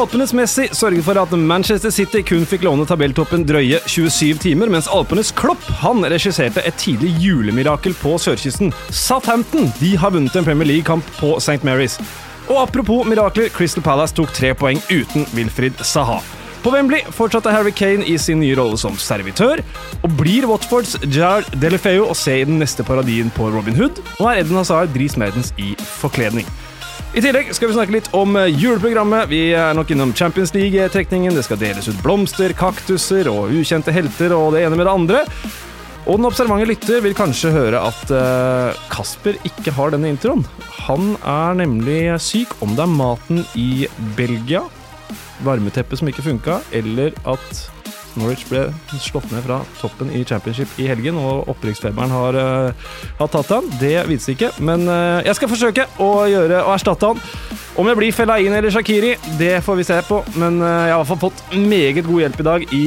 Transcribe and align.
Alpenes 0.00 0.30
Messi 0.32 0.64
sørger 0.72 1.02
for 1.04 1.18
at 1.20 1.32
Manchester 1.36 1.92
City 1.92 2.22
kun 2.24 2.46
fikk 2.48 2.62
låne 2.64 2.86
tabelltoppen 2.88 3.42
drøye 3.44 3.82
27 3.84 4.38
timer, 4.40 4.70
mens 4.72 4.86
Alpenes 4.88 5.28
Klopp 5.36 5.60
han 5.82 6.00
regisserte 6.08 6.62
et 6.64 6.78
tidlig 6.80 7.10
julemirakel 7.20 7.92
på 8.00 8.14
sørkysten. 8.22 8.72
Southampton 8.88 9.68
de 9.76 9.90
har 10.00 10.14
vunnet 10.14 10.38
en 10.40 10.46
Premier 10.46 10.70
League-kamp 10.70 11.04
på 11.18 11.34
St. 11.36 11.60
Mary's. 11.68 11.98
Og 12.46 12.62
apropos 12.62 13.04
mirakler, 13.04 13.52
Crystal 13.52 13.84
Palace 13.84 14.16
tok 14.16 14.32
tre 14.32 14.54
poeng 14.56 14.80
uten 14.88 15.28
Wilfrid 15.36 15.84
Saha. 15.84 16.22
På 16.64 16.72
Wembley 16.72 17.04
fortsatte 17.12 17.52
Harry 17.52 17.74
Kane 17.76 18.08
i 18.08 18.16
sin 18.20 18.40
nye 18.40 18.56
rolle 18.56 18.80
som 18.80 18.96
servitør, 18.96 19.60
og 20.00 20.16
blir 20.16 20.48
Watfords 20.48 20.96
Jar 21.12 21.44
Delefeu 21.60 22.06
å 22.08 22.16
se 22.16 22.40
i 22.40 22.48
den 22.48 22.56
neste 22.62 22.88
paradien 22.88 23.28
på 23.36 23.52
Robin 23.52 23.76
Hood, 23.76 24.00
og 24.16 24.32
er 24.32 24.46
Eden 24.46 24.56
Hazard 24.62 24.96
Dris 24.96 25.20
Merdens 25.20 25.52
i 25.60 25.74
forkledning. 26.00 26.48
I 27.10 27.18
tillegg 27.18 27.48
skal 27.50 27.72
vi 27.72 27.74
snakke 27.74 27.94
litt 27.96 28.08
om 28.14 28.36
eh, 28.38 28.52
juleprogrammet. 28.54 29.26
Vi 29.32 29.48
er 29.58 29.74
nok 29.74 29.88
innom 29.90 30.12
Champions 30.14 30.52
League-trekningen. 30.54 31.34
Det 31.34 31.42
skal 31.42 31.58
deles 31.58 31.88
ut 31.90 31.98
blomster, 32.04 32.54
kaktuser 32.54 33.26
og 33.26 33.50
ukjente 33.50 33.90
helter 33.90 34.30
og 34.36 34.54
det 34.54 34.62
ene 34.62 34.78
med 34.78 34.86
det 34.86 34.92
andre. 34.92 35.22
Og 36.06 36.20
den 36.20 36.28
observante 36.28 36.68
lytter 36.70 37.02
vil 37.02 37.16
kanskje 37.18 37.50
høre 37.50 37.80
at 37.82 38.12
uh, 38.14 38.78
Kasper 38.94 39.40
ikke 39.42 39.74
har 39.74 39.90
denne 39.90 40.12
introen. 40.14 40.46
Han 40.86 41.16
er 41.18 41.58
nemlig 41.58 41.98
syk, 42.22 42.54
om 42.62 42.78
det 42.78 42.86
er 42.86 42.94
maten 42.94 43.42
i 43.58 43.88
Belgia, 44.14 44.62
varmeteppet 45.42 45.98
som 45.98 46.08
ikke 46.12 46.24
funka, 46.24 46.60
eller 46.78 47.18
at 47.26 47.66
Norwich 48.18 48.46
ble 48.48 48.66
slått 49.00 49.30
ned 49.30 49.44
fra 49.44 49.60
toppen 49.80 50.10
i 50.14 50.22
championship 50.26 50.72
i 50.82 50.88
helgen, 50.90 51.18
og 51.20 51.48
opprykksfeberen 51.52 52.12
har, 52.14 52.38
uh, 52.38 52.90
har 53.20 53.30
tatt 53.32 53.52
han. 53.54 53.70
Det 53.80 53.94
vites 54.08 54.28
ikke, 54.32 54.52
men 54.64 54.86
uh, 54.90 55.20
jeg 55.26 55.36
skal 55.38 55.50
forsøke 55.52 55.86
å 56.02 56.10
gjøre 56.30 56.62
å 56.64 56.74
erstatte 56.74 57.12
han. 57.12 57.22
Om 57.80 57.88
jeg 57.88 58.00
blir 58.00 58.14
Fellaini 58.14 58.58
eller 58.58 58.74
Shakiri, 58.74 59.14
det 59.38 59.60
får 59.64 59.78
vi 59.78 59.86
se 59.88 60.00
på, 60.08 60.20
men 60.40 60.58
uh, 60.62 60.68
jeg 60.68 60.94
har 60.94 60.98
i 60.98 61.00
hvert 61.00 61.12
fall 61.12 61.24
fått 61.28 61.56
meget 61.56 62.06
god 62.08 62.24
hjelp 62.26 62.40
i 62.40 62.48
dag 62.50 62.66
i 62.76 62.84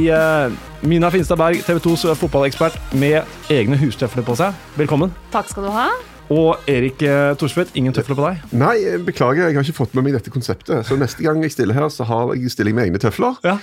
Mina 0.84 1.12
Finstad 1.14 1.40
Berg, 1.40 1.62
TV 1.64 1.80
2s 1.84 2.10
fotballekspert, 2.20 2.76
med 3.00 3.54
egne 3.54 3.80
hustøfler 3.80 4.26
på 4.28 4.36
seg. 4.40 4.58
Velkommen. 4.80 5.14
Takk 5.34 5.48
skal 5.52 5.70
du 5.70 5.72
ha. 5.74 5.88
Og 6.34 6.70
Erik 6.72 7.04
Thorsvedt, 7.40 7.74
ingen 7.78 7.96
tøfler 7.96 8.18
på 8.18 8.26
deg? 8.26 8.46
Nei, 8.56 8.76
beklager, 9.06 9.50
jeg 9.50 9.60
har 9.60 9.66
ikke 9.68 9.82
fått 9.84 9.96
med 9.96 10.08
meg 10.08 10.16
dette 10.18 10.32
konseptet. 10.34 10.88
Så 10.88 10.98
neste 11.00 11.24
gang 11.24 11.44
jeg 11.44 11.54
stiller 11.56 11.78
her, 11.78 11.90
så 11.94 12.08
har 12.08 12.32
jeg, 12.36 12.52
stilling 12.52 12.76
med 12.80 12.90
egne 12.90 13.02
tøfler. 13.04 13.38
Ja. 13.46 13.60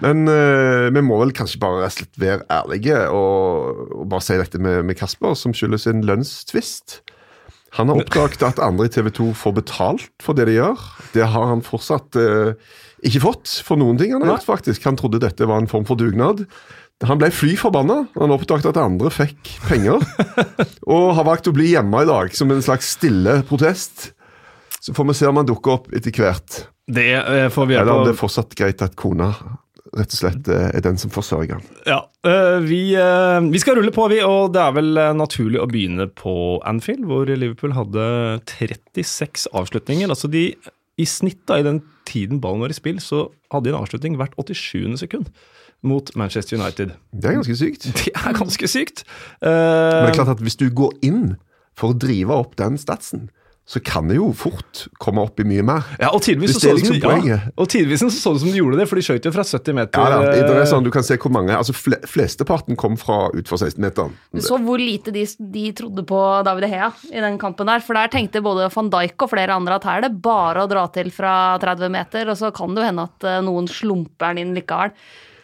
Men 0.00 0.24
uh, 0.30 0.88
vi 0.94 1.02
må 1.04 1.18
vel 1.20 1.34
kanskje 1.36 1.60
bare 1.62 1.90
slett 1.92 2.16
være 2.20 2.46
ærlige 2.52 2.98
og, 3.12 3.82
og 3.92 4.06
bare 4.12 4.24
si 4.24 4.38
dette 4.40 4.60
med, 4.62 4.86
med 4.88 4.96
Kasper, 4.98 5.36
som 5.38 5.52
skyldes 5.56 5.88
en 5.90 6.04
lønnstvist. 6.08 7.02
Han 7.76 7.88
har 7.88 8.02
oppdaget 8.02 8.44
at 8.44 8.60
andre 8.60 8.86
i 8.88 8.92
TV 8.92 9.08
2 9.16 9.30
får 9.36 9.54
betalt 9.62 10.08
for 10.20 10.36
det 10.36 10.44
de 10.50 10.58
gjør. 10.58 10.80
Det 11.14 11.24
har 11.34 11.46
han 11.48 11.64
fortsatt 11.64 12.18
uh, 12.20 12.52
ikke 13.04 13.24
fått 13.24 13.56
for 13.64 13.80
noen 13.80 14.00
ting 14.00 14.12
han 14.14 14.24
har 14.24 14.36
gjort, 14.36 14.48
faktisk. 14.48 14.84
Han 14.88 14.98
trodde 15.00 15.22
dette 15.22 15.48
var 15.48 15.62
en 15.62 15.70
form 15.70 15.86
for 15.88 16.00
dugnad. 16.00 16.44
Han 17.08 17.18
ble 17.18 17.32
fly 17.34 17.54
forbanna. 17.58 18.02
Han 18.18 18.34
oppdaget 18.34 18.68
at 18.70 18.80
andre 18.80 19.10
fikk 19.12 19.54
penger. 19.66 20.04
og 20.92 21.14
har 21.16 21.26
valgt 21.26 21.48
å 21.48 21.56
bli 21.56 21.72
hjemme 21.72 22.04
i 22.04 22.10
dag 22.10 22.36
som 22.36 22.52
en 22.52 22.62
slags 22.64 22.92
stille 22.98 23.40
protest. 23.48 24.12
Så 24.82 24.94
får 24.94 25.08
vi 25.08 25.16
se 25.16 25.30
om 25.30 25.40
han 25.40 25.48
dukker 25.48 25.78
opp 25.78 25.90
etter 25.96 26.14
hvert. 26.14 26.62
Det 26.92 27.08
uh, 27.16 27.48
får 27.54 27.68
vi 27.70 27.78
Eller 27.78 27.94
om 27.94 28.06
det 28.06 28.12
er 28.12 28.20
fortsatt 28.20 28.54
greit 28.58 28.82
at 28.84 28.98
kona 28.98 29.32
rett 29.98 30.14
og 30.14 30.18
slett 30.18 30.48
er 30.48 30.84
den 30.84 30.98
som 31.00 31.12
forsørger 31.12 31.58
han. 31.58 31.64
Ja, 31.88 32.00
vi, 32.64 32.82
vi, 33.52 33.60
skal 33.60 33.76
rulle 33.76 33.92
på, 33.94 34.06
vi, 34.12 34.22
og 34.24 34.54
det 34.54 34.62
er 34.62 34.76
vel 34.76 35.00
naturlig 35.18 35.60
å 35.60 35.68
begynne 35.68 36.06
på 36.16 36.34
Anfield, 36.68 37.04
hvor 37.10 37.28
Liverpool 37.28 37.74
hadde 37.76 38.04
36 38.48 39.50
avslutninger. 39.52 40.08
Altså 40.08 40.30
de, 40.32 40.46
I 40.96 41.08
snitt 41.08 41.42
da, 41.50 41.60
i 41.60 41.66
den 41.66 41.82
tiden 42.08 42.40
ballen 42.40 42.64
var 42.64 42.72
i 42.72 42.78
spill, 42.78 43.02
så 43.04 43.26
hadde 43.52 43.68
de 43.68 43.74
en 43.74 43.82
avslutning 43.82 44.16
hvert 44.20 44.38
87. 44.40 44.96
sekund 45.04 45.28
mot 45.82 46.16
Manchester 46.16 46.56
United. 46.56 46.94
Det 47.12 47.28
er 47.28 47.38
ganske 47.40 47.56
sykt. 47.58 47.88
Det 47.98 48.12
er 48.14 48.36
ganske 48.38 48.68
sykt. 48.70 49.04
Men 49.42 50.06
det 50.06 50.12
er 50.12 50.18
klart 50.20 50.36
at 50.36 50.42
hvis 50.44 50.58
du 50.60 50.68
går 50.70 50.94
inn 51.02 51.34
for 51.78 51.92
å 51.92 51.98
drive 51.98 52.34
opp 52.36 52.56
den 52.60 52.78
statsen, 52.80 53.28
så 53.64 53.80
kan 53.80 54.08
det 54.10 54.16
jo 54.18 54.32
fort 54.34 54.86
komme 55.00 55.22
opp 55.22 55.38
i 55.40 55.44
mye 55.46 55.62
mer. 55.64 55.86
Ja, 56.00 56.10
Og 56.12 56.24
tidvis 56.24 56.56
så, 56.56 56.72
liksom 56.74 56.98
så, 56.98 57.12
ja, 57.22 57.38
så, 57.96 58.08
så 58.10 58.32
det 58.34 58.42
som 58.42 58.50
de 58.50 58.58
gjorde 58.58 58.80
det, 58.80 58.88
for 58.90 58.98
de 58.98 59.04
skjøt 59.06 59.28
jo 59.28 59.32
fra 59.34 59.44
70 59.46 59.76
meter. 59.78 60.02
Ja, 60.02 60.18
ja, 60.18 60.32
det 60.34 60.56
er 60.58 60.68
sånn, 60.68 60.82
Du 60.82 60.90
kan 60.94 61.06
se 61.06 61.16
hvor 61.22 61.32
mange 61.32 61.54
altså 61.54 61.74
Flesteparten 61.76 62.76
kom 62.80 62.98
fra 63.00 63.28
utfor 63.30 63.62
16-meteren. 63.62 64.16
Du 64.34 64.42
så 64.42 64.58
hvor 64.62 64.82
lite 64.82 65.14
de, 65.14 65.24
de, 65.54 65.66
trodde 65.78 66.04
på 66.08 66.20
David 66.44 66.68
Hea 66.74 66.90
i 67.14 67.22
den 67.22 67.38
kampen 67.40 67.70
der. 67.70 67.84
For 67.86 67.96
der 67.96 68.10
tenkte 68.12 68.42
både 68.44 68.66
van 68.74 68.90
Dijk 68.92 69.28
og 69.28 69.32
flere 69.32 69.54
andre 69.54 69.78
at 69.78 69.86
her 69.88 70.02
er 70.02 70.08
det 70.08 70.22
bare 70.24 70.66
å 70.66 70.70
dra 70.70 70.88
til 70.92 71.12
fra 71.14 71.34
30 71.62 71.94
meter, 71.94 72.32
og 72.34 72.40
så 72.42 72.50
kan 72.54 72.74
det 72.74 72.82
jo 72.82 72.90
hende 72.90 73.06
at 73.06 73.28
noen 73.46 73.70
slumper 73.70 74.34
den 74.34 74.48
inn 74.48 74.56
likevel. 74.58 74.90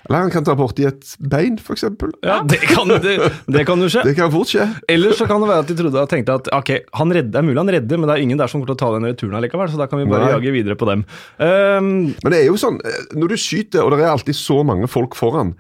Eller 0.09 0.25
han 0.25 0.31
kan 0.33 0.45
ta 0.47 0.55
borti 0.57 0.87
et 0.89 1.11
bein, 1.21 1.59
f.eks. 1.61 1.85
Ja, 2.25 2.39
det 2.49 2.63
kan, 2.65 2.89
det, 2.89 3.17
det 3.45 3.65
kan 3.69 3.83
jo 3.85 3.91
skje. 3.93 4.07
Det 4.09 4.15
kan 4.17 4.31
fort 4.33 4.49
skje. 4.49 4.65
Eller 4.89 5.13
så 5.17 5.27
kan 5.29 5.43
det 5.45 5.51
være 5.51 5.67
at 5.67 5.69
de 5.69 5.77
trodde 5.77 6.01
og 6.01 6.09
tenkte 6.09 6.39
at 6.41 6.49
ok, 6.57 6.73
han 6.97 7.13
redde, 7.13 7.33
det 7.35 7.43
er 7.43 7.45
mulig 7.45 7.61
han 7.61 7.73
redder, 7.77 8.01
men 8.01 8.09
det 8.09 8.17
er 8.17 8.25
ingen 8.25 8.41
der 8.41 8.49
som 8.49 8.59
kommer 8.59 8.73
til 8.73 8.79
å 8.79 8.81
ta 8.81 8.91
den 8.97 9.09
returen 9.11 9.37
allikevel, 9.37 9.69
så 9.69 9.81
da 9.81 9.89
kan 9.91 10.01
vi 10.01 10.09
bare 10.09 10.31
Nei. 10.31 10.33
jage 10.39 10.55
videre 10.57 10.79
på 10.81 10.89
dem. 10.89 11.05
Um, 11.37 11.93
men 12.23 12.33
det 12.33 12.41
er 12.41 12.49
jo 12.49 12.57
sånn, 12.61 12.81
når 13.19 13.35
du 13.35 13.37
skyter, 13.43 13.85
og 13.85 13.93
det 13.93 14.01
er 14.01 14.15
alltid 14.15 14.41
så 14.41 14.63
mange 14.65 14.89
folk 14.89 15.19
foran, 15.19 15.53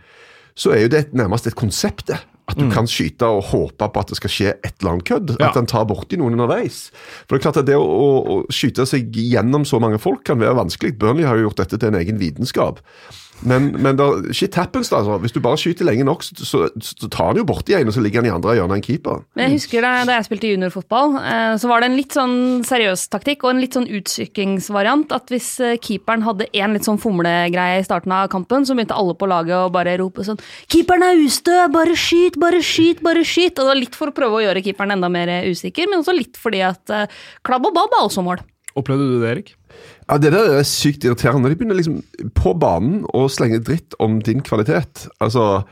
så 0.59 0.72
er 0.75 0.86
jo 0.86 0.94
det 0.97 1.04
nærmest 1.16 1.50
et 1.50 1.59
konsept, 1.59 2.09
det. 2.09 2.22
At 2.48 2.56
du 2.56 2.65
mm. 2.65 2.72
kan 2.72 2.86
skyte 2.88 3.28
og 3.28 3.42
håpe 3.50 3.91
på 3.92 4.00
at 4.00 4.09
det 4.09 4.16
skal 4.16 4.32
skje 4.32 4.53
et 4.54 4.72
eller 4.80 4.94
annet 4.94 5.06
kødd. 5.10 5.34
Ja. 5.36 5.50
At 5.50 5.59
han 5.59 5.69
tar 5.69 5.84
borti 5.91 6.16
noen 6.16 6.32
underveis. 6.32 6.86
For 7.26 7.36
Det 7.36 7.42
er 7.42 7.44
klart 7.44 7.60
at 7.60 7.69
det 7.69 7.76
å, 7.76 7.84
å, 7.84 8.06
å, 8.25 8.36
skyte 8.48 8.86
seg 8.88 9.12
gjennom 9.12 9.66
så 9.69 9.80
mange 9.84 10.00
folk 10.00 10.22
kan 10.25 10.41
være 10.41 10.56
vanskelig. 10.56 10.94
Burnley 10.97 11.28
har 11.28 11.36
jo 11.36 11.50
gjort 11.50 11.60
dette 11.60 11.76
til 11.76 11.92
en 11.92 11.98
egen 12.00 12.20
vitenskap. 12.22 12.80
Men, 13.47 13.71
men 13.78 13.99
da, 13.99 14.09
shit 14.34 14.56
happens, 14.59 14.91
da. 14.91 15.00
Altså. 15.00 15.19
Hvis 15.22 15.34
du 15.34 15.41
bare 15.44 15.59
skyter 15.60 15.87
lenge 15.87 16.06
nok, 16.09 16.25
så, 16.26 16.34
så, 16.43 16.60
så 16.82 17.10
tar 17.12 17.31
han 17.31 17.41
jo 17.41 17.47
borti 17.49 17.76
en, 17.76 17.91
og 17.91 17.94
så 17.94 18.03
ligger 18.03 18.22
han 18.22 18.28
i 18.31 18.32
andre 18.34 18.56
hjørnet 18.59 18.75
av 18.75 18.81
en 18.81 18.84
keeper. 18.84 19.22
Men 19.38 19.47
jeg 19.47 19.59
husker 19.59 19.84
da, 19.84 19.93
da 20.09 20.16
jeg 20.19 20.28
spilte 20.28 20.50
juniorfotball, 20.50 21.15
eh, 21.21 21.53
så 21.62 21.71
var 21.71 21.82
det 21.82 21.91
en 21.91 21.98
litt 21.98 22.16
sånn 22.16 22.37
seriøs 22.66 23.06
taktikk 23.12 23.47
og 23.47 23.53
en 23.53 23.62
litt 23.62 23.78
sånn 23.78 23.88
utsykkingsvariant. 24.00 25.15
At 25.15 25.32
hvis 25.32 25.50
eh, 25.65 25.77
keeperen 25.82 26.27
hadde 26.27 26.50
en 26.50 26.77
litt 26.77 26.88
sånn 26.88 27.00
fomlegreie 27.03 27.78
i 27.82 27.87
starten 27.87 28.15
av 28.15 28.31
kampen, 28.32 28.66
så 28.66 28.77
begynte 28.77 28.98
alle 28.98 29.16
på 29.19 29.31
laget 29.31 29.56
å 29.59 29.72
bare 29.75 29.97
rope 30.00 30.27
sånn 30.27 30.41
'Keeperen 30.69 31.04
er 31.06 31.22
ustø! 31.22 31.56
Bare 31.72 31.94
skyt! 31.98 32.38
Bare 32.41 32.62
skyt! 32.65 33.03
Bare 33.04 33.25
skyt!' 33.27 33.59
Og 33.59 33.65
det 33.65 33.72
var 33.72 33.82
litt 33.82 33.98
for 33.98 34.10
å 34.10 34.16
prøve 34.16 34.41
å 34.41 34.44
gjøre 34.44 34.65
keeperen 34.65 34.97
enda 34.97 35.10
mer 35.12 35.31
usikker, 35.47 35.88
men 35.91 36.03
også 36.03 36.16
litt 36.16 36.38
fordi 36.41 36.65
at 36.66 36.94
eh, 36.94 37.09
klabb 37.47 37.66
og 37.69 37.77
babb 37.77 37.94
er 37.94 38.06
også 38.06 38.25
mål. 38.27 38.43
Opplevde 38.78 39.06
du 39.09 39.19
det, 39.22 39.31
Erik? 39.31 39.58
Ja, 40.09 40.17
Det 40.17 40.33
der 40.33 40.59
er 40.59 40.65
sykt 40.65 41.05
irriterende. 41.05 41.45
Når 41.45 41.53
de 41.53 41.61
begynner 41.61 41.77
liksom 41.77 42.03
på 42.35 42.55
banen 42.57 43.03
å 43.15 43.27
slenge 43.29 43.61
dritt 43.61 43.97
om 44.01 44.21
din 44.25 44.41
kvalitet. 44.41 45.05
Altså, 45.21 45.65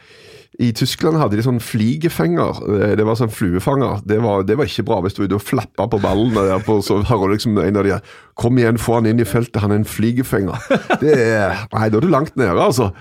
I 0.60 0.72
Tyskland 0.76 1.16
hadde 1.20 1.38
de 1.38 1.44
sånn 1.44 1.60
fligefenger. 1.60 2.60
Det 3.00 3.04
var 3.08 3.16
sånn 3.16 3.32
fluefanger. 3.32 4.02
Det 4.04 4.20
var, 4.24 4.44
det 4.44 4.58
var 4.60 4.68
ikke 4.68 4.84
bra 4.88 5.00
hvis 5.04 5.16
du 5.16 5.22
var 5.22 5.30
ute 5.30 5.38
og 5.40 5.46
flappa 5.46 5.88
på 5.88 6.00
ballen. 6.04 6.36
Der 6.36 6.60
så 6.84 7.00
hører 7.00 7.32
du 7.32 7.36
liksom 7.36 7.58
en 7.64 7.76
av 7.80 7.84
de 7.84 8.00
'Kom 8.36 8.58
igjen, 8.58 8.78
få 8.78 9.00
han 9.00 9.06
inn 9.06 9.20
i 9.20 9.24
feltet, 9.24 9.60
han 9.62 9.72
er 9.72 9.80
en 9.80 9.88
fligefenger'. 9.88 11.00
Det 11.00 11.16
er, 11.16 11.68
Nei, 11.72 11.88
da 11.88 11.96
er 11.96 12.00
du 12.00 12.08
langt 12.08 12.36
nede, 12.36 12.60
altså. 12.60 12.92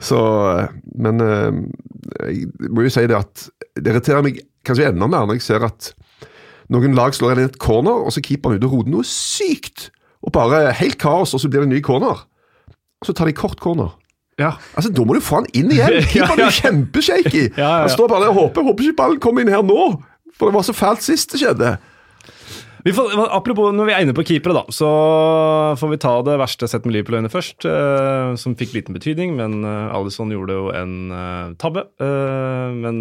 Så 0.00 0.68
Men 0.98 1.20
eh, 1.20 1.52
jeg 2.32 2.70
må 2.70 2.82
jo 2.82 2.90
si 2.90 3.06
det 3.06 3.16
at 3.16 3.48
det 3.76 3.92
irriterer 3.92 4.22
meg 4.22 4.40
kanskje 4.64 4.88
enda 4.90 5.06
mer 5.06 5.26
når 5.26 5.38
jeg 5.38 5.42
ser 5.42 5.64
at 5.64 5.94
noen 6.70 6.94
lag 6.94 7.12
slår 7.14 7.38
inn 7.38 7.50
et 7.50 7.58
corner, 7.58 7.92
og 8.06 8.12
så 8.12 8.22
keeperen 8.24 8.56
ute 8.56 8.66
og 8.66 8.72
roter 8.72 8.90
noe 8.90 9.04
sykt. 9.04 9.90
Og 10.22 10.32
bare 10.34 10.72
helt 10.78 10.98
kaos, 11.02 11.34
og 11.34 11.40
så 11.42 11.48
blir 11.50 11.64
det 11.64 11.68
en 11.70 11.74
ny 11.76 11.82
corner. 11.82 12.22
Og 13.02 13.08
så 13.08 13.14
tar 13.16 13.26
de 13.26 13.34
kort 13.34 13.58
corner. 13.60 13.90
Ja. 14.38 14.52
Altså, 14.76 14.92
Da 14.94 15.04
må 15.04 15.14
du 15.14 15.20
få 15.20 15.42
han 15.42 15.48
inn 15.54 15.72
igjen! 15.74 15.98
Keeperen 16.12 16.40
er 16.46 16.54
kjempeshaky! 16.54 17.48
Han 17.58 17.90
står 17.90 18.08
bare 18.08 18.24
der 18.26 18.32
og 18.32 18.38
håper, 18.40 18.62
håper 18.68 18.86
ikke 18.86 19.00
ballen 19.02 19.20
kommer 19.22 19.42
inn 19.44 19.52
her 19.52 19.64
nå! 19.66 19.88
For 20.38 20.48
det 20.48 20.54
var 20.56 20.64
så 20.66 20.72
fælt 20.74 21.02
sist 21.04 21.34
det 21.34 21.42
skjedde. 21.42 21.74
Får, 22.82 23.12
apropos 23.30 23.70
når 23.70 23.86
vi 23.86 23.92
er 23.94 24.02
inne 24.02 24.14
på 24.16 24.24
keepere, 24.26 24.56
da, 24.56 24.62
så 24.74 24.88
får 25.78 25.90
vi 25.92 25.98
ta 26.02 26.16
det 26.26 26.34
verste 26.40 26.66
sett 26.66 26.82
med 26.86 26.96
Liverpool-øyne 26.96 27.30
først. 27.30 27.62
Eh, 27.68 28.32
som 28.42 28.56
fikk 28.58 28.74
liten 28.74 28.96
betydning, 28.96 29.36
men 29.38 29.60
eh, 29.62 29.94
Alison 29.94 30.32
gjorde 30.34 30.56
jo 30.56 30.64
en 30.74 30.96
eh, 31.14 31.52
tabbe. 31.62 31.86
men 32.02 32.98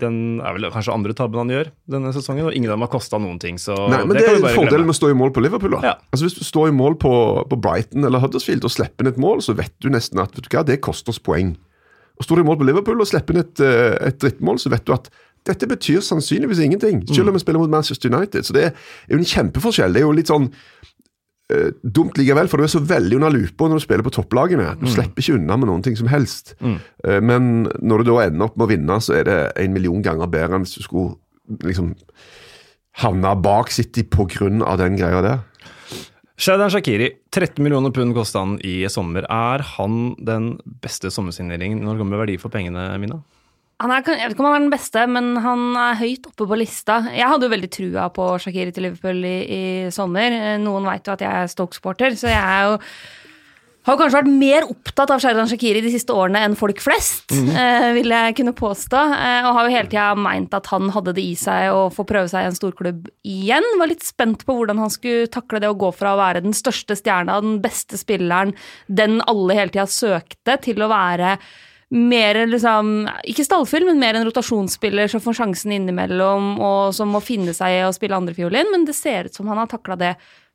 den 0.00 0.16
er 0.44 0.56
vel 0.56 0.68
kanskje 0.72 0.92
andre 0.92 1.14
tabben 1.16 1.40
han 1.40 1.52
gjør 1.52 1.70
denne 1.94 2.12
sesongen, 2.12 2.50
og 2.50 2.56
ingen 2.56 2.68
av 2.68 2.76
dem 2.76 2.84
har 2.84 2.92
kosta 2.92 3.20
noen 3.22 3.40
ting. 3.40 3.56
Så 3.60 3.76
Nei, 3.88 4.02
men 4.04 4.18
det, 4.18 4.26
det 4.28 4.36
er 4.36 4.56
fordelen 4.58 4.84
med 4.88 4.96
å 4.96 5.00
stå 5.00 5.12
i 5.12 5.16
mål 5.16 5.32
på 5.32 5.44
Liverpool. 5.44 5.78
da. 5.78 5.92
Ja. 5.92 5.96
Altså 6.12 6.28
Hvis 6.28 6.36
du 6.36 6.44
står 6.44 6.68
i 6.68 6.76
mål 6.76 6.98
på, 7.00 7.12
på 7.48 7.60
Brighton 7.64 8.04
eller 8.04 8.20
Huddersfield 8.22 8.68
og 8.68 8.74
slipper 8.74 9.06
inn 9.06 9.14
et 9.14 9.20
mål, 9.22 9.40
så 9.44 9.56
vet 9.56 9.72
du 9.80 9.88
nesten 9.92 10.20
at 10.20 10.36
vet 10.36 10.44
du 10.44 10.52
hva, 10.52 10.66
det 10.68 10.82
koster 10.84 11.14
oss 11.14 11.22
poeng. 11.22 11.54
Og 12.20 12.26
Står 12.26 12.38
du 12.38 12.44
i 12.44 12.48
mål 12.50 12.60
på 12.60 12.68
Liverpool 12.68 13.00
og 13.00 13.08
slipper 13.08 13.38
inn 13.38 13.46
et, 13.46 13.64
et 13.64 14.20
drittmål, 14.20 14.60
så 14.60 14.72
vet 14.74 14.84
du 14.84 14.92
at 14.92 15.08
dette 15.48 15.66
betyr 15.66 16.02
sannsynligvis 16.04 16.62
ingenting, 16.62 17.02
selv 17.10 17.30
om 17.30 17.36
vi 17.36 17.42
spiller 17.42 17.62
mot 17.62 17.70
Manchester 17.72 18.12
United. 18.12 18.46
Så 18.46 18.54
det 18.56 18.68
er 18.68 18.74
jo 19.10 19.18
en 19.18 19.28
kjempeforskjell. 19.28 19.94
Det 19.94 20.02
er 20.02 20.06
jo 20.06 20.14
litt 20.14 20.30
sånn 20.30 20.46
uh, 20.48 21.70
dumt 21.82 22.18
likevel, 22.20 22.50
for 22.50 22.60
du 22.60 22.66
er 22.66 22.72
så 22.74 22.82
veldig 22.82 23.18
under 23.18 23.34
lupa 23.34 23.66
når 23.66 23.80
du 23.80 23.86
spiller 23.86 24.06
på 24.06 24.14
topplagene. 24.14 24.68
Du 24.78 24.86
mm. 24.86 24.92
slipper 24.94 25.24
ikke 25.24 25.40
unna 25.40 25.58
med 25.58 25.70
noen 25.72 25.82
ting 25.86 25.98
som 25.98 26.10
helst. 26.12 26.54
Mm. 26.62 26.78
Uh, 27.06 27.18
men 27.32 27.50
når 27.82 28.02
du 28.04 28.12
da 28.12 28.20
ender 28.28 28.48
opp 28.48 28.58
med 28.58 28.68
å 28.68 28.72
vinne, 28.74 29.00
så 29.02 29.18
er 29.18 29.28
det 29.28 29.40
en 29.64 29.74
million 29.74 30.04
ganger 30.04 30.30
bedre 30.30 30.60
enn 30.60 30.66
hvis 30.66 30.78
du 30.78 30.86
skulle 30.86 31.58
liksom 31.66 31.96
havne 33.02 33.32
bak 33.42 33.72
City 33.72 34.04
på 34.06 34.28
grunn 34.30 34.62
av 34.62 34.78
den 34.78 34.98
greia 35.00 35.24
der. 35.24 35.42
Shadan 36.42 36.72
Shakiri, 36.72 37.10
13 37.30 37.62
millioner 37.62 37.92
pund 37.94 38.16
kosta 38.16 38.40
han 38.42 38.56
i 38.66 38.80
sommer. 38.90 39.26
Er 39.30 39.62
han 39.76 40.14
den 40.18 40.56
beste 40.82 41.10
sommersigneringen 41.12 41.84
når 41.84 41.94
det 41.94 42.02
kommer 42.02 42.22
verdi 42.24 42.38
for 42.40 42.52
pengene, 42.52 42.88
Mina? 42.98 43.20
Han 43.82 43.90
er, 43.90 44.04
jeg 44.06 44.28
vet 44.28 44.36
ikke 44.36 44.44
om 44.44 44.48
han 44.50 44.58
er 44.60 44.66
den 44.66 44.74
beste, 44.74 45.06
men 45.10 45.32
han 45.42 45.64
er 45.80 45.98
høyt 45.98 46.28
oppe 46.30 46.46
på 46.46 46.58
lista. 46.60 47.00
Jeg 47.10 47.26
hadde 47.28 47.48
jo 47.48 47.54
veldig 47.54 47.72
trua 47.74 48.06
på 48.14 48.28
Shakiri 48.44 48.74
til 48.74 48.86
Liverpool 48.86 49.24
i, 49.26 49.38
i 49.42 49.64
sommer. 49.94 50.36
Noen 50.62 50.86
veit 50.86 51.08
jo 51.08 51.16
at 51.16 51.24
jeg 51.24 51.42
er 51.42 51.50
Stoke-supporter, 51.50 52.14
så 52.18 52.30
jeg 52.30 52.38
er 52.38 52.70
jo 52.70 52.78
har 53.82 53.96
kanskje 53.98 54.20
vært 54.20 54.30
mer 54.30 54.66
opptatt 54.70 55.10
av 55.10 55.22
Sherdan 55.22 55.48
Shakiri 55.50 55.80
de 55.82 55.90
siste 55.90 56.14
årene 56.14 56.44
enn 56.46 56.54
folk 56.58 56.78
flest, 56.82 57.32
mm. 57.34 57.48
eh, 57.50 57.86
vil 57.96 58.14
jeg 58.14 58.36
kunne 58.38 58.54
påstå. 58.54 59.00
Eh, 59.16 59.48
og 59.48 59.56
har 59.56 59.66
jo 59.66 59.74
hele 59.74 59.90
tida 59.90 60.04
meint 60.14 60.54
at 60.54 60.70
han 60.70 60.92
hadde 60.94 61.16
det 61.16 61.24
i 61.26 61.32
seg 61.38 61.74
å 61.74 61.88
få 61.90 62.06
prøve 62.06 62.30
seg 62.30 62.46
i 62.46 62.50
en 62.52 62.58
storklubb 62.58 63.10
igjen. 63.26 63.66
Var 63.80 63.90
litt 63.90 64.06
spent 64.06 64.46
på 64.46 64.54
hvordan 64.54 64.84
han 64.84 64.92
skulle 64.92 65.26
takle 65.34 65.58
det 65.62 65.72
å 65.72 65.78
gå 65.78 65.90
fra 65.98 66.14
å 66.14 66.20
være 66.20 66.44
den 66.46 66.54
største 66.54 66.94
stjerna, 66.98 67.40
den 67.42 67.58
beste 67.64 67.98
spilleren, 67.98 68.54
den 68.86 69.18
alle 69.26 69.58
hele 69.58 69.74
tida 69.74 69.88
søkte, 69.90 70.60
til 70.62 70.86
å 70.86 70.90
være 70.92 71.34
mer 71.92 72.38
liksom 72.48 73.08
Ikke 73.28 73.44
stallfyll, 73.44 73.84
men 73.88 74.00
mer 74.00 74.16
en 74.16 74.24
rotasjonsspiller 74.28 75.10
som 75.12 75.20
får 75.20 75.36
sjansen 75.42 75.74
innimellom, 75.76 76.54
og 76.62 76.94
som 76.96 77.12
må 77.12 77.20
finne 77.24 77.54
seg 77.56 77.78
i 77.78 77.82
å 77.86 77.92
spille 77.94 78.16
andrefiolin. 78.16 78.70
Men 78.72 78.86
det 78.88 78.96
ser 78.96 79.28
ut 79.28 79.36
som 79.36 79.50
han 79.52 79.60
har 79.60 79.70
takla 79.70 79.98
det 80.00 80.14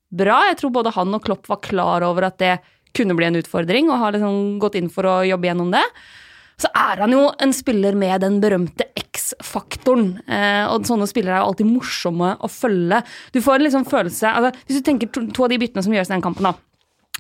bra. 0.09 0.39
Jeg 0.49 0.61
tror 0.61 0.73
både 0.79 0.95
han 0.95 1.13
og 1.13 1.25
Klopp 1.25 1.49
var 1.51 1.61
klar 1.63 2.05
over 2.07 2.29
at 2.29 2.39
det 2.41 2.57
kunne 2.97 3.17
bli 3.17 3.27
en 3.27 3.37
utfordring, 3.37 3.91
og 3.91 4.01
har 4.01 4.15
liksom 4.15 4.57
gått 4.61 4.77
inn 4.79 4.89
for 4.89 5.05
å 5.05 5.19
jobbe 5.27 5.51
gjennom 5.51 5.69
det. 5.75 5.83
Så 6.57 6.69
er 6.73 7.03
han 7.03 7.13
jo 7.13 7.27
en 7.37 7.51
spiller 7.53 7.93
med 7.93 8.23
den 8.23 8.39
berømte 8.41 8.87
X-faktoren. 8.97 10.15
Eh, 10.25 10.63
og 10.71 10.87
sånne 10.89 11.05
spillere 11.09 11.35
er 11.37 11.43
jo 11.43 11.51
alltid 11.51 11.69
morsomme 11.69 12.31
å 12.41 12.49
følge. 12.49 13.03
Du 13.35 13.43
får 13.45 13.59
en 13.59 13.67
liksom 13.67 13.85
følelse 13.85 14.31
altså, 14.31 14.63
Hvis 14.65 14.79
du 14.79 14.87
tenker 14.87 15.11
to, 15.13 15.27
to, 15.29 15.45
av 15.45 15.53
de 15.53 15.59
byttene 15.61 15.85
som 15.85 15.93
gjøres 15.93 16.09
i 16.09 16.15
den 16.15 16.25
kampen, 16.25 16.49
da. 16.49 16.55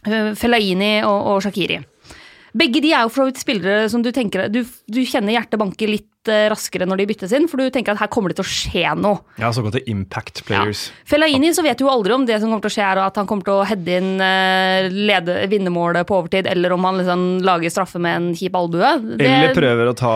Felaini 0.07 0.33
Fellaini 0.39 0.91
og, 1.05 1.19
og 1.35 1.45
Shakiri. 1.45 1.83
Begge 2.55 2.81
de 2.83 2.93
er 2.95 3.03
jo 3.05 3.11
for 3.11 3.33
spillere 3.35 3.87
som 3.91 4.03
du 4.03 4.13
tenker 4.15 4.47
du, 4.51 4.61
du, 4.87 5.01
kjenner 5.07 5.35
hjertet 5.35 5.59
banke 5.59 5.87
litt 5.89 6.29
uh, 6.29 6.47
raskere 6.51 6.87
når 6.87 7.01
de 7.01 7.07
byttes 7.09 7.33
inn, 7.35 7.47
for 7.51 7.59
du 7.59 7.71
tenker 7.73 7.93
at 7.93 8.01
her 8.01 8.09
kommer 8.11 8.31
det 8.31 8.37
til 8.39 8.45
å 8.45 8.51
skje 8.51 8.93
noe. 8.99 9.19
Ja, 9.41 9.49
såkalte 9.55 9.81
impact 9.91 10.43
players. 10.47 10.87
Ja. 10.87 11.07
Fellaini 11.11 11.51
så 11.55 11.65
vet 11.65 11.79
du 11.79 11.85
jo 11.85 11.91
aldri 11.91 12.15
om 12.15 12.27
det 12.27 12.39
som 12.39 12.51
kommer 12.51 12.63
til 12.63 12.71
å 12.71 12.75
skje 12.77 12.85
er 12.87 13.01
at 13.03 13.19
han 13.19 13.27
kommer 13.29 13.47
til 13.47 13.57
å 13.57 13.65
heade 13.67 13.97
inn 13.99 14.23
uh, 14.23 14.87
lede, 14.93 15.39
vinnermålet 15.51 16.07
på 16.07 16.21
overtid, 16.21 16.47
eller 16.51 16.75
om 16.75 16.87
han 16.87 17.01
liksom 17.01 17.25
lager 17.47 17.73
straffe 17.73 18.01
med 18.03 18.21
en 18.21 18.29
kjip 18.37 18.55
albue. 18.59 18.93
Det, 19.17 19.27
eller 19.27 19.57
prøver 19.57 19.91
å 19.91 19.97
ta 19.97 20.13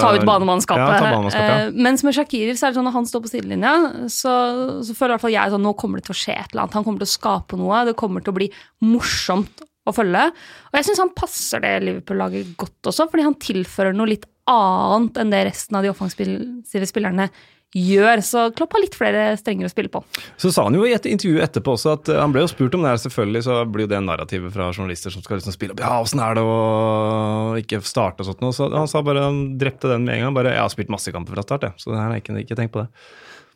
Ta 0.00 0.12
ut 0.16 0.26
banemannskapet. 0.28 0.84
Ja, 0.84 1.00
ta 1.00 1.08
banemannskapet 1.08 1.56
ja. 1.56 1.72
uh, 1.72 1.80
mens 1.88 2.04
med 2.06 2.16
Shakiri 2.16 2.54
så 2.54 2.68
er 2.68 2.74
det 2.74 2.80
sånn 2.80 2.88
når 2.90 2.98
han 2.98 3.08
står 3.08 3.24
på 3.24 3.32
sidelinja, 3.32 3.74
så, 4.12 4.36
så 4.84 4.96
føler 4.96 5.14
i 5.14 5.16
hvert 5.16 5.26
fall 5.26 5.36
jeg 5.38 5.56
sånn 5.56 5.66
nå 5.66 5.74
kommer 5.80 6.00
det 6.00 6.10
til 6.10 6.16
å 6.16 6.20
skje 6.20 6.36
et 6.36 6.52
eller 6.52 6.66
annet. 6.66 6.78
Han 6.80 6.86
kommer 6.86 7.02
til 7.02 7.10
å 7.10 7.16
skape 7.16 7.60
noe. 7.60 7.82
Det 7.88 7.98
kommer 7.98 8.24
til 8.24 8.34
å 8.34 8.38
bli 8.38 8.52
morsomt 8.84 9.64
å 9.88 9.94
følge. 9.96 10.26
Og 10.70 10.78
jeg 10.78 10.88
syns 10.88 11.04
han 11.04 11.14
passer 11.16 11.62
det 11.64 11.76
Liverpool-laget 11.86 12.52
godt 12.60 12.90
også, 12.92 13.08
fordi 13.10 13.26
han 13.26 13.38
tilfører 13.40 13.96
noe 13.96 14.12
litt 14.12 14.28
annet 14.50 15.16
enn 15.20 15.32
det 15.32 15.46
resten 15.46 15.78
av 15.78 15.86
de 15.86 15.92
offensive 15.92 16.90
spillerne 16.90 17.30
gjør. 17.76 18.22
Så 18.24 18.42
Klopp 18.58 18.74
har 18.74 18.82
litt 18.82 18.96
flere 18.98 19.24
strenger 19.38 19.68
å 19.68 19.72
spille 19.72 19.92
på. 19.92 20.02
Så 20.40 20.50
sa 20.54 20.64
han 20.66 20.76
jo 20.76 20.86
i 20.88 20.94
et 20.96 21.06
intervju 21.06 21.42
etterpå 21.44 21.76
også 21.76 21.94
at 21.94 22.10
han 22.18 22.34
ble 22.34 22.44
jo 22.44 22.50
spurt 22.50 22.74
om 22.76 22.84
det 22.84 22.92
her, 22.92 23.02
selvfølgelig 23.04 23.44
så 23.46 23.60
blir 23.70 23.86
jo 23.86 23.92
det 23.92 24.02
narrativet 24.04 24.54
fra 24.54 24.70
journalister 24.74 25.14
som 25.14 25.24
skal 25.24 25.38
liksom 25.38 25.54
spille 25.54 25.76
opp 25.76 25.82
Ja, 25.84 25.94
åssen 26.02 26.22
er 26.24 26.38
det 26.38 26.44
å 26.44 27.56
ikke 27.60 27.82
starte 27.86 28.24
og 28.24 28.30
sånt 28.30 28.44
noe. 28.44 28.56
Så 28.56 28.70
han 28.74 28.90
sa 28.90 29.04
bare 29.06 29.28
han 29.28 29.42
drepte 29.60 29.92
den 29.92 30.06
med 30.08 30.18
en 30.18 30.28
gang. 30.28 30.38
Bare 30.40 30.54
jeg 30.56 30.64
har 30.64 30.72
spilt 30.74 30.92
masse 30.92 31.14
kamper 31.14 31.36
fra 31.36 31.46
start, 31.46 31.68
jeg. 31.68 31.78
Så 31.82 31.94
det 31.94 32.00
her 32.02 32.16
jeg 32.16 32.24
ikke, 32.24 32.38
ikke 32.44 32.58
tenkt 32.58 32.74
på 32.74 32.84
det. 32.84 32.90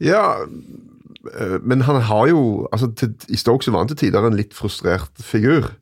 Ja, 0.03 0.25
eh, 0.43 1.59
men 1.63 1.85
han 1.87 2.01
har 2.07 2.29
jo 2.31 2.69
altså 2.75 2.91
til, 2.99 3.15
I 3.31 3.39
Stoke 3.39 3.67
så 3.67 3.75
var 3.75 3.85
han 3.85 3.91
til 3.93 4.07
tider 4.07 4.27
en 4.27 4.39
litt 4.39 4.55
frustrert 4.55 5.23
figur. 5.23 5.73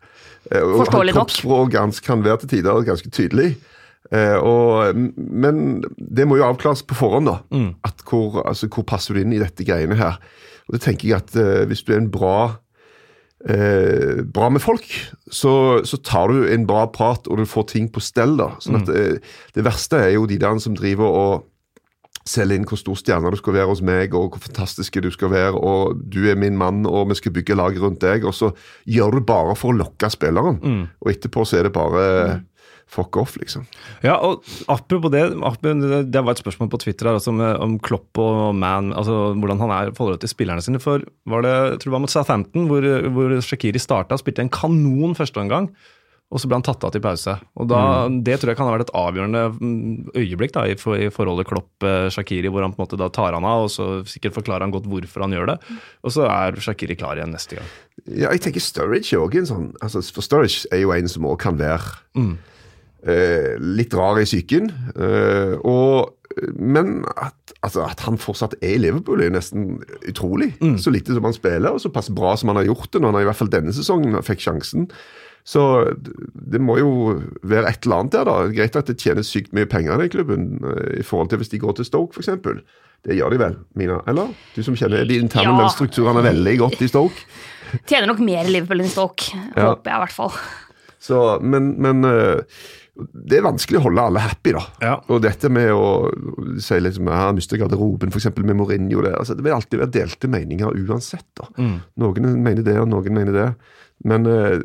Eh, 0.53 0.73
Forståelig 0.83 1.15
nok. 1.15 1.21
Kroppsspråk 1.23 1.77
kan 2.07 2.25
være 2.25 2.43
til 2.45 2.57
tider 2.59 2.89
ganske 2.89 3.11
tydelig. 3.11 3.55
Eh, 4.13 4.37
og, 4.37 4.99
men 5.17 5.83
det 5.97 6.27
må 6.29 6.37
jo 6.37 6.49
avklares 6.49 6.85
på 6.85 6.97
forhånd, 6.99 7.31
da. 7.31 7.39
Mm. 7.55 7.71
At 7.87 8.03
hvor, 8.09 8.43
altså, 8.45 8.69
hvor, 8.69 8.85
passer 8.89 9.15
du 9.15 9.23
inn 9.23 9.33
i 9.33 9.41
dette 9.41 9.65
greiene 9.65 9.97
her? 9.97 10.19
Og 10.69 10.77
det 10.77 10.83
tenker 10.85 11.09
jeg 11.09 11.23
at 11.23 11.39
eh, 11.39 11.65
Hvis 11.71 11.83
du 11.87 11.95
er 11.95 12.03
en 12.03 12.11
bra 12.13 12.37
eh, 13.49 14.23
bra 14.23 14.51
med 14.53 14.63
folk, 14.63 14.87
så, 15.31 15.83
så, 15.89 15.99
tar 16.05 16.33
du 16.33 16.45
en 16.47 16.67
bra 16.69 16.85
prat, 16.93 17.27
og 17.27 17.41
du 17.41 17.49
får 17.49 17.71
ting 17.73 17.89
på 17.93 18.03
stell. 18.05 18.37
da. 18.41 18.53
Sånn 18.63 18.83
at 18.83 18.93
uh, 18.93 19.39
Det 19.55 19.65
verste 19.67 20.03
er 20.03 20.15
jo 20.17 20.29
de 20.31 20.39
der 20.43 20.61
som 20.63 20.77
driver 20.79 21.09
og 21.09 21.49
selge 22.29 22.59
inn 22.59 22.67
hvor 22.69 22.81
stor 22.81 22.99
stjerne 22.99 23.33
du 23.33 23.39
skal 23.41 23.57
være 23.57 23.71
hos 23.71 23.83
meg, 23.85 24.15
og 24.15 24.35
hvor 24.35 24.45
fantastiske 24.45 25.03
du 25.03 25.11
skal 25.15 25.33
være, 25.33 25.59
og 25.59 25.99
du 26.13 26.23
er 26.31 26.39
min 26.39 26.59
mann, 26.59 26.85
og 26.87 27.11
vi 27.11 27.19
skal 27.19 27.35
bygge 27.35 27.59
lag 27.59 27.77
rundt 27.83 28.03
deg. 28.05 28.27
Og 28.29 28.37
så 28.37 28.53
gjør 28.89 29.19
du 29.19 29.27
bare 29.33 29.57
for 29.59 29.73
å 29.73 29.81
lokke 29.83 30.11
spilleren, 30.13 30.61
mm. 30.63 30.83
og 31.03 31.13
etterpå 31.15 31.47
så 31.49 31.61
er 31.61 31.69
det 31.69 31.75
bare 31.75 32.03
mm. 32.03 32.45
fuck 32.93 33.19
off, 33.21 33.39
liksom. 33.41 33.65
Ja, 34.05 34.19
og 34.19 34.45
apropos 34.73 35.13
det, 35.15 35.25
det 36.13 36.23
var 36.23 36.35
et 36.35 36.43
spørsmål 36.45 36.71
på 36.73 36.83
Twitter 36.85 37.11
her 37.11 37.19
altså, 37.19 37.35
om 37.35 37.79
Klopp 37.83 38.21
og 38.23 38.53
Man, 38.59 38.93
altså 38.95 39.33
hvordan 39.33 39.65
han 39.65 39.75
er 39.79 39.91
i 39.91 39.97
forhold 39.97 40.23
til 40.23 40.31
spillerne 40.33 40.65
sine. 40.65 40.83
For 40.83 41.03
var 41.27 41.47
det, 41.47 41.57
jeg 41.57 41.83
tror 41.83 41.91
det 41.91 41.97
var 41.97 42.07
mot 42.07 42.15
Southampton, 42.15 42.71
hvor, 42.71 42.87
hvor 43.17 43.35
Shakiri 43.43 43.83
starta, 43.83 44.21
spilte 44.21 44.47
en 44.47 44.53
kanon 44.53 45.19
førsteomgang 45.19 45.73
og 46.33 46.41
så 46.41 46.49
ble 46.49 46.57
han 46.57 46.65
tatt 46.65 46.85
av 46.87 46.93
til 46.95 47.03
pause. 47.05 47.35
Og 47.61 47.69
da, 47.69 47.81
mm. 48.09 48.21
Det 48.25 48.39
tror 48.41 48.53
jeg 48.53 48.59
kan 48.59 48.69
ha 48.69 48.73
vært 48.73 48.87
et 48.87 48.95
avgjørende 48.97 49.43
mm, 49.53 50.13
øyeblikk 50.17 50.55
da, 50.55 50.65
i, 50.71 50.77
for, 50.81 50.97
i 50.97 51.11
forholdet 51.13 51.49
Klopp-Shakiri, 51.51 52.49
hvor 52.53 52.65
han 52.65 52.73
på 52.73 52.81
en 52.81 52.87
måte 52.87 53.01
da 53.01 53.11
tar 53.13 53.37
han 53.37 53.45
av, 53.49 53.67
og 53.67 53.73
så 53.73 53.89
sikkert 54.09 54.39
forklarer 54.39 54.65
han 54.65 54.73
godt 54.73 54.89
hvorfor 54.89 55.27
han 55.27 55.37
gjør 55.37 55.53
det. 55.53 55.59
Og 56.01 56.15
så 56.17 56.25
er 56.31 56.57
Shakiri 56.65 56.97
klar 56.97 57.21
igjen 57.21 57.35
neste 57.37 57.61
gang. 57.61 57.69
Ja, 58.07 58.31
jeg 58.31 58.47
tenker 58.47 58.65
Sturridge 58.65 59.19
er 59.21 59.37
en 59.43 59.51
sånn 59.51 59.69
altså, 59.85 60.01
For 60.17 60.25
Sturridge 60.25 60.71
er 60.73 60.81
jo 60.81 60.95
en 60.97 61.11
som 61.13 61.29
òg 61.29 61.37
kan 61.45 61.61
være 61.61 61.93
mm. 62.17 62.33
eh, 63.13 63.53
litt 63.61 63.93
rar 63.99 64.23
i 64.23 64.25
psyken. 64.25 64.73
Eh, 64.97 65.55
og 65.61 66.17
men 66.57 67.03
at, 67.17 67.53
altså, 67.61 67.85
at, 67.87 68.01
han 68.07 68.17
fortsatt 68.21 68.57
er 68.63 68.77
i 68.77 68.81
Liverpool, 68.81 69.21
er 69.21 69.35
nesten 69.35 69.83
utrolig. 70.09 70.53
Mm. 70.63 70.79
Så 70.81 70.93
lite 70.95 71.13
som 71.13 71.29
han 71.29 71.37
spiller, 71.37 71.73
og 71.73 71.83
såpass 71.83 72.09
bra 72.15 72.35
som 72.41 72.53
han 72.53 72.63
har 72.63 72.71
gjort 72.71 72.93
det 72.93 73.03
når 73.03 73.13
han 73.13 73.25
i 73.25 73.29
hvert 73.29 73.41
fall 73.41 73.53
denne 73.53 73.75
sesongen 73.77 74.17
fikk 74.25 74.45
sjansen. 74.45 74.89
Så 75.45 75.63
det 75.99 76.61
må 76.63 76.77
jo 76.79 76.91
være 77.43 77.73
et 77.73 77.87
eller 77.87 78.03
annet 78.03 78.15
der, 78.15 78.29
da. 78.29 78.37
Greit 78.55 78.79
at 78.79 78.91
det 78.91 78.99
tjener 79.03 79.27
sykt 79.27 79.55
mye 79.57 79.67
penger 79.71 79.97
i 79.97 80.05
den 80.05 80.13
klubben, 80.13 80.51
eh, 80.71 81.01
i 81.01 81.07
forhold 81.07 81.33
til 81.33 81.43
hvis 81.43 81.51
de 81.51 81.63
går 81.63 81.79
til 81.79 81.89
Stoke, 81.89 82.15
f.eks. 82.15 82.63
Det 83.03 83.17
gjør 83.19 83.35
de 83.35 83.41
vel, 83.41 83.57
Mina? 83.79 83.99
Eller? 84.11 84.31
Du 84.55 84.61
som 84.63 84.77
kjenner 84.79 85.03
de 85.09 85.19
interne 85.19 85.51
ja. 85.51 85.57
lønnsstrukturene 85.59 86.23
veldig 86.23 86.59
godt 86.61 86.85
i 86.87 86.91
Stoke? 86.91 87.27
Tjener 87.89 88.07
nok 88.13 88.23
mer 88.23 88.47
i 88.47 88.53
Liverpool 88.55 88.85
enn 88.85 88.91
i 88.91 88.95
Stoke, 88.95 89.33
ja. 89.57 89.73
håper 89.73 89.91
jeg 89.91 89.99
i 89.99 90.05
hvert 90.05 90.17
fall. 90.21 90.39
Så, 91.03 91.19
men, 91.43 91.73
men 91.83 92.07
eh, 92.07 92.63
det 92.95 93.39
er 93.39 93.47
vanskelig 93.47 93.81
å 93.81 93.85
holde 93.89 94.07
alle 94.07 94.23
happy, 94.23 94.53
da. 94.55 94.63
Ja. 94.85 94.95
Og 95.11 95.23
dette 95.25 95.51
med 95.51 95.73
å 95.75 96.13
si 96.63 96.79
liksom, 96.79 97.11
ja, 97.11 97.31
miste 97.35 97.59
garderoben, 97.59 98.13
f.eks. 98.13 98.31
med 98.39 98.59
Mourinho 98.59 99.03
det, 99.03 99.15
altså, 99.19 99.35
det 99.35 99.47
vil 99.47 99.57
alltid 99.57 99.83
være 99.83 99.95
delte 99.99 100.31
meninger 100.31 100.83
uansett. 100.85 101.27
da. 101.39 101.49
Mm. 101.57 101.79
Noen 102.05 102.35
mener 102.45 102.67
det, 102.67 102.77
og 102.83 102.91
noen 102.93 103.17
mener 103.17 103.39
det. 103.39 103.49
Men 104.07 104.29
uh, 104.29 104.61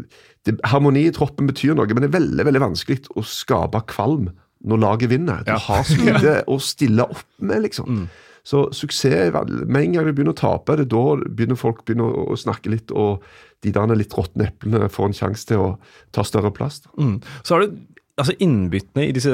det, 0.48 0.58
harmoni 0.68 1.06
i 1.08 1.16
troppen 1.16 1.50
betyr 1.50 1.75
noe, 1.77 1.88
men 1.92 2.06
det 2.06 2.12
er 2.12 2.20
veldig 2.20 2.46
veldig 2.48 2.63
vanskelig 2.63 3.12
å 3.20 3.25
skape 3.27 3.84
kvalm 3.92 4.30
når 4.68 4.82
laget 4.82 5.12
vinner. 5.13 5.44
Du 5.46 5.54
ja. 5.54 5.60
har 5.68 5.84
så 5.88 5.98
lite 6.00 6.39
å 6.54 6.58
stille 6.63 7.06
opp 7.06 7.27
med, 7.38 7.62
liksom. 7.68 8.01
Mm. 8.01 8.08
Så 8.48 8.62
suksess 8.72 9.34
Med 9.68 9.82
en 9.82 9.96
gang 9.98 10.06
du 10.08 10.13
begynner 10.16 10.32
å 10.32 10.39
tape, 10.39 10.77
det 10.80 10.86
er 10.86 10.94
da 10.94 11.04
begynner 11.27 11.60
folk 11.60 11.84
begynner 11.86 12.16
å 12.32 12.38
snakke 12.39 12.72
litt, 12.72 12.94
og 12.96 13.25
de 13.66 13.74
der 13.75 13.92
litt 13.98 14.16
råtne 14.16 14.48
eplene 14.48 14.88
får 14.94 15.10
en 15.10 15.18
sjanse 15.18 15.50
til 15.50 15.63
å 15.63 15.70
ta 16.16 16.24
større 16.24 16.54
plass. 16.56 16.80
Mm. 16.96 17.20
Så 17.44 17.56
har 17.56 17.66
du 17.66 17.75
altså 18.18 18.34
innbyttene 18.42 19.06
i 19.08 19.14
disse 19.16 19.32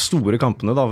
store 0.00 0.38
kampene, 0.40 0.74
da, 0.76 0.84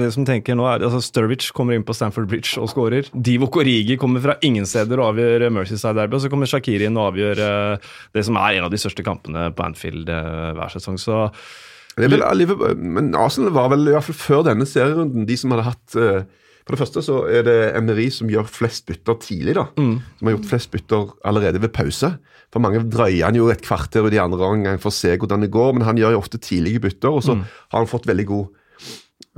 det 0.00 0.08
som 0.14 0.26
tenker 0.26 0.56
nå 0.58 0.66
er, 0.66 0.82
altså 0.82 1.02
Sturwich 1.04 1.52
kommer 1.54 1.76
inn 1.76 1.86
på 1.86 1.94
Stamford 1.94 2.26
Bridge 2.30 2.58
og 2.60 2.70
skårer. 2.72 3.10
Divo 3.14 3.48
Korigi 3.52 3.96
kommer 4.00 4.24
fra 4.24 4.36
ingen 4.42 4.66
steder 4.68 5.00
og 5.00 5.12
avgjør 5.12 5.46
Mercyside 5.54 5.94
Derby. 6.00 6.18
Og 6.18 6.24
så 6.24 6.32
kommer 6.32 6.50
Shakiri 6.50 6.88
inn 6.88 6.98
og 6.98 7.12
avgjør 7.12 7.42
uh, 7.42 7.92
det 8.16 8.26
som 8.26 8.38
er 8.40 8.58
en 8.58 8.66
av 8.66 8.74
de 8.74 8.80
største 8.82 9.06
kampene 9.06 9.50
på 9.54 9.66
Anfield 9.66 10.10
hver 10.10 10.74
sesong. 10.74 10.98
Så 11.00 11.28
men 12.00 13.10
Arsenal 13.20 13.52
var 13.52 13.68
vel 13.68 13.84
i 13.84 13.92
hvert 13.92 14.06
fall 14.06 14.16
før 14.16 14.46
denne 14.46 14.64
serierunden 14.64 15.26
de 15.28 15.36
som 15.36 15.52
hadde 15.52 15.66
hatt 15.66 15.96
for 16.62 16.74
det 16.74 16.80
første 16.82 17.02
så 17.02 17.18
er 17.26 17.44
det 17.46 17.58
MRI 17.82 18.06
som 18.14 18.30
gjør 18.30 18.46
flest 18.50 18.86
bytter 18.86 19.18
tidlig. 19.22 19.56
da, 19.58 19.66
mm. 19.74 19.94
Som 20.18 20.28
har 20.28 20.36
gjort 20.36 20.50
flest 20.52 20.70
bytter 20.74 21.12
allerede 21.26 21.62
ved 21.62 21.74
pause. 21.74 22.14
For 22.54 22.62
mange 22.62 22.84
drøyer 22.86 23.26
han 23.26 23.38
jo 23.38 23.48
et 23.50 23.64
kvarter 23.64 24.06
og 24.06 24.12
de 24.14 24.20
andre 24.22 24.46
omgang 24.46 24.80
for 24.82 24.92
å 24.92 24.96
se 24.96 25.16
hvordan 25.16 25.42
det 25.42 25.52
går, 25.54 25.72
men 25.74 25.86
han 25.88 25.98
gjør 25.98 26.14
jo 26.14 26.22
ofte 26.22 26.40
tidlige 26.42 26.84
bytter, 26.86 27.10
og 27.10 27.24
så 27.26 27.38
mm. 27.38 27.46
har 27.72 27.82
han 27.82 27.90
fått 27.90 28.06
veldig 28.10 28.26
god 28.28 28.46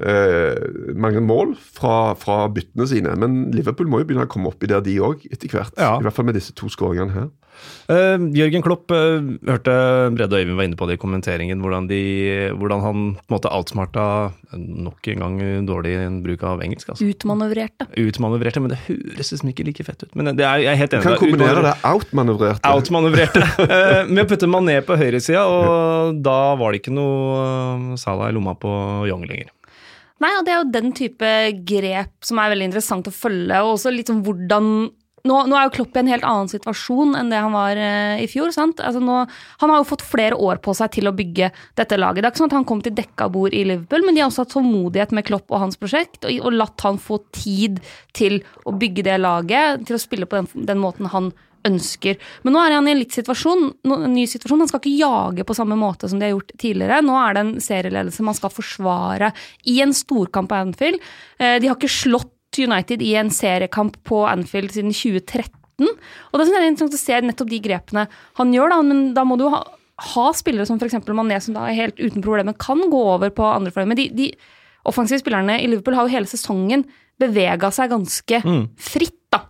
eh, 0.02 0.64
mange 1.00 1.22
mål 1.24 1.54
fra, 1.56 2.14
fra, 2.18 2.42
byttene 2.52 2.88
sine. 2.90 3.14
Men 3.20 3.48
Liverpool 3.54 3.88
må 3.90 4.02
jo 4.02 4.10
begynne 4.10 4.28
å 4.28 4.32
komme 4.34 4.50
opp 4.52 4.64
i 4.64 4.70
der, 4.70 4.84
de 4.84 4.98
òg, 5.00 5.24
etter 5.30 5.52
hvert. 5.52 5.74
Ja. 5.78 5.96
I 5.98 6.06
hvert 6.06 6.16
fall 6.16 6.28
med 6.28 6.38
disse 6.38 6.56
to 6.58 6.70
skåringene 6.72 7.14
her. 7.14 7.30
Eh, 7.92 8.24
Jørgen 8.38 8.64
Klopp 8.64 8.92
uh, 8.94 9.20
hørte 9.48 9.74
Brede 10.14 10.36
og 10.36 10.40
Øyvind 10.40 10.58
var 10.58 10.68
inne 10.68 10.78
på 10.80 10.88
det 10.88 10.96
i 10.96 11.00
kommenteringen, 11.02 11.60
hvordan, 11.60 11.88
de, 11.90 12.00
hvordan 12.56 12.84
han 12.84 13.02
på 13.18 13.28
en 13.28 13.36
måte 13.36 13.52
outsmarta 13.52 14.06
nok 14.54 15.08
en 15.12 15.24
gang 15.24 15.38
dårlig 15.68 15.96
bruk 16.24 16.44
av 16.48 16.62
engelsk. 16.64 16.92
Altså. 16.94 17.08
Utmanøvrerte. 17.10 17.88
Utmanøvrerte, 18.00 18.62
men 18.64 18.72
det 18.72 18.80
høres 18.86 19.32
liksom 19.34 19.50
ikke 19.52 19.66
like 19.68 19.86
fett 19.86 20.06
ut. 20.06 20.12
Men 20.16 20.32
det 20.32 20.46
er, 20.46 20.62
jeg 20.64 20.72
er 20.72 20.80
helt 20.80 20.96
enig. 20.96 21.06
Kan 21.08 21.18
kombinere 21.20 21.66
det 21.66 21.74
outmanøvrerte. 21.90 22.72
Outmanøvrerte. 22.72 23.44
uh, 23.64 24.00
med 24.12 24.24
å 24.24 24.28
putte 24.30 24.50
Mané 24.50 24.78
på 24.86 24.96
høyresida, 25.00 25.44
og 25.50 26.22
da 26.24 26.38
var 26.60 26.72
det 26.72 26.82
ikke 26.82 26.94
noe 26.94 27.98
Salah 28.00 28.30
i 28.30 28.34
lomma 28.36 28.56
på 28.58 28.72
Young 29.10 29.26
lenger. 29.28 29.52
Nei, 30.22 30.30
og 30.38 30.44
det 30.46 30.54
er 30.54 30.60
jo 30.60 30.72
den 30.72 30.92
type 30.96 31.30
grep 31.66 32.12
som 32.24 32.38
er 32.40 32.52
veldig 32.54 32.70
interessant 32.70 33.08
å 33.10 33.14
følge, 33.14 33.58
og 33.60 33.74
også 33.74 33.92
litt 33.92 34.08
sånn 34.08 34.22
hvordan 34.24 34.68
nå, 35.24 35.38
nå 35.48 35.56
er 35.56 35.66
jo 35.66 35.72
Klopp 35.78 35.94
i 35.96 36.02
en 36.02 36.10
helt 36.12 36.26
annen 36.28 36.50
situasjon 36.52 37.14
enn 37.16 37.30
det 37.32 37.40
han 37.40 37.54
var 37.54 37.78
eh, 37.80 38.20
i 38.24 38.28
fjor. 38.28 38.52
Altså 38.52 39.00
nå, 39.00 39.22
han 39.62 39.72
har 39.72 39.80
jo 39.80 39.88
fått 39.88 40.04
flere 40.04 40.36
år 40.36 40.60
på 40.64 40.74
seg 40.76 40.92
til 40.98 41.08
å 41.08 41.14
bygge 41.16 41.48
dette 41.80 41.98
laget. 42.00 42.20
Det 42.20 42.28
er 42.28 42.34
ikke 42.34 42.42
sånn 42.42 42.52
at 42.52 42.58
han 42.58 42.68
kom 42.68 42.84
til 42.84 42.96
dekka 42.96 43.30
bord 43.32 43.56
i 43.56 43.64
Liverpool, 43.64 44.04
men 44.04 44.16
de 44.16 44.24
har 44.24 44.28
også 44.28 44.44
hatt 44.44 44.52
tålmodighet 44.56 45.16
med 45.16 45.26
Klopp 45.28 45.48
og 45.48 45.64
hans 45.64 45.80
prosjekt, 45.80 46.20
og, 46.28 46.36
og 46.44 46.58
latt 46.58 46.84
han 46.84 47.00
få 47.00 47.22
tid 47.32 47.80
til 48.16 48.42
å 48.68 48.76
bygge 48.76 49.06
det 49.08 49.16
laget, 49.22 49.88
til 49.88 49.96
å 49.96 50.02
spille 50.02 50.28
på 50.28 50.42
den, 50.42 50.68
den 50.68 50.82
måten 50.82 51.08
han 51.14 51.32
ønsker. 51.64 52.18
Men 52.44 52.56
nå 52.56 52.60
er 52.60 52.76
han 52.76 52.88
i 52.88 52.92
en 52.92 53.00
litt 53.00 53.16
situasjon, 53.16 53.66
en 53.88 54.06
ny 54.12 54.26
situasjon. 54.28 54.60
Han 54.60 54.70
skal 54.70 54.82
ikke 54.82 54.98
jage 55.00 55.46
på 55.48 55.56
samme 55.56 55.78
måte 55.80 56.10
som 56.10 56.20
de 56.20 56.28
har 56.28 56.34
gjort 56.34 56.52
tidligere. 56.60 57.00
Nå 57.04 57.16
er 57.16 57.32
det 57.32 57.44
en 57.44 57.54
serieledelse 57.64 58.26
man 58.26 58.36
skal 58.36 58.52
forsvare 58.52 59.32
i 59.72 59.78
en 59.84 59.94
storkamp 59.96 60.52
på 60.52 60.60
Anfield. 60.60 61.00
Eh, 61.38 61.56
de 61.62 61.70
har 61.70 61.78
ikke 61.78 61.92
slått 61.92 62.33
United 62.62 63.02
i 63.02 63.14
en 63.18 63.30
seriekamp 63.34 63.96
på 64.06 64.22
Anfield 64.28 64.74
siden 64.74 64.94
2013. 64.94 65.88
Og 66.30 66.38
det 66.38 66.46
er 66.46 66.68
interessant 66.68 66.94
å 66.94 67.00
se 67.00 67.20
nettopp 67.24 67.50
de 67.50 67.62
grepene 67.64 68.06
han 68.38 68.52
gjør, 68.54 68.74
da. 68.74 68.82
Men 68.86 69.06
da 69.16 69.24
må 69.26 69.38
du 69.40 69.48
ha, 69.52 69.62
ha 70.14 70.26
spillere 70.36 70.66
som 70.68 70.78
f.eks. 70.78 71.00
Mané, 71.10 71.40
som 71.42 71.56
da 71.56 71.66
helt 71.74 71.98
uten 71.98 72.22
problemer 72.24 72.56
kan 72.58 72.80
gå 72.90 73.02
over 73.16 73.34
på 73.34 73.46
andre 73.48 73.74
fløy. 73.74 73.86
Men 73.90 73.98
de, 73.98 74.08
de 74.14 74.30
offensive 74.86 75.22
spillerne 75.22 75.58
i 75.62 75.68
Liverpool 75.70 75.98
har 75.98 76.06
jo 76.06 76.14
hele 76.14 76.30
sesongen 76.30 76.86
bevega 77.20 77.70
seg 77.74 77.92
ganske 77.92 78.40
fritt, 78.78 79.20
da. 79.30 79.44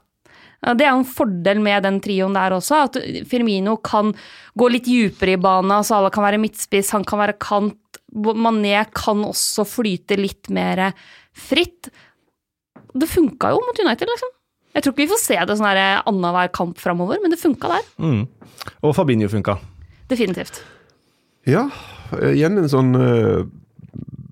Det 0.64 0.84
er 0.84 0.94
jo 0.94 1.02
en 1.02 1.08
fordel 1.08 1.60
med 1.60 1.82
den 1.84 2.00
trioen 2.00 2.36
der 2.36 2.54
også, 2.56 2.84
at 2.86 2.96
Firmino 3.28 3.76
kan 3.84 4.14
gå 4.56 4.68
litt 4.72 4.86
dypere 4.88 5.34
i 5.36 5.40
banen, 5.40 5.72
alle 5.76 6.12
kan 6.12 6.24
være 6.24 6.40
midtspiss, 6.40 6.94
han 6.96 7.04
kan 7.04 7.20
være 7.20 7.36
kant, 7.36 7.80
Mané 8.14 8.78
kan 8.94 9.24
også 9.26 9.64
flyte 9.66 10.16
litt 10.16 10.48
mer 10.54 10.92
fritt. 11.34 11.90
Det 12.94 13.10
funka 13.10 13.50
jo 13.54 13.60
mot 13.64 13.80
United, 13.82 14.10
liksom. 14.10 14.30
Jeg 14.74 14.82
tror 14.82 14.94
ikke 14.94 15.04
vi 15.04 15.10
får 15.12 15.20
se 15.22 15.36
det 15.38 15.54
sånn 15.58 15.68
her 15.70 15.80
annenhver 16.02 16.50
kamp 16.54 16.78
framover, 16.82 17.20
men 17.22 17.30
det 17.30 17.38
funka 17.38 17.70
der. 17.70 17.90
Mm. 18.02 18.22
Og 18.82 18.94
Fabinho 18.96 19.28
funka. 19.30 19.58
Definitivt. 20.10 20.62
Ja, 21.48 21.68
igjen 22.32 22.58
en 22.58 22.70
sånn 22.72 22.94
eh, 22.98 23.44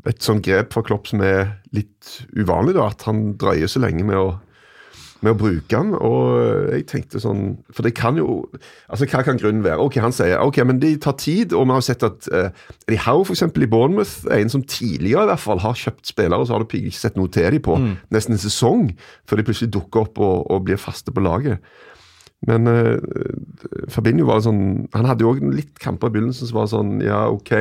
et 0.09 0.23
sånn 0.25 0.43
grep 0.43 0.73
fra 0.75 0.83
Klopp 0.87 1.07
som 1.11 1.23
er 1.25 1.59
litt 1.77 2.17
uvanlig, 2.35 2.75
da, 2.79 2.89
at 2.91 3.05
han 3.07 3.37
drøyer 3.39 3.71
så 3.71 3.83
lenge 3.85 4.07
med 4.09 4.19
å, 4.19 4.33
med 5.23 5.35
å 5.35 5.39
bruke 5.39 5.71
den. 5.71 5.93
Og 5.95 6.73
jeg 6.75 6.87
tenkte 6.91 7.21
sånn 7.23 7.57
For 7.73 7.87
det 7.87 7.95
kan 7.99 8.19
jo 8.19 8.43
altså 8.89 9.09
Hva 9.09 9.23
kan 9.27 9.39
grunnen 9.41 9.65
være? 9.65 9.81
Ok, 9.83 9.99
Han 10.03 10.15
sier 10.15 10.43
ok, 10.43 10.63
men 10.69 10.81
de 10.83 10.95
tar 11.03 11.17
tid, 11.21 11.55
og 11.57 11.69
vi 11.69 11.77
har 11.77 11.87
sett 11.87 12.05
at 12.07 12.29
uh, 12.33 12.51
de 12.91 12.99
har 12.99 13.23
for 13.23 13.35
eksempel, 13.37 13.67
i 13.67 13.71
Bournemouth 13.71 14.27
en 14.33 14.53
som 14.53 14.65
tidligere 14.67 15.27
i 15.27 15.31
hvert 15.33 15.43
fall 15.43 15.63
har 15.63 15.79
kjøpt 15.79 16.11
spillere, 16.11 16.41
og 16.41 16.49
så 16.49 16.57
har 16.57 16.65
du 16.65 16.77
ikke 16.79 16.97
sett 16.97 17.19
noe 17.19 17.31
til 17.33 17.49
dem 17.55 17.63
på 17.63 17.79
nesten 18.13 18.37
en 18.37 18.43
sesong, 18.43 18.91
før 19.29 19.39
de 19.39 19.47
plutselig 19.47 19.73
dukker 19.75 20.07
opp 20.07 20.21
og, 20.23 20.47
og 20.51 20.65
blir 20.67 20.81
faste 20.81 21.15
på 21.15 21.23
laget. 21.23 21.63
Men 22.49 22.67
uh, 22.67 22.99
Fabinho 23.93 24.27
var 24.27 24.41
sånn 24.43 24.89
Han 24.97 25.07
hadde 25.07 25.23
jo 25.23 25.31
òg 25.31 25.45
litt 25.55 25.77
kamper 25.79 26.11
i 26.11 26.17
begynnelsen 26.17 26.49
som 26.49 26.59
var 26.59 26.71
sånn 26.73 26.97
Ja, 27.05 27.29
ok. 27.31 27.53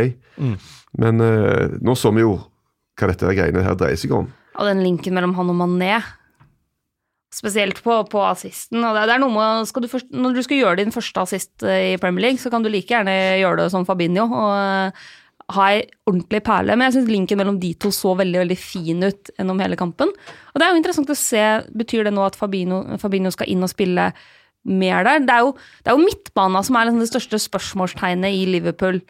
Men 0.98 1.22
uh, 1.22 1.78
nå 1.78 1.94
så 2.00 2.10
vi 2.16 2.26
jo 2.26 2.40
hva 2.98 3.12
dette 3.12 3.34
greiene 3.38 3.64
her 3.66 3.78
dreier 3.78 3.98
seg 3.98 4.14
om. 4.14 4.28
Og 4.60 4.68
den 4.68 4.82
linken 4.84 5.16
mellom 5.16 5.34
han 5.38 5.50
og 5.54 5.58
Mané, 5.58 6.02
spesielt 7.32 7.80
på, 7.84 7.96
på 8.12 8.22
assisten. 8.28 8.84
Og 8.84 8.98
det, 8.98 9.08
det 9.08 9.16
er 9.16 9.24
noe 9.24 9.34
med, 9.34 9.72
du 9.72 9.90
først, 9.92 10.12
når 10.12 10.36
du 10.36 10.44
skal 10.46 10.60
gjøre 10.60 10.82
din 10.82 10.94
første 10.94 11.24
assist 11.24 11.64
eh, 11.64 11.94
i 11.94 11.98
Premier 12.02 12.28
League, 12.28 12.42
så 12.42 12.52
kan 12.52 12.64
du 12.64 12.70
like 12.72 12.92
gjerne 12.92 13.16
gjøre 13.40 13.64
det 13.64 13.72
som 13.74 13.88
Fabinho. 13.88 14.28
og 14.28 14.52
uh, 14.52 15.10
ha 15.52 15.68
ei 15.74 15.80
ordentlig 16.08 16.42
perle, 16.46 16.76
men 16.78 16.88
jeg 16.88 16.98
syns 16.98 17.10
linken 17.12 17.40
mellom 17.40 17.58
de 17.62 17.74
to 17.82 17.92
så 17.92 18.14
veldig 18.20 18.44
veldig 18.44 18.58
fin 18.60 19.04
ut 19.04 19.32
gjennom 19.34 19.62
hele 19.64 19.80
kampen. 19.80 20.12
Og 20.52 20.60
det 20.60 20.68
er 20.68 20.74
jo 20.74 20.82
interessant 20.82 21.12
å 21.12 21.18
se, 21.18 21.42
betyr 21.78 22.08
det 22.08 22.14
nå 22.16 22.24
at 22.26 22.38
Fabinho, 22.40 22.84
Fabinho 23.02 23.32
skal 23.34 23.50
inn 23.52 23.66
og 23.66 23.72
spille 23.72 24.12
mer 24.68 25.08
der? 25.08 25.26
Det 25.26 25.36
er 25.36 25.48
jo, 25.48 25.56
jo 25.90 25.98
midtbana 26.02 26.62
som 26.66 26.78
er 26.78 26.88
liksom 26.88 27.02
det 27.04 27.10
største 27.12 27.42
spørsmålstegnet 27.48 28.38
i 28.38 28.46
Liverpool 28.50 29.02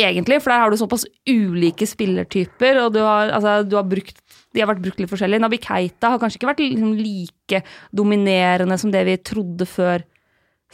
egentlig, 0.00 0.40
for 0.40 0.52
der 0.52 0.62
har 0.64 0.72
du 0.72 0.78
såpass 0.80 1.04
ulike 1.28 1.88
spillertyper, 1.88 2.84
og 2.84 2.94
du 2.94 3.02
har, 3.04 3.34
altså, 3.36 3.60
du 3.68 3.76
har 3.76 3.88
brukt 3.88 4.20
de 4.54 4.62
har 4.62 4.70
vært 4.70 4.82
brukt 4.82 5.00
litt 5.00 5.10
forskjellig. 5.10 5.40
Nabi 5.42 5.60
Keita 5.62 6.14
har 6.14 6.22
kanskje 6.22 6.40
ikke 6.40 6.50
vært 6.50 6.62
liksom 6.64 6.94
like 6.98 7.62
dominerende 7.94 8.78
som 8.80 8.92
det 8.94 9.04
vi 9.06 9.18
trodde 9.22 9.66
før 9.68 10.02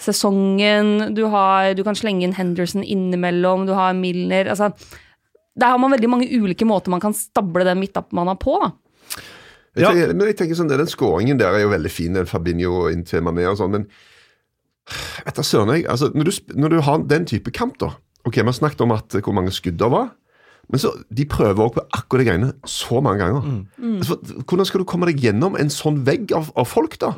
sesongen. 0.01 1.15
Du, 1.17 1.25
har, 1.33 1.73
du 1.77 1.83
kan 1.85 1.97
slenge 1.99 2.27
inn 2.27 2.37
Henderson 2.37 2.85
innimellom, 2.85 3.67
du 3.69 3.75
har 3.77 3.97
Milner 3.97 4.53
altså, 4.53 4.73
Der 5.57 5.73
har 5.73 5.81
man 5.81 5.95
veldig 5.97 6.11
mange 6.13 6.29
ulike 6.29 6.69
måter 6.69 6.93
man 6.93 7.01
kan 7.01 7.17
stable 7.17 7.65
den 7.69 7.81
midtbanen 7.81 8.37
på. 8.41 8.59
da. 8.65 8.73
Jeg 9.77 9.93
tenker, 9.93 10.13
men 10.17 10.31
jeg 10.31 10.39
tenker 10.41 10.57
sånn, 10.57 10.73
Den 10.73 10.89
skåringen 10.89 11.41
der 11.41 11.53
er 11.53 11.67
jo 11.67 11.73
veldig 11.73 11.93
fin, 11.93 12.17
den 12.17 12.29
Fabinho 12.29 12.87
inn 12.89 13.05
til 13.05 13.25
Mané 13.25 13.45
og 13.51 13.59
sånn, 13.61 13.77
men 13.77 13.89
etter 15.29 15.45
søren 15.45 15.75
jeg, 15.75 15.85
altså, 15.91 16.09
når, 16.17 16.31
du, 16.31 16.55
når 16.57 16.73
du 16.73 16.81
har 16.89 17.09
den 17.13 17.29
type 17.29 17.53
kamp, 17.53 17.79
da 17.83 17.93
Ok, 18.27 18.41
Vi 18.41 18.43
har 18.43 18.57
snakket 18.57 18.81
om 18.83 18.91
at, 18.91 19.15
hvor 19.23 19.35
mange 19.37 19.53
skudd 19.55 19.77
det 19.79 19.87
var. 19.87 20.09
Men 20.73 20.81
så, 20.83 20.91
de 21.15 21.25
prøver 21.31 21.61
også 21.63 21.77
på 21.77 21.83
akkurat 21.95 22.23
de 22.25 22.27
greiene 22.27 22.49
så 22.67 22.99
mange 23.05 23.21
ganger. 23.23 23.45
Altså, 24.01 24.17
hvordan 24.47 24.67
skal 24.67 24.83
du 24.83 24.87
komme 24.91 25.07
deg 25.07 25.21
gjennom 25.23 25.55
en 25.61 25.71
sånn 25.71 26.01
vegg 26.09 26.33
av, 26.35 26.49
av 26.59 26.67
folk, 26.67 26.97
da? 26.99 27.13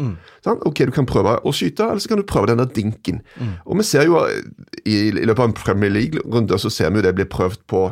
Sant? 0.44 0.60
Ok, 0.68 0.82
Du 0.84 0.92
kan 0.92 1.08
prøve 1.08 1.38
å 1.40 1.52
skyte, 1.56 1.86
eller 1.88 2.02
så 2.04 2.10
kan 2.12 2.20
du 2.20 2.26
prøve 2.28 2.50
den 2.50 2.60
der 2.60 2.68
dinken. 2.76 3.22
Og 3.64 3.80
vi 3.80 3.86
ser 3.88 4.04
jo 4.04 4.18
eh, 4.20 4.42
i, 4.84 4.98
i 5.08 5.24
løpet 5.24 5.40
av 5.40 5.48
en 5.48 5.56
Premier 5.56 5.90
League-runde 5.94 6.58
så 6.60 6.68
ser 6.72 6.92
vi 6.92 7.00
jo 7.00 7.06
det 7.08 7.14
blir 7.16 7.30
prøvd 7.32 7.64
på 7.72 7.86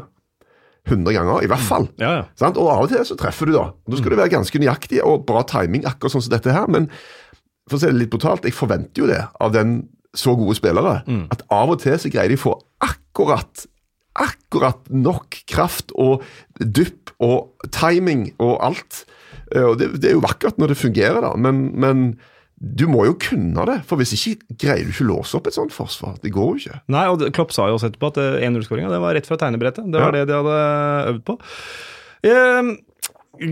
100 0.87 1.17
ganger, 1.17 1.41
i 1.43 1.49
hvert 1.51 1.65
fall. 1.67 1.89
Ja, 1.99 2.11
ja. 2.21 2.25
Sånn? 2.39 2.55
Og 2.61 2.69
av 2.71 2.85
og 2.85 2.93
til 2.93 3.01
så 3.09 3.17
treffer 3.19 3.49
du, 3.49 3.57
da. 3.57 3.71
Da 3.91 3.99
skal 3.99 4.13
du 4.13 4.19
være 4.21 4.31
ganske 4.37 4.61
nøyaktig 4.63 5.01
og 5.03 5.25
bra 5.27 5.41
timing, 5.49 5.83
akkurat 5.89 6.15
sånn 6.15 6.23
som 6.29 6.37
dette 6.37 6.53
her. 6.55 6.69
Men 6.71 6.87
for 7.67 7.79
å 7.79 7.81
si 7.83 7.89
det 7.91 7.97
litt 7.99 8.13
brutalt, 8.13 8.45
jeg 8.47 8.55
forventer 8.55 9.03
jo 9.03 9.09
det 9.11 9.25
av 9.43 9.57
den 9.57 9.81
så 10.17 10.37
gode 10.39 10.55
spillere. 10.61 11.01
At 11.35 11.43
av 11.53 11.73
og 11.75 11.81
til 11.83 11.97
så 11.99 12.13
greier 12.13 12.31
de 12.31 12.39
å 12.39 12.45
få 12.45 12.55
akkurat 12.87 13.67
akkurat 14.23 14.87
nok 14.91 15.41
kraft 15.51 15.93
og 15.95 16.23
dypp 16.61 17.13
og 17.23 17.53
timing 17.75 18.31
og 18.39 18.57
alt. 18.65 19.05
Eh, 19.53 19.63
Og 19.63 19.77
det, 19.81 19.93
det 20.01 20.11
er 20.11 20.17
jo 20.19 20.25
vakkert 20.25 20.59
når 20.59 20.73
det 20.75 20.81
fungerer, 20.81 21.21
da, 21.25 21.35
men, 21.37 21.71
men 21.79 22.07
du 22.57 22.87
må 22.89 23.05
jo 23.05 23.15
kunne 23.21 23.67
det. 23.69 23.79
For 23.89 24.01
hvis 24.01 24.15
ikke 24.17 24.57
greier 24.65 24.85
du 24.89 24.93
ikke 24.95 25.05
å 25.05 25.11
låse 25.13 25.37
opp 25.37 25.47
et 25.51 25.57
sånt 25.59 25.75
forsvar. 25.77 26.17
Det 26.23 26.33
går 26.33 26.47
jo 26.55 26.57
ikke. 26.63 26.81
Nei, 26.95 27.05
og 27.13 27.21
Klopp 27.37 27.53
sa 27.53 27.67
jo 27.69 27.77
også 27.77 27.91
etterpå 27.93 28.09
at 28.15 28.21
eh, 28.23 28.47
1-0-skåringa 28.49 28.89
det 28.95 29.01
var 29.05 29.15
rett 29.19 29.29
fra 29.29 29.37
tegnebrettet. 29.43 29.91
Det 29.93 30.01
var 30.01 30.13
Ja. 30.17 30.25
det 30.25 30.33
de 30.33 30.39
hadde 30.41 30.61
øvd 31.13 31.25
på. 31.29 31.37
Um, 32.27 32.71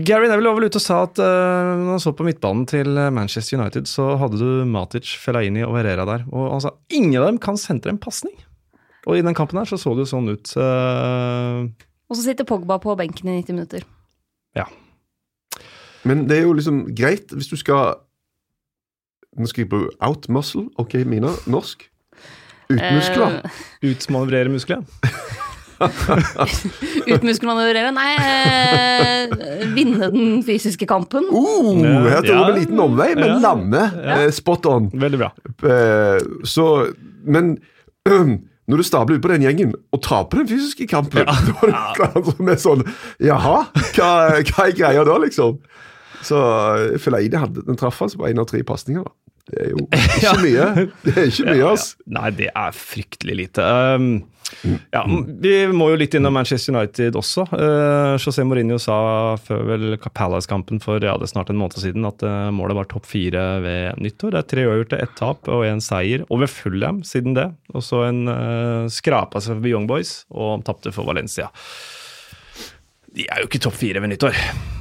Gary 0.01 0.25
Neville 0.31 0.49
var 0.49 0.57
vel 0.57 0.65
ute 0.71 0.79
og 0.81 0.83
sa 0.83 1.03
at 1.05 1.19
uh, 1.21 1.75
når 1.77 1.91
han 1.93 2.01
så 2.01 2.15
på 2.17 2.25
midtbanen 2.25 2.63
til 2.65 2.89
Manchester 3.13 3.59
United, 3.59 3.85
så 3.85 4.15
hadde 4.17 4.39
du 4.41 4.65
Matic, 4.65 5.11
Fellaini 5.21 5.61
og 5.67 5.77
Herrera 5.77 6.07
der. 6.09 6.23
Og 6.33 6.47
han 6.55 6.63
sa 6.65 6.71
ingen 6.89 7.19
av 7.21 7.27
dem 7.29 7.37
kan 7.43 7.59
sentre 7.61 7.93
en 7.93 8.01
pasning. 8.01 8.33
Og 9.05 9.17
i 9.17 9.21
den 9.21 9.35
kampen 9.37 9.57
her 9.59 9.65
så 9.69 9.77
så 9.77 9.93
det 9.95 10.05
jo 10.07 10.11
sånn 10.15 10.29
ut. 10.33 10.53
eh, 10.57 11.67
Og 12.09 12.15
så 12.17 12.23
sitter 12.25 12.45
Pogba 12.45 12.77
på 12.81 12.95
benken 12.97 13.29
i 13.29 13.37
90 13.41 13.53
minutter. 13.53 13.83
ja. 14.55 14.65
Men 16.05 16.27
det 16.29 16.37
er 16.37 16.43
jo 16.45 16.53
liksom 16.53 16.83
greit 16.95 17.31
hvis 17.33 17.47
du 17.49 17.55
skal 17.57 17.95
Nå 19.37 19.47
skal 19.49 19.63
jeg 19.65 19.69
bruke 19.69 19.95
out 20.05 20.29
muscle. 20.29 20.67
Ok, 20.77 20.93
Mina. 21.05 21.27
Norsk. 21.49 21.81
Utmuskler. 22.69 23.41
muskler. 23.41 23.41
Eh, 23.81 23.89
Utmanøvrere 23.89 24.49
muskler. 24.53 24.85
Utmuskelmanøvrere? 27.15 27.91
Nei, 27.95 28.11
eh, 28.15 29.65
vinne 29.75 30.07
den 30.13 30.39
fysiske 30.47 30.87
kampen. 30.87 31.25
Oh, 31.35 31.73
jeg 31.81 31.91
her 31.91 32.21
vi 32.21 32.29
ja. 32.31 32.47
en 32.53 32.59
liten 32.61 32.79
omvei, 32.79 33.09
men 33.15 33.27
Ja. 33.27 33.39
lander 33.43 33.99
eh, 34.25 34.29
spot 34.31 34.65
on. 34.71 34.89
Veldig 34.93 35.19
bra. 35.19 35.31
Eh, 35.67 36.19
så 36.47 36.93
Men 37.25 37.57
når 38.65 38.81
du 38.81 38.85
stabler 38.87 39.19
ut 39.19 39.23
på 39.25 39.29
den 39.29 39.45
gjengen 39.45 39.73
og 39.93 40.01
taper 40.05 40.41
den 40.41 40.49
fysiske 40.49 40.87
kampen, 40.89 41.25
da 41.27 41.35
er 41.35 41.71
det 41.71 41.81
klart 41.99 42.31
som 42.31 42.49
er 42.49 42.61
sånn 42.61 42.85
Jaha, 43.23 43.57
hva, 43.97 44.09
hva 44.41 44.67
er 44.67 44.77
greia 44.77 45.05
da, 45.07 45.17
liksom? 45.21 45.59
Så 46.25 46.39
Feleide 46.39 47.03
Fellaini 47.03 47.41
hadde 47.43 47.65
den 47.67 47.77
traff 47.77 48.01
altså 48.01 48.17
på 48.17 48.29
én 48.31 48.41
av 48.41 48.47
tre 48.49 48.63
pasninger. 48.65 49.05
da. 49.05 49.24
Det 49.45 49.61
er 49.61 49.73
jo 49.73 49.83
ikke 50.17 50.37
mye. 50.41 50.69
Det 51.05 51.13
er 51.15 51.27
ikke 51.29 51.51
mye, 51.51 51.67
ass. 51.73 51.91
Nei, 52.09 52.31
det 52.37 52.49
er 52.51 52.73
fryktelig 52.75 53.37
lite. 53.43 53.65
Um, 53.65 54.15
ja, 54.93 55.01
vi 55.41 55.53
må 55.73 55.89
jo 55.91 55.97
litt 55.99 56.15
innom 56.17 56.35
Manchester 56.37 56.73
United 56.73 57.17
også. 57.17 57.45
Uh, 57.53 58.15
José 58.21 58.45
Mourinho 58.45 58.77
sa 58.81 58.97
før 59.41 59.63
vel 59.69 59.97
Palace-kampen 60.05 60.81
for 60.83 61.03
ja, 61.03 61.15
det 61.19 61.27
er 61.27 61.33
snart 61.33 61.51
en 61.53 61.59
måned 61.61 61.77
siden 61.81 62.07
at 62.09 62.25
uh, 62.25 62.49
målet 62.55 62.79
var 62.79 62.89
topp 62.89 63.09
fire 63.09 63.43
ved 63.65 64.01
nyttår. 64.01 64.33
Det 64.35 64.41
er 64.41 64.49
tre 64.53 64.65
uavgjorte, 64.69 65.01
ett 65.05 65.17
tap 65.19 65.51
og 65.51 65.65
én 65.67 65.83
seier 65.83 66.25
over 66.33 66.49
Fulham 66.51 67.03
siden 67.05 67.37
det. 67.37 67.49
Og 67.73 67.85
så 67.85 68.05
en 68.09 68.25
uh, 68.29 68.89
skrapa 68.91 69.41
seg 69.43 69.59
forbi 69.59 69.75
Young 69.75 69.89
Boys 69.89 70.23
og 70.33 70.65
tapte 70.65 70.93
for 70.95 71.09
Valencia. 71.09 71.51
De 73.15 73.23
er 73.31 73.41
jo 73.41 73.47
ikke 73.47 73.61
topp 73.63 73.77
fire 73.79 74.01
ved 74.03 74.11
nyttår. 74.11 74.35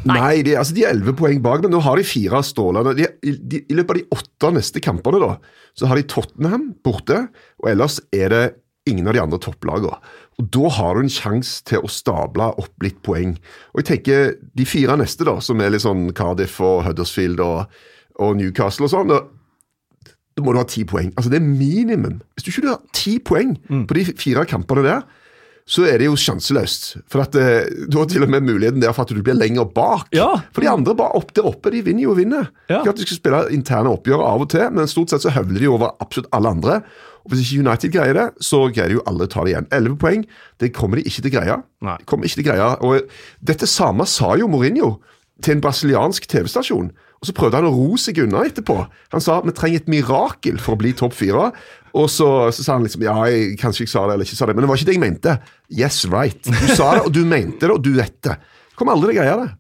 Nei, 0.09 0.43
de, 0.45 0.57
altså, 0.59 0.75
de 0.77 0.83
er 0.85 0.93
elleve 0.93 1.15
poeng 1.17 1.39
bak, 1.45 1.63
men 1.65 1.73
nå 1.73 1.81
har 1.85 1.97
de 1.97 2.05
fire 2.07 2.43
strålende. 2.45 2.97
De, 2.99 3.07
de, 3.23 3.63
I 3.71 3.77
løpet 3.79 3.95
av 3.95 4.01
de 4.01 4.19
åtte 4.19 4.51
neste 4.57 4.83
kampene 4.85 5.21
da, 5.23 5.31
så 5.79 5.89
har 5.89 6.01
de 6.01 6.07
Tottenham 6.11 6.73
borte, 6.85 7.23
og 7.63 7.71
ellers 7.71 8.01
er 8.13 8.35
det 8.35 8.45
ingen 8.91 9.07
av 9.09 9.17
de 9.17 9.23
andre 9.23 9.41
topplagene. 9.41 9.97
Og 10.43 10.51
Da 10.53 10.73
har 10.77 10.97
du 10.97 11.05
en 11.05 11.15
sjanse 11.15 11.63
til 11.69 11.87
å 11.87 11.91
stable 11.91 12.51
opp 12.61 12.85
litt 12.85 12.99
poeng. 13.07 13.37
Og 13.73 13.81
jeg 13.81 13.91
tenker 13.93 14.35
De 14.59 14.67
fire 14.69 14.99
neste, 15.01 15.25
da, 15.25 15.39
som 15.41 15.63
er 15.63 15.73
litt 15.73 15.87
sånn 15.87 16.11
Cardiff 16.17 16.59
og 16.61 16.83
Huddersfield 16.89 17.41
og, 17.41 17.71
og 18.21 18.37
Newcastle 18.37 18.91
og 18.91 18.93
sånn, 18.93 19.15
da, 19.15 19.23
da 20.35 20.45
må 20.45 20.53
du 20.53 20.61
ha 20.61 20.67
ti 20.69 20.85
poeng. 20.85 21.15
Altså 21.15 21.31
Det 21.33 21.39
er 21.39 21.47
minimum. 21.47 22.19
Hvis 22.35 22.45
du 22.45 22.51
ikke 22.51 22.75
har 22.75 22.83
ti 22.93 23.21
poeng 23.23 23.55
på 23.87 23.97
de 23.97 24.09
fire 24.19 24.45
kampene 24.51 24.85
der, 24.85 25.07
så 25.65 25.87
er 25.89 25.97
det 26.01 26.11
jo 26.11 26.17
sjanseløst. 26.21 26.91
For 27.09 27.25
at 27.25 27.37
eh, 27.41 27.71
Du 27.89 27.97
har 27.97 28.09
til 28.11 28.25
og 28.27 28.29
med 28.29 28.45
muligheten 28.45 28.83
der 28.83 28.93
for 28.93 29.07
at 29.07 29.15
du 29.15 29.23
blir 29.25 29.37
lenger 29.39 29.65
bak. 29.65 30.11
Ja. 30.13 30.29
For 30.53 30.61
de 30.61 30.69
andre 30.69 30.93
bare 30.99 31.17
opp 31.17 31.33
der 31.37 31.49
oppe, 31.49 31.73
de 31.73 31.81
vinner 31.87 32.05
jo 32.05 32.13
og 32.13 32.21
vinner. 32.21 32.51
Ja. 32.69 32.83
Ikke 32.83 32.93
at 32.93 33.01
de 33.01 33.07
skal 33.07 33.21
spille 33.21 33.41
interne 33.57 33.93
oppgjør 33.95 34.25
av 34.27 34.45
og 34.45 34.51
til, 34.53 34.67
men 34.77 34.91
stort 34.91 35.15
sett 35.15 35.25
så 35.25 35.33
høvler 35.33 35.65
de 35.65 35.71
over 35.73 35.95
absolutt 36.05 36.29
alle 36.37 36.53
andre. 36.53 36.77
Og 37.25 37.33
Hvis 37.33 37.47
ikke 37.47 37.65
United 37.65 37.95
greier 37.95 38.19
det, 38.19 38.27
så 38.45 38.67
greier 38.69 38.93
de 38.93 38.99
jo 38.99 39.07
alle 39.09 39.25
å 39.25 39.31
ta 39.33 39.45
det 39.47 39.55
igjen. 39.55 39.71
Elleve 39.73 39.97
poeng, 40.03 40.27
det 40.61 40.75
kommer 40.77 41.01
de 41.01 41.07
ikke 41.09 41.25
til 41.25 41.33
å 41.33 41.37
greie. 41.39 41.57
Nei. 41.89 41.97
De 42.03 42.09
kommer 42.13 42.29
ikke 42.29 42.43
til 42.43 42.45
å 42.45 42.51
greie. 42.51 42.69
Og 42.85 43.17
dette 43.41 43.69
samme 43.71 44.05
sa 44.11 44.35
jo 44.37 44.51
Mourinho 44.53 44.99
til 45.43 45.57
en 45.57 45.65
brasiliansk 45.65 46.29
TV-stasjon. 46.29 46.93
Og 46.93 47.25
Så 47.25 47.33
prøvde 47.33 47.57
han 47.57 47.71
å 47.71 47.73
ro 47.73 47.97
seg 47.97 48.21
unna 48.21 48.45
etterpå. 48.45 48.77
Han 49.17 49.25
sa 49.25 49.39
vi 49.41 49.57
trenger 49.57 49.81
et 49.81 49.89
mirakel 49.89 50.61
for 50.61 50.77
å 50.77 50.81
bli 50.83 50.93
topp 50.93 51.17
fire. 51.17 51.49
Og 51.95 52.09
så, 52.11 52.27
så 52.51 52.65
sa 52.67 52.75
han 52.75 52.83
liksom 52.87 53.05
ja, 53.07 53.15
jeg, 53.31 53.53
kanskje 53.61 53.85
jeg 53.85 53.93
sa 53.93 54.01
det 54.09 54.17
eller 54.17 54.27
ikke 54.27 54.37
sa 54.41 54.49
det, 54.51 54.57
men 54.59 54.65
det 54.65 54.71
var 54.73 54.81
ikke 54.81 54.89
det 54.89 54.97
jeg 54.97 55.03
mente. 55.05 55.35
Yes, 55.71 56.01
right. 56.11 56.43
Du 56.43 56.73
sa 56.75 56.89
det, 56.97 57.05
og 57.07 57.13
du 57.15 57.21
mente 57.29 57.69
det, 57.69 57.71
og 57.71 57.83
du 57.85 57.93
vet 57.95 58.17
det. 58.27 58.35
Kom 58.75 58.91
aldri 58.91 59.13
til 59.13 59.21
å 59.21 59.23
greie 59.23 59.37
det. 59.45 59.53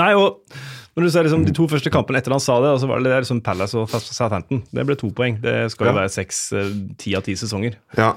Nei, 0.00 0.08
og 0.16 0.40
når 0.96 1.04
du 1.04 1.10
ser 1.12 1.26
liksom 1.28 1.42
de 1.44 1.52
to 1.52 1.66
første 1.68 1.92
kampene 1.92 2.22
etter 2.22 2.32
han 2.32 2.40
sa 2.40 2.56
det, 2.64 2.70
og 2.72 2.80
så 2.80 2.88
var 2.88 3.02
det 3.04 3.12
der 3.12 3.20
liksom 3.26 3.42
Palace 3.44 3.76
og 3.76 3.92
Southampton. 3.92 4.62
Det 4.72 4.86
ble 4.88 4.96
to 4.96 5.10
poeng. 5.12 5.36
Det 5.42 5.58
skal 5.74 5.90
jo 5.90 5.92
Ja. 5.92 5.98
være 6.00 6.14
seks, 6.16 6.40
eh, 6.56 6.72
ti 6.96 7.12
av 7.14 7.26
ti 7.28 7.36
sesonger. 7.36 7.76
Ja. 8.00 8.14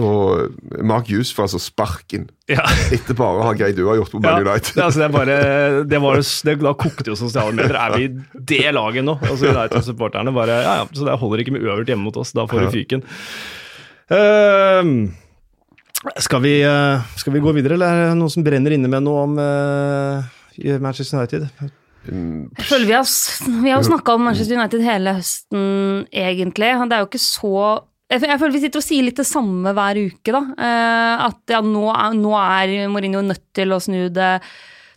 Og 0.00 0.54
Mark 0.80 1.10
Hughes 1.12 1.34
får 1.36 1.50
altså 1.50 1.58
sparken 1.60 2.22
Ja. 2.48 2.64
etter 2.94 3.16
bare 3.16 3.42
å 3.42 3.44
ha 3.44 3.52
greid 3.52 3.76
gjort 3.76 4.08
på 4.14 4.20
Man 4.22 4.38
Ja, 4.40 4.52
United. 4.54 4.72
det, 4.74 4.84
altså, 4.86 5.02
det 5.02 5.04
er 5.04 5.12
bare, 5.12 5.34
det 5.84 6.00
var, 6.00 6.22
det, 6.48 6.54
da 6.62 6.72
kokte 6.80 7.12
jo 7.12 7.16
sosiale 7.20 7.52
medier. 7.52 7.76
Er 7.76 7.98
vi 7.98 8.06
det 8.32 8.72
laget 8.72 9.04
nå? 9.04 9.18
Altså 9.20 9.50
United-supporterne 9.52 10.32
bare 10.32 10.62
Ja, 10.62 10.78
ja, 10.80 10.86
så 10.96 11.04
det 11.10 11.18
holder 11.20 11.44
ikke 11.44 11.52
med 11.58 11.66
øvert 11.68 11.92
hjemme 11.92 12.08
mot 12.08 12.16
oss. 12.16 12.32
Da 12.32 12.46
får 12.48 12.64
du 12.64 12.72
fyken. 12.72 13.04
Ehm, 14.12 15.12
skal, 16.24 16.40
vi, 16.40 16.56
eh, 16.64 17.04
skal 17.20 17.36
vi 17.36 17.44
gå 17.44 17.52
videre, 17.52 17.76
eller 17.76 17.92
er 17.92 18.10
det 18.10 18.18
noen 18.18 18.32
som 18.32 18.44
brenner 18.48 18.72
inne 18.72 18.88
med 18.90 19.04
noe 19.04 19.28
om 19.28 19.38
uh, 19.38 20.24
Manchester 20.80 21.20
United? 21.20 21.46
Jeg 22.08 22.66
føler 22.66 22.88
vi 22.88 22.96
har, 22.96 23.06
vi 23.62 23.70
har 23.70 23.84
snakka 23.86 24.16
om 24.16 24.24
Manchester 24.26 24.56
United 24.58 24.82
hele 24.82 25.14
høsten, 25.20 26.06
egentlig. 26.10 26.72
Det 26.88 26.96
er 26.96 27.04
jo 27.04 27.10
ikke 27.12 27.22
så 27.22 27.52
jeg 28.20 28.40
føler 28.40 28.54
vi 28.54 28.60
sitter 28.66 28.82
og 28.82 28.84
sier 28.84 29.06
litt 29.06 29.20
det 29.20 29.28
samme 29.28 29.72
hver 29.76 29.98
uke, 30.02 30.34
da. 30.34 30.42
Eh, 30.52 31.24
at 31.28 31.54
ja, 31.54 31.62
nå 31.64 31.86
er, 31.94 32.18
nå 32.18 32.36
er 32.36 32.76
Mourinho 32.92 33.24
nødt 33.24 33.44
til 33.56 33.72
å 33.72 33.80
snu 33.82 34.06
det. 34.12 34.34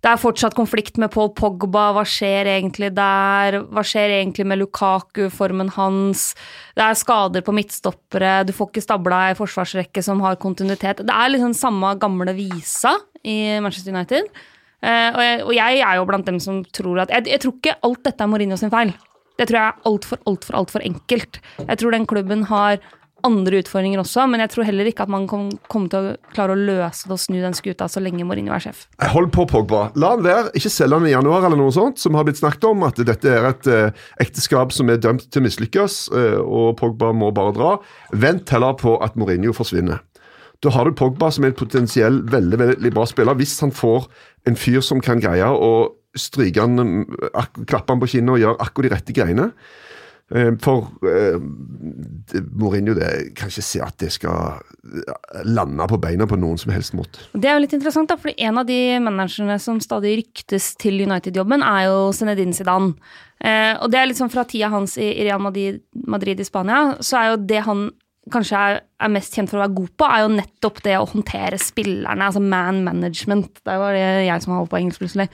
Det 0.06 0.12
er 0.12 0.22
fortsatt 0.22 0.54
konflikt 0.54 1.00
med 1.02 1.10
Paul 1.14 1.32
Pogba. 1.34 1.88
Hva 1.96 2.04
skjer 2.06 2.46
egentlig 2.52 2.92
der? 2.94 3.56
Hva 3.74 3.82
skjer 3.82 4.20
egentlig 4.20 4.46
med 4.46 4.60
Lukaku, 4.62 5.24
formen 5.34 5.72
hans? 5.74 6.28
Det 6.78 6.84
er 6.86 7.00
skader 7.00 7.42
på 7.42 7.56
midtstoppere. 7.58 8.44
Du 8.46 8.52
får 8.54 8.70
ikke 8.70 8.84
stabla 8.86 9.24
ei 9.32 9.38
forsvarsrekke 9.40 10.04
som 10.06 10.22
har 10.22 10.38
kontinuitet. 10.38 11.02
Det 11.02 11.16
er 11.16 11.32
liksom 11.34 11.56
samme 11.58 11.96
gamle 11.98 12.36
visa 12.38 12.94
i 13.26 13.58
Manchester 13.66 13.96
United. 13.96 14.30
Eh, 14.86 15.42
og 15.42 15.56
jeg 15.58 15.82
er 15.82 15.98
jo 15.98 16.06
blant 16.06 16.30
dem 16.30 16.38
som 16.44 16.62
tror 16.76 17.02
at 17.02 17.10
Jeg, 17.16 17.26
jeg 17.32 17.42
tror 17.42 17.56
ikke 17.58 17.78
alt 17.88 18.04
dette 18.06 18.22
er 18.22 18.30
Mourinho 18.30 18.60
sin 18.62 18.74
feil. 18.74 18.94
Det 19.40 19.50
tror 19.50 19.58
jeg 19.58 19.72
er 19.72 19.90
altfor, 19.90 20.22
altfor, 20.30 20.60
altfor 20.62 20.86
enkelt. 20.86 21.42
Jeg 21.66 21.82
tror 21.82 21.98
den 21.98 22.06
klubben 22.06 22.46
har 22.52 22.78
andre 23.26 23.60
utfordringer 23.64 24.02
også, 24.04 24.24
men 24.30 24.44
jeg 24.44 24.52
tror 24.54 24.68
heller 24.68 24.88
ikke 24.90 25.04
at 25.08 25.12
man 25.12 25.26
kom- 25.28 25.52
kommer 25.72 25.92
til 25.92 26.00
å 26.12 26.16
klare 26.36 26.54
å 26.56 26.60
løse 26.60 27.10
det 27.10 27.16
og 27.18 27.22
snu 27.24 27.40
den 27.42 27.58
skuta 27.58 27.88
så 27.92 28.02
lenge 28.04 28.24
Mourinho 28.28 28.54
er 28.56 28.64
sjef. 28.64 28.86
Hold 29.02 29.32
på, 29.36 29.48
Pogba. 29.50 29.88
La 30.00 30.14
han 30.14 30.24
være. 30.26 30.54
Ikke 30.56 30.72
selg 30.72 30.94
han 30.94 31.08
i 31.10 31.14
januar, 31.16 31.44
eller 31.48 31.58
noe 31.60 31.74
sånt, 31.76 31.98
som 32.02 32.14
har 32.16 32.24
blitt 32.28 32.40
snakket 32.40 32.70
om. 32.70 32.84
At 32.88 33.02
dette 33.02 33.26
er 33.32 33.50
et 33.50 33.68
eh, 33.68 33.92
ekteskap 34.24 34.72
som 34.76 34.90
er 34.94 35.02
dømt 35.02 35.28
til 35.30 35.42
å 35.42 35.46
mislykkes, 35.50 36.00
eh, 36.16 36.40
og 36.40 36.78
Pogba 36.78 37.12
må 37.14 37.34
bare 37.36 37.56
dra. 37.58 37.72
Vent 38.14 38.50
heller 38.56 38.78
på 38.80 38.96
at 39.04 39.18
Mourinho 39.20 39.54
forsvinner. 39.58 40.00
Da 40.64 40.72
har 40.72 40.86
du 40.88 40.96
Pogba 40.98 41.32
som 41.34 41.44
er 41.44 41.52
en 41.52 41.60
potensiell 41.60 42.22
veldig, 42.32 42.58
veldig 42.62 42.94
bra 42.96 43.04
spiller, 43.10 43.36
hvis 43.36 43.60
han 43.62 43.74
får 43.76 44.08
en 44.48 44.56
fyr 44.56 44.82
som 44.86 45.02
kan 45.04 45.20
greie 45.20 45.46
å 45.46 45.74
stryke 46.16 46.64
han, 46.64 47.04
klappe 47.68 47.92
han 47.92 48.00
på 48.00 48.08
kinnet 48.14 48.38
og 48.38 48.40
gjøre 48.40 48.64
akkurat 48.64 48.88
de 48.88 48.94
rette 48.96 49.16
greiene. 49.18 49.50
Eh, 50.34 50.56
For 50.58 50.88
eh, 51.06 51.38
det- 52.32 52.42
Mourinho 52.58 52.96
det, 52.98 53.36
kan 53.38 53.50
ikke 53.52 53.62
se 53.62 53.82
at 53.86 53.98
det 54.02 54.12
skal 54.12 54.58
eh, 54.84 55.44
lande 55.46 55.86
på 55.88 56.00
beina 56.02 56.26
på 56.26 56.38
noen 56.40 56.58
som 56.58 56.72
helst 56.74 56.96
måte. 56.98 57.20
Det 57.34 57.46
er 57.46 57.60
jo 57.60 57.62
litt 57.66 57.76
interessant, 57.78 58.10
da, 58.10 58.18
for 58.18 58.34
en 58.34 58.58
av 58.58 58.66
de 58.66 58.80
managerne 59.06 59.60
som 59.62 59.78
stadig 59.80 60.16
ryktes 60.24 60.72
til 60.82 60.98
United-jobben, 61.06 61.62
er 61.62 61.86
jo 61.92 62.10
Zinedine 62.12 62.58
Zidane. 62.58 62.96
Eh, 63.40 63.76
og 63.78 63.92
det 63.92 64.00
er 64.02 64.10
litt 64.10 64.18
sånn 64.18 64.32
fra 64.34 64.48
tida 64.50 64.72
hans 64.74 64.98
i 64.98 65.12
Real 65.28 65.40
Madrid, 65.44 65.82
Madrid 66.08 66.40
i 66.42 66.48
Spania, 66.48 66.96
så 67.06 67.22
er 67.22 67.32
jo 67.36 67.44
det 67.46 67.62
han 67.68 67.92
kanskje 68.34 68.58
er, 68.58 68.80
er 69.06 69.12
mest 69.14 69.36
kjent 69.38 69.52
for 69.52 69.60
å 69.60 69.68
være 69.68 69.76
god 69.78 69.90
på, 70.02 70.06
er 70.10 70.24
jo 70.24 70.30
nettopp 70.34 70.80
det 70.82 70.96
å 70.98 71.06
håndtere 71.12 71.60
spillerne, 71.62 72.26
altså 72.26 72.42
man 72.42 72.80
management. 72.88 73.60
Det 73.62 73.76
var 73.78 73.94
det 73.94 74.26
jeg 74.26 74.42
som 74.42 74.56
holdt 74.58 74.72
på 74.72 74.80
engelsk 74.82 75.04
plutselig. 75.04 75.30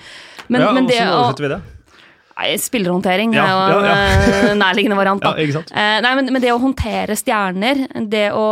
Men, 0.50 0.66
ja, 0.66 0.74
men 0.76 0.90
det 0.92 1.00
å 1.06 1.14
oversetter 1.22 1.48
vi 1.48 1.54
det? 1.54 1.62
Spillerhåndtering 2.62 3.34
Ja, 3.36 3.46
er 3.46 3.74
jo 3.74 3.80
en 3.80 3.88
ja, 3.88 3.96
ja. 4.50 4.54
nærliggende 4.60 4.98
variant. 5.00 5.24
Da. 5.24 5.36
Eh, 5.82 5.98
nei, 6.04 6.12
men, 6.18 6.28
men 6.34 6.44
det 6.44 6.52
å 6.54 6.60
håndtere 6.62 7.16
stjerner, 7.18 7.86
det 8.12 8.28
å, 8.36 8.46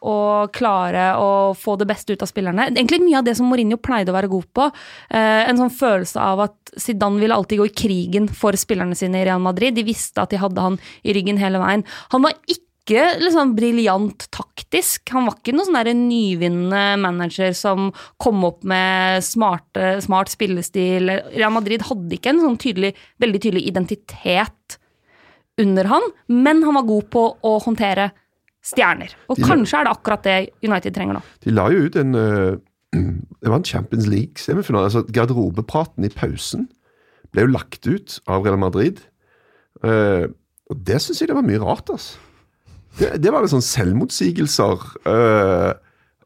å 0.00 0.16
klare 0.54 1.06
å 1.20 1.28
få 1.58 1.76
det 1.80 1.86
beste 1.88 2.14
ut 2.14 2.22
av 2.24 2.28
spillerne 2.30 2.66
Egentlig 2.70 3.00
mye 3.02 3.20
av 3.20 3.26
det 3.26 3.36
som 3.38 3.48
Mourinho 3.48 3.78
pleide 3.80 4.12
å 4.12 4.16
være 4.16 4.30
god 4.32 4.48
på. 4.56 4.68
Eh, 5.14 5.42
en 5.48 5.60
sånn 5.60 5.72
følelse 5.74 6.20
av 6.20 6.44
at 6.46 6.74
Zidane 6.80 7.22
ville 7.22 7.36
alltid 7.36 7.60
gå 7.60 7.68
i 7.68 7.74
krigen 7.84 8.28
for 8.28 8.56
spillerne 8.58 8.96
sine 8.98 9.22
i 9.22 9.26
Real 9.28 9.42
Madrid. 9.42 9.76
De 9.76 9.86
visste 9.86 10.22
at 10.22 10.34
de 10.34 10.40
hadde 10.42 10.64
han 10.64 10.78
i 11.06 11.14
ryggen 11.16 11.40
hele 11.40 11.62
veien. 11.62 11.84
Han 12.14 12.26
var 12.26 12.36
ikke 12.44 12.63
liksom 12.92 13.54
briljant 13.56 14.26
taktisk. 14.34 15.08
Han 15.14 15.24
var 15.28 15.38
ikke 15.38 15.54
noen 15.56 15.70
sånn 15.70 16.02
nyvinnende 16.08 16.82
manager 17.00 17.52
som 17.56 17.92
kom 18.20 18.42
opp 18.44 18.62
med 18.68 19.24
smarte, 19.24 20.00
smart 20.04 20.28
spillestil. 20.28 21.08
Real 21.32 21.52
Madrid 21.54 21.82
hadde 21.88 22.12
ikke 22.18 22.34
en 22.34 22.42
sånn 22.44 22.58
tydelig, 22.60 22.92
veldig 23.22 23.40
tydelig 23.40 23.64
identitet 23.70 24.78
under 25.56 25.84
han, 25.84 26.02
men 26.28 26.62
han 26.66 26.74
var 26.74 26.82
god 26.88 27.08
på 27.14 27.24
å 27.46 27.54
håndtere 27.62 28.10
stjerner. 28.64 29.14
Og 29.28 29.36
De- 29.36 29.44
kanskje 29.44 29.78
er 29.80 29.84
det 29.84 29.92
akkurat 29.96 30.22
det 30.22 30.50
United 30.64 30.94
trenger 30.94 31.14
nå. 31.14 31.22
De 31.44 31.50
la 31.52 31.68
jo 31.70 31.84
ut 31.86 31.96
en 31.96 32.14
eh, 32.14 32.56
Det 33.44 33.50
var 33.50 33.58
en 33.58 33.64
Champions 33.64 34.06
League-semifinale. 34.06 34.84
altså 34.88 35.02
Garderobepraten 35.10 36.04
i 36.04 36.08
pausen 36.08 36.68
ble 37.32 37.42
jo 37.42 37.50
lagt 37.52 37.86
ut 37.86 38.20
av 38.30 38.44
Real 38.46 38.58
Madrid. 38.58 39.00
Eh, 39.82 40.28
og 40.70 40.76
det 40.86 41.00
syns 41.02 41.20
jeg 41.20 41.28
det 41.28 41.36
var 41.36 41.44
mye 41.46 41.60
rart, 41.60 41.90
altså. 41.90 42.18
Det, 42.98 43.10
det 43.22 43.32
var 43.34 43.42
litt 43.44 43.52
sånn 43.54 43.64
selvmotsigelser. 43.64 44.84
Øh, 45.10 45.72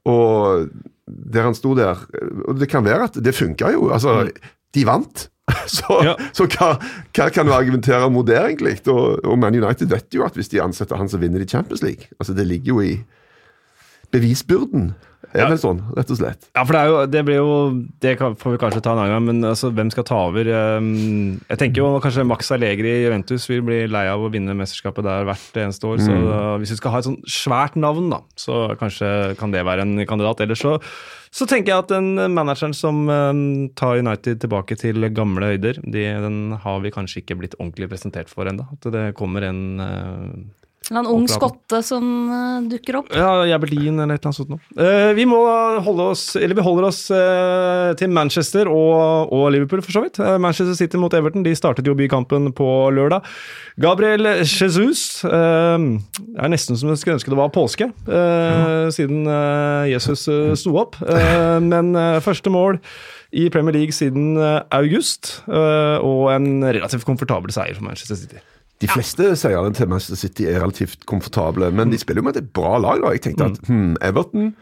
og 0.09 0.69
der 1.09 1.47
han 1.49 1.57
sto 1.57 1.73
der 1.77 2.01
Og 2.49 2.59
det 2.61 2.69
kan 2.69 2.85
være 2.85 3.07
at 3.09 3.17
det 3.25 3.33
funka 3.37 3.71
jo. 3.73 3.89
Altså, 3.95 4.29
de 4.77 4.85
vant. 4.89 5.29
Så, 5.69 6.01
Ja. 6.05 6.13
så 6.37 6.45
hva, 6.45 6.75
hva 7.17 7.27
kan 7.33 7.49
du 7.49 7.55
argumentere 7.57 8.11
mot 8.13 8.27
det, 8.29 8.37
egentlig? 8.37 8.75
Og, 8.93 9.17
og 9.25 9.39
Man 9.41 9.57
United 9.57 9.89
vet 9.89 10.13
jo 10.13 10.25
at 10.27 10.37
hvis 10.37 10.51
de 10.53 10.61
ansetter 10.61 10.97
han, 11.01 11.09
så 11.09 11.17
vinner 11.21 11.41
de 11.41 11.49
Champions 11.49 11.81
League. 11.83 12.11
Altså, 12.21 12.35
Det 12.37 12.45
ligger 12.47 12.75
jo 12.75 12.81
i 12.85 12.99
bevisbyrden 14.13 14.91
Det 15.29 15.43
ja. 15.43 15.49
vel 15.51 15.59
sånn, 15.61 15.81
rett 15.93 16.09
og 16.15 16.17
slett. 16.17 16.47
Ja, 16.57 16.63
for 16.63 16.73
det, 16.73 16.81
er 16.81 16.89
jo, 16.89 17.01
det 17.13 17.23
blir 17.27 17.37
jo 17.37 17.57
Det 18.01 18.15
får 18.19 18.55
vi 18.55 18.61
kanskje 18.63 18.81
ta 18.85 18.95
en 18.95 19.03
annen 19.03 19.13
gang, 19.13 19.27
men 19.27 19.49
altså, 19.51 19.69
hvem 19.77 19.91
skal 19.93 20.07
ta 20.09 20.23
over? 20.31 20.49
Um, 20.79 21.37
jeg 21.51 21.61
tenker 21.61 21.83
jo 21.83 21.91
kanskje 22.05 22.25
Max 22.29 22.49
Allegri 22.55 22.95
i 22.95 23.03
Juventus 23.05 23.45
vil 23.51 23.61
bli 23.67 23.83
lei 23.91 24.07
av 24.09 24.25
å 24.25 24.31
vinne 24.33 24.57
mesterskapet 24.57 25.05
der 25.05 25.29
hvert 25.29 25.61
eneste 25.61 25.91
år. 25.91 26.01
Så 26.01 26.17
da, 26.25 26.41
hvis 26.63 26.73
vi 26.73 26.81
skal 26.81 26.95
ha 26.95 27.03
et 27.03 27.09
sånn 27.11 27.21
svært 27.29 27.77
navn, 27.77 28.09
da, 28.15 28.23
så 28.41 28.65
kanskje 28.81 29.13
kan 29.41 29.53
det 29.53 29.67
være 29.69 29.85
en 29.85 30.05
kandidat. 30.09 30.41
Ellers 30.47 30.65
så, 30.65 30.79
så 31.29 31.49
tenker 31.51 31.75
jeg 31.75 31.85
at 31.85 31.93
den 31.93 32.33
manageren 32.33 32.77
som 32.77 33.05
um, 33.05 33.43
tar 33.77 34.01
United 34.01 34.41
tilbake 34.47 34.79
til 34.81 35.11
gamle 35.13 35.53
høyder, 35.53 35.83
de, 35.85 36.07
den 36.25 36.41
har 36.65 36.81
vi 36.85 36.95
kanskje 36.95 37.21
ikke 37.21 37.37
blitt 37.43 37.59
ordentlig 37.61 37.91
presentert 37.93 38.33
for 38.33 38.49
ennå. 38.49 38.65
At 38.79 38.89
det 38.97 39.11
kommer 39.19 39.45
en 39.51 39.63
uh, 39.77 40.33
En 40.89 41.05
ung 41.05 41.27
skotte 41.29 41.83
som 41.85 42.05
eh, 42.33 42.69
dukker 42.71 42.97
opp. 43.03 43.11
Ja, 43.13 43.45
Jabberlin 43.51 43.99
eller 44.01 44.17
et 44.17 44.23
eller 44.23 44.31
annet 44.31 44.39
sånt 44.39 44.53
noe. 44.55 44.61
Eh, 44.81 45.11
vi 45.19 45.27
må 45.29 45.37
holde 45.85 46.07
oss, 46.15 46.23
eller 46.39 46.57
vi 46.57 46.65
holder 46.65 46.87
oss 46.89 47.01
eh, 47.13 47.91
til 48.01 48.09
Manchester 48.15 48.71
og, 48.73 49.29
og 49.35 49.51
Liverpool, 49.53 49.83
for 49.85 49.99
så 49.99 50.05
vidt. 50.07 50.21
Manchester 50.41 50.79
City 50.79 51.01
mot 51.01 51.13
Everton 51.13 51.45
de 51.45 51.53
startet 51.59 51.89
jo 51.89 51.97
bykampen 51.99 52.55
på 52.57 52.69
lørdag. 52.97 53.27
Gabriel 53.85 54.31
Jesus 54.47 55.23
eh, 55.29 55.77
er 55.77 56.53
nesten 56.55 56.81
som 56.81 56.95
jeg 56.95 57.03
skulle 57.03 57.19
ønske 57.19 57.35
det 57.35 57.41
var 57.43 57.53
påske, 57.55 57.91
eh, 58.09 58.89
siden 58.95 59.29
Jesus 59.93 60.25
sto 60.59 60.77
opp. 60.81 60.97
Men 61.69 61.93
første 62.25 62.51
mål 62.53 62.81
i 63.37 63.51
Premier 63.53 63.77
League 63.77 63.93
siden 63.93 64.39
august, 64.73 65.43
og 65.49 66.31
en 66.33 66.65
relativt 66.65 67.05
komfortabel 67.05 67.53
seier 67.53 67.77
for 67.77 67.85
Manchester 67.85 68.17
City. 68.17 68.41
De 68.81 68.87
fleste 68.89 69.33
seierne 69.37 69.75
til 69.75 69.89
Manchester 69.91 70.17
City 70.17 70.45
er 70.47 70.61
relativt 70.63 71.05
komfortable, 71.07 71.71
men 71.75 71.91
de 71.91 71.99
spiller 71.99 72.23
jo 72.23 72.27
med 72.29 72.37
et 72.37 72.53
bra 72.55 72.77
lag. 72.79 73.01
da. 73.03 73.11
Jeg 73.17 73.23
tenkte 73.25 73.49
at 73.51 73.59
hmm, 73.67 73.97
Everton 74.01 74.53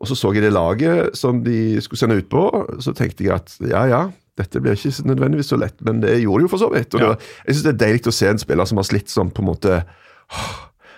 Og 0.00 0.06
så 0.08 0.16
så 0.16 0.32
jeg 0.34 0.42
det 0.44 0.52
laget 0.52 1.16
som 1.16 1.42
de 1.44 1.80
skulle 1.80 1.98
sende 1.98 2.16
ut 2.20 2.28
på, 2.28 2.42
så 2.84 2.92
tenkte 2.96 3.24
jeg 3.24 3.32
at 3.34 3.54
ja, 3.64 3.84
ja, 3.88 4.00
dette 4.36 4.60
blir 4.60 4.76
ikke 4.76 5.06
nødvendigvis 5.08 5.48
så 5.48 5.56
lett, 5.56 5.78
men 5.80 6.00
det 6.02 6.18
gjorde 6.20 6.42
det 6.42 6.48
jo 6.50 6.52
for 6.52 6.60
så 6.60 6.68
vidt. 6.72 6.94
Og 6.94 7.00
Ja. 7.00 7.06
var- 7.08 7.18
jeg 7.46 7.54
syns 7.54 7.62
det 7.64 7.72
er 7.74 7.86
deilig 7.86 8.06
å 8.06 8.12
se 8.12 8.28
en 8.28 8.38
spiller 8.38 8.66
som 8.66 8.76
har 8.76 8.84
slitt 8.84 9.08
sånn, 9.08 9.30
på 9.32 9.40
en 9.40 9.48
måte 9.48 9.84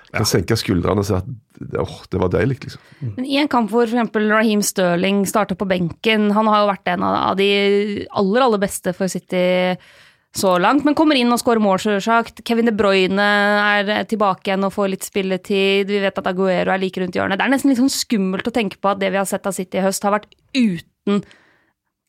Kan 0.08 0.24
senke 0.24 0.56
skuldrene 0.56 1.02
og 1.02 1.04
si 1.04 1.12
at 1.12 1.26
åh, 1.76 1.96
det 2.10 2.18
var 2.18 2.30
deilig, 2.32 2.56
liksom. 2.64 2.80
Men 3.18 3.26
I 3.28 3.36
en 3.42 3.48
kamp 3.52 3.68
hvor 3.70 3.84
f.eks. 3.84 4.14
Raheem 4.30 4.62
Sterling 4.64 5.26
starter 5.28 5.54
på 5.54 5.66
benken, 5.68 6.30
han 6.32 6.46
har 6.48 6.62
jo 6.62 6.70
vært 6.72 6.88
en 6.94 7.02
av 7.04 7.36
de 7.36 8.06
aller, 8.16 8.40
aller 8.46 8.58
beste 8.62 8.94
for 8.96 9.06
City 9.12 9.76
så 10.36 10.52
langt, 10.60 10.84
men 10.84 10.94
kommer 10.94 11.16
inn 11.16 11.32
og 11.32 11.40
skårer 11.40 11.62
mål, 11.62 11.80
selvsagt. 11.82 12.42
Kevin 12.46 12.68
De 12.68 12.74
Bruyne 12.76 13.24
er 13.24 14.04
tilbake 14.10 14.50
igjen 14.50 14.66
og 14.66 14.74
får 14.74 14.92
litt 14.92 15.06
spilletid. 15.06 15.88
Vi 15.88 16.02
vet 16.02 16.20
at 16.20 16.30
Aguero 16.30 16.74
er 16.74 16.82
like 16.82 17.00
rundt 17.00 17.16
hjørnet. 17.16 17.40
Det 17.40 17.46
er 17.46 17.54
nesten 17.54 17.72
litt 17.72 17.80
sånn 17.80 17.92
skummelt 17.92 18.46
å 18.46 18.54
tenke 18.54 18.78
på 18.78 18.92
at 18.92 19.00
det 19.00 19.10
vi 19.14 19.18
har 19.20 19.28
sett 19.28 19.48
av 19.48 19.56
City 19.56 19.80
i 19.80 19.84
høst, 19.86 20.04
har 20.04 20.14
vært 20.18 20.28
uten 20.54 21.24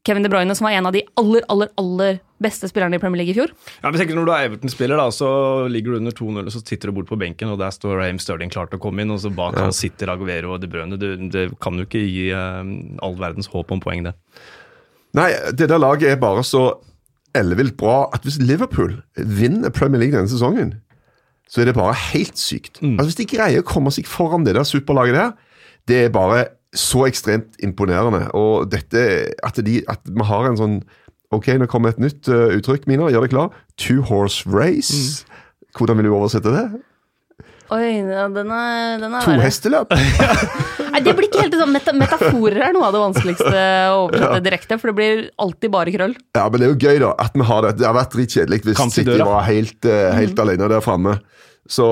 Kevin 0.07 0.23
De 0.23 0.31
Bruyne, 0.31 0.55
som 0.55 0.67
var 0.67 0.75
en 0.77 0.89
av 0.89 0.95
de 0.95 1.01
aller, 1.19 1.43
aller, 1.51 1.71
aller 1.79 2.19
beste 2.43 2.69
spillerne 2.71 2.95
i 2.95 3.01
Premier 3.01 3.19
League 3.19 3.33
i 3.33 3.37
fjor. 3.37 3.51
Ja, 3.81 3.89
men 3.89 3.99
tenker 3.99 4.15
Når 4.15 4.27
du 4.27 4.31
er 4.33 4.45
Everton-spiller, 4.47 4.99
da, 4.99 5.09
så 5.11 5.31
ligger 5.71 5.95
du 5.95 5.99
under 5.99 6.15
2-0, 6.15 6.45
og 6.45 6.53
så 6.55 6.61
sitter 6.63 6.89
du 6.89 6.99
bort 6.99 7.09
på 7.11 7.19
benken, 7.19 7.51
og 7.51 7.59
der 7.59 7.73
står 7.75 7.99
Raheem 7.99 8.19
Sterling 8.21 8.51
klar 8.53 8.71
til 8.71 8.79
å 8.79 8.83
komme 8.83 9.03
inn, 9.03 9.11
og 9.15 9.19
så 9.23 9.31
bak 9.33 9.57
han 9.59 9.75
sitter 9.75 10.13
Aguero 10.13 10.55
og 10.55 10.63
De 10.63 10.71
Bruyne. 10.71 10.99
Det, 10.99 11.15
det 11.33 11.45
kan 11.63 11.79
jo 11.79 11.87
ikke 11.87 12.03
gi 12.03 12.29
uh, 12.31 12.63
all 13.05 13.19
verdens 13.19 13.51
håp 13.51 13.75
om 13.75 13.83
poeng, 13.83 14.07
det. 14.07 14.15
Nei, 15.19 15.31
det 15.57 15.67
der 15.71 15.81
laget 15.81 16.13
er 16.13 16.21
bare 16.21 16.45
så 16.45 16.67
ellevilt 17.37 17.77
bra 17.77 18.09
at 18.13 18.23
hvis 18.25 18.39
Liverpool 18.41 18.99
vinner 19.17 19.69
Premier 19.73 20.01
League 20.01 20.15
denne 20.15 20.29
sesongen, 20.31 20.73
så 21.49 21.61
er 21.61 21.69
det 21.69 21.75
bare 21.77 21.95
helt 22.13 22.37
sykt. 22.37 22.77
Altså 22.81 23.09
Hvis 23.09 23.19
de 23.19 23.29
greier 23.37 23.63
å 23.63 23.67
komme 23.67 23.91
seg 23.91 24.07
foran 24.07 24.45
det 24.45 24.55
der 24.57 24.67
superlaget 24.67 25.17
der, 25.17 25.31
det 25.89 26.03
er 26.05 26.13
bare 26.13 26.45
så 26.77 27.07
ekstremt 27.07 27.57
imponerende. 27.65 28.27
Og 28.37 28.69
dette 28.71 29.01
at, 29.43 29.57
de, 29.65 29.81
at 29.89 30.01
vi 30.05 30.25
har 30.29 30.49
en 30.49 30.59
sånn 30.59 30.81
Ok, 31.29 31.45
nå 31.61 31.67
kommer 31.69 31.91
et 31.93 31.99
nytt 32.01 32.25
uh, 32.25 32.49
uttrykk, 32.57 32.87
Mina. 32.89 33.05
Gjør 33.13 33.27
deg 33.27 33.33
klar. 33.35 33.51
Two 33.77 34.01
horse 34.01 34.49
race. 34.49 35.27
Hvordan 35.77 35.99
vil 35.99 36.07
du 36.07 36.15
oversette 36.17 36.49
det? 36.49 36.63
Oi, 37.69 37.89
ja, 38.01 38.23
den 38.33 38.49
er, 38.55 38.95
den 39.03 39.13
er 39.13 39.25
To 39.25 39.33
verre. 39.35 39.43
hesteløp? 39.45 39.91
Nei, 40.93 41.01
det 41.05 41.13
blir 41.17 41.27
ikke 41.27 41.43
helt 41.43 41.57
sånn. 41.59 41.73
Meta 41.75 41.93
metaforer 41.93 42.63
er 42.69 42.73
noe 42.73 42.87
av 42.87 42.95
det 42.95 43.01
vanskeligste 43.03 43.51
å 43.93 43.99
oversette 44.07 44.39
direkte, 44.47 44.79
for 44.81 44.89
det 44.89 44.95
blir 44.97 45.21
alltid 45.45 45.73
bare 45.75 45.93
krøll. 45.93 46.15
Ja, 46.37 46.47
men 46.49 46.63
det 46.63 46.65
er 46.69 46.73
jo 46.73 46.79
gøy, 46.81 46.97
da. 47.05 47.11
At 47.21 47.37
vi 47.37 47.45
har 47.51 47.67
det. 47.67 47.75
Det 47.81 47.85
har 47.85 47.93
vært 47.99 48.15
dritkjedelig 48.17 48.61
kjedelig 48.63 48.79
hvis 48.81 48.95
City 48.97 49.19
var 49.21 49.45
helt, 49.45 49.85
eh, 49.85 50.09
helt 50.17 50.41
alene 50.41 50.71
der 50.73 50.81
framme. 50.85 51.19
Så 51.69 51.85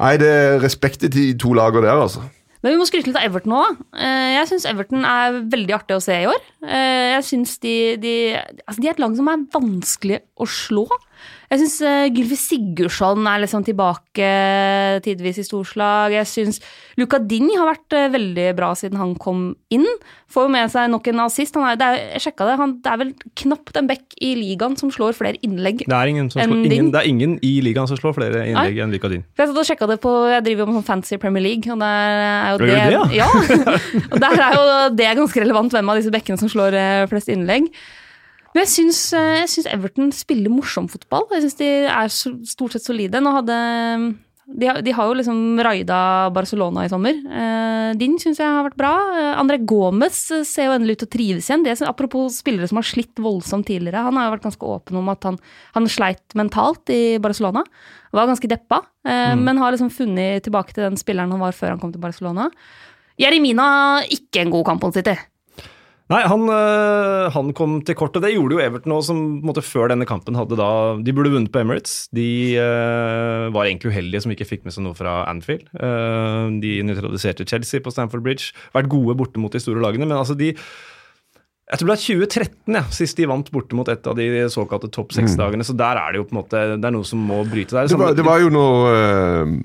Nei, 0.00 0.14
det 0.16 0.30
er 0.32 0.54
respekt 0.62 1.02
til 1.04 1.10
de 1.12 1.26
to 1.36 1.50
lagene 1.52 1.84
der, 1.84 2.00
altså. 2.00 2.22
Men 2.64 2.72
vi 2.72 2.78
må 2.80 2.86
skryte 2.88 3.10
litt 3.10 3.18
av 3.20 3.26
Everton 3.28 3.52
òg. 3.54 3.82
Jeg 4.00 4.48
syns 4.48 4.64
Everton 4.66 5.04
er 5.06 5.36
veldig 5.52 5.74
artig 5.76 5.98
å 5.98 6.00
se 6.02 6.16
i 6.22 6.24
år. 6.26 6.40
Eh, 6.64 7.12
Jeg 7.12 7.26
synes 7.28 7.52
de, 7.62 7.74
de, 8.00 8.14
altså 8.64 8.80
de 8.80 8.88
er 8.88 8.96
et 8.96 9.02
lag 9.04 9.12
som 9.20 9.28
er 9.30 9.44
vanskelig 9.52 10.22
å 10.40 10.48
slå. 10.48 10.86
Jeg 11.50 11.62
syns 11.62 11.76
Gylfi 12.16 12.38
Sigurdsson 12.40 13.26
er 13.30 13.42
liksom 13.44 13.64
tilbake 13.66 14.30
tidvis 15.04 15.40
i 15.42 15.46
storslag. 15.46 16.14
Jeg 16.16 16.28
syns 16.30 16.60
Luca 16.96 17.20
Dini 17.20 17.56
har 17.58 17.68
vært 17.68 17.96
uh, 17.96 18.06
veldig 18.14 18.46
bra 18.56 18.70
siden 18.78 18.98
han 19.00 19.14
kom 19.20 19.50
inn. 19.72 19.86
Får 20.32 20.46
jo 20.46 20.52
med 20.52 20.72
seg 20.72 20.88
nok 20.90 21.10
en 21.12 21.22
assist. 21.26 21.56
Han 21.58 21.68
er, 21.68 21.78
det 21.78 21.88
er, 21.88 21.98
jeg 22.16 22.24
sjekka 22.26 22.48
det, 22.48 22.56
han, 22.60 22.74
det 22.82 22.92
er 22.92 23.00
vel 23.02 23.12
knapt 23.42 23.78
en 23.78 23.90
back 23.90 24.16
i 24.24 24.32
ligaen 24.38 24.76
som 24.80 24.90
slår 24.94 25.16
flere 25.18 25.40
innlegg. 25.46 25.84
Det 25.84 25.98
er 25.98 26.12
ingen, 26.12 26.30
slår, 26.32 26.48
din? 26.50 26.64
ingen, 26.72 26.90
det 26.94 27.02
er 27.02 27.10
ingen 27.10 27.36
i 27.46 27.52
ligaen 27.64 27.90
som 27.90 28.00
slår 28.00 28.16
flere 28.16 28.46
innlegg 28.48 28.80
enn 28.82 28.96
Luca 28.96 29.12
Dini. 29.12 29.26
Jeg 29.36 29.52
satt 29.52 29.86
det 29.90 30.00
på 30.02 30.14
Jeg 30.32 30.46
driver 30.46 30.64
jo 30.64 30.70
med 30.70 30.80
sånn 30.80 30.88
fancy 30.88 31.20
Premier 31.20 31.44
League, 31.44 31.68
og 31.72 31.82
der 31.84 32.24
er 32.24 32.56
jo 32.56 32.64
det, 32.64 32.80
det, 32.96 33.20
ja? 33.20 33.28
og 34.12 34.18
der 34.24 34.42
er 34.48 34.58
jo 34.58 34.66
det 34.96 35.12
ganske 35.20 35.44
relevant 35.44 35.76
hvem 35.76 35.92
av 35.92 36.00
disse 36.00 36.14
bekkene 36.14 36.40
som 36.40 36.50
slår 36.52 36.76
uh, 36.76 37.06
flest 37.12 37.30
innlegg. 37.32 37.70
Men 38.56 38.64
jeg 38.64 38.72
syns, 38.72 38.98
eh, 39.12 39.42
jeg 39.42 39.48
syns 39.52 39.66
Everton 39.68 40.12
spiller 40.16 40.48
morsom 40.48 40.86
fotball. 40.88 41.26
Jeg 41.34 41.44
syns 41.44 41.58
de 41.58 41.66
er 41.92 42.12
stort 42.48 42.72
sett 42.72 42.86
solide. 42.86 43.20
Nå 43.20 43.34
hadde 43.34 43.58
de, 44.46 44.70
de 44.86 44.94
har 44.94 45.10
jo 45.10 45.16
liksom 45.18 45.58
raida 45.60 45.98
Barcelona 46.32 46.86
i 46.86 46.88
sommer. 46.88 47.18
Eh, 47.20 47.90
Din 48.00 48.14
syns 48.22 48.40
jeg 48.40 48.48
har 48.48 48.64
vært 48.64 48.78
bra. 48.80 48.94
Eh, 49.12 49.34
André 49.42 49.58
Gomez 49.60 50.22
ser 50.48 50.70
jo 50.70 50.72
endelig 50.78 50.96
ut 50.96 51.02
til 51.04 51.10
å 51.10 51.14
trives 51.18 51.50
igjen. 51.50 51.66
Det, 51.68 51.76
apropos 51.84 52.40
spillere 52.40 52.70
som 52.70 52.80
har 52.80 52.88
slitt 52.88 53.20
voldsomt 53.20 53.68
tidligere. 53.68 54.06
Han 54.08 54.16
har 54.16 54.30
jo 54.30 54.34
vært 54.38 54.48
ganske 54.48 54.72
åpen 54.78 55.02
om 55.02 55.12
at 55.12 55.28
han, 55.28 55.36
han 55.76 55.92
sleit 55.92 56.38
mentalt 56.40 56.96
i 56.96 57.18
Barcelona. 57.20 57.66
Var 58.16 58.32
ganske 58.32 58.48
deppa, 58.48 58.80
mm. 59.04 59.42
men 59.44 59.58
har 59.60 59.74
liksom 59.74 59.90
funnet 59.92 60.46
tilbake 60.46 60.72
til 60.72 60.86
den 60.86 60.96
spilleren 60.96 61.34
han 61.34 61.42
var 61.42 61.52
før 61.52 61.74
han 61.74 61.82
kom 61.82 61.92
til 61.92 62.00
Barcelona. 62.00 62.46
Jeremina, 63.20 63.66
ikke 64.08 64.40
en 64.40 64.54
god 64.54 64.70
kamp 64.70 64.86
mot 64.86 64.96
City. 64.96 65.18
Nei, 66.06 66.20
han, 66.30 66.44
øh, 66.46 67.24
han 67.34 67.48
kom 67.58 67.80
til 67.82 67.96
kort, 67.98 68.14
og 68.14 68.22
det 68.22 68.30
gjorde 68.30 68.54
jo 68.54 68.62
Everton 68.62 68.94
òg, 68.94 69.02
som 69.08 69.22
måte, 69.42 69.64
før 69.66 69.90
denne 69.90 70.06
kampen 70.06 70.38
hadde 70.38 70.54
da 70.58 70.68
De 71.02 71.14
burde 71.16 71.32
vunnet 71.34 71.50
på 71.50 71.58
Emirates. 71.64 72.04
De 72.14 72.26
uh, 72.62 73.48
var 73.54 73.66
egentlig 73.66 73.90
uheldige 73.90 74.22
som 74.22 74.34
ikke 74.34 74.46
fikk 74.46 74.62
med 74.66 74.76
seg 74.76 74.86
noe 74.86 74.94
fra 74.94 75.24
Anfield. 75.26 75.66
Uh, 75.74 76.46
de 76.62 76.76
nøytraliserte 76.86 77.48
Chelsea 77.50 77.82
på 77.82 77.90
Stamford 77.90 78.22
Bridge. 78.22 78.52
Vært 78.76 78.92
gode 78.92 79.18
borte 79.18 79.42
mot 79.42 79.50
de 79.50 79.62
store 79.62 79.82
lagene, 79.82 80.06
men 80.06 80.20
altså 80.20 80.38
de 80.38 80.52
jeg 81.66 81.80
tror 81.80 81.88
det 81.90 81.94
er 81.96 82.02
2013 82.30 82.76
ja, 82.78 82.82
sist 82.94 83.18
de 83.18 83.26
vant 83.26 83.48
borte 83.50 83.74
mot 83.74 83.88
et 83.90 84.04
av 84.06 84.14
de 84.14 84.44
såkalte 84.54 84.86
topp 84.94 85.10
seks-dagene. 85.16 85.66
Så 85.66 85.74
der 85.74 85.98
er 85.98 86.14
det 86.14 86.20
jo 86.20 86.26
på 86.28 86.36
en 86.36 86.38
måte 86.38 86.60
Det 86.76 86.86
er 86.86 86.94
noe 86.94 87.06
som 87.08 87.24
må 87.26 87.40
bryte 87.50 87.74
der. 87.74 87.90
Det 87.90 87.98
var, 87.98 88.14
det 88.14 88.26
var 88.26 88.38
jo 88.38 88.52
når 88.54 88.86
uh, 88.94 89.56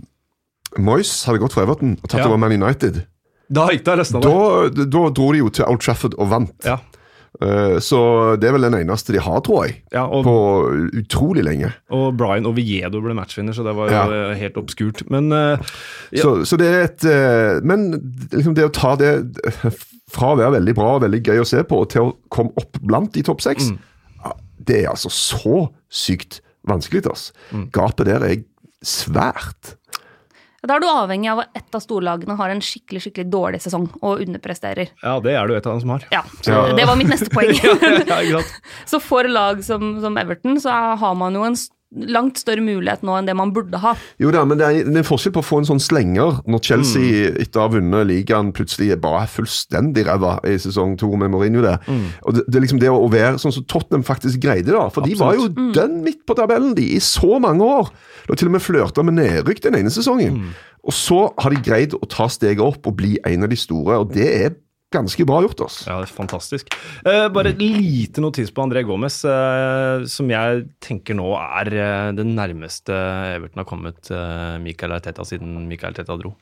Moyes 0.82 1.12
hadde 1.30 1.44
gått 1.44 1.54
for 1.54 1.68
Everton 1.68 2.00
og 2.00 2.08
tatt 2.10 2.24
Ja. 2.24 2.32
over 2.32 2.42
Man 2.42 2.58
United. 2.58 3.04
Da 3.52 3.68
gikk 3.74 3.84
det 3.88 3.98
løsna 4.00 4.22
det. 4.24 4.32
Da, 4.32 4.86
da 4.86 5.04
dro 5.12 5.32
de 5.36 5.42
jo 5.44 5.50
til 5.50 5.66
Old 5.68 5.82
Trafford 5.84 6.16
og 6.18 6.30
vant. 6.32 6.56
Ja, 6.66 6.80
Eh, 7.42 7.78
så 7.80 8.36
det 8.38 8.50
er 8.50 8.52
vel 8.54 8.66
den 8.68 8.76
eneste 8.76 9.14
de 9.16 9.20
har, 9.24 9.40
tror 9.42 9.64
jeg. 9.66 9.78
ja, 9.96 10.02
og, 10.04 10.26
På 10.28 10.34
utrolig 11.00 11.46
lenge. 11.48 11.70
og 11.90 12.18
Brian 12.20 12.46
Oviedo 12.46 13.00
ble 13.02 13.16
matchvinner, 13.18 13.56
så 13.56 13.64
det 13.64 13.72
var 13.74 13.88
jo 13.88 13.96
Ja. 13.96 14.04
øh, 14.32 14.36
helt 14.38 14.58
obskurt. 14.60 15.02
Men 15.10 15.32
øh, 15.32 15.58
Ja. 16.12 16.22
Så, 16.22 16.44
så 16.46 16.58
det 16.60 16.68
er 16.68 16.84
et 16.84 17.06
eh, 17.08 17.62
Men 17.64 17.88
liksom 18.36 18.54
det 18.54 18.66
å 18.68 18.74
ta 18.76 18.96
det 19.00 19.32
fra 20.12 20.34
å 20.36 20.38
være 20.38 20.60
veldig 20.60 20.76
bra 20.76 20.90
og 20.98 21.02
veldig 21.06 21.24
gøy 21.24 21.40
å 21.42 21.48
se 21.48 21.64
på, 21.64 21.80
til 21.90 22.02
å 22.02 22.16
komme 22.30 22.52
opp 22.60 22.78
blant 22.84 23.14
de 23.16 23.24
topp 23.24 23.42
seks, 23.42 23.72
Mm. 23.72 23.80
det 24.68 24.84
er 24.84 24.90
altså 24.92 25.10
så 25.10 25.70
sykt 25.90 26.42
vanskelig. 26.68 27.08
Altså. 27.08 27.32
Mm. 27.56 27.70
Gapet 27.72 28.06
der 28.12 28.22
er 28.28 28.36
svært. 28.84 29.78
Da 30.68 30.76
er 30.78 30.84
du 30.84 30.86
avhengig 30.86 31.30
av 31.32 31.40
at 31.42 31.56
ett 31.58 31.74
av 31.76 31.82
storlagene 31.82 32.36
har 32.38 32.52
en 32.54 32.60
skikkelig 32.62 33.02
skikkelig 33.08 33.32
dårlig 33.34 33.62
sesong 33.64 33.88
og 34.06 34.20
underpresterer. 34.22 34.92
ja, 35.02 35.16
det 35.20 35.32
er 35.34 35.48
jo 35.50 35.56
et 35.58 35.66
av 35.66 35.74
dem 35.74 35.82
som 35.82 35.90
har. 35.96 36.06
Ja. 36.14 36.22
Det 36.78 36.86
var 36.86 36.96
mitt 37.00 37.10
neste 37.10 37.30
poeng. 37.34 37.50
ja, 38.08 38.20
ja, 38.22 38.42
så 38.92 39.00
for 39.02 39.26
lag 39.26 39.64
som, 39.66 39.96
som 40.04 40.18
Everton, 40.22 40.60
så 40.62 40.70
har 41.02 41.16
man 41.18 41.34
jo 41.34 41.48
en 41.48 41.58
s- 41.58 41.72
langt 41.92 42.40
større 42.40 42.64
mulighet 42.64 43.02
nå 43.04 43.18
enn 43.20 43.28
det 43.28 43.34
man 43.36 43.52
burde 43.52 43.80
ha. 43.84 43.92
Jo 44.22 44.32
da, 44.32 44.46
men 44.48 44.60
det 44.60 44.68
er, 44.68 44.78
det 44.88 44.94
er 44.94 45.02
en 45.02 45.08
forskjell 45.08 45.34
på 45.36 45.42
å 45.44 45.48
få 45.48 45.60
en 45.60 45.68
sånn 45.74 45.82
slenger 45.84 46.38
når 46.48 46.64
Chelsea 46.64 47.32
etter 47.34 47.60
å 47.60 47.66
ha 47.66 47.74
vunnet 47.74 48.08
ligaen 48.08 48.54
plutselig 48.56 48.94
er 48.96 49.02
bare 49.04 49.26
fullstendig 49.32 50.06
ræva 50.08 50.38
i 50.48 50.56
sesong 50.62 50.96
to 51.02 51.10
med 51.20 51.34
Mourinho 51.34 51.64
der. 51.66 51.84
Og 52.24 52.38
det, 52.38 52.46
det 52.48 52.62
er 52.62 52.66
liksom 52.66 52.80
det 52.82 52.94
å 52.94 53.12
være 53.12 53.42
sånn 53.44 53.56
som 53.58 53.68
Tottenham 53.68 54.06
faktisk 54.08 54.40
greide, 54.44 54.72
da. 54.72 54.88
For 54.94 55.04
de 55.04 55.18
var 55.20 55.36
jo 55.36 55.50
dønn 55.52 56.00
midt 56.06 56.24
på 56.28 56.38
tabellen 56.40 56.74
de 56.80 56.88
i 56.96 57.04
så 57.04 57.42
mange 57.44 57.68
år. 57.68 57.92
De 58.24 58.32
har 58.32 58.40
til 58.40 58.52
og 58.52 58.56
med 58.56 58.64
flørta 58.64 59.04
med 59.04 59.20
nedrykk 59.20 59.64
den 59.68 59.82
ene 59.82 59.92
sesongen. 59.92 60.40
Og 60.88 60.96
så 60.96 61.26
har 61.38 61.54
de 61.54 61.60
greid 61.62 61.94
å 62.00 62.08
ta 62.10 62.30
steget 62.32 62.64
opp 62.64 62.88
og 62.88 62.96
bli 63.04 63.18
en 63.28 63.44
av 63.46 63.52
de 63.52 63.60
store, 63.60 64.00
og 64.02 64.16
det 64.16 64.30
er 64.32 64.56
ganske 64.92 65.26
bra 65.28 65.40
gjort. 65.46 65.64
oss. 65.66 65.82
Ja, 65.88 65.98
det 66.02 66.10
er 66.10 66.14
fantastisk. 66.16 66.72
Eh, 67.06 67.26
bare 67.34 67.54
et 67.54 67.62
lite 67.62 68.24
notis 68.24 68.52
på 68.54 68.64
André 68.66 68.84
Gomez, 68.88 69.22
eh, 69.26 70.06
som 70.12 70.30
jeg 70.32 70.66
tenker 70.84 71.18
nå 71.18 71.32
er 71.40 71.74
eh, 71.74 72.12
det 72.18 72.28
nærmeste 72.28 72.96
Everton 73.38 73.64
har 73.64 73.70
kommet 73.70 74.12
eh, 74.14 74.56
Michael 74.64 74.98
Arteta 74.98 75.26
siden 75.28 75.68
Michael 75.70 75.96
Arteta 75.96 76.18
dro. 76.20 76.36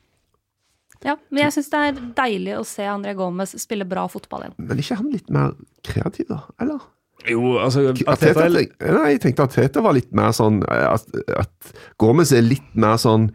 Ja, 1.06 1.16
men 1.32 1.46
jeg 1.46 1.56
syns 1.56 1.70
det 1.72 1.82
er 1.88 2.00
deilig 2.18 2.56
å 2.60 2.64
se 2.68 2.88
André 2.90 3.14
Gomez 3.16 3.54
spille 3.62 3.88
bra 3.88 4.04
fotball 4.12 4.48
igjen. 4.48 4.58
Men 4.60 4.74
er 4.76 4.82
ikke 4.84 4.98
han 5.00 5.14
litt 5.14 5.30
mer 5.32 5.54
kreativ, 5.88 6.28
da? 6.32 6.42
Eller? 6.60 6.82
Jo, 7.28 7.56
altså 7.60 7.86
Arteta, 7.92 8.12
Arteta 8.16 8.50
nei, 8.50 9.10
jeg 9.14 9.22
tenkte 9.24 9.46
Arteta 9.48 9.84
var 9.84 9.96
litt 9.98 10.14
mer 10.16 10.32
sånn 10.32 10.62
At, 10.72 11.04
at 11.36 11.72
Gomez 12.00 12.32
er 12.32 12.46
litt 12.46 12.70
mer 12.80 12.96
sånn 13.02 13.26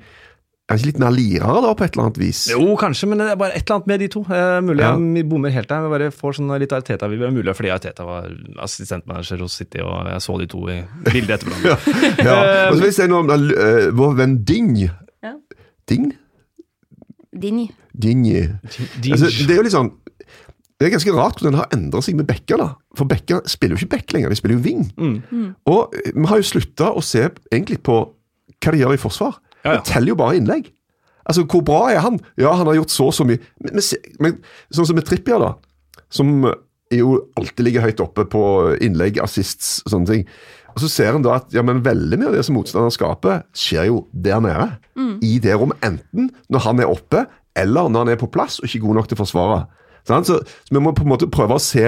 Er 0.64 0.79
ikke 0.79 0.88
litt 0.88 1.00
mer 1.03 1.12
lirere, 1.12 1.61
da, 1.61 1.70
på 1.77 1.85
et 1.85 1.92
eller 1.92 2.07
annet 2.07 2.18
vis? 2.22 2.38
Jo, 2.48 2.70
kanskje, 2.81 3.05
men 3.11 3.20
det 3.20 3.27
er 3.35 3.37
bare 3.37 3.53
et 3.53 3.66
eller 3.66 3.77
annet 3.83 3.88
med 3.90 4.00
de 4.00 4.07
to. 4.14 4.22
Eh, 4.33 4.61
mulig 4.64 4.81
Ja. 4.81 4.92
jeg 4.96 5.27
bommer 5.29 5.53
helt 5.53 5.68
der. 5.68 5.83
Jeg 5.85 5.92
bare 5.92 6.07
får 6.11 6.38
sånn 6.38 6.55
litt 6.59 6.72
Arteta 6.72 7.09
vi 7.11 7.18
Mulig 7.20 7.44
det 7.44 7.57
fordi 7.59 7.70
Arteta 7.74 8.07
var 8.09 8.31
assistentmanager 8.64 9.42
hos 9.44 9.53
City, 9.61 9.83
og 9.85 10.09
jeg 10.09 10.22
så 10.24 10.38
de 10.40 10.46
to 10.48 10.62
i 10.72 10.79
bildet 11.05 11.37
etter 11.37 11.53
hverandre. 11.53 11.77
Ja. 12.24 12.38
Og 12.70 12.79
så 12.79 12.81
vil 12.81 12.88
jeg 12.88 12.96
si 12.96 13.07
noe 13.12 13.20
om 13.20 13.29
uh, 13.29 13.90
vår 13.92 14.16
venn 14.22 14.38
Ding. 14.48 14.72
Ja. 15.22 15.35
Ding? 15.87 16.14
Ding. 17.37 17.61
Ding. 17.92 18.24
Altså, 19.12 19.29
det 19.29 19.50
er 19.53 19.61
jo 19.61 19.66
litt 19.68 19.74
sånn 19.74 19.92
Det 20.81 20.88
er 20.88 20.94
ganske 20.96 21.12
rart 21.14 21.38
hvordan 21.38 21.55
det 21.55 21.61
har 21.61 21.77
endra 21.77 22.00
seg 22.03 22.16
med 22.16 22.27
Bekka. 22.27 22.57
da. 22.57 22.70
For 22.96 23.05
Bekka 23.05 23.42
spiller 23.46 23.77
jo 23.77 23.85
ikke 23.85 23.98
back 23.98 24.12
lenger, 24.16 24.33
de 24.33 24.40
spiller 24.40 24.57
jo 24.57 24.64
wing. 24.64 24.88
Og 25.68 25.92
eh, 25.92 26.11
vi 26.16 26.24
har 26.31 26.40
jo 26.40 26.48
slutta 26.57 26.88
å 26.96 27.03
se 27.05 27.29
egentlig 27.53 27.83
på 27.85 28.00
hva 28.64 28.72
de 28.72 28.81
gjør 28.81 28.94
i 28.96 29.00
forsvar. 29.00 29.37
Ja, 29.64 29.77
ja. 29.77 29.81
Det 29.81 29.90
teller 29.90 30.12
jo 30.12 30.18
bare 30.20 30.38
innlegg. 30.38 30.70
Altså, 31.24 31.46
Hvor 31.48 31.64
bra 31.64 31.81
er 31.92 32.03
han? 32.05 32.18
Ja, 32.40 32.53
han 32.53 32.68
har 32.68 32.77
gjort 32.77 32.92
så 32.92 33.09
og 33.09 33.16
så 33.16 33.27
mye. 33.29 33.40
Men, 33.64 33.81
men, 34.20 34.40
sånn 34.74 34.90
som 34.90 34.98
med 34.98 35.07
Trippier, 35.09 35.40
da. 35.40 35.55
Som 36.12 36.44
jo 36.92 37.14
alltid 37.38 37.64
ligger 37.64 37.87
høyt 37.87 38.03
oppe 38.05 38.27
på 38.31 38.42
innlegg, 38.85 39.18
assists 39.24 39.79
og 39.87 39.94
sånne 39.94 40.11
ting. 40.11 40.27
Og 40.74 40.83
Så 40.83 40.90
ser 40.90 41.14
en 41.14 41.24
da 41.24 41.38
at 41.38 41.55
ja, 41.55 41.62
men 41.64 41.85
veldig 41.87 42.18
mye 42.18 42.33
av 42.33 42.37
det 42.37 42.44
som 42.46 42.59
motstanderen 42.59 42.94
skaper, 42.94 43.44
skjer 43.57 43.88
jo 43.88 44.05
der 44.12 44.42
nede. 44.44 44.68
I 45.24 45.38
det 45.42 45.57
rommet. 45.57 45.81
Enten 45.87 46.29
når 46.53 46.66
han 46.66 46.83
er 46.83 46.92
oppe, 46.92 47.24
eller 47.57 47.88
når 47.88 48.05
han 48.05 48.14
er 48.14 48.20
på 48.20 48.31
plass 48.35 48.59
og 48.61 48.68
ikke 48.68 48.83
god 48.85 49.00
nok 49.00 49.09
til 49.11 49.16
å 49.16 49.22
forsvare. 49.22 49.61
Sånn? 50.05 50.27
Så, 50.29 50.40
så 50.44 50.74
vi 50.74 50.83
må 50.83 50.92
på 50.92 51.07
en 51.07 51.14
måte 51.14 51.31
prøve 51.33 51.57
å 51.57 51.62
se 51.62 51.87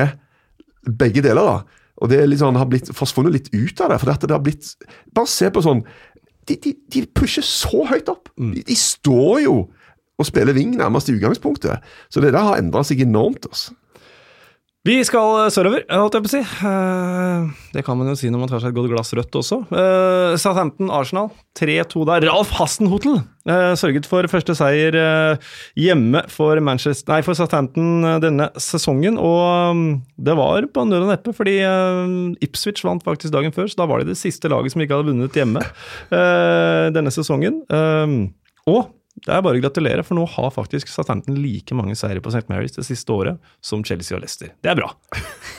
begge 0.86 1.24
deler. 1.26 1.42
da. 1.44 1.82
Og 2.00 2.10
det 2.12 2.20
sånn, 2.38 2.58
har 2.60 2.68
blitt 2.70 2.90
forsvunnet 2.94 3.34
litt 3.34 3.50
ut 3.54 3.80
av 3.80 3.92
det. 3.92 3.98
for 4.00 4.12
det 4.12 4.34
har 4.34 4.44
blitt, 4.44 4.74
Bare 5.16 5.30
se 5.30 5.50
på 5.50 5.64
sånn 5.64 5.82
De, 6.48 6.56
de, 6.62 6.74
de 6.94 7.06
pusher 7.14 7.44
så 7.46 7.84
høyt 7.90 8.08
opp. 8.12 8.30
De, 8.38 8.62
de 8.66 8.76
står 8.78 9.40
jo 9.46 9.56
og 10.16 10.28
spiller 10.28 10.56
wing 10.56 10.76
nærmest 10.78 11.10
i 11.10 11.16
utgangspunktet. 11.16 11.82
Så 12.08 12.22
det 12.24 12.32
der 12.32 12.46
har 12.46 12.60
endra 12.60 12.84
seg 12.86 13.02
enormt. 13.04 13.48
altså. 13.50 13.74
Vi 14.86 14.94
skal 15.02 15.48
sørover, 15.50 15.82
holdt 15.90 16.14
jeg 16.14 16.22
på 16.22 16.28
å 16.28 16.30
si. 16.30 16.40
Eh, 16.68 17.46
Det 17.74 17.82
kan 17.82 17.96
man 17.98 18.06
jo 18.06 18.14
si 18.14 18.28
når 18.30 18.38
man 18.44 18.50
tar 18.52 18.60
seg 18.62 18.70
et 18.70 18.76
godt 18.76 18.92
glass 18.92 19.10
rødt 19.18 19.34
også. 19.40 19.56
Eh, 19.74 20.34
Southampton-Arsenal 20.38 21.32
3-2 21.58 22.04
der. 22.06 22.26
Ralf 22.28 22.52
Hasenhotel 22.54 23.16
eh, 23.50 23.72
sørget 23.80 24.06
for 24.06 24.28
første 24.30 24.54
seier 24.54 24.94
eh, 25.00 25.48
hjemme 25.80 26.22
for, 26.30 26.60
nei, 26.62 27.18
for 27.26 27.34
Southampton 27.34 28.06
eh, 28.06 28.20
denne 28.22 28.46
sesongen. 28.62 29.18
Og 29.18 29.74
mm, 29.74 29.88
det 30.28 30.36
var 30.38 30.68
på 30.70 30.86
nød 30.86 31.08
og 31.08 31.10
neppe, 31.10 31.34
fordi 31.34 31.56
eh, 31.66 32.46
Ipswich 32.46 32.84
vant 32.86 33.02
faktisk 33.02 33.34
dagen 33.34 33.56
før, 33.56 33.66
så 33.72 33.82
da 33.82 33.88
var 33.90 34.04
de 34.04 34.12
det 34.12 34.20
siste 34.22 34.52
laget 34.52 34.76
som 34.76 34.84
ikke 34.86 35.00
hadde 35.00 35.10
vunnet 35.10 35.34
hjemme 35.40 35.64
eh, 35.66 36.86
denne 36.94 37.10
sesongen. 37.14 37.64
Eh, 37.66 38.16
Og 38.70 38.86
det 39.24 39.32
er 39.32 39.40
bare 39.42 39.56
å 39.56 39.62
gratulere, 39.62 40.02
for 40.04 40.18
nå 40.18 40.26
har 40.28 40.50
faktisk 40.52 40.90
Southampton 40.92 41.38
like 41.40 41.74
mange 41.74 41.94
seire 41.96 42.20
på 42.22 42.28
St. 42.34 42.44
Mary's 42.52 42.76
det 42.76 42.84
siste 42.84 43.14
året 43.14 43.40
som 43.64 43.80
Chelsea 43.86 44.16
og 44.16 44.20
Leicester. 44.22 44.50
Det 44.62 44.70
er 44.70 44.76
bra. 44.76 44.90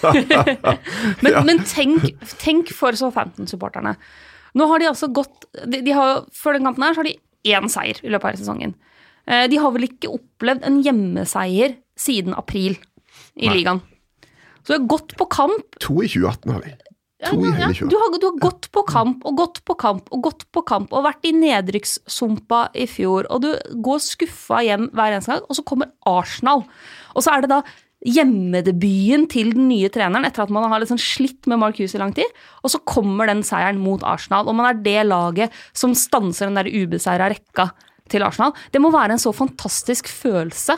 Men, 1.25 1.39
men 1.47 1.63
tenk, 1.65 2.05
tenk 2.37 2.69
for 2.75 2.93
Southampton-supporterne. 2.97 3.95
Nå 4.57 4.67
har 4.69 4.81
de 4.81 4.89
altså 4.91 5.09
gått 5.13 5.47
de, 5.65 5.81
de 5.85 5.93
har, 5.95 6.21
Før 6.33 6.57
den 6.57 6.67
kampen 6.67 6.85
her 6.85 6.93
så 6.95 7.01
har 7.01 7.09
de 7.09 7.15
én 7.49 7.67
seier 7.71 7.99
i 8.03 8.11
løpet 8.13 8.23
av 8.27 8.31
hele 8.33 8.41
sesongen. 8.43 8.75
Eh, 9.25 9.45
De 9.51 9.59
har 9.61 9.73
vel 9.75 9.87
ikke 9.89 10.11
opplevd 10.13 10.65
en 10.69 10.79
hjemmeseier 10.85 11.75
siden 11.97 12.37
april 12.37 12.77
i 13.37 13.49
ligaen. 13.51 13.81
Så 14.61 14.73
de 14.73 14.77
har 14.79 14.87
gått 14.93 15.15
på 15.17 15.27
kamp. 15.33 15.77
To 15.83 16.01
i 16.03 16.09
2018 16.11 16.53
har 16.53 16.65
de. 16.65 16.73
Ja, 17.17 17.31
To 17.31 17.41
i 17.41 17.49
hele 17.49 17.73
ja. 17.73 17.87
Du, 17.89 17.95
har, 17.97 18.13
du 18.21 18.27
har 18.29 18.37
gått 18.43 18.69
på 18.73 18.83
kamp 18.85 19.25
og 19.25 19.39
gått 19.39 19.63
på 19.65 19.73
kamp 19.79 20.11
og 20.13 20.21
gått 20.27 20.45
på 20.53 20.61
kamp 20.69 20.93
og 20.93 21.05
vært 21.07 21.25
i 21.25 21.33
nedrykkssumpa 21.33 22.67
i 22.77 22.85
fjor, 22.89 23.25
og 23.33 23.41
du 23.41 23.49
går 23.83 24.03
skuffa 24.05 24.61
hjem 24.65 24.91
hver 24.93 25.15
eneste 25.15 25.33
gang, 25.33 25.47
og 25.49 25.57
så 25.57 25.65
kommer 25.65 25.89
Arsenal. 26.09 26.61
Og 27.15 27.25
så 27.25 27.33
er 27.33 27.43
det 27.43 27.51
da 27.55 27.63
hjemmedebuten 28.05 29.25
til 29.33 29.49
den 29.55 29.65
nye 29.71 29.89
treneren 29.89 30.27
etter 30.27 30.45
at 30.45 30.53
man 30.53 30.67
har 30.69 30.83
liksom 30.83 30.99
slitt 31.01 31.49
med 31.49 31.57
Mark 31.63 31.79
Hughes 31.79 31.95
i 31.97 32.01
lang 32.01 32.13
tid, 32.15 32.29
og 32.61 32.69
så 32.73 32.81
kommer 32.85 33.29
den 33.29 33.41
seieren 33.45 33.81
mot 33.81 34.05
Arsenal, 34.05 34.45
og 34.45 34.59
man 34.59 34.69
er 34.69 34.83
det 34.85 35.07
laget 35.09 35.57
som 35.73 35.97
stanser 35.97 36.51
den 36.51 36.59
der 36.61 36.69
ubeseira 36.69 37.31
rekka 37.33 37.71
til 38.13 38.23
Arsenal. 38.23 38.53
Det 38.71 38.81
må 38.83 38.93
være 38.93 39.17
en 39.17 39.25
så 39.25 39.33
fantastisk 39.35 40.11
følelse 40.11 40.77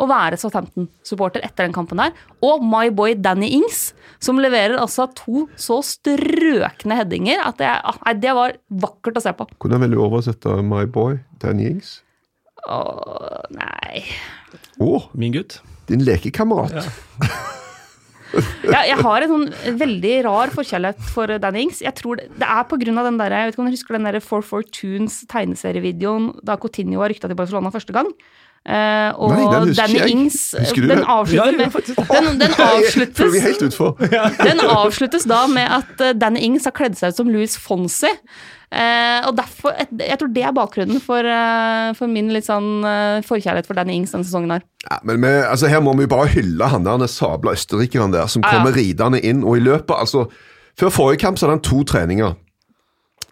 å 0.00 0.08
være 0.10 0.38
Southampton-supporter 0.40 1.44
etter 1.46 1.66
den 1.66 1.74
kampen 1.76 2.00
der. 2.00 2.14
Og 2.46 2.64
my 2.64 2.88
boy 2.94 3.14
Danny 3.18 3.50
Ings, 3.58 3.90
som 4.22 4.40
leverer 4.40 4.78
altså 4.80 5.08
to 5.16 5.46
så 5.60 5.80
strøkne 5.86 6.98
headinger 6.98 7.42
at 7.44 7.60
det, 7.60 7.68
ah, 7.70 7.98
nei, 8.06 8.16
det 8.22 8.36
var 8.36 8.56
vakkert 8.82 9.20
å 9.20 9.24
se 9.24 9.34
på. 9.36 9.48
Hvordan 9.60 9.84
vil 9.84 9.96
du 9.96 10.00
oversette 10.04 10.56
My 10.66 10.86
Boy, 10.90 11.20
Danny 11.42 11.70
Ings? 11.74 11.98
Åh, 12.68 13.46
nei 13.56 14.02
Å, 14.80 14.90
Min 15.16 15.32
gutt. 15.32 15.60
din 15.88 16.04
lekekamerat. 16.04 16.84
ja, 18.70 18.82
Jeg 18.86 18.98
har 19.00 19.24
en 19.24 19.32
sånn 19.32 19.78
veldig 19.80 20.12
rar 20.28 20.52
forkjærlighet 20.54 21.00
for 21.10 21.32
Danny 21.42 21.64
Ings. 21.66 21.80
Jeg 21.82 21.96
tror 21.98 22.20
det, 22.20 22.28
det 22.38 22.46
er 22.46 22.60
av 22.62 23.08
den 23.08 23.18
der, 23.20 23.34
jeg 23.34 23.48
vet 23.48 23.56
ikke 23.56 23.64
om 23.64 23.70
du 23.70 23.74
husker 23.74 23.96
den 23.96 24.06
der 24.08 24.20
For 24.24 24.44
Fortunes 24.46 25.22
tegneserievideoen 25.30 26.30
da 26.46 26.58
Coutinho 26.60 27.00
var 27.02 27.10
rykta 27.12 27.30
til 27.30 27.38
Barcelona 27.40 27.72
første 27.74 27.96
gang. 27.96 28.12
Eh, 28.68 29.10
og 29.16 29.32
Nei, 29.32 29.72
Danny 29.72 29.96
jeg. 29.96 30.10
Ings 30.12 30.50
den 30.76 31.00
avsluttes, 31.00 31.32
Ja, 31.32 31.46
den, 32.20 32.40
den 32.42 32.52
avsluttes. 32.70 33.78
Den 34.50 34.60
avsluttes 34.60 35.24
da 35.24 35.46
med 35.48 35.64
at 35.64 36.02
eh, 36.04 36.12
Danny 36.12 36.42
Ings 36.44 36.68
har 36.68 36.74
kledd 36.76 36.98
seg 36.98 37.14
ut 37.14 37.20
som 37.22 37.30
Louis 37.32 37.56
Fonsi. 37.56 38.10
Uh, 38.70 39.26
og 39.26 39.34
derfor, 39.34 39.72
Jeg 39.98 40.14
tror 40.20 40.28
det 40.30 40.44
er 40.46 40.52
bakgrunnen 40.54 41.00
for, 41.02 41.26
uh, 41.26 41.90
for 41.98 42.06
min 42.06 42.28
litt 42.30 42.46
sånn 42.46 42.84
forkjærlighet 43.26 43.66
for 43.66 43.74
Danny 43.74 43.96
Ings 43.98 44.12
denne 44.14 44.28
sesongen. 44.28 44.52
her. 44.54 44.66
Ja, 44.84 45.00
men 45.08 45.24
vi, 45.24 45.32
altså 45.40 45.66
Her 45.72 45.82
må 45.82 45.96
vi 45.98 46.06
bare 46.06 46.28
hylle 46.30 46.68
han 46.70 46.86
der 46.86 47.02
sabla 47.10 47.56
østerrikeren 47.56 48.14
der, 48.14 48.28
som 48.30 48.44
kommer 48.46 48.76
ridende 48.76 49.18
inn. 49.26 49.42
Og 49.42 49.58
i 49.58 49.64
løpet, 49.64 49.96
altså 49.96 50.28
Før 50.78 50.92
forrige 50.94 51.24
kamp 51.24 51.40
så 51.40 51.48
hadde 51.48 51.58
han 51.58 51.66
to 51.66 51.82
treninger. 51.82 52.36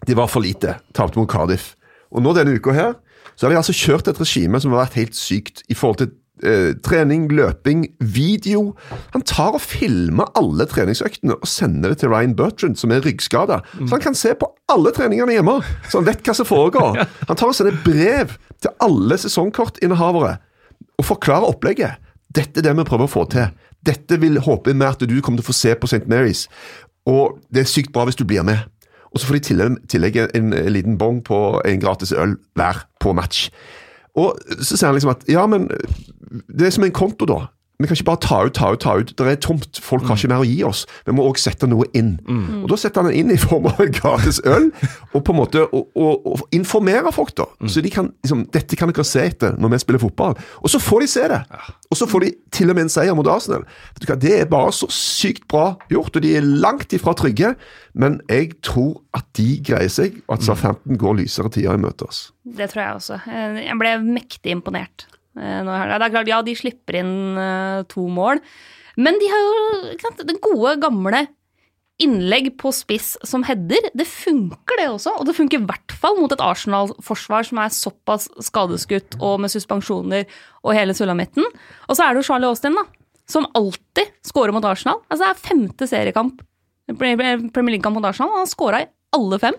De 0.09 0.17
var 0.19 0.27
for 0.33 0.43
lite. 0.43 0.75
Tapte 0.97 1.21
mot 1.21 1.31
Cardiff. 1.31 1.77
Og 2.11 2.25
nå 2.25 2.33
denne 2.35 2.57
uka 2.57 2.73
her, 2.75 2.97
så 3.39 3.47
har 3.47 3.55
de 3.55 3.61
altså 3.61 3.77
kjørt 3.77 4.09
et 4.11 4.19
regime 4.19 4.59
som 4.59 4.75
har 4.75 4.89
vært 4.89 4.99
helt 4.99 5.15
sykt 5.15 5.63
i 5.71 5.77
forhold 5.79 6.01
til 6.01 6.09
eh, 6.43 6.73
trening, 6.83 7.29
løping, 7.31 7.85
video. 8.03 8.73
Han 9.15 9.23
tar 9.23 9.55
og 9.55 9.63
filmer 9.63 10.27
alle 10.39 10.67
treningsøktene 10.67 11.37
og 11.39 11.47
sender 11.47 11.95
det 11.95 12.01
til 12.03 12.11
Ryan 12.11 12.35
Bertrand, 12.39 12.75
som 12.81 12.91
er 12.91 13.05
ryggskada. 13.07 13.61
Så 13.79 13.93
han 13.95 14.03
kan 14.03 14.19
se 14.19 14.35
på 14.35 14.51
alle 14.75 14.91
treningene 14.97 15.37
hjemme, 15.39 15.61
så 15.87 16.01
han 16.01 16.09
vet 16.11 16.27
hva 16.27 16.35
som 16.35 16.49
foregår. 16.49 16.99
Han 17.31 17.39
tar 17.39 17.53
og 17.53 17.57
sender 17.57 17.79
brev 17.85 18.35
til 18.59 18.75
alle 18.83 19.17
sesongkortinnehavere 19.23 20.35
og 20.99 21.07
forklarer 21.07 21.47
opplegget. 21.47 22.03
Dette 22.35 22.59
er 22.61 22.67
det 22.67 22.75
vi 22.77 22.87
prøver 22.89 23.07
å 23.07 23.13
få 23.13 23.23
til. 23.31 23.53
Dette 23.87 24.19
vil 24.21 24.41
håpe 24.43 24.75
vi 24.75 24.85
at 24.89 25.07
du 25.07 25.15
kommer 25.23 25.39
til 25.39 25.47
å 25.47 25.51
få 25.53 25.57
se 25.57 25.77
på 25.79 25.87
St. 25.87 26.09
Mary's. 26.11 26.49
Og 27.09 27.39
det 27.55 27.63
er 27.63 27.71
sykt 27.71 27.95
bra 27.95 28.05
hvis 28.09 28.19
du 28.19 28.27
blir 28.29 28.43
med. 28.45 28.67
Og 29.13 29.21
så 29.21 29.29
får 29.29 29.39
de 29.39 29.45
tillegg, 29.49 29.77
tillegg 29.89 30.19
en, 30.27 30.53
en 30.53 30.73
liten 30.75 30.99
bong 31.01 31.23
på 31.25 31.61
en 31.65 31.81
gratis 31.83 32.13
øl 32.13 32.37
hver 32.59 32.85
på 33.01 33.15
match. 33.17 33.49
Og 34.19 34.39
så 34.59 34.75
sier 34.75 34.91
han 34.91 34.99
liksom 34.99 35.15
at 35.15 35.25
ja, 35.31 35.45
men 35.51 35.69
det 36.49 36.69
er 36.69 36.75
som 36.75 36.87
en 36.87 36.95
konto, 36.95 37.29
da. 37.29 37.47
Vi 37.79 37.87
kan 37.87 37.95
ikke 37.95 38.09
bare 38.09 38.19
ta 38.25 38.39
ut, 38.43 38.55
ta 38.59 38.73
ut, 38.75 38.81
ta 38.83 38.93
ut. 38.99 39.11
Det 39.15 39.27
er 39.31 39.37
tomt. 39.39 39.79
Folk 39.79 40.03
har 40.09 40.17
ikke 40.19 40.29
mer 40.33 40.43
å 40.43 40.47
gi 40.49 40.57
oss. 40.67 40.81
Vi 41.07 41.13
må 41.15 41.23
òg 41.31 41.37
sette 41.39 41.69
noe 41.71 41.87
inn. 41.95 42.17
Og 42.27 42.65
Da 42.73 42.77
setter 42.81 43.05
han 43.05 43.11
det 43.13 43.19
inn 43.21 43.31
i 43.31 43.37
form 43.39 43.69
av 43.71 43.79
en 43.85 43.93
gratis 43.95 44.41
øl, 44.45 44.67
og 45.15 45.23
på 45.23 45.31
en 45.31 45.39
måte 45.39 45.63
og, 45.69 45.85
og, 45.95 46.27
og 46.27 46.43
informere 46.59 47.13
folk, 47.15 47.31
da. 47.39 47.47
Så 47.71 47.79
de 47.85 47.93
kan 47.95 48.09
liksom 48.25 48.47
Dette 48.51 48.75
kan 48.81 48.91
dere 48.91 49.05
se 49.07 49.23
etter 49.31 49.55
når 49.63 49.71
vi 49.77 49.79
spiller 49.85 50.03
fotball. 50.03 50.35
Og 50.63 50.73
så 50.73 50.81
får 50.83 51.05
de 51.05 51.09
se 51.13 51.27
det. 51.31 51.39
Og 51.93 52.01
så 52.01 52.09
får 52.11 52.25
de 52.27 52.33
til 52.59 52.71
og 52.73 52.75
med 52.81 52.89
en 52.89 52.91
seier 52.93 53.15
mot 53.15 53.31
Arsenal. 53.31 53.63
Vet 53.95 54.03
du 54.03 54.09
hva, 54.11 54.17
Det 54.27 54.33
er 54.41 54.51
bare 54.51 54.73
så 54.75 54.89
sykt 54.91 55.47
bra 55.49 55.69
gjort, 55.93 56.17
og 56.19 56.23
de 56.27 56.35
er 56.37 56.43
langt 56.49 56.93
ifra 56.99 57.15
trygge. 57.15 57.53
Men 57.95 58.19
jeg 58.29 58.57
tror 58.67 58.97
at 59.15 59.25
de 59.39 59.47
greier 59.67 59.89
seg, 59.93 60.19
og 60.27 60.37
at 60.41 60.43
Southampton 60.47 60.99
går 60.99 61.21
lysere 61.23 61.51
tider 61.55 61.79
i 61.79 61.85
møte 61.87 62.07
oss. 62.11 62.25
Det 62.43 62.71
tror 62.73 62.83
jeg 62.83 62.99
også. 62.99 63.21
Eh, 63.31 63.63
Jeg 63.69 63.79
ble 63.79 63.95
mektig 64.03 64.51
imponert. 64.59 65.07
Eh, 65.39 65.63
Det 65.65 65.79
er 65.99 66.15
klart, 66.15 66.31
Ja, 66.31 66.43
de 66.43 66.55
slipper 66.59 67.01
inn 67.01 67.39
eh, 67.39 67.83
to 67.91 68.07
mål, 68.13 68.43
men 68.99 69.19
de 69.21 69.31
har 69.31 69.45
jo 69.45 70.23
den 70.27 70.41
gode, 70.43 70.79
gamle 70.83 71.27
innlegg 72.03 72.53
på 72.61 72.71
spiss 72.75 73.17
som 73.27 73.43
header. 73.47 73.89
Det 73.97 74.07
funker, 74.07 74.79
det 74.79 74.87
også. 74.91 75.17
Og 75.19 75.27
det 75.27 75.35
funker 75.35 75.59
i 75.59 75.67
hvert 75.67 75.95
fall 75.99 76.19
mot 76.19 76.33
et 76.35 76.43
Arsenal-forsvar 76.43 77.47
som 77.49 77.61
er 77.63 77.75
såpass 77.75 78.29
skadeskutt 78.47 79.19
og 79.19 79.41
med 79.43 79.51
suspensjoner 79.51 80.29
og 80.63 80.77
hele 80.79 80.95
sulamitten. 80.95 81.47
Og 81.89 81.99
så 81.99 82.07
er 82.07 82.15
det 82.15 82.23
jo 82.23 82.29
Charlie 82.31 82.51
Austin, 82.51 82.79
da. 82.79 82.87
som 83.29 83.49
alltid 83.59 84.15
scorer 84.27 84.55
mot 84.55 84.65
Arsenal. 84.65 85.03
Altså 85.11 85.25
Det 85.25 85.31
er 85.31 85.47
femte 85.49 85.91
seriekamp, 85.91 86.45
Premier 86.99 87.75
League-kamp 87.75 87.99
mot 87.99 88.07
Arsenal, 88.07 88.31
og 88.33 88.45
han 88.45 88.51
scora 88.51 88.85
i 88.85 88.91
alle 89.19 89.41
fem. 89.43 89.59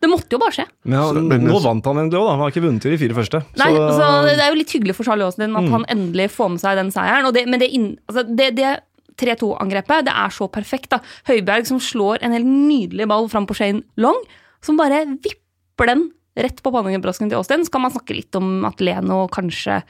Det 0.00 0.08
måtte 0.10 0.30
jo 0.30 0.38
bare 0.38 0.54
skje. 0.54 0.64
Men, 0.86 1.26
men- 1.28 1.46
nå 1.48 1.58
vant 1.62 1.84
han 1.90 1.96
endelig 2.04 2.20
òg, 2.20 2.26
da. 2.28 2.34
Han 2.36 2.40
har 2.44 2.50
ikke 2.52 2.62
vunnet 2.62 2.84
i 2.86 2.90
de 2.94 2.98
fire 3.00 3.14
første. 3.16 3.40
Nei, 3.58 3.70
Så- 3.74 3.98
så 3.98 4.10
Det 4.28 4.38
er 4.44 4.52
jo 4.52 4.58
litt 4.60 4.70
hyggelig 4.70 4.94
for 4.94 5.02
Charlie 5.04 5.24
Austin 5.26 5.56
at 5.56 5.68
han 5.68 5.84
endelig 5.88 6.30
får 6.30 6.50
med 6.50 6.60
seg 6.60 6.76
den 6.76 6.90
seieren. 6.94 7.26
Og 7.26 7.34
det, 7.34 7.46
men 7.48 7.58
det, 7.58 7.70
altså 8.08 8.22
det, 8.36 8.54
det 8.54 8.80
3-2-angrepet 9.18 10.04
det 10.06 10.14
er 10.14 10.30
så 10.30 10.46
perfekt. 10.48 10.90
da. 10.90 11.00
Høiberg 11.26 11.66
som 11.66 11.78
slår 11.80 12.18
en 12.22 12.30
helt 12.32 12.46
nydelig 12.46 13.08
ball 13.08 13.26
fram 13.28 13.46
på 13.46 13.56
Shane 13.58 13.82
Long, 13.96 14.22
som 14.62 14.76
bare 14.76 15.04
vipper 15.18 15.86
den 15.86 16.12
rett 16.38 16.62
på 16.62 16.70
pannebrasken 16.70 17.28
til 17.28 17.34
Austin. 17.38 17.64
Så 17.66 17.70
kan 17.72 17.82
man 17.82 17.90
snakke 17.90 18.14
litt 18.14 18.34
om 18.36 18.64
at 18.64 18.78
Leno 18.78 19.26
kanskje 19.26 19.82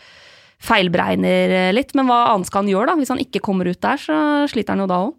feilberegner 0.58 1.74
litt, 1.76 1.92
men 1.94 2.06
hva 2.08 2.32
annet 2.32 2.46
skal 2.48 2.62
han 2.64 2.72
gjøre 2.72 2.86
da? 2.86 2.96
Hvis 2.96 3.08
han 3.12 3.18
ikke 3.20 3.42
kommer 3.44 3.68
ut 3.68 3.78
der, 3.84 3.96
så 4.00 4.48
sliter 4.48 4.70
han 4.74 4.80
jo 4.80 4.86
da 4.90 5.02
òg. 5.04 5.14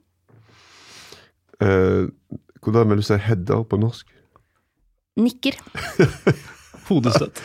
Eh, 1.61 2.07
hvordan 2.63 2.87
vil 2.89 2.97
du 3.01 3.03
si 3.03 3.17
header 3.17 3.63
på 3.67 3.79
norsk? 3.79 4.05
Nikker. 5.19 5.57
Hodestøt. 6.89 7.37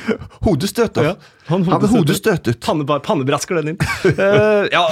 Hodestøter. 0.45 1.05
Ja, 1.05 1.11
han 1.51 1.65
hadde 1.69 1.89
hodestøt 1.93 2.31
hodestøtet. 2.31 2.61
Panne, 2.65 2.87
pannebrasker 3.05 3.59
den 3.61 3.75
inn. 3.75 3.81
uh, 4.17 4.65
ja, 4.73 4.87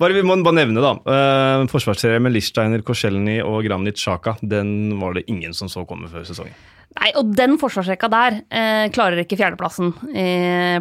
bare, 0.00 0.12
vi 0.18 0.24
må 0.26 0.36
bare 0.44 0.58
nevne, 0.58 0.82
da. 0.84 0.90
Uh, 1.08 1.64
Forsvarsserie 1.72 2.20
med 2.20 2.34
Lichsteiner, 2.34 2.82
Korselny 2.84 3.38
og 3.40 3.62
Granit 3.64 3.96
Sjaka. 4.00 4.34
Den 4.44 4.98
var 5.00 5.16
det 5.16 5.24
ingen 5.32 5.56
som 5.56 5.70
så 5.72 5.86
komme 5.88 6.10
før 6.12 6.26
sesongen. 6.28 6.52
Nei, 6.94 7.08
og 7.18 7.32
den 7.34 7.56
forsvarsrekka 7.58 8.10
der 8.12 8.36
uh, 8.44 8.84
klarer 8.94 9.22
ikke 9.24 9.38
fjerdeplassen 9.40 9.94
i 10.12 10.26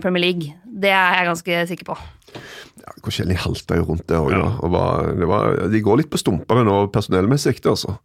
Premier 0.03 0.25
League. 0.27 0.51
Det 0.67 0.91
er 0.91 1.15
jeg 1.21 1.29
ganske 1.31 1.61
sikker 1.71 1.87
på. 1.93 1.95
Ja, 2.83 2.91
Korselny 3.05 3.37
halta 3.39 3.77
jo 3.79 3.85
rundt 3.87 4.03
det 4.11 4.19
òg, 4.19 4.33
Ja. 4.35 4.49
og 4.59 4.73
var, 4.73 5.07
det 5.15 5.29
var, 5.31 5.55
de 5.71 5.81
går 5.85 6.01
litt 6.01 6.11
på 6.11 6.19
stumpene 6.19 6.65
nå 6.67 6.75
personellmessig, 6.91 7.55
altså. 7.71 7.95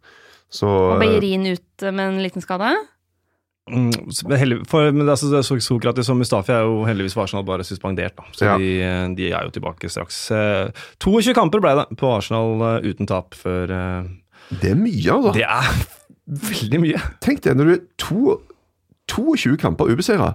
Så 0.49 0.65
Og 0.69 0.95
Beirin 1.03 1.43
ut 1.51 1.85
med 1.91 2.05
en 2.07 2.23
liten 2.23 2.41
skade. 2.41 2.71
Mm, 2.71 2.79
så- 2.79 2.87
men 2.87 2.87
heldig- 2.87 3.58
for, 3.69 4.91
men 4.91 5.05
det, 5.05 5.13
er 5.13 5.15
altså, 5.15 5.57
Sokratis 5.61 6.09
og 6.09 6.17
Mustafi 6.19 6.51
er 6.55 6.63
jo 6.67 6.81
heldigvis 6.87 7.13
for 7.17 7.23
Arsenal 7.27 7.45
bare 7.47 7.63
suspendert, 7.67 8.15
da. 8.17 8.23
så 8.33 8.45
Ja. 8.49 8.57
de, 8.57 8.69
eh, 8.81 9.07
de 9.15 9.29
er 9.31 9.43
jo 9.45 9.53
tilbake 9.55 9.89
straks. 9.91 10.31
Eh, 10.31 10.71
22 10.99 11.33
kamper 11.37 11.61
ble 11.63 11.75
det 11.79 11.87
på 11.99 12.11
Arsenal 12.17 12.59
eh, 12.83 12.89
uten 12.89 13.07
tap 13.09 13.35
før 13.37 13.69
eh, 13.75 14.09
det 14.61 14.71
er 14.71 14.79
mye, 14.79 15.11
altså. 15.13 15.33
Det 15.37 15.45
er 15.45 15.73
veldig 16.49 16.79
mye. 16.81 17.01
Tenk 17.21 17.41
det, 17.45 17.55
når 17.59 17.65
du 17.65 17.73
er 17.75 17.83
to, 18.01 18.37
22 19.13 19.57
kamper 19.61 19.91
ubeseira, 19.93 20.31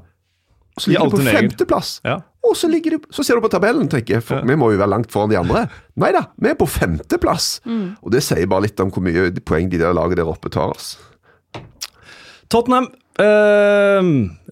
og 0.74 0.82
så 0.82 0.90
ligger 0.90 1.10
du 1.10 1.16
på 1.18 1.22
femteplass. 1.30 2.00
Ja. 2.04 2.16
Og 2.44 2.56
så, 2.58 2.66
ligger 2.68 2.96
du, 2.98 3.04
så 3.14 3.22
ser 3.24 3.38
du 3.38 3.40
på 3.44 3.48
tabellen, 3.48 3.86
tenker 3.88 4.16
jeg, 4.18 4.22
for 4.26 4.40
Ja. 4.42 4.44
vi 4.44 4.56
må 4.58 4.72
jo 4.72 4.78
være 4.80 4.90
langt 4.90 5.10
foran 5.14 5.30
de 5.30 5.38
andre. 5.38 5.68
Nei 5.96 6.10
da, 6.12 6.24
vi 6.36 6.50
er 6.50 6.56
på 6.58 6.66
femteplass. 6.68 7.60
Og 8.02 8.10
det 8.12 8.20
sier 8.26 8.46
bare 8.50 8.66
litt 8.66 8.80
om 8.82 8.90
hvor 8.92 9.02
mye 9.06 9.30
poeng 9.46 9.70
de 9.72 9.78
der 9.80 9.94
laget 9.96 10.18
der 10.18 10.28
oppe 10.28 10.50
tar 10.52 10.74
oss. 10.74 10.96
Tottenham. 12.52 12.90
Eh, 13.14 14.06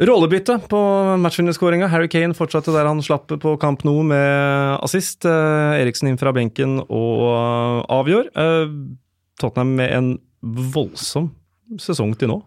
rollebytte 0.07 0.61
på 0.70 0.81
matchvinnerskåringa. 1.18 1.88
Harry 1.90 2.07
Kane 2.09 2.37
fortsatte 2.38 2.70
der 2.75 2.87
han 2.87 3.03
slapp 3.03 3.33
på 3.42 3.57
kamp 3.59 3.83
nå 3.83 3.96
med 4.07 4.79
assist. 4.85 5.27
Uh, 5.27 5.75
Eriksen 5.81 6.12
inn 6.12 6.20
fra 6.20 6.31
benken 6.37 6.79
og 6.85 7.25
uh, 7.27 7.83
avgjør. 7.90 8.31
Eh, 8.38 8.77
Tottenham 9.42 9.75
med 9.81 9.96
en 9.96 10.12
voldsom 10.42 11.33
sesong 11.83 12.14
til 12.18 12.31
nå. 12.31 12.38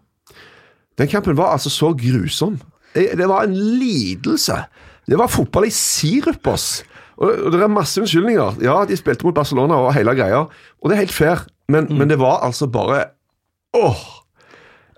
Den 0.96 1.12
kampen 1.12 1.36
var 1.36 1.52
altså 1.52 1.72
så 1.72 1.92
grusom. 1.92 2.56
Det 2.96 3.10
det 3.20 3.28
var 3.28 3.44
en 3.44 3.56
lidelse. 3.76 4.56
Det 5.04 5.20
var 5.20 5.28
fotball 5.28 5.68
i 5.68 5.74
sirupos. 5.74 6.86
Og 7.20 7.28
og 7.44 7.52
det 7.52 7.60
er 7.60 7.72
masse 7.72 8.00
unnskyldninger. 8.00 8.62
Ja, 8.64 8.84
de 8.88 8.96
spilte 8.96 9.28
mot 9.28 9.36
Barcelona 9.36 9.76
og 9.84 9.92
hele 9.96 10.16
greia, 10.16 10.46
og 10.80 10.88
det 10.88 10.96
er 10.96 11.04
helt 11.04 11.12
fair, 11.16 11.44
men, 11.68 11.88
men 11.92 12.08
det 12.08 12.18
var 12.20 12.40
altså 12.44 12.68
bare 12.68 13.10
Åh! 13.76 14.15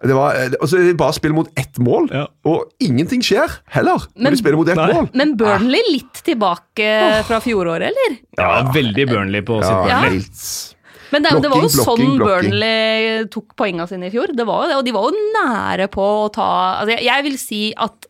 Det 0.00 0.14
var 0.14 0.36
altså, 0.60 0.78
det 0.78 0.92
er 0.92 0.98
bare 1.00 1.12
spill 1.16 1.32
mot 1.34 1.48
ett 1.58 1.78
mål, 1.82 2.04
Ja. 2.14 2.26
og 2.46 2.68
ingenting 2.80 3.20
skjer 3.20 3.50
heller 3.74 3.98
når 4.14 4.22
Men- 4.22 4.32
de 4.32 4.38
spiller 4.38 4.56
mot 4.60 4.68
ett 4.68 4.76
Nei. 4.78 4.92
mål. 4.94 5.08
Men 5.14 5.36
Burnley 5.36 5.82
litt 5.90 6.20
tilbake 6.22 7.24
fra 7.26 7.40
fjoråret, 7.40 7.88
eller? 7.90 8.18
Ja, 8.38 8.62
veldig 8.72 9.08
Burnley 9.10 9.42
på 9.42 9.58
sitt 9.62 9.70
Ja, 9.72 9.82
Burnley. 9.82 9.90
Ja. 9.90 10.10
helt 10.10 10.74
Men 11.10 11.22
det, 11.24 11.30
det 11.42 11.50
var 11.50 11.56
jo 11.62 11.68
Blokking, 11.68 11.84
sånn 11.84 11.96
blokking, 11.96 12.16
blokking. 12.18 12.50
Burnley 12.50 13.24
tok 13.32 13.56
poengene 13.56 13.88
sine 13.88 14.06
i 14.06 14.10
fjor. 14.10 14.28
Det 14.36 14.44
var 14.46 14.62
jo 14.62 14.68
det, 14.68 14.76
og 14.76 14.84
de 14.84 14.92
var 14.92 15.02
jo 15.08 15.22
nære 15.34 15.88
på 15.90 16.04
å 16.28 16.32
ta 16.32 16.48
altså 16.82 16.90
jeg, 16.94 17.02
jeg 17.08 17.22
vil 17.24 17.38
si 17.38 17.62
at 17.76 18.06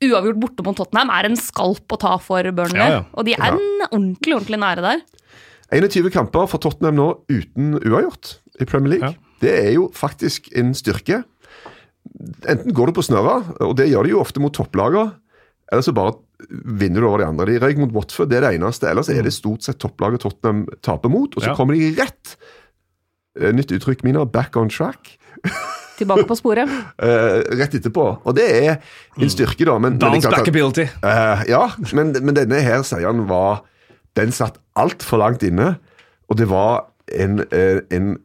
uavgjort 0.00 0.38
borte 0.40 0.64
mot 0.64 0.76
Tottenham 0.76 1.10
er 1.10 1.24
en 1.30 1.36
skalp 1.36 1.88
å 1.90 1.98
ta 1.98 2.16
for 2.18 2.42
Burnley. 2.52 2.76
Ja, 2.78 3.00
ja. 3.00 3.04
Og 3.14 3.24
de 3.26 3.34
er 3.34 3.50
n- 3.56 3.88
ordentlig, 3.90 4.36
ordentlig 4.36 4.60
nære 4.62 4.80
der. 4.84 5.00
21 5.72 6.10
kamper 6.12 6.46
for 6.48 6.58
Tottenham 6.62 6.94
nå 6.96 7.08
uten 7.28 7.74
uavgjort 7.82 8.36
i 8.60 8.64
Premier 8.64 8.94
League. 8.98 9.16
Det 9.40 9.52
er 9.66 9.72
jo 9.74 9.88
faktisk 9.96 10.50
en 10.60 10.74
styrke. 10.76 11.22
Enten 12.48 12.74
går 12.76 12.90
du 12.90 12.96
på 12.98 13.04
snørra, 13.04 13.38
og 13.64 13.74
det 13.78 13.88
gjør 13.90 14.06
de 14.08 14.14
jo 14.14 14.20
ofte 14.22 14.40
mot 14.42 14.52
topplagene, 14.56 15.14
eller 15.70 15.84
så 15.86 15.92
bare 15.94 16.16
vinner 16.80 17.00
du 17.04 17.06
over 17.08 17.22
de 17.22 17.28
andre. 17.28 17.46
De 17.46 17.58
røyk 17.62 17.78
mot 17.78 17.92
Watford, 17.94 18.30
det 18.32 18.40
er 18.40 18.46
det 18.48 18.54
eneste. 18.58 18.88
Ellers 18.90 19.10
er 19.12 19.22
det 19.22 19.32
stort 19.36 19.62
sett 19.66 19.78
topplaget 19.82 20.22
Tottenham 20.24 20.64
taper 20.82 21.12
mot, 21.12 21.36
og 21.36 21.42
så 21.44 21.52
Ja. 21.52 21.56
kommer 21.56 21.76
de 21.78 21.92
rett 22.00 22.36
eh, 23.38 23.52
Nytt 23.54 23.70
uttrykk, 23.76 24.02
Mina. 24.04 24.24
Back 24.26 24.56
on 24.56 24.68
track. 24.72 25.16
Tilbake 26.00 26.24
på 26.26 26.34
sporet. 26.36 26.66
uh, 26.66 27.44
rett 27.60 27.74
etterpå. 27.76 28.06
Og 28.24 28.34
det 28.34 28.46
er 28.50 28.78
en 29.20 29.30
styrke, 29.30 29.64
da. 29.68 29.76
Men, 29.78 29.98
men 30.00 30.20
backability. 30.24 30.88
Eh, 31.04 31.44
ja, 31.52 31.66
men, 31.94 32.12
men 32.24 32.34
denne 32.34 32.60
her 32.64 32.82
seieren 32.82 33.26
var 33.28 33.62
Den 34.16 34.32
satt 34.32 34.56
altfor 34.74 35.20
langt 35.22 35.42
inne. 35.46 35.76
Og 36.28 36.36
det 36.40 36.48
var 36.50 36.88
en, 37.14 37.44
eh, 37.52 37.78
en 37.94 38.16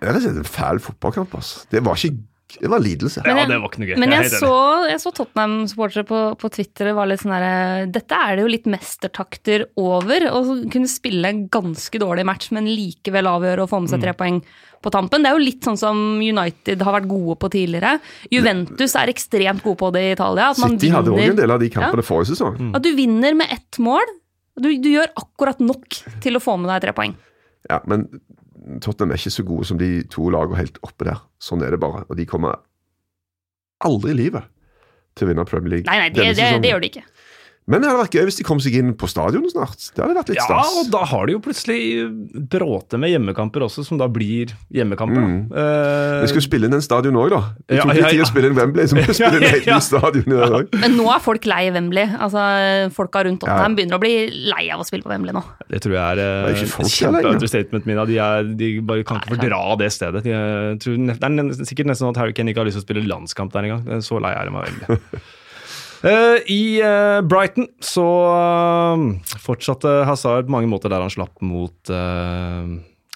Rett 0.00 0.14
har 0.16 0.20
sett 0.24 0.36
en 0.36 0.44
fæl 0.48 0.78
fotballkamp. 0.82 1.34
Altså. 1.34 1.66
Det 1.70 1.82
var 1.84 1.94
ikke 1.98 2.18
Det 2.60 2.68
var 2.68 2.80
lidelse. 2.84 3.22
Ja, 3.24 3.32
jeg- 3.34 3.48
det 3.48 3.56
var 3.62 3.68
ikke 3.70 3.78
noe 3.80 3.86
gøy. 3.88 3.96
Men 3.98 4.10
Jeg 4.10 4.24
jeg 4.30 4.40
så, 4.42 4.88
jeg 4.90 5.00
så 5.00 5.10
Tottenham-supportere 5.16 6.04
på, 6.04 6.18
på 6.36 6.50
Twitter 6.52 6.84
det 6.84 6.94
var 6.94 7.06
litt 7.08 7.20
sånn 7.22 7.32
herre 7.32 7.86
Dette 7.90 8.12
er 8.12 8.36
det 8.36 8.42
jo 8.44 8.50
litt 8.52 8.66
mestertakter 8.66 9.64
over. 9.80 10.20
Å 10.28 10.70
kunne 10.70 10.86
spille 10.86 11.24
en 11.30 11.48
ganske 11.48 11.98
dårlig 11.98 12.26
match, 12.28 12.50
men 12.52 12.66
likevel 12.68 13.24
avgjøre 13.24 13.64
å 13.64 13.68
få 13.70 13.80
med 13.80 13.88
seg 13.88 14.00
Mm. 14.00 14.02
tre 14.04 14.12
poeng 14.12 14.42
på 14.84 14.90
tampen. 14.92 15.22
Det 15.22 15.30
er 15.32 15.38
jo 15.38 15.44
litt 15.46 15.62
sånn 15.64 15.78
som 15.78 15.96
United 16.20 16.82
har 16.82 17.00
vært 17.00 17.08
gode 17.08 17.38
på 17.40 17.48
tidligere. 17.50 18.00
Juventus 18.30 18.94
er 18.96 19.06
ekstremt 19.08 19.62
gode 19.62 19.78
på 19.78 19.90
det 19.94 20.02
i 20.02 20.12
Italia. 20.12 20.50
At, 20.50 20.58
man 20.58 20.76
City 20.78 20.92
hadde 20.92 21.08
òg 21.08 21.20
en 21.30 21.36
del 21.36 21.50
av 21.50 21.58
de 21.60 21.70
kampene 21.70 22.02
forrige 22.04 22.36
sesong. 22.36 22.58
Mm. 22.58 22.74
at 22.76 22.82
du 22.82 22.94
vinner 22.94 23.34
med 23.34 23.48
ett 23.50 23.78
mål. 23.78 24.04
Du, 24.60 24.68
du 24.76 24.90
gjør 24.92 25.08
akkurat 25.16 25.58
nok 25.58 25.88
til 26.20 26.36
å 26.36 26.42
få 26.42 26.58
med 26.60 26.68
deg 26.68 26.82
tre 26.82 26.92
poeng. 26.92 27.14
Ja, 27.70 27.80
men 27.86 28.20
Tottenham 28.84 29.14
er 29.14 29.20
ikke 29.20 29.34
så 29.34 29.44
gode 29.46 29.66
som 29.68 29.78
de 29.80 29.90
to 30.12 30.28
lagene 30.32 30.58
helt 30.60 30.78
oppe 30.86 31.08
der. 31.08 31.22
Sånn 31.42 31.64
er 31.66 31.74
det 31.74 31.80
bare. 31.82 32.04
Og 32.08 32.18
de 32.18 32.26
kommer 32.28 32.60
aldri 33.82 34.14
i 34.14 34.18
livet 34.20 34.46
til 35.18 35.26
å 35.26 35.32
vinne 35.32 35.44
Premier 35.48 35.76
League. 35.76 35.88
Nei, 35.90 35.98
nei, 36.04 36.10
det, 36.14 36.28
det, 36.38 36.48
det 36.62 36.70
gjør 36.72 36.84
de 36.84 36.90
ikke. 36.92 37.04
Men 37.70 37.78
det 37.80 37.86
hadde 37.92 38.00
vært 38.02 38.14
gøy 38.18 38.24
hvis 38.26 38.38
de 38.40 38.44
kom 38.44 38.58
seg 38.58 38.74
inn 38.74 38.88
på 38.98 39.06
stadionet 39.06 39.52
snart. 39.54 39.78
Det 39.94 40.02
hadde 40.02 40.16
vært 40.18 40.30
litt 40.32 40.40
Ja, 40.40 40.46
stas. 40.48 40.72
og 40.80 40.88
da 40.90 41.04
har 41.06 41.26
de 41.28 41.36
jo 41.36 41.40
plutselig 41.44 41.78
bråte 42.50 42.98
med 42.98 43.12
hjemmekamper 43.12 43.62
også, 43.68 43.84
som 43.86 44.00
da 44.00 44.08
blir 44.10 44.50
hjemmekamper. 44.74 45.22
Mm. 45.22 45.36
Eh, 45.54 46.22
Vi 46.24 46.32
skulle 46.32 46.42
spille 46.48 46.66
inn 46.66 46.74
en 46.74 46.82
stadion 46.82 47.14
òg, 47.14 47.30
da. 47.30 47.40
Det 47.68 47.76
Ja, 47.78 47.84
tok 47.84 47.94
litt 47.94 48.02
ja, 48.02 48.10
tid 48.10 48.24
å 48.24 48.26
spille 48.26 48.50
inn 48.50 48.56
Wembley, 48.58 48.84
så 48.90 48.98
vi 48.98 49.04
spille 49.14 49.38
inn 49.38 49.46
hele 49.46 49.70
Ja. 49.70 49.78
stadion 49.78 50.26
i 50.26 50.40
dag. 50.56 50.74
Men 50.82 50.96
nå 50.98 51.06
er 51.14 51.20
folk 51.22 51.46
lei 51.46 51.70
Wembley. 51.70 52.06
Altså, 52.18 52.42
Folka 52.98 53.22
rundt 53.28 53.40
Tottenham 53.44 53.70
Ja. 53.70 53.76
begynner 53.78 53.96
å 53.96 54.02
bli 54.02 54.14
lei 54.50 54.64
av 54.74 54.80
å 54.82 54.84
spille 54.88 55.06
på 55.06 55.12
Wembley 55.14 55.32
nå. 55.32 55.44
Det 55.70 55.80
tror 55.86 55.94
jeg 55.94 56.02
er, 56.02 56.18
uh, 56.18 56.50
er 56.50 56.56
eh, 56.56 56.64
kjempeunderstatement 56.66 57.86
min. 57.86 58.02
De, 58.10 58.18
er, 58.18 58.42
de 58.58 58.80
bare 58.80 59.04
kan 59.06 59.20
ikke 59.22 59.36
fordra 59.38 59.62
det 59.78 59.92
stedet. 59.94 60.24
De, 60.26 60.34
er- 60.34 60.74
tror, 60.82 60.98
det 60.98 61.14
er 61.22 61.64
sikkert 61.64 61.86
nesten 61.86 62.08
sånn 62.08 62.16
at 62.16 62.20
Harry 62.24 62.32
Kane 62.34 62.50
ikke 62.50 62.58
har 62.64 62.66
lyst 62.66 62.82
til 62.82 62.82
å 62.82 62.88
spille 62.90 63.06
landskamp 63.06 63.52
der 63.54 63.70
engang. 63.70 64.02
Så 64.02 64.18
lei 64.20 64.34
er 64.34 64.50
de 64.50 64.56
av 64.56 64.66
veldig. 64.66 64.98
Eh, 66.02 66.38
I 66.50 66.62
eh, 66.82 67.20
Brighton 67.22 67.68
så 67.78 68.06
eh, 68.34 69.36
fortsatte 69.42 70.00
Hazard 70.08 70.48
på 70.48 70.56
mange 70.56 70.70
måter 70.70 70.90
der 70.90 71.04
han 71.04 71.12
slapp 71.12 71.38
mot 71.46 71.92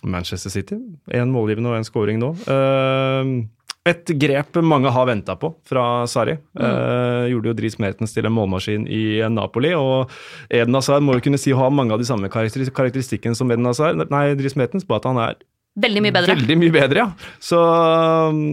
Manchester 0.07 0.53
City. 0.55 0.79
Én 1.11 1.35
målgivende 1.35 1.73
og 1.73 1.81
én 1.81 1.87
scoring 1.89 2.21
nå. 2.23 2.35
Et 3.87 4.11
grep 4.19 4.57
mange 4.67 4.91
har 4.91 5.07
venta 5.07 5.37
på 5.39 5.53
fra 5.67 6.07
Sarri. 6.11 6.35
Eh, 6.59 7.27
gjorde 7.31 7.53
jo 7.53 7.57
Dries 7.59 7.79
Mertens 7.83 8.15
til 8.15 8.27
en 8.27 8.35
målmaskin 8.35 8.87
i 8.91 9.03
Napoli. 9.31 9.71
Og 9.79 10.11
Eden 10.51 10.75
Hazard 10.75 11.07
må 11.07 11.15
jo 11.15 11.27
kunne 11.27 11.39
si 11.39 11.55
å 11.55 11.61
ha 11.61 11.69
mange 11.71 11.95
av 11.95 12.03
de 12.03 12.09
samme 12.09 12.31
karakteris- 12.31 12.73
karakteristikkene 12.75 13.39
som 13.39 13.51
Eden 13.55 13.67
Hazard. 13.67 14.03
Nei, 14.11 14.25
Dries 14.39 14.59
Mertens, 14.59 14.87
bare 14.87 15.03
at 15.03 15.11
han 15.11 15.23
er 15.23 15.39
Veldig 15.77 16.03
mye 16.07 16.15
bedre. 16.17 16.35
veldig 16.39 16.57
mye 16.57 16.73
bedre, 16.73 17.05
ja. 17.05 17.33
Så, 17.37 17.61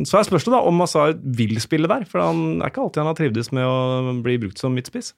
så 0.09 0.19
er 0.19 0.27
spørsmålet 0.27 0.57
da 0.57 0.63
om 0.67 0.79
Mazar 0.81 1.13
vil 1.39 1.55
spille 1.63 1.87
der. 1.87 2.03
For 2.09 2.19
han 2.19 2.59
er 2.59 2.71
ikke 2.71 2.83
alltid 2.83 3.03
han 3.03 3.11
har 3.13 3.19
trivdes 3.19 3.53
med 3.55 3.67
å 3.67 4.15
bli 4.25 4.39
brukt 4.41 4.59
som 4.59 4.75
midtspiss. 4.75 5.13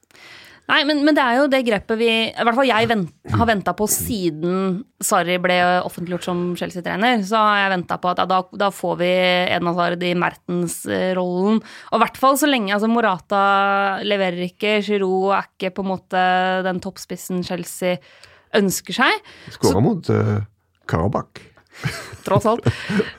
Nei, 0.65 0.79
men, 0.89 1.03
men 1.05 1.13
det 1.13 1.21
er 1.21 1.35
jo 1.37 1.49
det 1.49 1.59
grepet 1.67 1.99
vi 1.99 2.07
I 2.09 2.45
hvert 2.45 2.57
fall 2.57 2.65
jeg 2.65 2.87
vent, 2.89 3.11
har 3.37 3.45
venta 3.45 3.75
på 3.77 3.85
siden 3.91 4.79
Sarri 5.03 5.35
ble 5.41 5.59
offentliggjort 5.85 6.25
som 6.25 6.39
Chelsea-trener. 6.57 7.21
Så 7.25 7.37
har 7.37 7.59
jeg 7.63 7.73
venta 7.75 7.99
på 8.01 8.09
at 8.09 8.21
ja, 8.23 8.27
da, 8.29 8.39
da 8.65 8.71
får 8.73 8.95
vi 9.01 9.11
Edna 9.53 9.75
Hazard 9.75 10.05
i 10.05 10.13
Mertens-rollen. 10.17 11.61
Og 11.61 11.97
i 11.97 12.03
hvert 12.05 12.21
fall 12.21 12.39
så 12.41 12.49
lenge 12.49 12.73
altså 12.73 12.89
Morata 12.89 13.41
leverer 14.05 14.47
ikke, 14.47 14.79
Giroud 14.85 15.35
er 15.37 15.51
ikke 15.51 15.73
på 15.77 15.85
en 15.85 15.91
måte 15.93 16.23
den 16.65 16.81
toppspissen 16.81 17.45
Chelsea 17.45 17.99
ønsker 18.57 19.01
seg. 19.03 19.33
Skåra 19.53 19.83
mot 19.85 20.09
uh, 20.09 20.39
Karabakh. 20.89 21.54
tross 22.25 22.47
alt. 22.49 22.67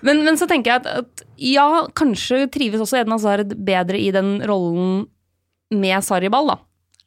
Men, 0.01 0.25
men, 0.27 0.39
så 0.39 0.49
tenker 0.51 0.75
jeg 0.75 0.85
at, 0.85 1.05
at, 1.05 1.27
ja, 1.41 1.87
kanskje 1.97 2.47
trives 2.53 2.83
også 2.83 3.01
Eden 3.01 3.15
Hazard 3.15 3.55
bedre 3.67 4.01
i 4.01 4.11
den 4.15 4.39
rollen 4.49 5.07
med 5.75 6.05
Sarriball, 6.07 6.53
da. 6.55 6.61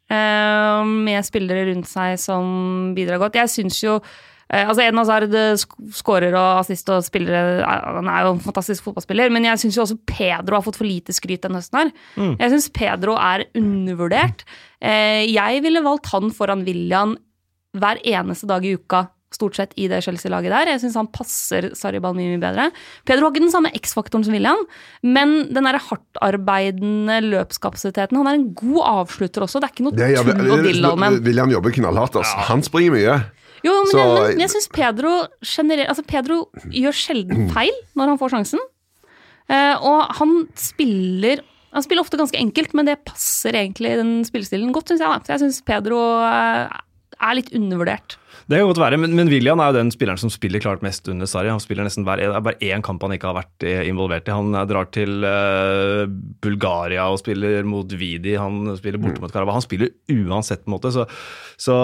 Uh, 0.09 0.81
med 1.05 1.21
spillere 1.21 1.67
rundt 1.67 1.89
seg 1.89 2.17
som 2.21 2.95
bidrar 2.95 3.21
godt. 3.21 3.37
Jeg 3.37 3.51
syns 3.53 3.77
jo 3.83 3.99
uh, 3.99 4.63
Altså, 4.63 4.81
Eden 4.81 4.97
Hazard 4.97 5.35
skårer 5.93 6.33
og 6.33 6.63
assist 6.63 6.89
og 6.89 7.05
spiller 7.05 7.61
Han 7.61 8.09
er 8.09 8.25
jo 8.25 8.31
en 8.33 8.41
fantastisk 8.41 8.87
fotballspiller, 8.87 9.29
men 9.29 9.45
jeg 9.45 9.61
syns 9.61 9.77
jo 9.77 9.83
også 9.85 9.99
Pedro 10.09 10.57
har 10.57 10.65
fått 10.65 10.79
for 10.81 10.89
lite 10.89 11.13
skryt 11.13 11.45
denne 11.45 11.61
høsten 11.61 11.83
her. 11.83 11.93
Mm. 12.17 12.33
Jeg 12.39 12.55
syns 12.55 12.71
Pedro 12.73 13.19
er 13.21 13.45
undervurdert. 13.59 14.43
Uh, 14.81 15.29
jeg 15.29 15.61
ville 15.67 15.85
valgt 15.85 16.09
han 16.15 16.33
foran 16.33 16.65
William 16.65 17.13
hver 17.77 18.01
eneste 18.01 18.49
dag 18.49 18.65
i 18.65 18.73
uka 18.79 19.05
stort 19.33 19.57
sett 19.59 19.73
i 19.77 19.87
det 19.91 20.01
Chelsea-laget 20.05 20.53
der. 20.53 20.71
Jeg 20.73 20.81
syns 20.83 20.97
han 20.99 21.09
passer 21.13 21.69
Sarri 21.77 22.01
mye 22.01 22.39
bedre. 22.41 22.69
Pedro 23.05 23.27
har 23.27 23.33
ikke 23.33 23.45
den 23.45 23.53
samme 23.53 23.71
X-faktoren 23.77 24.25
som 24.25 24.35
William, 24.35 24.61
men 25.05 25.51
den 25.53 25.67
der 25.67 25.77
hardtarbeidende 25.77 27.19
løpskapasiteten 27.27 28.17
Han 28.17 28.27
er 28.29 28.39
en 28.39 28.47
god 28.57 28.81
avslutter 29.05 29.45
også. 29.45 29.61
Det 29.61 29.69
er 29.69 29.75
ikke 29.75 29.87
noe 29.87 29.97
det, 29.97 30.09
å 30.17 30.25
tull 30.25 30.55
og 30.55 30.65
dill 30.65 30.89
med 30.99 31.21
William 31.27 31.53
jobber 31.53 31.75
knallhardt. 31.75 32.17
Altså. 32.21 32.47
Han 32.49 32.65
springer 32.65 32.95
mye. 32.95 33.19
Jo, 33.65 33.75
men, 33.83 33.91
Så, 33.91 33.99
jeg, 33.99 34.35
men 34.37 34.45
jeg 34.45 34.53
syns 34.53 34.69
Pedro 34.71 35.13
generelt 35.43 35.91
Altså, 35.91 36.05
Pedro 36.07 36.41
gjør 36.71 36.95
sjelden 36.95 37.49
feil 37.51 37.73
når 37.99 38.13
han 38.13 38.19
får 38.21 38.35
sjansen. 38.37 38.61
Uh, 39.49 39.75
og 39.81 40.19
han 40.19 40.35
spiller 40.59 41.43
han 41.69 41.85
spiller 41.85 42.01
ofte 42.01 42.17
ganske 42.17 42.37
enkelt, 42.39 42.71
men 42.73 42.87
det 42.87 42.95
passer 43.05 43.53
egentlig 43.53 43.91
den 43.99 44.23
spillestilen 44.25 44.71
godt, 44.73 44.89
syns 44.89 45.03
jeg. 45.05 45.25
Så 45.25 45.33
jeg 45.35 45.41
syns 45.43 45.59
Pedro 45.67 45.99
uh, 46.17 46.79
er 47.19 47.37
litt 47.37 47.51
undervurdert. 47.53 48.17
Det 48.49 48.57
kan 48.57 48.65
godt 48.65 48.79
være, 48.81 48.97
men, 48.97 49.11
men 49.13 49.29
William 49.29 49.61
er 49.61 49.69
jo 49.69 49.77
den 49.77 49.91
spilleren 49.93 50.17
som 50.17 50.31
spiller 50.33 50.61
klart 50.63 50.81
mest 50.81 51.05
under 51.11 51.29
Sarri. 51.29 51.51
Han 51.53 51.61
spiller 51.61 51.85
nesten 51.85 52.01
hver, 52.07 52.17
Det 52.17 52.31
er 52.33 52.45
bare 52.47 52.57
én 52.65 52.81
kamp 52.81 53.03
han 53.05 53.13
ikke 53.13 53.29
har 53.29 53.37
vært 53.37 53.65
eh, 53.69 53.83
involvert 53.85 54.25
i. 54.25 54.33
Han 54.33 54.57
eh, 54.57 54.65
drar 54.71 54.89
til 54.89 55.21
uh, 55.21 56.09
Bulgaria 56.41 57.05
og 57.13 57.19
spiller 57.21 57.61
mot 57.69 57.93
Vidi, 57.93 58.33
han 58.41 58.71
spiller 58.79 58.97
borte 58.97 59.21
mm. 59.21 59.27
mot 59.27 59.35
Karabakh. 59.35 59.59
Han 59.59 59.67
spiller 59.67 59.93
uansett 60.09 60.63
på 60.63 60.71
en 60.71 60.75
måte, 60.79 60.89
så, 60.95 61.05
så 61.61 61.77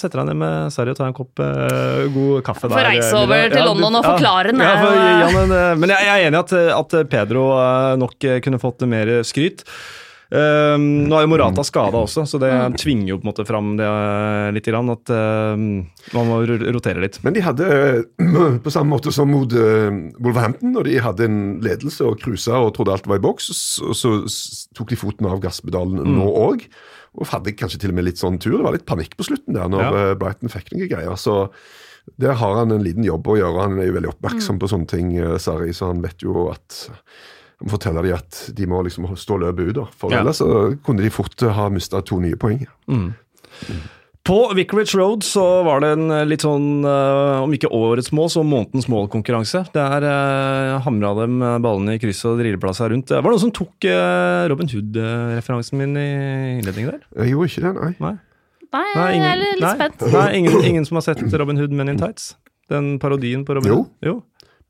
setter 0.00 0.22
han 0.22 0.32
ned 0.32 0.40
med 0.40 0.72
Sarri 0.72 0.94
og 0.94 1.00
tar 1.02 1.12
en 1.12 1.18
kopp 1.20 1.44
uh, 1.44 2.08
god 2.16 2.40
kaffe 2.48 2.70
der. 2.70 2.78
Får 2.78 2.88
reise 2.88 3.14
over 3.20 3.52
til 3.52 3.60
ja, 3.60 3.68
London 3.68 4.00
og 4.00 4.08
forklare 4.14 4.54
den. 4.54 4.64
Ja, 4.64 4.74
for, 4.80 5.00
ja, 5.04 5.30
men, 5.36 5.56
men 5.84 5.96
jeg, 5.98 6.08
jeg, 6.08 6.16
er 6.16 6.30
enig 6.30 6.40
i 6.40 6.44
at, 6.46 6.58
at 6.80 7.00
Pedro 7.12 7.48
nok 8.00 8.30
kunne 8.40 8.64
fått 8.64 8.88
mer 8.88 9.18
skryt. 9.28 9.68
Uh, 10.30 10.76
nå 10.78 11.16
er 11.18 11.24
jo 11.24 11.30
Morata 11.32 11.64
skada 11.66 12.04
også, 12.04 12.22
så 12.28 12.38
det 12.38 12.50
mm. 12.54 12.74
tvinger 12.78 13.08
jo 13.10 13.16
på 13.18 13.24
en 13.26 13.30
måte 13.32 13.44
fram 13.48 13.72
det 13.80 13.86
uh, 13.86 14.50
litt. 14.54 14.68
Grann, 14.70 14.92
at 14.92 15.10
um, 15.10 15.64
man 16.14 16.28
må 16.28 16.36
rotere 16.46 17.02
litt. 17.02 17.18
Men 17.26 17.34
de 17.34 17.42
hadde, 17.42 17.66
på 18.64 18.70
samme 18.70 18.94
måte 18.94 19.10
som 19.14 19.32
mot 19.32 19.50
uh, 19.50 19.90
Wolverhampton, 20.22 20.76
når 20.76 20.86
de 20.86 21.00
hadde 21.02 21.26
en 21.26 21.40
ledelse 21.64 22.06
og 22.06 22.22
cruisa 22.22 22.60
og 22.62 22.76
trodde 22.76 22.94
alt 22.94 23.10
var 23.10 23.18
i 23.18 23.24
boks, 23.24 23.50
så, 23.56 23.90
så 23.98 24.14
tok 24.78 24.94
de 24.94 25.00
foten 25.00 25.26
av 25.26 25.42
gasspedalen 25.42 26.04
mm. 26.04 26.14
nå 26.20 26.30
òg. 26.44 26.64
Og 27.18 27.26
hadde 27.32 27.56
kanskje 27.58 27.82
til 27.82 27.90
og 27.90 27.98
med 27.98 28.06
litt 28.06 28.22
sånn 28.22 28.38
tur. 28.38 28.60
Det 28.60 28.64
var 28.68 28.76
litt 28.76 28.86
panikk 28.86 29.18
på 29.18 29.26
slutten 29.26 29.58
der 29.58 29.66
når 29.72 29.82
ja. 29.82 30.02
Brighton 30.20 30.52
fikk 30.52 30.70
noen 30.70 30.92
greier. 30.92 31.18
så 31.18 31.48
der 32.22 32.38
har 32.38 32.54
han 32.56 32.72
en 32.74 32.82
liten 32.82 33.04
jobb 33.04 33.26
å 33.28 33.36
gjøre. 33.38 33.66
Han 33.66 33.82
er 33.82 33.90
jo 33.90 33.98
veldig 33.98 34.14
oppmerksom 34.14 34.56
mm. 34.56 34.62
på 34.62 34.70
sånne 34.70 34.90
ting, 34.90 35.10
Sari, 35.42 35.74
så 35.74 35.90
han 35.90 36.00
vet 36.06 36.22
jo 36.22 36.46
at 36.54 36.86
forteller 37.68 38.06
de 38.06 38.16
at 38.16 38.42
de 38.56 38.66
må 38.70 38.82
liksom 38.86 39.08
stå 39.18 39.38
løpet 39.42 39.72
ut. 39.72 39.80
For 39.98 40.12
ja. 40.12 40.22
ellers 40.22 40.40
så 40.40 40.76
kunne 40.86 41.04
de 41.04 41.12
fort 41.12 41.42
ha 41.44 41.70
mista 41.72 42.02
to 42.06 42.20
nye 42.22 42.38
poeng. 42.40 42.62
Mm. 42.90 43.10
På 44.24 44.52
Vicarage 44.54 44.98
Road 44.98 45.24
så 45.24 45.42
var 45.64 45.80
det 45.82 45.94
en 45.96 46.12
litt 46.28 46.44
sånn, 46.44 46.84
uh, 46.84 47.40
om 47.40 47.52
ikke 47.56 47.70
årets 47.72 48.12
mål, 48.14 48.28
så 48.30 48.44
månedens 48.46 48.86
mål-konkurranse. 48.92 49.64
Der 49.74 50.06
hamra 50.84 51.12
dem 51.22 51.40
ballene 51.64 51.96
i 51.96 52.02
krysset 52.02 52.34
og 52.34 52.42
drilleplass 52.42 52.82
seg 52.82 52.92
rundt. 52.94 53.12
Var 53.12 53.24
det 53.24 53.34
noen 53.34 53.44
som 53.48 53.54
tok 53.56 53.88
Robin 54.52 54.70
Hood-referansen 54.70 55.80
min 55.80 55.96
i 55.98 56.10
innledningen 56.60 56.94
der? 56.94 57.06
Jeg 57.24 57.34
gjorde 57.34 57.52
ikke 57.52 57.64
det, 57.66 57.76
nei. 57.80 57.94
Nei, 58.00 58.16
nei, 58.70 58.82
nei 58.94 59.06
ingen, 59.16 59.24
jeg 59.24 59.32
er 59.32 59.40
litt 59.40 59.64
nei, 59.64 59.72
spent. 59.74 60.04
Nei, 60.14 60.26
ingen, 60.38 60.64
ingen, 60.68 60.84
som 60.86 61.00
har 61.00 61.08
sett 61.08 61.38
Robin 61.42 61.58
Hood 61.58 61.72
Men 61.74 61.90
in 61.90 61.98
Tights? 61.98 62.34
Den 62.70 62.98
parodien 63.02 63.42
på 63.46 63.56
Robin 63.58 63.72
Hood? 63.72 63.88
jo. 64.04 64.12
Jo. 64.12 64.20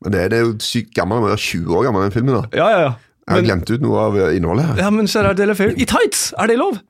Men 0.01 0.15
det, 0.15 0.21
det 0.33 0.39
er 0.39 0.45
jo 0.47 0.53
sykt 0.65 0.95
gammel, 0.97 1.21
den 1.25 1.35
er 1.35 1.41
20 1.41 1.75
år 1.77 1.87
gammel, 1.87 2.05
den 2.07 2.15
filmen. 2.15 2.39
da. 2.39 2.43
Ja, 2.57 2.69
ja, 2.73 2.79
ja. 2.87 2.93
Jeg 3.29 3.37
har 3.37 3.43
glemt 3.45 3.69
ut 3.69 3.83
noe 3.83 3.99
av 4.07 4.17
eh, 4.17 4.31
innholdet 4.37 4.71
her. 4.71 4.79
Ja, 4.81 4.89
Men 4.93 5.07
Gerard 5.11 5.37
Delefeu 5.39 5.69
i 5.71 5.85
tights! 5.87 6.31
Er 6.41 6.49
det 6.51 6.57
lov? 6.59 6.81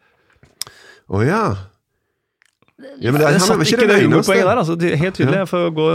Å 1.12 1.20
oh, 1.20 1.26
ja. 1.28 1.44
Ja, 3.02 3.12
men 3.12 3.22
det, 3.22 3.28
det 3.36 3.42
satt 3.44 3.62
ikke 3.66 3.86
det 3.90 3.98
humorpoenget 4.04 4.48
der. 4.48 4.60
altså, 4.62 4.76
Helt 4.80 5.18
tydelig. 5.18 5.38
Jeg 5.44 5.50
får, 5.52 5.68
gå, 5.78 5.88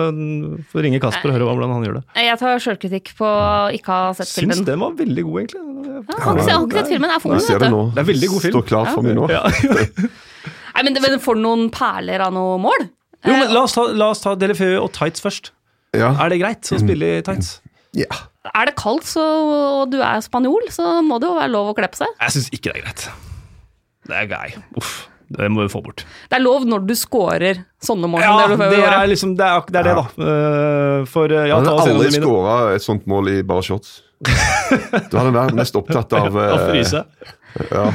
får 0.71 0.85
ringe 0.87 1.01
Kasper 1.03 1.33
og 1.33 1.37
høre 1.37 1.49
hvordan 1.49 1.73
han 1.75 1.87
gjør 1.87 1.97
det. 1.99 2.03
Jeg 2.27 2.39
tar 2.43 2.63
sjølkritikk 2.63 3.11
på 3.19 3.31
ikke 3.79 3.97
ha 3.97 4.13
sett 4.19 4.31
filmen. 4.31 4.61
Syns 4.61 4.69
den 4.69 4.83
var 4.85 4.95
veldig 5.01 5.25
god, 5.27 5.41
egentlig. 5.43 5.63
Ja, 5.97 6.03
jeg 6.07 6.23
har 6.27 6.67
ikke 6.67 6.79
sett 6.79 6.93
filmen. 6.93 7.15
Jeg 7.15 7.25
får 7.25 7.35
den, 7.35 7.43
vet 7.47 7.75
du. 7.75 7.81
det 7.97 8.03
er 8.05 8.09
veldig 8.13 8.31
god 8.35 8.45
film. 8.45 8.55
Står 8.57 8.69
klart 8.71 8.93
for 8.93 9.07
meg 9.07 9.19
nå. 9.19 9.27
Ja. 9.33 9.43
Nei, 10.77 10.85
men, 10.85 11.01
men 11.01 11.19
Får 11.25 11.41
noen 11.41 11.69
perler 11.75 12.27
av 12.27 12.35
noe 12.37 12.59
mål? 12.61 12.87
Jo, 13.27 13.35
men 13.35 13.55
La 13.55 13.65
oss 13.65 13.75
ta, 13.75 13.87
la 13.97 14.11
oss 14.13 14.23
ta 14.23 14.37
Delefeu 14.39 14.77
og 14.79 14.91
tights 14.95 15.25
først. 15.25 15.51
Ja. 15.97 16.13
Er 16.23 16.33
det 16.33 16.41
greit 16.43 16.73
å 16.73 16.81
spille 16.81 17.17
i 17.19 17.25
tights? 17.27 17.57
Ja. 17.97 18.23
Er 18.53 18.69
det 18.69 18.77
kaldt 18.79 19.09
så, 19.09 19.25
og 19.83 19.91
du 19.91 19.99
er 20.05 20.23
spanjol, 20.23 20.69
så 20.75 21.01
må 21.05 21.19
det 21.23 21.31
jo 21.31 21.37
være 21.39 21.53
lov 21.53 21.73
å 21.73 21.77
kle 21.77 21.89
på 21.91 22.05
seg. 22.05 22.17
Jeg 22.21 22.37
syns 22.37 22.49
ikke 22.55 22.71
det 22.71 22.79
er 22.79 22.87
greit. 22.87 23.07
Det 24.07 24.19
er 24.23 24.33
gøy. 24.33 24.59
Uff. 24.79 24.97
Det 25.27 25.49
må 25.51 25.65
vi 25.65 25.71
få 25.73 25.81
bort. 25.83 26.05
Det 26.31 26.37
er 26.39 26.43
lov 26.45 26.67
når 26.71 26.85
du 26.87 26.93
scorer 26.95 27.65
sånne 27.83 28.07
mål. 28.11 28.23
Ja, 28.23 28.35
det, 28.47 28.59
det, 28.71 28.83
er 28.87 29.09
liksom, 29.11 29.33
det, 29.39 29.47
er, 29.47 29.65
det, 29.67 29.81
er 29.81 29.89
det, 29.89 29.95
da. 29.99 30.05
Uh, 30.15 31.07
for 31.11 31.33
ja, 31.35 31.49
ja, 31.51 31.57
hadde 31.59 31.73
aldri 31.83 32.13
skåra 32.15 32.59
et 32.77 32.85
sånt 32.85 33.09
mål 33.11 33.33
i 33.33 33.41
bare 33.47 33.65
shots. 33.67 34.05
du 34.23 35.17
hadde 35.19 35.33
vært 35.35 35.59
mest 35.59 35.75
opptatt 35.77 36.15
av 36.17 36.31
Å 36.31 36.61
fryse. 36.69 37.03
Ja. 37.73 37.89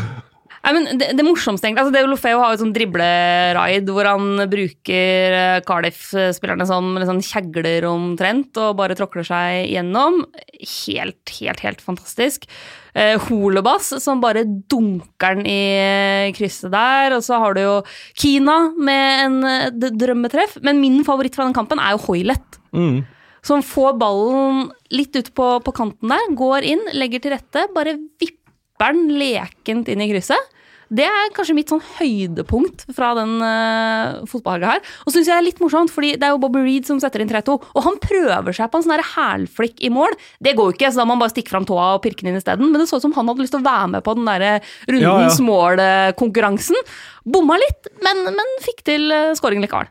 Nei, 0.61 0.73
men 0.75 0.99
det, 0.99 1.07
det 1.17 1.25
morsomste 1.25 1.65
egentlig, 1.65 1.87
altså 1.87 1.95
Deo 1.95 2.09
Lofeo 2.11 2.41
har 2.43 2.53
jo 2.53 2.61
sånn 2.61 2.73
dribleraid 2.75 3.87
hvor 3.89 4.05
han 4.05 4.43
bruker 4.51 5.35
eh, 5.37 5.61
Cardiff-spillerne 5.65 6.67
som 6.69 6.91
liksom 7.01 7.21
kjegler 7.25 7.87
omtrent 7.89 8.59
og 8.61 8.77
bare 8.77 8.97
tråkler 8.97 9.25
seg 9.25 9.71
gjennom. 9.71 10.21
Helt, 10.61 11.33
helt, 11.39 11.63
helt 11.65 11.81
fantastisk. 11.81 12.45
Eh, 12.93 13.15
Holebass 13.25 13.93
som 14.03 14.21
bare 14.21 14.43
dunker 14.45 15.39
den 15.39 15.47
i 15.49 15.61
eh, 15.79 16.33
krysset 16.35 16.73
der. 16.73 17.15
Og 17.17 17.23
så 17.25 17.39
har 17.41 17.55
du 17.57 17.63
jo 17.63 17.77
Kina 18.13 18.57
med 18.77 19.23
en 19.25 19.39
eh, 19.47 19.89
drømmetreff. 19.89 20.59
Men 20.65 20.81
min 20.83 21.01
favoritt 21.07 21.37
fra 21.37 21.47
den 21.47 21.57
kampen 21.57 21.81
er 21.81 21.95
jo 21.95 22.03
Hoilet. 22.09 22.61
Mm. 22.75 23.01
Som 23.41 23.63
får 23.65 23.95
ballen 23.97 24.67
litt 24.93 25.15
ut 25.17 25.31
på, 25.33 25.47
på 25.65 25.73
kanten 25.73 26.11
der, 26.13 26.29
går 26.37 26.67
inn, 26.75 26.83
legger 26.93 27.23
til 27.23 27.33
rette, 27.33 27.65
bare 27.73 27.97
vipper 28.21 28.40
den 28.81 29.13
lekent 29.19 29.91
inn 29.91 30.03
i 30.03 30.09
krysset. 30.11 30.57
Det 30.91 31.05
er 31.07 31.29
kanskje 31.31 31.55
mitt 31.55 31.71
sånn 31.71 31.83
høydepunkt 32.01 32.83
fra 32.91 33.13
den 33.15 33.37
uh, 33.39 34.25
fotballhelga 34.27 34.73
her. 34.73 34.81
Og 35.05 35.07
så 35.07 35.17
syns 35.17 35.29
jeg 35.29 35.31
det 35.31 35.37
er 35.37 35.45
litt 35.45 35.61
morsomt, 35.63 35.93
fordi 35.93 36.09
det 36.19 36.27
er 36.27 36.33
jo 36.33 36.41
Bobby 36.43 36.65
Reed 36.65 36.89
som 36.89 36.99
setter 36.99 37.23
inn 37.23 37.31
3-2. 37.31 37.55
Og 37.55 37.85
han 37.85 37.99
prøver 38.03 38.57
seg 38.57 38.67
på 38.73 38.81
en 38.81 38.85
sånn 38.87 39.05
hælflikk 39.13 39.79
i 39.79 39.91
mål. 39.93 40.17
Det 40.43 40.55
går 40.57 40.67
jo 40.67 40.75
ikke, 40.75 40.91
så 40.91 41.01
da 41.01 41.07
må 41.07 41.15
han 41.15 41.23
bare 41.23 41.31
stikke 41.31 41.53
fram 41.53 41.67
tåa 41.69 41.93
og 41.95 42.03
pirke 42.03 42.25
den 42.25 42.33
inn 42.33 42.41
isteden. 42.41 42.67
Men 42.73 42.83
det 42.83 42.89
så 42.91 42.99
ut 42.99 43.07
som 43.07 43.15
han 43.15 43.31
hadde 43.31 43.45
lyst 43.45 43.55
til 43.55 43.63
å 43.63 43.69
være 43.69 43.87
med 43.95 44.03
på 44.03 44.17
den 44.19 44.27
der 44.27 44.67
rundens 44.91 45.07
ja, 45.07 45.31
ja. 45.31 45.47
mål-konkurransen. 45.47 46.83
Bomma 47.23 47.55
litt, 47.61 47.91
men, 48.03 48.25
men 48.35 48.53
fikk 48.65 48.83
til 48.91 49.07
uh, 49.15 49.31
scoring 49.39 49.63
likevel. 49.63 49.87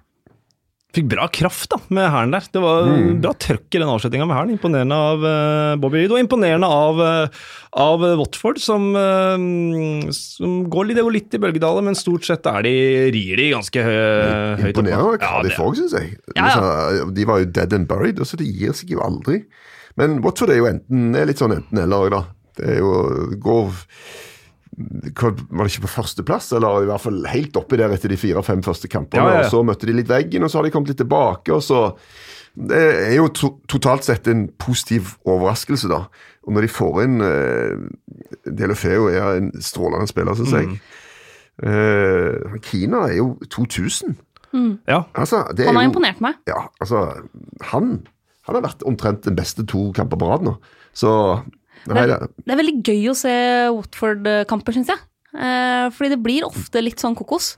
Fikk 0.90 1.06
bra 1.12 1.28
kraft 1.30 1.70
da, 1.70 1.78
med 1.94 2.08
hæren 2.10 2.32
der. 2.34 2.46
Det 2.50 2.60
var 2.62 2.88
mm. 2.88 3.20
bra 3.22 3.30
trøkk 3.38 3.76
i 3.76 3.78
den 3.78 3.90
avslutninga 3.92 4.26
med 4.26 4.34
hæren. 4.34 4.52
Imponerende 4.56 4.96
av 4.98 5.22
uh, 5.22 5.74
Bobby 5.78 6.00
Reed, 6.00 6.14
og 6.14 6.18
imponerende 6.18 6.66
av, 6.66 6.98
uh, 6.98 7.44
av 7.78 8.06
Watford, 8.18 8.58
som, 8.62 8.88
uh, 8.98 10.10
som 10.16 10.56
går 10.72 10.90
litt, 10.90 11.02
litt, 11.14 11.38
i 11.38 11.42
bølgedaler, 11.42 11.86
men 11.86 11.98
stort 11.98 12.26
sett 12.26 12.48
er 12.50 12.66
de, 12.66 12.74
rir 13.14 13.38
de 13.38 13.50
ganske 13.54 13.84
hø 13.86 14.00
høyt. 14.64 14.72
Imponerende 14.72 15.14
av 15.14 15.20
Cardiff 15.22 15.62
òg, 15.62 15.78
syns 15.78 15.94
jeg. 15.94 16.16
Ja, 16.34 16.50
ja. 16.56 17.06
De 17.14 17.28
var 17.28 17.44
jo 17.44 17.52
dead 17.54 17.76
and 17.76 17.86
buried, 17.90 18.18
og 18.18 18.26
så 18.26 18.40
de 18.40 18.50
gir 18.50 18.74
seg 18.74 18.90
jo 18.96 19.04
aldri. 19.06 19.44
Men 20.00 20.18
Watford 20.24 20.50
er 20.50 20.58
jo 20.58 20.70
enten, 20.72 21.12
er 21.14 21.30
litt 21.30 21.38
sånn 21.38 21.54
enten-eller, 21.54 22.10
da. 22.16 22.24
Det 22.58 22.66
er 22.74 22.82
jo 22.82 23.30
går 23.40 23.78
var 24.78 25.64
det 25.64 25.72
ikke 25.72 25.86
på 25.88 25.94
førsteplass, 25.96 26.52
eller 26.56 26.84
i 26.84 26.88
hvert 26.90 27.02
fall 27.02 27.20
helt 27.28 27.56
oppi 27.58 27.78
der 27.80 27.92
etter 27.94 28.12
de 28.12 28.18
fire-fem 28.20 28.62
første 28.64 28.88
kampene. 28.90 29.22
Ja, 29.22 29.28
ja, 29.28 29.40
ja. 29.40 29.46
og 29.48 29.52
Så 29.52 29.62
møtte 29.66 29.88
de 29.88 29.96
litt 29.96 30.10
veggen, 30.10 30.46
og 30.46 30.52
så 30.52 30.60
har 30.60 30.68
de 30.68 30.72
kommet 30.74 30.92
litt 30.92 31.00
tilbake. 31.02 31.52
og 31.52 31.62
så 31.64 31.96
Det 32.54 32.80
er 33.10 33.14
jo 33.16 33.28
to 33.34 33.52
totalt 33.68 34.06
sett 34.06 34.26
en 34.30 34.48
positiv 34.58 35.16
overraskelse, 35.24 35.90
da. 35.90 36.04
Og 36.46 36.54
når 36.56 36.66
de 36.66 36.72
får 36.72 37.02
inn 37.04 37.20
eh, 37.22 37.82
Delofeo 38.46 39.10
er 39.10 39.36
en 39.36 39.52
strålende 39.62 40.08
spiller, 40.10 40.38
syns 40.38 40.56
jeg. 40.56 40.70
Mm. 40.70 40.78
Eh, 41.70 42.58
Kina 42.64 43.04
er 43.10 43.18
jo 43.18 43.34
2000. 43.50 44.16
Mm. 44.52 44.78
Ja. 44.88 45.04
Altså, 45.14 45.44
han 45.58 45.76
har 45.76 45.84
jo, 45.84 45.90
imponert 45.92 46.20
meg. 46.24 46.40
Ja, 46.48 46.64
altså 46.80 47.04
Han, 47.70 48.00
han 48.48 48.56
har 48.56 48.64
vært 48.64 48.82
omtrent 48.88 49.26
den 49.28 49.36
beste 49.38 49.66
to 49.68 49.90
kamper 49.94 50.18
på 50.18 50.30
rad 50.30 50.46
nå. 50.46 50.56
Så 50.96 51.10
det 51.86 52.02
er, 52.02 52.26
det 52.36 52.52
er, 52.52 52.60
veldig 52.60 52.76
gøy 52.84 53.06
å 53.12 53.16
se 53.18 53.36
Watford-kamper, 53.76 54.76
syns 54.76 54.92
jeg. 54.92 55.06
Eh, 55.30 55.86
fordi 55.94 56.08
det 56.10 56.18
blir 56.24 56.46
ofte 56.46 56.80
litt 56.82 56.98
sånn 56.98 57.14
kokos. 57.14 57.52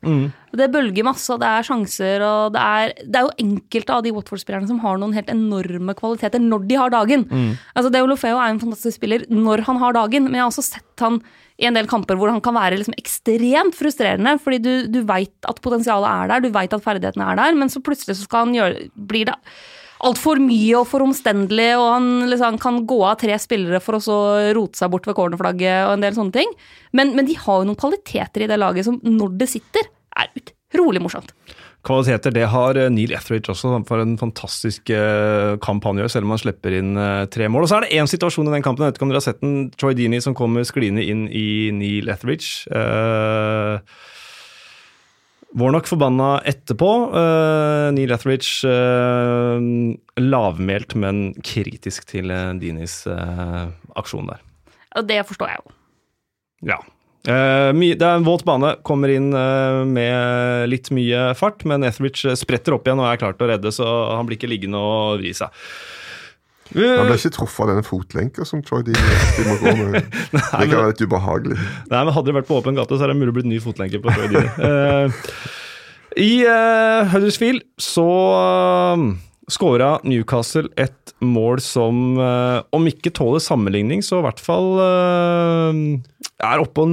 Det 0.52 0.68
bølger 0.74 1.06
masse, 1.08 1.30
og 1.32 1.40
det 1.40 1.48
er 1.48 1.64
sjanser, 1.64 2.24
og 2.26 2.52
det 2.52 2.62
er, 2.62 2.92
det 3.06 3.18
er 3.18 3.28
jo 3.28 3.46
enkelte 3.46 3.94
av 3.96 4.02
de 4.04 4.12
Watford-spillerne 4.12 4.68
som 4.68 4.82
har 4.84 5.00
noen 5.00 5.16
helt 5.16 5.30
enorme 5.32 5.96
kvaliteter 5.96 6.42
når 6.42 6.66
de 6.68 6.80
har 6.80 6.92
dagen. 6.92 7.24
Altså 7.72 7.92
Deolofeo 7.94 8.36
er 8.36 8.52
en 8.52 8.60
fantastisk 8.60 9.00
spiller 9.00 9.24
når 9.32 9.64
han 9.68 9.80
har 9.80 9.96
dagen, 9.96 10.28
men 10.28 10.36
jeg 10.36 10.44
har 10.44 10.52
også 10.52 10.68
sett 10.68 11.06
han 11.06 11.22
i 11.60 11.68
en 11.68 11.76
del 11.76 11.88
kamper 11.88 12.18
hvor 12.18 12.32
han 12.32 12.42
kan 12.44 12.56
være 12.56 12.78
liksom 12.80 12.96
ekstremt 13.00 13.76
frustrerende, 13.78 14.36
fordi 14.42 14.58
du, 14.62 14.72
du 14.92 15.02
veit 15.08 15.34
at 15.48 15.60
potensialet 15.64 16.08
er 16.10 16.32
der, 16.32 16.44
du 16.44 16.52
veit 16.54 16.74
at 16.74 16.84
ferdighetene 16.84 17.28
er 17.32 17.40
der, 17.40 17.56
men 17.56 17.72
så 17.72 17.82
plutselig 17.84 18.18
så 18.18 18.26
skal 18.26 18.46
han 18.46 18.56
gjøre 18.56 18.88
Blir 18.92 19.28
det 19.30 19.36
altfor 20.06 20.40
mye 20.42 20.76
og 20.80 20.88
for 20.90 21.04
omstendelig, 21.04 21.70
og 21.78 21.88
han 21.94 22.08
liksom 22.30 22.58
kan 22.62 22.80
gå 22.88 23.00
av 23.06 23.18
tre 23.22 23.36
spillere 23.40 23.80
for 23.82 23.98
å 23.98 24.02
så 24.02 24.18
rote 24.56 24.78
seg 24.78 24.92
bort 24.92 25.06
ved 25.08 25.16
cornerflagget 25.18 25.86
og 25.86 25.96
en 25.96 26.06
del 26.06 26.16
sånne 26.16 26.36
ting. 26.36 26.54
Men, 26.96 27.14
men 27.16 27.28
de 27.28 27.38
har 27.38 27.60
jo 27.60 27.68
noen 27.68 27.78
kvaliteter 27.78 28.44
i 28.44 28.50
det 28.50 28.58
laget 28.60 28.88
som, 28.88 28.98
når 29.06 29.36
det 29.40 29.50
sitter, 29.52 29.90
er 30.18 30.32
utrolig 30.36 31.02
morsomt. 31.04 31.32
Kvaliteter, 31.82 32.30
det 32.30 32.44
har 32.52 32.78
eh, 32.78 32.90
Neil 32.94 33.10
Etheridge 33.16 33.50
også, 33.50 33.72
for 33.88 34.02
en 34.02 34.14
fantastisk 34.20 34.92
eh, 34.94 35.56
kamp 35.62 35.82
han 35.88 35.98
gjør, 35.98 36.12
selv 36.14 36.28
om 36.28 36.36
han 36.36 36.42
slipper 36.44 36.76
inn 36.78 36.92
eh, 36.94 37.24
tre 37.32 37.48
mål. 37.50 37.66
Og 37.66 37.72
så 37.72 37.80
er 37.80 37.86
det 37.86 37.98
én 37.98 38.10
situasjon 38.10 38.46
i 38.46 38.54
den 38.54 38.62
kampen, 38.62 38.86
jeg 38.86 38.92
vet 38.92 39.00
ikke 39.00 39.08
om 39.08 39.14
dere 39.14 39.22
har 39.22 39.26
sett 39.26 39.42
den, 39.42 39.56
Troy 39.74 39.96
Dini 39.98 40.22
som 40.22 40.36
kommer 40.38 40.66
skliende 40.68 41.02
inn 41.02 41.26
i 41.26 41.46
Neil 41.74 42.10
Etheridge. 42.12 42.70
Eh, 45.52 45.72
nok 45.72 45.88
forbanna 45.88 46.40
etterpå. 46.48 46.90
Uh, 47.12 47.90
Neil 47.94 48.12
Etheridge 48.14 48.68
uh, 48.68 49.60
lavmælt, 50.20 50.96
men 50.96 51.32
kritisk 51.44 52.06
til 52.08 52.32
uh, 52.32 52.52
Dinis 52.58 53.02
uh, 53.06 53.68
aksjon 53.98 54.30
der. 54.32 54.42
Og 54.96 55.06
det 55.08 55.22
forstår 55.28 55.52
jeg 55.52 55.62
jo. 55.62 55.78
Ja. 56.72 56.76
det 57.24 58.02
er 58.02 58.16
en 58.18 58.26
våt 58.26 58.44
bane, 58.46 58.76
kommer 58.86 59.10
inn 59.10 59.30
med 59.32 60.68
litt 60.70 60.90
mye 60.94 61.32
fart, 61.38 61.64
men 61.66 61.82
Etheridge 61.86 62.36
spretter 62.38 62.76
opp 62.76 62.86
igjen 62.86 63.00
og 63.02 63.08
er 63.08 63.18
klar 63.18 63.34
til 63.34 63.46
å 63.46 63.50
redde, 63.50 63.72
så 63.74 63.86
han 64.12 64.28
blir 64.28 64.38
ikke 64.38 64.50
liggende 64.50 64.78
og 64.78 65.22
vri 65.22 65.32
seg. 65.34 65.50
Han 66.76 67.08
ble 67.08 67.18
ikke 67.18 67.34
truffet 67.36 67.64
av 67.64 67.72
denne 67.72 67.86
fotlenka 67.86 68.46
som 68.48 68.62
Troy 68.64 68.84
Deeney 68.86 69.48
må 69.48 69.58
gå 69.60 69.74
med. 69.94 70.06
det 70.32 70.40
kan 70.40 70.76
være 70.78 70.92
litt 70.92 71.02
ubehagelig. 71.04 71.58
Nei, 71.90 71.98
men 71.98 72.14
Hadde 72.14 72.30
det 72.30 72.38
vært 72.40 72.48
på 72.50 72.60
åpen 72.60 72.78
gate, 72.78 72.96
så 72.96 73.06
er 73.06 73.12
det 73.12 73.18
mulig 73.20 73.34
å 73.34 73.40
bli 73.40 73.50
ny 73.54 73.58
fotlenke 73.62 74.00
på 74.02 74.14
Troy 74.14 74.30
Dean. 74.32 74.48
uh, 74.68 75.28
I 76.20 76.32
uh, 76.46 77.12
Huddersfield 77.12 77.64
så 77.80 78.06
uh, 78.36 79.04
skåra 79.52 79.94
Newcastle 80.06 80.70
et 80.80 81.14
mål 81.22 81.60
som, 81.64 82.16
uh, 82.18 82.64
om 82.74 82.88
ikke 82.88 83.12
tåler 83.14 83.42
sammenligning, 83.42 84.02
så 84.04 84.20
i 84.20 84.26
hvert 84.26 84.42
fall 84.42 84.72
er 86.42 86.62
oppe 86.62 86.82
og 86.82 86.90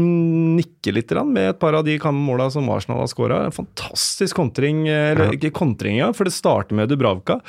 nikker 0.60 0.94
litt 0.94 1.14
med 1.26 1.56
et 1.56 1.60
par 1.62 1.78
av 1.78 1.88
de 1.88 1.98
måla 2.14 2.50
som 2.54 2.70
Arsenal 2.70 3.02
har 3.02 3.10
skåra. 3.10 3.42
Fantastisk 3.56 4.38
kontring, 4.38 4.86
eller 4.92 5.34
ikke 5.34 5.56
kontring, 5.56 5.98
ja, 6.04 6.12
for 6.14 6.30
det 6.30 6.36
starter 6.36 6.78
med 6.78 6.92
Dubravka. 6.92 7.40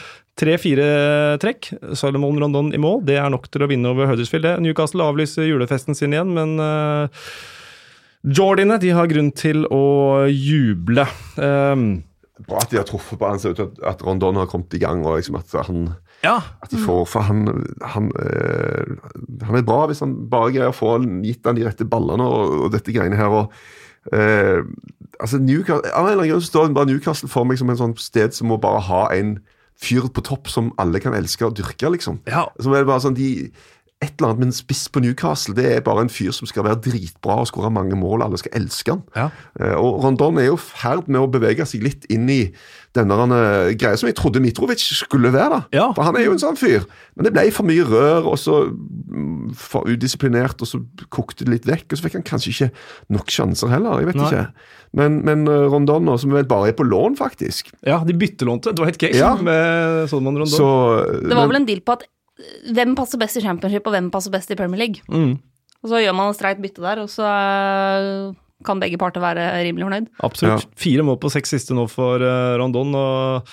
Tre-fire 0.41 0.91
trekk. 1.43 1.72
Salomon 1.99 2.38
Rondon 2.41 2.70
i 2.72 2.80
mål, 2.80 3.03
det 3.09 3.18
er 3.20 3.30
nok 3.32 3.49
til 3.53 3.66
å 3.66 3.70
vinne 3.70 3.91
over 3.93 4.09
Huddersfield. 4.09 4.49
Newcastle 4.64 5.05
avlyser 5.05 5.49
julefesten 5.51 5.99
sin 5.99 6.16
igjen, 6.16 6.32
men 6.36 6.57
uh, 6.57 7.26
Jordiene 8.24 8.78
de 8.80 8.95
har 8.97 9.11
grunn 9.11 9.30
til 9.36 9.66
å 9.68 9.82
juble. 10.28 11.05
Um, 11.36 11.91
Bra 12.49 12.62
at 12.62 12.72
de 12.72 12.78
har 12.80 12.86
truffet 12.88 13.20
på 13.20 13.28
han, 13.28 13.41
ser 13.41 13.53
ut 13.53 13.61
til 13.61 13.84
at 13.84 14.01
Rondon 14.05 14.41
har 14.41 14.49
kommet 14.49 14.72
i 14.76 14.80
gang. 14.80 15.05
og 15.05 15.18
liksom 15.18 15.36
at 15.36 15.53
han 15.66 15.91
ja. 16.24 16.36
At 16.61 16.72
de 16.72 16.76
får, 16.80 17.05
for 17.09 17.24
han, 17.24 17.47
han, 17.80 18.11
øh, 18.12 18.97
han, 19.43 19.57
er 19.57 19.64
bra 19.64 19.86
hvis 19.88 20.03
han 20.05 20.16
bare 20.30 20.53
greier 20.53 20.72
å 20.72 20.76
få 20.76 20.99
gitt 21.24 21.47
han 21.49 21.57
de 21.57 21.64
rette 21.64 21.86
ballene 21.88 22.26
og, 22.28 22.66
og 22.66 22.74
dette 22.74 22.93
greiene 22.93 23.16
her. 23.16 23.32
og 23.32 24.12
øh, 24.12 24.64
altså 25.20 25.41
Newcastle, 25.41 25.93
Av 25.93 26.05
en 26.05 26.12
eller 26.12 26.24
annen 26.24 26.34
grunn 26.34 26.45
står 26.45 26.74
bare 26.76 26.91
Newcastle 26.93 27.28
for 27.32 27.49
meg 27.49 27.61
som 27.61 27.72
en 27.72 27.80
sånn 27.80 27.97
sted 28.01 28.36
som 28.36 28.53
må 28.53 28.61
bare 28.61 28.84
ha 28.88 29.07
en 29.16 29.38
fyr 29.81 30.09
på 30.12 30.24
topp 30.26 30.51
som 30.53 30.72
alle 30.81 31.01
kan 31.03 31.16
elske 31.16 31.47
og 31.47 31.57
dyrke, 31.59 31.93
liksom. 31.97 32.20
Ja. 32.28 32.47
Som 32.61 32.74
er 32.76 32.89
bare 32.89 33.03
sånn, 33.05 33.16
de, 33.16 33.51
et 34.01 34.14
eller 34.16 34.31
annet 34.31 34.41
med 34.41 34.49
en 34.49 34.57
spiss 34.57 34.87
på 34.89 35.03
Newcastle. 35.05 35.55
Det 35.57 35.66
er 35.68 35.83
bare 35.85 36.07
en 36.07 36.12
fyr 36.12 36.33
som 36.33 36.49
skal 36.49 36.64
være 36.64 36.81
dritbra 36.87 37.43
og 37.43 37.51
skåre 37.51 37.72
mange 37.72 37.99
mål. 38.01 38.24
Alle 38.24 38.41
skal 38.41 38.55
elske 38.57 38.95
han. 38.95 39.03
Ja. 39.16 39.26
Uh, 39.61 39.76
og 39.76 40.05
Rondon 40.05 40.41
er 40.41 40.49
jo 40.49 40.57
i 40.57 40.62
ferd 40.62 41.11
med 41.11 41.20
å 41.20 41.28
bevege 41.33 41.66
seg 41.68 41.85
litt 41.85 42.09
inn 42.12 42.24
i 42.33 42.43
denne 42.97 43.14
uh, 43.14 43.70
greia 43.78 43.95
som 43.99 44.09
jeg 44.11 44.16
trodde 44.18 44.41
Mitrovic 44.43 44.82
skulle 44.82 45.30
være. 45.32 45.51
da. 45.53 45.61
Ja. 45.76 45.86
For 45.95 46.03
han 46.03 46.16
er 46.18 46.24
jo 46.26 46.32
en 46.34 46.41
sånn 46.43 46.59
fyr. 46.59 46.82
Men 47.14 47.28
det 47.28 47.32
ble 47.36 47.45
for 47.55 47.68
mye 47.68 47.84
rør, 47.86 48.26
og 48.32 48.38
så 48.41 48.64
mm, 48.72 49.53
for 49.55 49.86
udisiplinert, 49.86 50.59
og 50.64 50.66
så 50.66 50.80
kokte 51.14 51.47
det 51.47 51.55
litt 51.55 51.68
vekk. 51.70 51.86
Og 51.93 52.01
så 52.01 52.07
fikk 52.09 52.18
han 52.18 52.26
kanskje 52.26 52.51
ikke 52.55 52.70
nok 53.14 53.30
sjanser 53.30 53.70
heller. 53.70 54.01
jeg 54.03 54.11
vet 54.11 54.18
Nei. 54.18 54.26
ikke. 54.26 54.72
Men, 54.99 55.20
men 55.28 55.47
uh, 55.47 55.68
Rondon, 55.70 56.03
nå, 56.09 56.16
som 56.18 56.34
vel 56.34 56.49
bare 56.51 56.72
er 56.72 56.78
på 56.78 56.82
lån, 56.88 57.14
faktisk 57.20 57.70
Ja, 57.86 58.01
de 58.03 58.16
byttelånte. 58.18 58.72
Det 58.74 58.82
var 58.82 58.91
helt 58.91 58.99
case 58.99 59.20
Ja. 59.22 59.36
med 59.38 60.09
Solomon 60.11 60.41
Rondon. 60.43 60.57
så, 60.57 60.70
Det 61.28 61.36
var 61.36 61.47
vel 61.47 61.61
en 61.62 61.68
deal 61.68 61.80
på 61.86 61.95
at 61.95 62.03
eh, 62.09 62.72
hvem 62.74 62.97
passer 62.99 63.18
best 63.22 63.38
i 63.38 63.45
championship, 63.47 63.86
og 63.86 63.95
hvem 63.95 64.11
passer 64.11 64.34
best 64.34 64.51
i 64.51 64.59
Premier 64.59 64.82
League. 64.82 65.05
Mm. 65.07 65.38
Og 65.84 65.88
så 65.95 66.03
gjør 66.03 66.12
man 66.18 66.34
et 66.34 66.36
streit 66.36 66.59
bytte 66.61 66.82
der, 66.82 66.99
og 67.07 67.09
så 67.09 67.22
eh, 67.22 68.34
kan 68.67 68.81
begge 68.83 68.99
parter 69.01 69.21
være 69.25 69.49
rimelig 69.65 69.87
fornøyd. 69.89 70.09
Absolutt. 70.27 70.67
Fire 70.81 71.03
mål 71.07 71.19
på 71.23 71.31
seks 71.33 71.55
siste 71.57 71.77
nå 71.77 71.89
for 71.91 72.21
uh, 72.23 72.57
Rondon. 72.61 72.95
og 72.95 73.53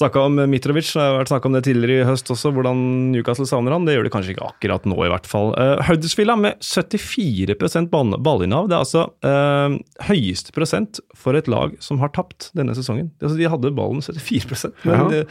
Snakka 0.00 0.20
om 0.22 0.36
Mitrovic, 0.48 0.92
det 0.94 1.02
har 1.02 1.16
vært 1.18 1.28
snakka 1.32 1.48
om 1.50 1.54
det 1.56 1.64
tidligere 1.66 2.04
i 2.04 2.06
høst 2.06 2.28
også, 2.30 2.52
hvordan 2.54 2.78
Newcastle 3.10 3.44
savner 3.50 3.74
han. 3.74 3.84
Det 3.84 3.96
gjør 3.96 4.06
de 4.06 4.12
kanskje 4.14 4.32
ikke 4.36 4.46
akkurat 4.46 4.84
nå, 4.86 4.94
i 5.04 5.10
hvert 5.10 5.26
fall. 5.28 5.50
Uh, 5.58 5.82
Huddersfield 5.88 6.30
er 6.30 6.38
med 6.44 6.62
74 6.62 7.88
ball- 7.90 8.14
ballinnehav. 8.22 8.68
Det 8.70 8.76
er 8.78 8.84
altså 8.84 9.02
uh, 9.26 9.74
høyeste 10.06 10.54
prosent 10.56 11.02
for 11.18 11.34
et 11.36 11.50
lag 11.50 11.74
som 11.82 11.98
har 12.00 12.14
tapt 12.14 12.52
denne 12.56 12.72
sesongen. 12.78 13.10
Altså, 13.18 13.34
de 13.40 13.50
hadde 13.50 13.74
ballen 13.76 14.00
74 14.06 14.70
men 14.86 14.94
Ja. 14.94 15.08
de, 15.10 15.24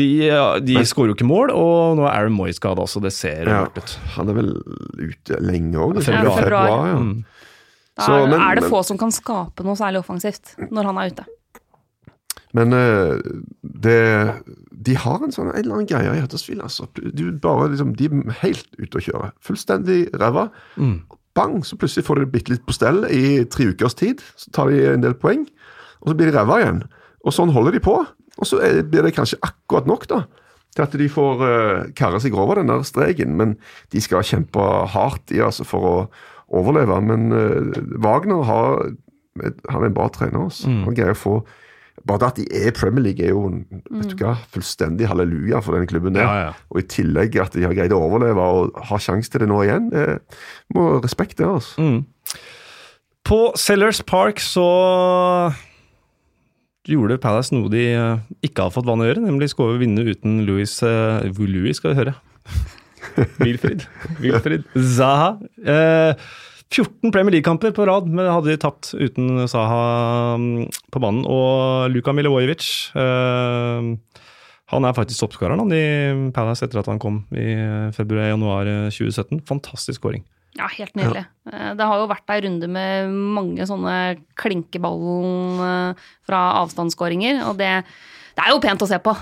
de, 0.00 0.08
ja, 0.30 0.46
de 0.62 0.80
skårer 0.86 1.12
jo 1.12 1.18
ikke 1.18 1.28
mål, 1.28 1.52
og 1.52 1.98
nå 2.00 2.08
er 2.08 2.14
Aaron 2.16 2.32
Moy 2.40 2.52
skada, 2.56 2.80
også, 2.88 3.02
det 3.04 3.12
ser 3.12 3.44
Ja, 3.44 3.64
mørkt 3.66 3.82
ut. 3.84 3.94
han 4.16 4.28
er 4.32 4.40
vel 4.40 4.50
ute 5.04 5.40
lenge 5.44 5.76
òg. 5.84 6.00
Februar. 6.06 6.40
Februar. 6.40 6.88
ja. 6.94 6.98
Mm. 8.08 8.14
er, 8.16 8.26
men- 8.30 8.40
er 8.40 8.54
det 8.54 8.62
men- 8.64 8.70
få 8.72 8.82
som 8.84 8.98
kan 8.98 9.10
skape 9.12 9.64
noe 9.66 9.76
særlig 9.76 10.00
offensivt 10.00 10.54
når 10.70 10.84
han 10.90 10.98
er 10.98 11.10
ute. 11.12 11.24
Men 12.52 12.72
eh, 12.74 13.20
det, 13.62 14.42
de 14.72 14.94
har 14.98 15.22
en 15.22 15.30
sånn 15.34 15.52
en 15.52 15.58
eller 15.60 15.76
annen 15.76 15.86
greie 15.90 16.16
i 16.16 16.20
Huddersfield. 16.22 16.62
Altså. 16.66 16.88
Du 17.14 17.30
bare, 17.38 17.68
liksom, 17.70 17.92
de 17.98 18.08
er 18.10 18.32
helt 18.42 18.66
ute 18.78 18.98
å 18.98 19.04
kjøre. 19.06 19.28
Fullstendig 19.46 20.08
ræva. 20.18 20.48
Mm. 20.76 20.96
Bang, 21.38 21.60
så 21.62 21.78
plutselig 21.78 22.08
får 22.08 22.18
de 22.24 22.26
bitte 22.26 22.50
litt 22.50 22.64
på 22.66 22.74
stell 22.74 23.04
i 23.06 23.44
tre 23.46 23.68
ukers 23.70 23.94
tid. 23.94 24.24
Så 24.36 24.50
tar 24.56 24.66
de 24.72 24.80
en 24.96 25.04
del 25.04 25.14
poeng, 25.14 25.44
og 26.02 26.10
så 26.10 26.16
blir 26.18 26.32
de 26.32 26.38
ræva 26.40 26.58
igjen. 26.64 26.82
Og 27.24 27.32
sånn 27.36 27.52
holder 27.54 27.76
de 27.78 27.84
på. 27.86 27.94
Og 28.40 28.46
så 28.48 28.58
er- 28.64 28.82
blir 28.82 29.02
det 29.06 29.14
kanskje 29.14 29.38
akkurat 29.46 29.86
nok 29.86 30.08
da, 30.10 30.24
til 30.74 30.82
at 30.82 30.90
de 30.98 31.08
får 31.08 31.40
uh, 31.42 31.90
karre 31.94 32.18
seg 32.22 32.34
over 32.34 32.56
den 32.56 32.66
der 32.66 32.82
streken. 32.82 33.36
Men 33.36 33.56
de 33.92 34.00
skal 34.00 34.22
kjempe 34.26 34.58
hardt 34.90 35.30
i 35.30 35.38
altså, 35.44 35.62
for 35.64 35.80
å 35.86 35.94
overleve. 36.50 37.00
Men 37.06 37.32
eh, 37.36 37.80
Wagner 38.02 38.44
har, 38.48 38.86
han 39.40 39.82
er 39.82 39.88
en 39.88 39.96
bra 39.96 40.08
trener. 40.14 40.46
Altså. 40.48 40.70
Han 40.70 40.96
greier 40.96 41.16
å 41.16 41.24
få 41.24 41.40
bare 42.08 42.22
det 42.22 42.28
at 42.30 42.38
de 42.38 42.44
er 42.56 42.72
Premier 42.72 43.04
League, 43.04 43.20
er 43.20 43.34
jo 43.34 43.42
vet 43.92 44.14
du 44.14 44.22
hva, 44.22 44.32
fullstendig 44.54 45.04
halleluja 45.10 45.58
for 45.60 45.76
denne 45.76 45.88
klubben. 45.90 46.14
der. 46.16 46.24
Ja, 46.24 46.46
ja. 46.46 46.52
Og 46.72 46.80
i 46.80 46.86
tillegg 46.88 47.36
at 47.42 47.52
de 47.52 47.66
har 47.66 47.76
greid 47.76 47.92
å 47.92 48.00
overleve 48.06 48.40
og 48.40 48.78
har 48.88 49.02
sjanse 49.04 49.28
til 49.28 49.44
det 49.44 49.50
nå 49.50 49.58
igjen. 49.66 49.90
Det 49.92 50.06
må 50.72 50.94
respekt 51.04 51.36
det, 51.42 51.50
altså. 51.50 51.84
Mm. 51.84 52.38
På 53.28 53.40
Sellers 53.60 54.00
Park 54.08 54.40
så 54.40 54.64
gjorde 56.88 57.20
Palace 57.22 57.54
noe 57.54 57.70
de 57.72 57.84
eh, 57.92 58.22
ikke 58.46 58.66
har 58.66 58.74
fått 58.74 58.88
vann 58.88 59.02
å 59.04 59.08
gjøre, 59.08 59.22
nemlig 59.26 59.52
skåre 59.52 59.78
vinne 59.82 60.02
uten 60.08 60.40
Louis 60.48 60.72
uh, 60.82 61.20
Louis 61.38 61.76
skal 61.76 61.92
vi 61.92 62.00
høre. 62.00 62.16
Wilfrid. 63.42 63.86
Wilfrid 64.20 64.64
Zaha. 64.96 65.34
Eh, 65.64 66.14
14 66.70 67.10
Premier 67.10 67.34
League-kamper 67.34 67.72
på 67.74 67.86
rad 67.88 68.06
men 68.06 68.28
hadde 68.30 68.52
de 68.52 68.60
tapt 68.62 68.92
uten 68.94 69.42
Zaha 69.50 70.36
mm, 70.38 70.68
på 70.94 71.02
banen. 71.02 71.24
Og 71.26 71.90
Luka 71.94 72.14
Milivojevic 72.14 72.68
eh, 72.94 73.94
han 74.70 74.86
er 74.86 74.94
faktisk 74.94 75.24
toppskåreren 75.24 75.72
i 75.74 75.84
Palace 76.34 76.62
etter 76.66 76.78
at 76.78 76.90
han 76.90 77.00
kom 77.02 77.24
i 77.34 77.56
februar-januar 77.96 78.68
2017. 78.94 79.42
Fantastisk 79.48 79.98
skåring. 79.98 80.22
Ja, 80.58 80.68
helt 80.70 80.94
nydelig. 80.98 81.24
Ja. 81.46 81.72
Det 81.78 81.86
har 81.86 82.00
jo 82.00 82.08
vært 82.10 82.30
ei 82.34 82.40
runde 82.44 82.68
med 82.70 83.10
mange 83.38 83.66
sånne 83.66 83.96
klinkeballen 84.38 85.62
eh, 85.66 86.08
fra 86.26 86.40
avstandsskåringer, 86.62 87.44
og 87.48 87.58
det, 87.60 87.70
det 88.36 88.46
er 88.46 88.54
jo 88.54 88.62
pent 88.62 88.86
å 88.86 88.88
se 88.90 88.98
på. 89.02 89.14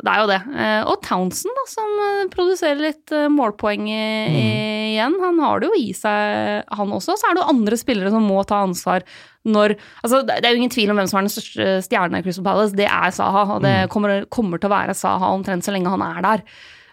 Det 0.00 0.08
er 0.08 0.20
jo 0.22 0.28
det. 0.30 0.38
Eh, 0.56 0.82
Og 0.88 1.02
Townsend, 1.04 1.52
da, 1.58 1.64
som 1.68 1.90
eh, 2.06 2.28
produserer 2.32 2.78
litt 2.80 3.12
eh, 3.12 3.26
målpoeng 3.28 3.82
i- 3.92 4.94
igjen. 4.96 5.16
Han 5.20 5.38
har 5.44 5.60
det 5.60 5.68
jo 5.68 5.76
i 5.76 5.90
seg, 5.92 6.64
han 6.72 6.94
også. 6.96 7.16
Så 7.20 7.28
er 7.28 7.34
det 7.36 7.42
jo 7.42 7.50
andre 7.52 7.76
spillere 7.76 8.10
som 8.14 8.24
må 8.24 8.40
ta 8.48 8.62
ansvar 8.64 9.04
når 9.44 9.74
Altså, 10.04 10.22
det 10.26 10.44
er 10.44 10.52
jo 10.52 10.60
ingen 10.60 10.72
tvil 10.72 10.90
om 10.92 10.96
hvem 11.00 11.08
som 11.08 11.18
er 11.20 11.26
den 11.28 11.32
største 11.32 11.68
stjerna 11.86 12.18
i 12.20 12.24
Crystal 12.24 12.44
Palace. 12.44 12.74
Det 12.76 12.88
er 12.88 13.10
Saha, 13.12 13.44
og 13.56 13.62
det 13.64 13.74
kommer, 13.92 14.24
kommer 14.32 14.60
til 14.60 14.68
å 14.68 14.74
være 14.74 14.96
Saha 14.96 15.30
omtrent 15.36 15.64
så 15.64 15.72
lenge 15.72 15.88
han 15.92 16.02
er 16.04 16.20
der. 16.24 16.42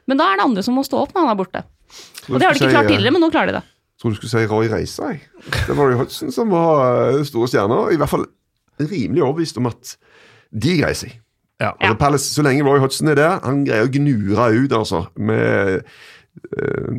Men 0.07 0.17
da 0.19 0.29
er 0.31 0.37
det 0.39 0.45
andre 0.47 0.63
som 0.63 0.75
må 0.79 0.83
stå 0.87 1.01
opp 1.03 1.11
når 1.15 1.25
han 1.25 1.31
er 1.33 1.39
borte. 1.41 1.63
Og 2.27 2.39
det 2.39 2.47
har 2.47 2.53
de 2.55 2.59
ikke 2.59 2.71
klart 2.75 2.87
tidligere, 2.91 3.11
men 3.15 3.23
nå 3.23 3.31
klarer 3.31 3.51
de 3.51 3.57
det. 3.59 3.63
tror 3.99 4.11
du 4.11 4.15
skulle 4.19 4.31
si 4.35 4.45
Roy 4.51 4.67
Reisa. 4.71 5.09
jeg. 5.11 5.21
Det 5.67 5.75
var 5.75 5.87
Roy 5.89 5.97
Hodgson 5.99 6.31
som 6.31 6.49
var 6.51 7.23
store 7.27 7.47
stjerner. 7.51 7.91
I 7.91 7.97
hvert 7.99 8.09
fall 8.11 8.25
rimelig 8.79 9.23
overbevist 9.23 9.57
om 9.57 9.67
at 9.71 9.95
de 10.53 10.75
greier 10.79 10.95
seg. 10.95 11.15
Ja. 11.57 11.71
Altså, 11.73 11.97
Palace, 11.97 12.29
så 12.33 12.45
lenge 12.45 12.65
Roy 12.65 12.79
Hodgson 12.81 13.09
er 13.09 13.17
der, 13.17 13.39
han 13.43 13.63
greier 13.65 13.87
å 13.87 13.93
gnure 13.93 14.49
ut 14.53 14.73
altså, 14.77 15.07
med 15.17 15.79
eh, 15.79 16.91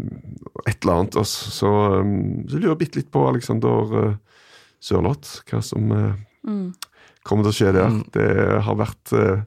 et 0.66 0.80
eller 0.82 0.94
annet. 0.94 1.18
Altså. 1.20 1.52
Så, 1.54 1.72
um, 2.02 2.44
så 2.48 2.58
lurer 2.58 2.72
jeg 2.72 2.80
bitte 2.82 3.00
litt 3.00 3.12
på 3.14 3.22
Alexander 3.28 3.92
uh, 3.94 4.14
Sørloth, 4.82 5.44
hva 5.50 5.62
som 5.62 5.90
mm. 5.90 6.64
kommer 7.26 7.46
til 7.46 7.52
å 7.52 7.58
skje 7.60 7.74
der. 7.76 8.00
Det 8.14 8.30
har 8.66 8.78
vært 8.78 9.14
eh, 9.14 9.44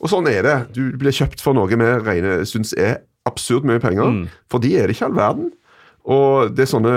Og 0.00 0.12
sånn 0.12 0.28
er 0.32 0.44
det. 0.46 0.56
Du 0.76 0.82
blir 1.00 1.14
kjøpt 1.14 1.44
for 1.44 1.56
noe 1.56 1.68
vi 1.68 1.76
regner 1.80 2.44
syns 2.48 2.72
er 2.76 3.02
absurd 3.28 3.64
mye 3.68 3.80
penger. 3.80 4.24
For 4.52 4.60
de 4.60 4.74
er 4.76 4.88
det 4.88 4.96
ikke 4.96 5.08
all 5.08 5.16
verden. 5.16 5.52
Og 6.04 6.52
det 6.52 6.66
er 6.66 6.68
sånne 6.68 6.96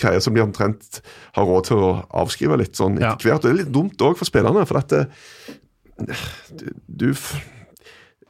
greier 0.00 0.22
som 0.22 0.34
de 0.34 0.42
omtrent 0.42 0.98
har 1.36 1.46
råd 1.46 1.68
til 1.68 1.82
å 1.86 1.92
avskrive 2.22 2.58
litt 2.58 2.74
sånn 2.78 2.98
Ja. 2.98 3.12
etter 3.14 3.30
hvert. 3.30 3.44
Og 3.44 3.46
det 3.46 3.52
er 3.52 3.60
litt 3.62 3.74
dumt 3.74 4.02
òg 4.02 4.18
for 4.18 4.26
spillerne, 4.26 4.66
for 4.66 4.80
at 4.82 4.90
det, 4.90 5.04
du, 5.98 6.68
du 6.86 7.08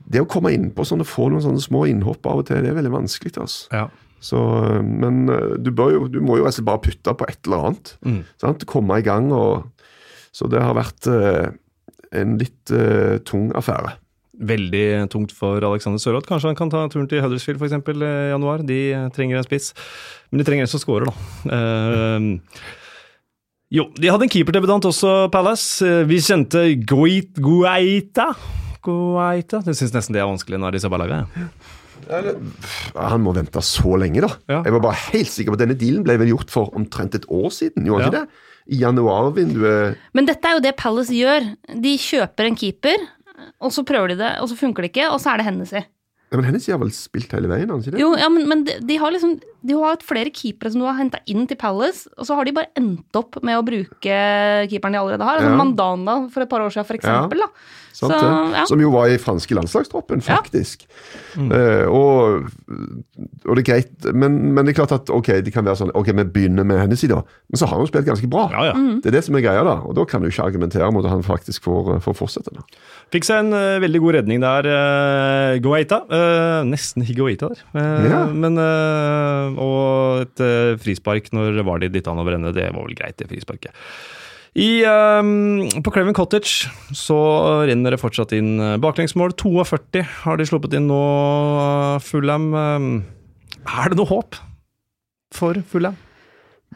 Det 0.05 0.21
å 0.21 0.29
komme 0.29 0.53
innpå 0.53 0.85
sånn 0.85 1.01
og 1.01 1.09
få 1.09 1.31
noen 1.33 1.45
sånne 1.45 1.63
små 1.65 1.87
innhopp 1.89 2.27
av 2.29 2.43
og 2.43 2.49
til, 2.51 2.61
det 2.61 2.73
er 2.73 2.77
veldig 2.77 2.93
vanskelig. 2.93 3.37
altså. 3.41 3.69
Ja. 3.73 3.87
Så, 4.25 4.39
men 4.85 5.29
øh, 5.29 5.57
du, 5.61 5.73
jo, 5.93 6.07
du 6.09 6.21
må 6.25 6.39
jo 6.41 6.47
altså 6.49 6.65
bare 6.65 6.81
putte 6.85 7.13
på 7.13 7.27
et 7.29 7.41
eller 7.45 7.71
annet. 7.71 7.91
Sant? 8.41 8.65
Komme 8.69 9.01
i 9.01 9.05
gang. 9.05 9.29
Og, 9.37 9.67
så 10.33 10.49
det 10.51 10.63
har 10.65 10.77
vært 10.77 11.09
øh, 11.13 11.53
en 12.17 12.39
litt 12.41 12.73
øh, 12.73 13.19
tung 13.29 13.51
affære. 13.57 13.97
Veldig 14.35 15.11
tungt 15.13 15.35
for 15.37 15.63
Alexander 15.63 16.01
Sørloth. 16.03 16.27
Kanskje 16.27 16.51
han 16.51 16.59
kan 16.59 16.73
ta 16.73 16.87
turen 16.91 17.07
til 17.11 17.21
Huddersfield 17.23 17.61
for 17.61 17.69
eksempel, 17.69 18.03
i 18.03 18.33
januar. 18.33 18.65
De 18.67 18.81
eh, 18.93 19.11
trenger 19.15 19.39
en 19.39 19.47
spiss. 19.47 19.71
Men 20.31 20.41
de 20.41 20.49
trenger 20.49 20.67
en 20.67 20.73
som 20.73 20.83
scorer, 20.83 21.07
da. 21.11 21.15
Eh, 21.59 22.73
jo, 23.75 23.89
de 23.99 24.11
hadde 24.13 24.27
en 24.29 24.33
keeperdebutant 24.33 24.87
også, 24.91 25.15
Palace. 25.35 25.83
Vi 26.09 26.21
kjente 26.23 26.65
Guit 26.87 27.35
Guaita. 27.43 28.29
Guaita. 28.85 29.63
Jeg 29.67 29.79
syns 29.81 29.95
nesten 29.97 30.15
det 30.17 30.23
er 30.23 30.29
vanskelig 30.31 30.61
når 30.63 30.77
de 30.77 30.83
bare 30.85 30.95
ballaget. 30.99 31.49
Han 32.95 33.23
må 33.25 33.33
vente 33.37 33.63
så 33.65 33.95
lenge, 34.01 34.23
da. 34.25 34.31
Ja. 34.51 34.61
Jeg 34.67 34.75
var 34.77 34.83
bare 34.89 34.99
helt 35.15 35.31
sikker 35.33 35.55
på 35.55 35.59
at 35.59 35.63
denne 35.65 35.77
dealen 35.81 36.05
ble 36.07 36.17
vel 36.21 36.31
gjort 36.35 36.53
for 36.53 36.75
omtrent 36.77 37.17
et 37.19 37.27
år 37.33 37.51
siden. 37.55 37.87
Gjorde 37.89 38.05
han 38.05 38.13
Ja. 38.13 38.21
ikke 38.25 38.27
det? 38.27 38.51
I 38.65 38.77
januarvinduet 38.81 39.97
Men 40.17 40.25
dette 40.25 40.49
er 40.49 40.55
jo 40.57 40.61
det 40.65 40.77
Palace 40.77 41.13
gjør. 41.13 41.51
De 41.85 41.97
kjøper 42.01 42.47
en 42.49 42.57
keeper, 42.57 42.97
og 43.61 43.73
så 43.73 43.85
prøver 43.85 44.09
de 44.15 44.17
det, 44.23 44.31
og 44.41 44.49
så 44.49 44.57
funker 44.57 44.83
det 44.87 44.93
ikke, 44.95 45.11
og 45.13 45.21
så 45.21 45.33
er 45.35 45.37
det 45.39 45.47
Hennessy. 45.51 45.83
ja, 46.33 46.37
Men 46.37 46.45
Hennessy 46.47 46.71
har 46.73 46.79
vel 46.79 46.91
spilt 46.91 47.31
hele 47.33 47.49
veien? 47.49 47.69
han 47.69 47.81
ikke 47.81 47.93
det? 47.93 48.01
Jo, 48.01 48.15
ja, 48.17 48.29
men, 48.29 48.49
men 48.49 48.65
de, 48.65 48.79
de 48.81 48.97
har 48.97 49.11
liksom 49.13 49.41
De 49.65 49.73
har 49.79 49.95
hatt 49.95 50.03
flere 50.05 50.31
keepere 50.35 50.71
som 50.75 50.83
du 50.83 50.87
har 50.87 50.99
henta 50.99 51.19
inn 51.31 51.47
til 51.49 51.57
Palace, 51.57 52.09
og 52.19 52.27
så 52.29 52.37
har 52.37 52.45
de 52.45 52.53
bare 52.53 52.69
endt 52.77 53.17
opp 53.17 53.39
med 53.43 53.57
å 53.57 53.65
bruke 53.65 54.19
keeperen 54.69 54.93
de 54.93 55.01
allerede 55.01 55.25
har. 55.25 55.39
Altså 55.41 55.51
Ja. 55.55 55.57
Mandana 55.57 56.19
for 56.35 56.45
et 56.45 56.51
par 56.51 56.61
år 56.61 56.71
siden, 56.75 56.85
for 56.87 56.99
eksempel. 57.01 57.41
Da. 57.41 57.49
Så, 57.95 58.09
ja. 58.11 58.65
Som 58.67 58.81
jo 58.83 58.91
var 58.91 59.07
i 59.07 59.17
franske 59.23 59.55
landslagstroppen, 59.55 60.19
Ja. 60.27 60.41
faktisk. 60.41 60.83
Eh, 61.39 61.87
og, 61.87 62.49
og 63.47 63.55
det 63.57 63.63
er 63.63 63.69
greit, 63.69 64.09
men, 64.15 64.53
men 64.55 64.67
det 64.67 64.73
er 64.75 64.81
klart 64.85 64.93
at 64.97 65.11
ok, 65.15 65.31
de 65.47 65.53
kan 65.55 65.65
være 65.67 65.79
sånn 65.79 65.93
Ok, 65.95 66.11
vi 66.15 66.25
begynner 66.27 66.67
med 66.67 66.81
Hennessy, 66.83 67.07
da. 67.11 67.21
Men 67.51 67.61
så 67.61 67.69
har 67.69 67.77
han 67.79 67.85
jo 67.87 67.91
spilt 67.93 68.09
ganske 68.09 68.29
bra. 68.31 68.49
Ja, 68.51 68.65
ja. 68.73 68.75
Det 69.03 69.13
er 69.13 69.17
det 69.19 69.23
som 69.29 69.39
er 69.39 69.45
greia, 69.47 69.63
da. 69.67 69.77
Og 69.87 69.95
da 69.95 70.05
kan 70.11 70.23
du 70.25 70.29
ikke 70.29 70.43
argumentere 70.47 70.91
mot 70.95 71.07
at 71.07 71.15
han 71.15 71.23
faktisk 71.23 71.63
får, 71.69 72.01
får 72.03 72.19
fortsette. 72.19 72.51
da. 72.57 72.67
Fikk 73.15 73.29
seg 73.29 73.45
en 73.45 73.55
uh, 73.55 73.79
veldig 73.85 74.01
god 74.03 74.19
redning 74.19 74.43
der, 74.43 74.67
uh, 74.67 75.55
Goeita. 75.63 76.03
Eh, 76.11 76.65
nesten 76.67 77.07
Higuita 77.07 77.53
der. 77.55 77.63
Eh, 77.79 78.11
Ja. 78.11 78.25
Men, 78.35 78.59
eh, 78.59 79.54
og 79.61 80.25
et 80.25 80.43
eh, 80.45 80.75
frispark 80.81 81.33
når 81.35 81.63
var 81.67 81.83
de 81.83 81.93
dytta 81.93 82.13
han 82.13 82.23
over 82.23 82.37
ende. 82.37 82.55
Det 82.57 82.69
var 82.71 82.85
vel 82.85 82.99
greit, 82.99 83.19
det 83.21 83.31
frisparket. 83.31 83.75
I, 84.55 84.87
um, 84.87 85.67
på 85.83 85.91
Craven 85.91 86.15
Cottage 86.15 86.69
så 86.95 87.17
renner 87.67 87.91
det 87.91 87.99
fortsatt 87.99 88.37
inn 88.37 88.53
eh, 88.63 88.77
baklengsmål. 88.79 89.35
42 89.35 90.05
har 90.23 90.39
de 90.39 90.47
sluppet 90.47 90.77
inn 90.79 90.87
nå, 90.87 91.01
eh, 91.65 92.03
Fulham. 92.07 92.53
Eh, 92.55 92.87
er 93.65 93.91
det 93.91 93.99
noe 93.99 94.13
håp 94.13 94.39
for 95.35 95.59
Fulham? 95.73 95.99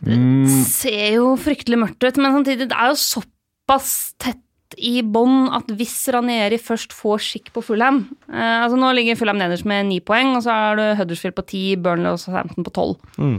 Mm, 0.02 0.46
ser 0.66 1.14
jo 1.18 1.32
fryktelig 1.38 1.78
mørkt 1.78 2.02
ut, 2.02 2.18
men 2.18 2.34
samtidig, 2.40 2.68
det 2.70 2.78
er 2.78 2.92
jo 2.92 2.98
såpass 3.02 3.94
tett 4.18 4.42
i 4.76 5.00
bånn 5.00 5.48
at 5.56 5.70
hvis 5.78 5.96
Ranieri 6.12 6.58
først 6.60 6.92
får 6.96 7.22
skikk 7.24 7.52
på 7.54 7.62
Fulham 7.64 8.02
eh, 8.28 8.58
altså 8.64 8.76
Nå 8.76 8.90
ligger 8.96 9.16
Fulham 9.16 9.40
nederst 9.40 9.64
med 9.68 9.88
ni 9.88 10.00
poeng, 10.04 10.34
og 10.36 10.44
så 10.44 10.54
er 10.54 10.80
det 10.80 10.88
Huddersfield 11.00 11.36
på 11.38 11.46
ti, 11.48 11.62
Burnley 11.80 12.12
og 12.12 12.20
Southampton 12.20 12.66
på 12.66 12.74
tolv. 12.76 12.98
Mm. 13.16 13.38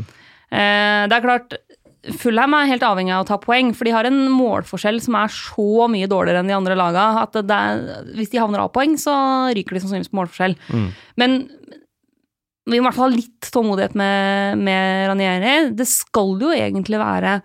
Eh, 0.49 1.03
det 1.11 1.17
er 1.17 1.25
klart, 1.25 1.53
Fulham 2.17 2.55
er 2.57 2.71
helt 2.71 2.85
avhengig 2.87 3.13
av 3.13 3.25
å 3.25 3.29
ta 3.29 3.37
poeng, 3.43 3.73
for 3.77 3.85
de 3.85 3.93
har 3.93 4.07
en 4.09 4.23
målforskjell 4.31 5.01
som 5.03 5.19
er 5.19 5.31
så 5.35 5.85
mye 5.91 6.09
dårligere 6.09 6.41
enn 6.41 6.49
de 6.49 6.57
andre 6.57 6.77
laga 6.79 7.05
at 7.25 7.37
det 7.37 7.61
er, 7.61 8.09
hvis 8.17 8.33
de 8.33 8.41
havner 8.41 8.63
av 8.63 8.73
poeng, 8.73 8.97
så 8.97 9.13
ryker 9.53 9.77
de 9.77 9.83
sannsynligvis 9.83 10.13
på 10.13 10.21
målforskjell. 10.21 10.57
Men 11.19 11.41
vi 12.69 12.77
må 12.77 12.83
i 12.83 12.87
hvert 12.87 12.97
fall 12.97 13.11
ha 13.11 13.17
litt 13.17 13.49
tålmodighet 13.53 13.95
med, 13.97 14.59
med 14.65 15.07
Ranieri. 15.09 15.53
Det 15.75 15.87
skal 15.89 16.35
jo 16.41 16.51
egentlig 16.53 16.99
være 17.01 17.39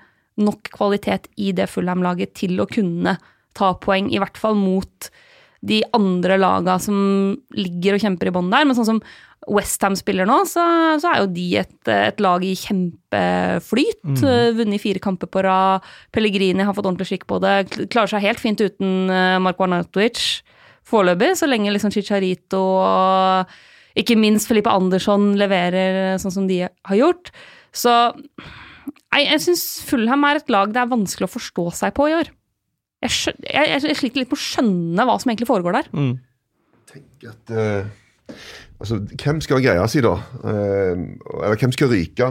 nok 0.44 0.72
kvalitet 0.74 1.28
i 1.40 1.52
det 1.56 1.68
Fulham-laget 1.70 2.34
til 2.36 2.58
å 2.60 2.68
kunne 2.70 3.16
ta 3.56 3.74
poeng, 3.80 4.10
i 4.12 4.20
hvert 4.22 4.40
fall 4.40 4.58
mot 4.58 5.10
de 5.64 5.80
andre 5.96 6.36
laga 6.36 6.76
som 6.82 6.96
ligger 7.56 7.96
og 7.96 8.02
kjemper 8.02 8.28
i 8.28 8.34
bånn 8.34 8.50
der. 8.52 8.66
Men 8.68 8.76
sånn 8.76 8.90
som 8.90 9.04
Westham 9.50 9.96
spiller 9.96 10.28
nå, 10.28 10.38
så, 10.48 10.64
så 11.00 11.10
er 11.10 11.22
jo 11.22 11.30
de 11.34 11.46
et, 11.60 11.76
et 11.92 12.20
lag 12.24 12.44
i 12.44 12.54
kjempeflyt. 12.56 14.00
Mm. 14.04 14.56
Vunnet 14.60 14.82
fire 14.82 15.02
kamper 15.04 15.30
på 15.30 15.44
rad. 15.44 15.84
Pellegrini 16.14 16.64
har 16.64 16.76
fått 16.76 16.88
ordentlig 16.88 17.10
skikk 17.10 17.26
på 17.30 17.40
det. 17.44 17.56
Klarer 17.92 18.12
seg 18.12 18.24
helt 18.24 18.40
fint 18.40 18.60
uten 18.60 19.12
uh, 19.12 19.40
Marko 19.44 19.66
Arnautovic 19.66 20.42
foreløpig, 20.84 21.32
så 21.38 21.48
lenge 21.48 21.72
liksom 21.72 21.92
Chicharito 21.94 22.60
og 22.60 23.54
ikke 23.98 24.18
minst 24.18 24.50
Felipe 24.50 24.72
Andersson 24.72 25.32
leverer 25.38 26.18
sånn 26.20 26.34
som 26.34 26.48
de 26.50 26.64
har 26.66 26.98
gjort. 26.98 27.30
Så 27.74 27.92
jeg, 29.14 29.26
jeg 29.28 29.42
syns 29.46 29.64
Fulham 29.86 30.26
er 30.28 30.40
et 30.40 30.50
lag 30.52 30.72
det 30.74 30.82
er 30.82 30.90
vanskelig 30.90 31.28
å 31.28 31.34
forstå 31.36 31.68
seg 31.80 31.94
på 31.96 32.10
i 32.10 32.16
år. 32.18 32.32
Jeg, 33.04 33.12
skjø- 33.12 33.36
jeg, 33.44 33.68
jeg, 33.68 33.84
jeg 33.90 33.98
sliter 34.00 34.22
litt 34.22 34.32
med 34.32 34.38
å 34.38 34.44
skjønne 34.44 35.06
hva 35.08 35.18
som 35.20 35.32
egentlig 35.32 35.50
foregår 35.50 35.76
der. 35.76 35.92
Mm. 35.92 36.14
at, 37.28 37.52
uh, 37.52 38.34
altså, 38.80 39.00
hvem 39.20 39.40
skal 39.44 39.62
greie 39.64 39.88
seg, 39.92 40.06
da? 40.06 40.14
Uh, 40.40 41.08
eller 41.42 41.60
hvem 41.60 41.74
skal 41.76 41.92
ryke? 41.92 42.30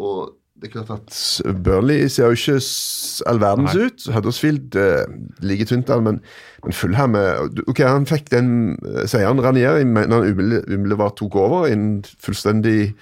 Og 0.00 0.30
det 0.60 0.68
er 0.68 0.72
klart 0.74 0.90
at 0.92 1.56
Burnley 1.64 2.08
ser 2.12 2.28
jo 2.28 2.36
ikke 2.36 2.58
all 3.30 3.40
verdens 3.40 3.74
Nei. 3.76 3.86
ut. 3.88 4.06
Huddersfield 4.14 4.76
uh, 4.76 5.04
ligger 5.44 5.68
tynt 5.70 5.92
an, 5.92 6.04
men, 6.04 6.20
men 6.64 6.76
Fulham 6.76 7.16
Ok, 7.66 7.80
han 7.80 8.08
fikk 8.08 8.28
den 8.32 8.50
eh, 8.84 9.06
seieren 9.08 9.40
Ranieri 9.40 9.86
når 9.88 10.04
han 10.12 10.28
umiddelbart 10.28 10.68
umiddelbart 10.68 11.16
tok 11.20 11.38
over 11.40 11.68
i 11.68 11.72
en 11.76 11.86
fullstendig 12.20 12.92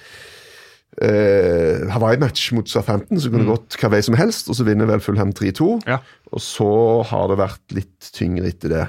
eh, 1.02 1.84
Hawaii-match 1.92 2.52
mot 2.56 2.68
Southampton, 2.70 3.20
så 3.20 3.30
kunne 3.30 3.44
det 3.44 3.52
gått 3.52 3.76
hva 3.80 3.90
vei 3.92 4.00
som 4.04 4.16
helst, 4.18 4.48
og 4.48 4.58
så 4.58 4.66
vinner 4.68 4.88
vel 4.90 5.02
Fulham 5.04 5.34
3-2. 5.36 5.68
Ja. 5.88 6.00
Og 6.32 6.42
så 6.44 6.70
har 7.10 7.28
det 7.30 7.40
vært 7.42 7.76
litt 7.76 8.10
tyngre 8.16 8.48
etter 8.50 8.74
det. 8.74 8.86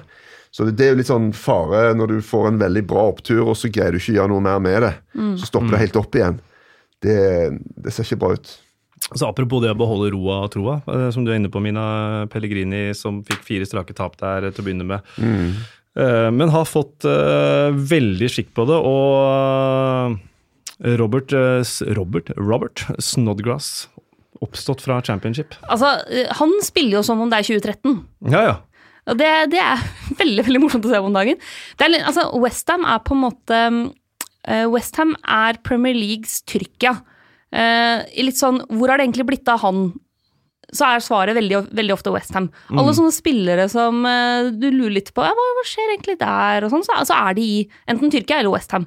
Så 0.52 0.66
det, 0.66 0.78
det 0.80 0.88
er 0.88 0.96
jo 0.96 1.00
litt 1.02 1.12
sånn 1.12 1.30
fare 1.38 1.92
når 1.98 2.16
du 2.16 2.22
får 2.26 2.48
en 2.50 2.62
veldig 2.62 2.86
bra 2.90 3.04
opptur, 3.12 3.44
og 3.46 3.58
så 3.60 3.70
greier 3.74 3.94
du 3.94 4.00
ikke 4.02 4.16
å 4.16 4.20
gjøre 4.22 4.34
noe 4.34 4.46
mer 4.48 4.64
med 4.64 4.82
det. 4.88 4.96
Så 5.42 5.52
stopper 5.52 5.76
det 5.76 5.84
helt 5.84 6.00
opp 6.02 6.18
igjen. 6.18 6.40
Det, 7.06 7.20
det 7.80 7.94
ser 7.94 8.08
ikke 8.08 8.22
bra 8.24 8.34
ut. 8.40 8.56
Så 9.16 9.26
Apropos 9.30 9.62
det 9.64 9.72
å 9.72 9.78
beholde 9.80 10.12
roa 10.14 10.42
og 10.46 10.52
troa, 10.54 10.80
eh, 10.92 11.08
som 11.16 11.24
du 11.26 11.32
er 11.32 11.40
inne 11.40 11.52
på, 11.54 11.62
Mina 11.64 12.28
Pellegrini, 12.34 12.90
som 12.98 13.22
fikk 13.26 13.46
fire 13.48 13.68
strake 13.70 13.96
tap 13.98 14.18
der 14.20 14.50
til 14.52 14.62
å 14.62 14.66
begynne 14.68 14.88
med. 14.90 15.14
Eh, 15.98 16.28
Men 16.36 16.52
har 16.54 16.68
fått 16.70 17.08
eh, 17.08 17.70
veldig 17.94 18.30
skikk 18.30 18.52
på 18.58 18.66
det, 18.70 18.78
og 18.90 19.14
eh, 19.24 20.18
Robert, 20.80 21.34
eh, 21.36 21.94
Robert, 21.98 22.32
Robert 22.38 22.86
Snodgrass, 23.04 23.90
oppstått 24.40 24.86
fra 24.86 25.02
championship. 25.04 25.58
Altså, 25.68 25.98
eh, 26.08 26.32
han 26.40 26.54
spiller 26.64 27.00
jo 27.00 27.06
som 27.06 27.22
om 27.22 27.32
det 27.32 27.42
er 27.42 27.50
2013. 27.50 28.00
Ja, 28.32 28.44
ja. 28.48 28.58
Og 29.10 29.18
det, 29.20 29.30
det 29.54 29.62
er 29.64 29.82
veldig 30.22 30.46
veldig 30.48 30.64
morsomt 30.64 30.88
å 30.88 30.94
se 30.94 31.02
om 31.04 31.16
dagen. 31.16 31.40
Det 31.80 31.88
er, 31.88 32.02
altså, 32.04 32.30
Westham 32.40 32.86
er 32.88 33.02
på 33.04 33.18
en 33.18 33.24
måte 33.26 33.62
uh, 34.50 34.68
Westham 34.72 35.16
er 35.26 35.60
Premier 35.66 35.98
Leagues 35.98 36.40
Tyrkia. 36.48 37.00
Eh, 37.50 38.06
litt 38.22 38.38
sånn 38.38 38.60
Hvor 38.70 38.92
har 38.92 39.00
det 39.00 39.08
egentlig 39.08 39.26
blitt 39.32 39.50
av 39.50 39.64
han? 39.64 39.88
Så 40.70 40.86
er 40.86 41.02
svaret 41.02 41.34
veldig, 41.34 41.64
veldig 41.74 41.96
ofte 41.96 42.12
Westham. 42.14 42.52
Alle 42.70 42.94
sånne 42.94 43.14
spillere 43.16 43.66
som 43.74 44.04
eh, 44.06 44.52
du 44.54 44.68
lurer 44.70 45.00
litt 45.00 45.10
på 45.18 45.24
ja, 45.26 45.32
hva, 45.34 45.46
hva 45.58 45.64
skjer 45.66 45.96
egentlig 45.96 46.20
der, 46.20 46.68
og 46.68 46.70
sånn, 46.76 46.86
så, 46.86 47.00
så 47.10 47.18
er 47.18 47.40
de 47.40 47.46
i 47.56 47.64
enten 47.90 48.14
Tyrkia 48.14 48.44
eller 48.44 48.54
Westham. 48.54 48.86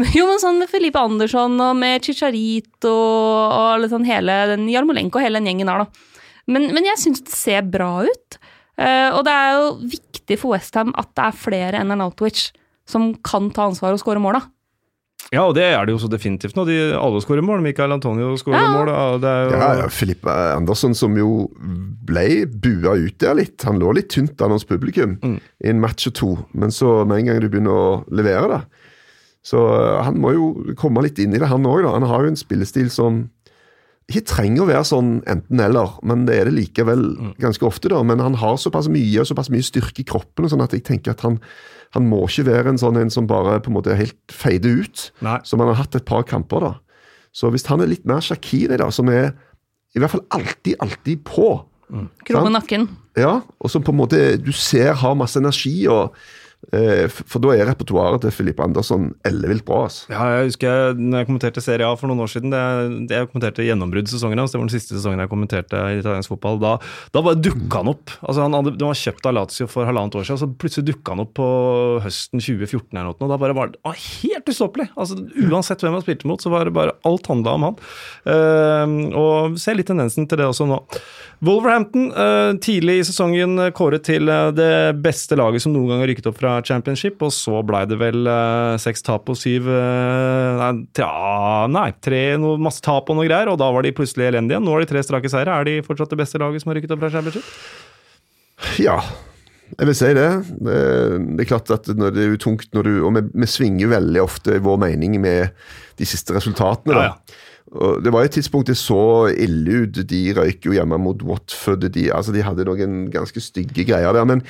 Jo, 0.16 0.26
men 0.28 0.40
sånn 0.42 0.60
med 0.62 0.70
Felipe 0.70 1.00
Andersson 1.00 1.56
og 1.60 1.74
med 1.78 2.04
Chicharito 2.06 2.92
og, 2.92 3.82
og 3.84 3.88
sånn 3.92 4.06
hele 4.08 4.36
den 4.54 4.68
Jarmolenko 4.70 5.20
og 5.20 5.26
hele 5.26 5.40
den 5.40 5.50
gjengen 5.50 5.70
der, 5.70 5.84
da. 5.84 6.06
Men, 6.50 6.70
men 6.74 6.86
jeg 6.88 6.98
syns 7.02 7.24
det 7.26 7.34
ser 7.36 7.66
bra 7.68 7.90
ut. 8.06 8.38
Uh, 8.80 9.10
og 9.18 9.24
det 9.26 9.34
er 9.34 9.50
jo 9.58 9.66
viktig 9.92 10.38
for 10.40 10.54
Westham 10.54 10.94
at 10.98 11.10
det 11.18 11.26
er 11.26 11.36
flere 11.36 11.82
enn 11.82 11.92
Arnautovic 11.92 12.48
som 12.88 13.12
kan 13.26 13.50
ta 13.54 13.68
ansvar 13.68 13.94
og 13.94 14.00
skåre 14.02 14.22
mål, 14.22 14.40
da. 14.40 14.48
Ja, 15.30 15.44
og 15.44 15.52
det 15.54 15.62
er 15.62 15.84
det 15.86 15.92
jo 15.94 16.00
så 16.02 16.08
definitivt 16.10 16.56
nå. 16.58 16.64
De, 16.66 16.76
alle 16.98 17.20
skårer 17.22 17.44
mål. 17.46 17.60
Michael 17.62 17.92
Antonio 17.94 18.32
skårer 18.40 18.64
Ja. 18.64 18.70
mål. 18.72 18.88
Ja, 18.90 19.18
det 19.20 19.30
er 19.30 19.44
jo, 19.44 19.50
Ja, 19.52 19.68
ja, 19.82 19.88
Filip 19.92 20.26
Andersson 20.26 20.96
som 20.96 21.14
jo 21.14 21.28
ble 22.08 22.46
bua 22.50 22.96
ut 22.98 23.18
der 23.22 23.36
litt. 23.38 23.62
Han 23.68 23.78
lå 23.78 23.92
litt 23.94 24.08
tynt 24.10 24.40
an 24.42 24.56
hos 24.56 24.64
publikum 24.66 25.18
i 25.22 25.68
en 25.70 25.78
match 25.78 26.08
og 26.10 26.14
to, 26.18 26.30
men 26.56 26.74
så 26.74 27.04
med 27.06 27.20
en 27.20 27.26
gang 27.30 27.44
du 27.44 27.48
begynner 27.52 27.70
å 27.70 28.04
levere 28.10 28.48
det 28.56 28.60
Så 29.46 29.60
eh, 29.72 30.00
han 30.04 30.18
må 30.20 30.34
jo 30.36 30.48
komme 30.78 31.02
litt 31.06 31.18
inn 31.22 31.34
i 31.34 31.40
det, 31.40 31.48
han 31.48 31.66
òg. 31.68 31.86
Han 31.88 32.06
har 32.08 32.24
jo 32.26 32.32
en 32.32 32.40
spillestil 32.40 32.90
som 32.92 33.24
ikke 34.10 34.24
trenger 34.26 34.64
å 34.64 34.66
være 34.66 34.86
sånn 34.88 35.10
enten-eller, 35.30 35.92
men 36.02 36.24
det 36.26 36.34
er 36.40 36.48
det 36.48 36.56
likevel 36.56 37.04
ganske 37.38 37.62
ofte. 37.68 37.92
da, 37.92 38.00
Men 38.02 38.18
han 38.18 38.34
har 38.40 38.56
såpass 38.58 38.88
mye 38.90 39.22
og 39.22 39.28
såpass 39.30 39.50
mye 39.54 39.62
styrke 39.62 40.02
i 40.02 40.06
kroppen 40.08 40.48
sånn 40.50 40.64
at 40.64 40.74
jeg 40.74 40.82
tenker 40.88 41.14
at 41.14 41.22
han, 41.22 41.36
han 41.94 42.08
må 42.10 42.24
ikke 42.26 42.48
være 42.48 42.72
en 42.72 42.80
sånn 42.82 42.98
en 42.98 43.12
som 43.14 43.28
bare 43.30 43.60
på 43.62 43.70
en 43.70 43.76
måte 43.78 43.94
helt 43.94 44.18
feider 44.34 44.82
ut, 44.82 45.04
Nei. 45.22 45.38
som 45.46 45.62
han 45.62 45.70
har 45.70 45.78
hatt 45.84 45.94
et 45.94 46.08
par 46.10 46.26
kamper. 46.26 46.66
da. 46.66 46.72
Så 47.30 47.52
hvis 47.54 47.68
han 47.70 47.84
er 47.84 47.92
litt 47.92 48.02
mer 48.08 48.18
Shakiri, 48.24 48.80
da, 48.82 48.90
som 48.90 49.08
er 49.14 49.30
i 49.94 50.02
hvert 50.02 50.10
fall 50.16 50.26
alltid, 50.34 50.74
alltid 50.82 51.22
på 51.26 51.52
Krumme 51.90 52.46
Sant? 52.46 52.54
nakken. 52.54 52.84
Ja, 53.18 53.40
og 53.58 53.70
som 53.72 53.82
på 53.82 53.90
en 53.90 53.98
måte 53.98 54.18
du 54.38 54.52
ser 54.54 54.92
har 55.00 55.16
masse 55.18 55.38
energi, 55.40 55.88
og, 55.90 56.14
for 56.70 57.42
da 57.42 57.54
er 57.56 57.66
repertoaret 57.66 58.22
til 58.22 58.34
Filip 58.34 58.60
Andersson 58.62 59.08
ellevilt 59.26 59.64
bra. 59.66 59.86
altså. 59.88 60.04
Ja, 60.12 60.26
jeg 60.36 60.50
husker 60.50 60.68
jeg, 60.68 60.98
når 61.00 61.22
jeg 61.22 61.28
kommenterte 61.30 61.62
Serie 61.64 61.88
A 61.88 61.96
for 61.98 62.10
noen 62.10 62.20
år 62.22 62.30
siden, 62.30 62.52
det, 62.52 63.16
jeg 63.16 63.30
kommenterte 63.30 63.64
gjennombruddssesongen 63.66 64.38
hans, 64.38 64.52
det 64.52 64.60
var 64.60 64.68
den 64.68 64.74
siste 64.74 64.94
sesongen 64.94 65.22
jeg 65.24 65.32
kommenterte 65.32 65.80
i 65.90 65.98
italiensk 65.98 66.30
fotball, 66.34 66.60
da, 66.62 66.76
da 67.16 67.24
bare 67.26 67.40
dukka 67.40 67.80
han 67.80 67.90
opp. 67.94 68.14
Altså 68.20 68.44
han 68.44 68.54
hadde, 68.58 68.74
var 68.84 69.00
kjøpt 69.00 69.30
av 69.30 69.36
Lazio 69.38 69.66
for 69.72 69.88
halvannet 69.88 70.18
år 70.20 70.28
siden, 70.28 70.42
så 70.44 70.50
plutselig 70.62 70.92
dukka 70.92 71.16
han 71.16 71.24
opp 71.24 71.32
på 71.40 71.48
høsten 72.04 72.44
2014 72.44 72.92
eller 72.92 73.08
noe, 73.08 73.18
og 73.18 73.32
da 73.34 73.40
bare 73.40 73.56
var 73.56 73.72
det 73.74 73.96
helt 73.96 74.54
ustoppelig. 74.54 74.90
Altså 74.94 75.18
Uansett 75.50 75.82
hvem 75.82 75.96
han 75.96 76.04
spilte 76.04 76.28
mot, 76.30 76.44
så 76.44 76.52
var 76.52 76.68
det 76.68 76.76
bare 76.76 76.94
alt 77.08 77.32
handla 77.32 77.56
om 77.56 77.66
han. 77.70 77.80
Uh, 78.28 78.86
og 79.16 79.58
ser 79.60 79.78
litt 79.78 79.90
tendensen 79.90 80.28
til 80.30 80.38
det 80.38 80.46
også 80.50 80.68
nå. 80.70 80.82
Wolverhampton, 81.40 82.10
eh, 82.12 82.50
tidlig 82.60 82.98
i 83.00 83.04
sesongen 83.08 83.56
kåret 83.72 84.04
til 84.04 84.28
eh, 84.28 84.50
det 84.52 84.72
beste 85.00 85.38
laget 85.40 85.64
som 85.64 85.72
noen 85.72 85.88
gang 85.88 86.02
har 86.02 86.10
rykket 86.10 86.28
opp 86.28 86.36
fra 86.36 86.58
championship, 86.66 87.22
og 87.24 87.32
så 87.32 87.62
blei 87.64 87.86
det 87.88 87.96
vel 88.00 88.28
eh, 88.28 88.74
seks 88.82 89.00
tap 89.06 89.32
og 89.32 89.38
syv 89.40 89.70
eh, 89.72 90.60
Nei, 90.60 90.70
tja, 90.96 91.08
nei 91.72 91.86
tre, 92.04 92.20
noe, 92.40 92.60
masse 92.60 92.84
tap 92.84 93.08
og 93.08 93.16
noe 93.16 93.24
greier, 93.24 93.48
og 93.48 93.56
da 93.62 93.70
var 93.72 93.86
de 93.86 93.94
plutselig 93.96 94.28
elendige. 94.28 94.60
Nå 94.60 94.74
har 94.74 94.84
de 94.84 94.90
tre 94.92 95.04
strake 95.06 95.32
seire. 95.32 95.56
Er 95.56 95.68
de 95.68 95.78
fortsatt 95.86 96.12
det 96.12 96.20
beste 96.20 96.42
laget 96.42 96.60
som 96.60 96.74
har 96.74 96.80
rykket 96.80 96.92
opp 96.92 97.06
fra 97.06 97.12
championship? 97.16 97.56
Ja, 98.76 98.98
jeg 99.78 99.88
vil 99.88 99.96
si 99.96 100.10
det. 100.16 100.28
Det, 100.60 100.78
er 101.40 101.48
klart 101.48 101.70
at 101.72 101.88
når 101.96 102.12
det 102.16 102.26
er 102.26 102.40
tungt 102.42 102.72
når 102.76 102.88
du 102.88 102.94
Og 103.06 103.14
vi, 103.16 103.22
vi 103.44 103.48
svinger 103.48 103.92
veldig 103.94 104.22
ofte 104.22 104.58
i 104.58 104.62
vår 104.62 104.80
mening 104.82 105.16
med 105.22 105.54
de 106.00 106.08
siste 106.08 106.34
resultatene. 106.36 106.96
da. 106.96 107.06
Ja, 107.06 107.14
ja. 107.14 107.46
Og 107.70 108.00
det 108.02 108.10
var 108.10 108.26
et 108.26 108.32
tidspunkt 108.34 108.66
det 108.66 108.74
så 108.80 109.28
ille 109.30 109.84
ut. 109.84 109.98
De 110.10 110.20
røyk 110.34 110.66
jo 110.66 110.72
hjemme 110.74 110.96
mot 110.98 111.20
Watford. 111.22 111.84
De, 111.94 112.08
altså 112.10 112.32
de 112.34 112.42
hadde 112.42 112.64
noen 112.66 113.04
ganske 113.12 113.42
stygge 113.44 113.84
greier 113.86 114.16
der. 114.16 114.26
Men, 114.26 114.42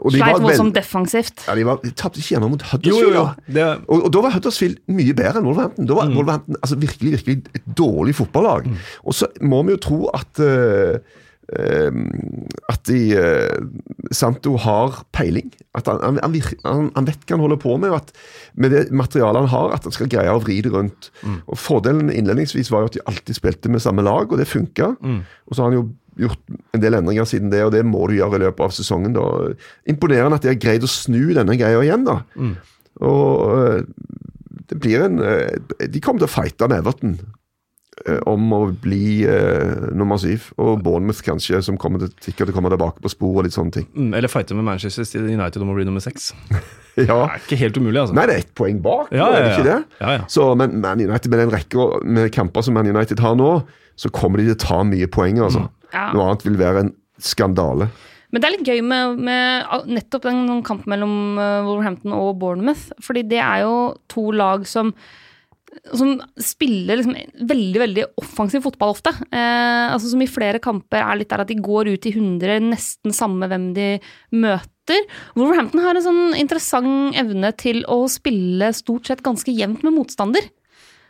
og 0.00 0.14
de 0.14 0.22
Sleit 0.22 0.40
voldsomt 0.40 0.78
defensivt. 0.78 1.44
Ja, 1.44 1.58
de, 1.58 1.66
var, 1.68 1.82
de 1.84 1.92
tapte 1.92 2.22
ikke 2.22 2.38
hjemme 2.38 2.48
mot 2.54 2.64
Huddersfield. 2.70 3.18
da. 3.18 3.26
Det, 3.58 3.66
Og, 3.84 4.06
og 4.06 4.14
da 4.16 4.22
var 4.24 4.36
Huddersfield 4.38 4.80
mye 4.88 5.12
bedre 5.18 5.42
enn 5.42 5.50
Wolverhampton. 5.50 5.90
Da 5.90 5.98
var 5.98 6.14
Wolverhampton 6.14 6.56
altså, 6.62 6.80
virkelig 6.80 7.12
virkelig 7.18 7.42
et 7.60 7.68
dårlig 7.76 8.16
fotballag. 8.22 8.70
Og 9.04 9.18
så 9.18 9.28
må 9.44 9.60
vi 9.68 9.76
jo 9.76 9.82
tro 9.84 10.00
at 10.16 10.40
eh, 10.40 11.20
at 11.52 12.80
de, 12.88 13.00
eh, 13.18 13.58
Santo 14.10 14.56
har 14.56 15.02
peiling. 15.12 15.50
At 15.76 15.88
han, 15.90 16.00
han, 16.02 16.36
han, 16.64 16.90
han, 16.94 17.08
vet 17.08 17.26
hva 17.26 17.36
han 17.36 17.44
holder 17.44 17.60
på 17.60 17.76
med. 17.80 17.92
og 17.92 18.00
At 18.00 18.12
med 18.54 18.72
det 18.72 18.84
materialet 18.94 19.44
han 19.44 19.52
har, 19.52 19.74
at 19.76 19.84
han 19.84 19.94
skal 19.96 20.10
greie 20.12 20.32
å 20.32 20.40
vri 20.42 20.60
det 20.64 20.72
rundt. 20.72 21.10
Og 21.44 21.58
Fordelen 21.60 22.12
innledningsvis 22.12 22.72
var 22.72 22.84
jo 22.84 22.92
at 22.92 22.96
de 22.96 23.04
alltid 23.10 23.38
spilte 23.40 23.72
med 23.72 23.84
samme 23.84 24.04
lag, 24.06 24.30
og 24.30 24.40
det 24.40 24.48
funka. 24.50 24.94
Og 25.46 25.54
så 25.54 25.62
har 25.62 25.70
han 25.72 25.78
jo 25.80 25.86
gjort 26.24 26.54
en 26.74 26.82
del 26.82 26.94
endringer 26.94 27.26
siden 27.26 27.50
det, 27.50 27.64
og 27.66 27.72
det 27.74 27.82
må 27.86 28.06
du 28.06 28.16
gjøre 28.18 28.38
i 28.38 28.44
løpet 28.46 28.68
av 28.68 28.74
sesongen. 28.76 29.16
da. 29.16 29.26
Imponerende 29.90 30.38
at 30.38 30.46
de 30.46 30.52
har 30.52 30.60
greid 30.62 30.86
å 30.86 30.90
snu 30.90 31.34
denne 31.34 31.58
greia 31.58 31.82
igjen. 31.82 32.06
da. 32.06 32.22
Og 33.02 33.58
eh, 33.58 33.80
det 34.70 34.78
blir 34.78 35.02
en 35.02 35.18
eh, 35.18 35.88
De 35.90 36.00
kommer 36.00 36.22
til 36.22 36.28
å 36.28 36.34
fighte 36.36 36.68
med 36.70 36.84
Everton 36.84 37.16
om 38.28 38.50
å 38.52 38.60
bli 38.84 39.24
eh, 39.28 39.90
nummer 39.96 40.18
syv. 40.20 40.50
Og 40.60 40.82
Bournemouth 40.84 41.22
kanskje, 41.24 41.60
som 41.64 41.78
kommer 41.80 42.02
til, 42.04 42.10
sikkert 42.28 42.52
kommer 42.56 42.72
tilbake 42.74 43.00
på 43.04 43.12
spor 43.12 43.38
og 43.40 43.46
litt 43.46 43.56
sånne 43.56 43.72
ting. 43.78 43.86
mm, 43.94 44.10
eller 44.14 44.28
fighte 44.32 44.56
med 44.58 44.66
Manchester 44.68 45.06
United 45.24 45.62
om 45.64 45.72
å 45.72 45.76
bli 45.78 45.86
nummer 45.88 46.04
seks. 46.04 46.32
Det 46.94 47.08
er 47.10 47.40
ikke 47.40 47.56
helt 47.58 47.76
umulig, 47.80 47.98
altså. 47.98 48.14
Nei, 48.14 48.24
det 48.30 48.34
er 48.36 48.42
ett 48.44 48.52
poeng 48.54 48.76
bak, 48.78 49.08
Ja, 49.10 49.24
er 49.34 49.40
det 49.40 49.48
ja, 49.48 49.54
ikke 49.56 49.64
ja. 49.66 49.70
det? 49.80 49.98
Ja, 49.98 50.10
ja. 50.14 50.26
Så, 50.30 50.44
men 50.54 50.76
Man 50.78 51.00
United 51.02 51.32
med 51.32 51.40
den 51.42 51.50
rekke 51.50 51.86
med 52.06 52.28
kamper 52.36 52.62
som 52.62 52.76
Man 52.78 52.86
United 52.86 53.18
har 53.18 53.34
nå, 53.34 53.48
så 53.98 54.10
kommer 54.14 54.38
de 54.38 54.44
til 54.52 54.54
å 54.54 54.60
ta 54.62 54.76
mye 54.86 55.08
poeng. 55.10 55.40
altså. 55.42 55.64
Ja. 55.90 56.04
Noe 56.14 56.28
annet 56.28 56.44
vil 56.46 56.60
være 56.60 56.84
en 56.84 56.92
skandale. 57.18 57.88
Men 58.30 58.42
det 58.42 58.46
er 58.48 58.54
litt 58.54 58.70
gøy 58.70 58.80
med, 58.86 59.18
med 59.26 59.90
nettopp 59.90 60.24
den 60.28 60.40
den 60.52 60.62
kampen 60.66 60.90
mellom 60.94 61.12
eh, 61.38 61.60
Wolverhampton 61.66 62.14
og 62.14 62.32
Bournemouth. 62.38 62.88
Fordi 63.02 63.22
det 63.30 63.42
er 63.42 63.64
jo 63.66 63.74
to 64.10 64.28
lag 64.34 64.62
som 64.70 64.94
som 65.92 66.14
spiller 66.40 66.96
liksom 66.96 67.16
veldig 67.48 67.80
veldig 67.82 68.04
offensiv 68.20 68.64
fotball 68.64 68.94
ofte. 68.94 69.12
Eh, 69.28 69.92
altså 69.92 70.08
Som 70.10 70.22
i 70.24 70.30
flere 70.30 70.60
kamper 70.62 71.02
er 71.02 71.20
litt 71.20 71.32
der 71.32 71.44
at 71.44 71.50
de 71.50 71.58
går 71.60 71.92
ut 71.92 72.08
i 72.08 72.14
100, 72.14 72.70
nesten 72.70 73.12
samme 73.14 73.48
hvem 73.50 73.72
de 73.76 73.88
møter. 74.32 75.04
Wolverhampton 75.36 75.84
har 75.84 75.96
en 75.96 76.06
sånn 76.06 76.24
interessant 76.40 77.16
evne 77.20 77.52
til 77.60 77.84
å 77.88 78.04
spille 78.12 78.72
stort 78.76 79.08
sett 79.10 79.24
ganske 79.24 79.52
jevnt 79.52 79.84
med 79.84 79.96
motstander. 79.96 80.48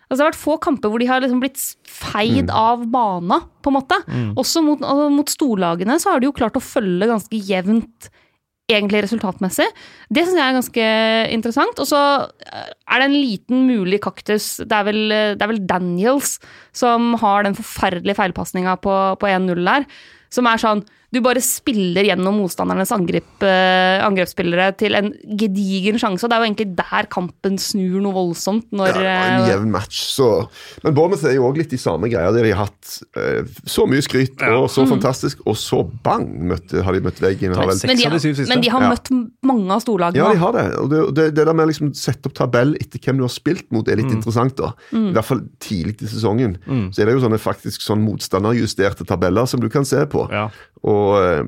Altså 0.04 0.18
Det 0.18 0.24
har 0.24 0.32
vært 0.32 0.42
få 0.42 0.58
kamper 0.62 0.90
hvor 0.92 1.00
de 1.00 1.08
har 1.08 1.22
liksom 1.22 1.40
blitt 1.42 1.60
feid 1.88 2.50
av 2.52 2.84
bana, 2.92 3.40
på 3.62 3.70
en 3.70 3.78
måte. 3.78 3.96
Også 4.38 4.60
mot, 4.62 4.82
mot 5.10 5.30
storlagene 5.32 5.96
så 6.02 6.12
har 6.12 6.20
de 6.20 6.28
jo 6.28 6.36
klart 6.36 6.58
å 6.58 6.62
følge 6.62 7.08
ganske 7.08 7.40
jevnt 7.40 8.10
egentlig 8.70 9.02
resultatmessig. 9.04 9.66
Det 10.08 10.24
syns 10.24 10.38
jeg 10.38 10.44
er 10.44 10.56
ganske 10.56 10.88
interessant. 11.34 11.80
Og 11.82 11.88
så 11.88 12.00
eh, 12.48 12.72
er 12.88 13.02
det 13.02 13.08
en 13.10 13.16
liten 13.16 13.64
mulig 13.68 14.00
kaktus. 14.04 14.56
Det 14.64 14.72
er 14.72 14.88
vel, 14.88 15.02
det 15.36 15.44
er 15.44 15.52
vel 15.52 15.64
Daniels 15.68 16.38
som 16.76 17.12
har 17.20 17.44
den 17.44 17.56
forferdelige 17.58 18.18
feilpasninga 18.20 18.78
på, 18.84 18.96
på 19.20 19.30
1-0 19.30 19.60
der. 19.68 19.88
Som 20.32 20.48
er 20.50 20.62
sånn 20.62 20.84
Du 21.14 21.20
bare 21.22 21.38
spiller 21.44 22.02
gjennom 22.08 22.34
motstandernes 22.42 22.90
angrep, 22.94 23.44
eh, 23.46 24.00
angrepsspillere 24.02 24.72
til 24.80 24.96
en 24.98 25.12
gedigen 25.38 25.98
sjanse. 26.02 26.24
Og 26.26 26.30
det 26.32 26.36
er 26.36 26.42
jo 26.42 26.48
egentlig 26.48 26.66
der 26.80 27.06
kampen 27.12 27.58
snur 27.62 28.00
noe 28.02 28.14
voldsomt. 28.16 28.66
Når, 28.74 28.98
Ja, 28.98 29.14
en 29.28 29.44
eh, 29.44 29.50
jevn 29.52 29.70
match, 29.70 30.00
så 30.16 30.48
Men 30.82 30.94
Bournemouth 30.96 31.24
er 31.28 31.36
jo 31.36 31.46
òg 31.46 31.60
litt 31.62 31.70
de 31.70 31.78
samme 31.78 32.10
greia. 32.10 32.32
Der 32.34 32.42
de 32.48 32.52
har 32.52 32.66
hatt 32.66 32.96
eh, 33.16 33.46
så 33.64 33.86
mye 33.86 34.02
skryt 34.02 34.42
og 34.50 34.66
så 34.74 34.86
fantastisk, 34.90 35.44
og 35.46 35.54
så 35.60 35.84
bang 36.04 36.26
møtte, 36.50 36.82
har 36.82 36.92
de 36.98 37.00
møtt 37.06 37.22
veggen. 37.22 37.54
Har 37.54 37.70
vel, 37.70 37.78
men, 37.86 37.96
de 38.02 38.08
har, 38.10 38.48
men 38.50 38.64
de 38.66 38.72
har 38.74 38.82
Ja. 38.84 38.90
møtt 38.90 39.12
mange 39.46 39.70
av 39.70 39.80
storlagene. 39.86 40.18
ja, 40.18 40.32
de 40.34 40.42
har 40.42 40.52
det. 40.58 40.66
Og 40.82 40.90
det, 40.90 41.02
det, 41.14 41.28
det 41.38 41.46
der 41.46 41.54
med 41.54 41.68
å 41.68 41.70
liksom 41.70 41.94
sette 41.94 42.26
opp 42.28 42.34
tabell 42.34 42.74
etter 42.80 42.98
hvem 42.98 43.22
du 43.22 43.24
har 43.28 43.32
spilt 43.32 43.70
mot, 43.70 43.86
er 43.88 44.00
litt 44.02 44.10
interessant. 44.10 44.56
da. 44.58 44.72
I 44.90 45.12
hvert 45.14 45.28
fall 45.30 45.44
tidlig 45.62 46.00
i 46.02 46.10
sesongen. 46.10 46.58
Så 46.90 47.02
er 47.04 47.06
det 47.06 47.14
jo 47.20 47.22
sånne 47.28 47.38
faktisk 47.38 47.84
sånn 47.86 48.02
motstanderjusterte 48.02 49.06
tabeller 49.06 49.46
som 49.46 49.62
du 49.62 49.68
kan 49.70 49.86
se 49.86 50.02
på. 50.10 50.26
Ja. 50.32 50.48
Og, 50.84 51.03
eh, 51.18 51.44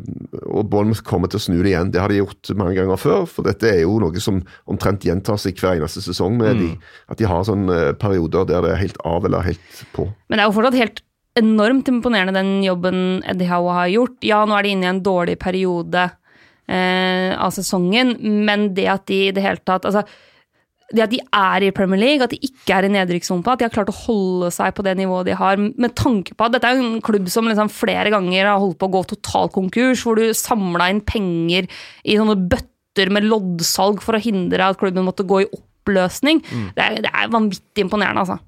og 0.47 0.69
Bournemouth 0.71 1.05
kommer 1.07 1.31
til 1.31 1.41
å 1.41 1.45
snu 1.47 1.57
det 1.61 1.73
igjen. 1.73 1.91
Det 1.95 2.03
har 2.03 2.13
de 2.13 2.21
gjort 2.21 2.53
mange 2.59 2.77
ganger 2.79 3.01
før. 3.01 3.27
For 3.31 3.47
dette 3.47 3.69
er 3.71 3.83
jo 3.85 3.99
noe 4.03 4.23
som 4.23 4.43
omtrent 4.71 5.07
gjentar 5.07 5.41
seg 5.41 5.59
hver 5.61 5.79
eneste 5.79 6.05
sesong. 6.05 6.39
med 6.41 6.61
de, 6.63 6.71
At 7.13 7.21
de 7.21 7.29
har 7.31 7.47
sånne 7.49 7.81
eh, 7.89 7.97
perioder 7.99 8.49
der 8.49 8.65
det 8.67 8.75
er 8.75 8.85
helt 8.85 9.01
av 9.05 9.27
eller 9.29 9.47
helt 9.47 9.83
på. 9.97 10.09
Men 10.29 10.39
det 10.39 10.45
er 10.45 10.51
jo 10.51 10.57
fortsatt 10.59 10.81
helt 10.81 11.03
enormt 11.37 11.89
imponerende 11.93 12.37
den 12.37 12.63
jobben 12.65 13.01
Eddie 13.29 13.51
Howe 13.51 13.75
har 13.77 13.91
gjort. 13.93 14.17
Ja, 14.25 14.45
nå 14.49 14.57
er 14.57 14.65
de 14.65 14.73
inne 14.73 14.89
i 14.89 14.93
en 14.95 15.03
dårlig 15.05 15.37
periode 15.43 16.07
eh, 16.69 17.33
av 17.37 17.53
sesongen, 17.53 18.17
men 18.47 18.71
det 18.77 18.89
at 18.93 19.05
de 19.11 19.27
i 19.27 19.35
det 19.37 19.45
hele 19.45 19.61
tatt 19.61 19.85
altså, 19.89 20.07
det 20.95 21.03
at 21.03 21.11
de 21.11 21.19
er 21.19 21.67
i 21.67 21.73
Premier 21.75 21.99
League, 21.99 22.23
at 22.23 22.31
de 22.31 22.39
ikke 22.47 22.77
er 22.77 22.87
i 22.87 22.91
nedrykkssumpa, 22.95 23.55
at 23.55 23.63
de 23.63 23.67
har 23.67 23.75
klart 23.75 23.91
å 23.91 23.97
holde 24.05 24.53
seg 24.55 24.75
på 24.77 24.85
det 24.87 24.95
nivået 25.01 25.27
de 25.27 25.35
har, 25.39 25.59
med 25.59 25.95
tanke 25.99 26.37
på 26.37 26.47
at 26.47 26.55
dette 26.55 26.71
er 26.71 26.83
en 26.83 27.01
klubb 27.05 27.27
som 27.33 27.49
liksom 27.51 27.73
flere 27.73 28.13
ganger 28.15 28.47
har 28.47 28.61
holdt 28.63 28.79
på 28.79 28.89
å 28.89 28.95
gå 28.95 29.03
totalkonkurs, 29.11 30.05
hvor 30.07 30.21
du 30.21 30.31
samla 30.37 30.91
inn 30.93 31.03
penger 31.07 31.67
i 32.07 32.19
sånne 32.21 32.39
bøtter 32.53 33.11
med 33.13 33.27
loddsalg 33.27 33.99
for 34.05 34.17
å 34.17 34.23
hindre 34.23 34.71
at 34.71 34.79
klubben 34.81 35.09
måtte 35.09 35.27
gå 35.27 35.43
i 35.43 35.51
oppløsning. 35.51 36.45
Det, 36.77 36.85
er, 36.85 37.01
det 37.03 37.11
er 37.11 37.35
vanvittig 37.35 37.87
imponerende, 37.87 38.23
altså. 38.23 38.39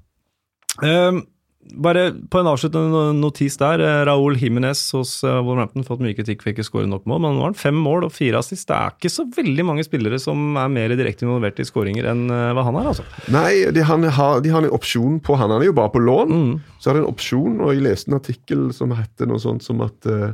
Eh, 0.79 1.19
bare 1.59 2.05
på 2.31 2.39
en 2.39 2.47
avsluttende 2.49 3.01
notis 3.19 3.57
der. 3.59 3.81
eh, 3.83 4.05
Raúl 4.07 4.37
Jiménez 4.39 4.79
hos 4.95 5.23
eh, 5.23 5.39
Wolverhampton 5.43 5.85
fått 5.85 6.01
mye 6.01 6.15
kritikk 6.17 6.41
for 6.41 6.51
ikke 6.51 6.63
å 6.63 6.67
skåre 6.69 6.89
nok 6.89 7.05
mål, 7.05 7.21
men 7.21 7.35
nå 7.35 7.43
har 7.43 7.51
han 7.51 7.59
fem 7.59 7.75
mål 7.75 8.07
og 8.07 8.13
fire 8.15 8.39
assist. 8.39 8.67
Det 8.69 8.77
er 8.77 8.95
ikke 8.95 9.11
så 9.13 9.25
veldig 9.35 9.65
mange 9.67 9.85
spillere 9.85 10.19
som 10.21 10.57
er 10.57 10.71
mer 10.73 10.95
direkte 10.95 11.27
involvert 11.27 11.59
i 11.59 11.67
skåringer 11.67 12.09
enn 12.09 12.25
eh, 12.33 12.51
hva 12.55 12.65
han 12.65 12.79
er, 12.79 12.89
altså. 12.93 13.05
Nei, 13.35 13.69
de, 13.75 13.83
han 13.85 14.07
har, 14.07 14.41
de 14.45 14.53
har 14.55 14.65
en 14.65 14.75
opsjon 14.75 15.19
på 15.19 15.37
han. 15.39 15.51
Han 15.53 15.61
er 15.61 15.69
jo 15.69 15.77
bare 15.77 15.93
på 15.93 16.03
lån. 16.03 16.39
Så 16.79 16.89
er 16.89 16.97
det 16.97 17.03
en 17.03 17.11
opsjon, 17.11 17.59
og 17.61 17.75
jeg 17.75 17.85
leste 17.85 18.11
en 18.11 18.19
artikkel 18.21 18.69
som 18.75 18.95
heter 18.95 19.29
noe 19.29 19.43
sånt 19.43 19.65
som 19.65 19.83
at 19.85 20.09
uh, 20.09 20.31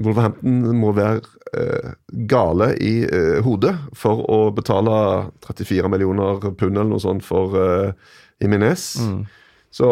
Wolverhampton 0.00 0.74
må 0.80 0.90
være 0.96 1.22
uh, 1.54 1.94
gale 2.26 2.72
i 2.82 2.96
uh, 3.06 3.38
hodet 3.44 3.76
for 3.94 4.24
å 4.24 4.40
betale 4.56 4.96
34 5.46 5.92
millioner 5.92 6.40
pund 6.56 6.72
eller 6.72 6.90
noe 6.96 7.02
sånt 7.02 7.24
for 7.26 7.54
uh, 7.54 8.14
Jimenez. 8.42 8.94
Så 9.74 9.88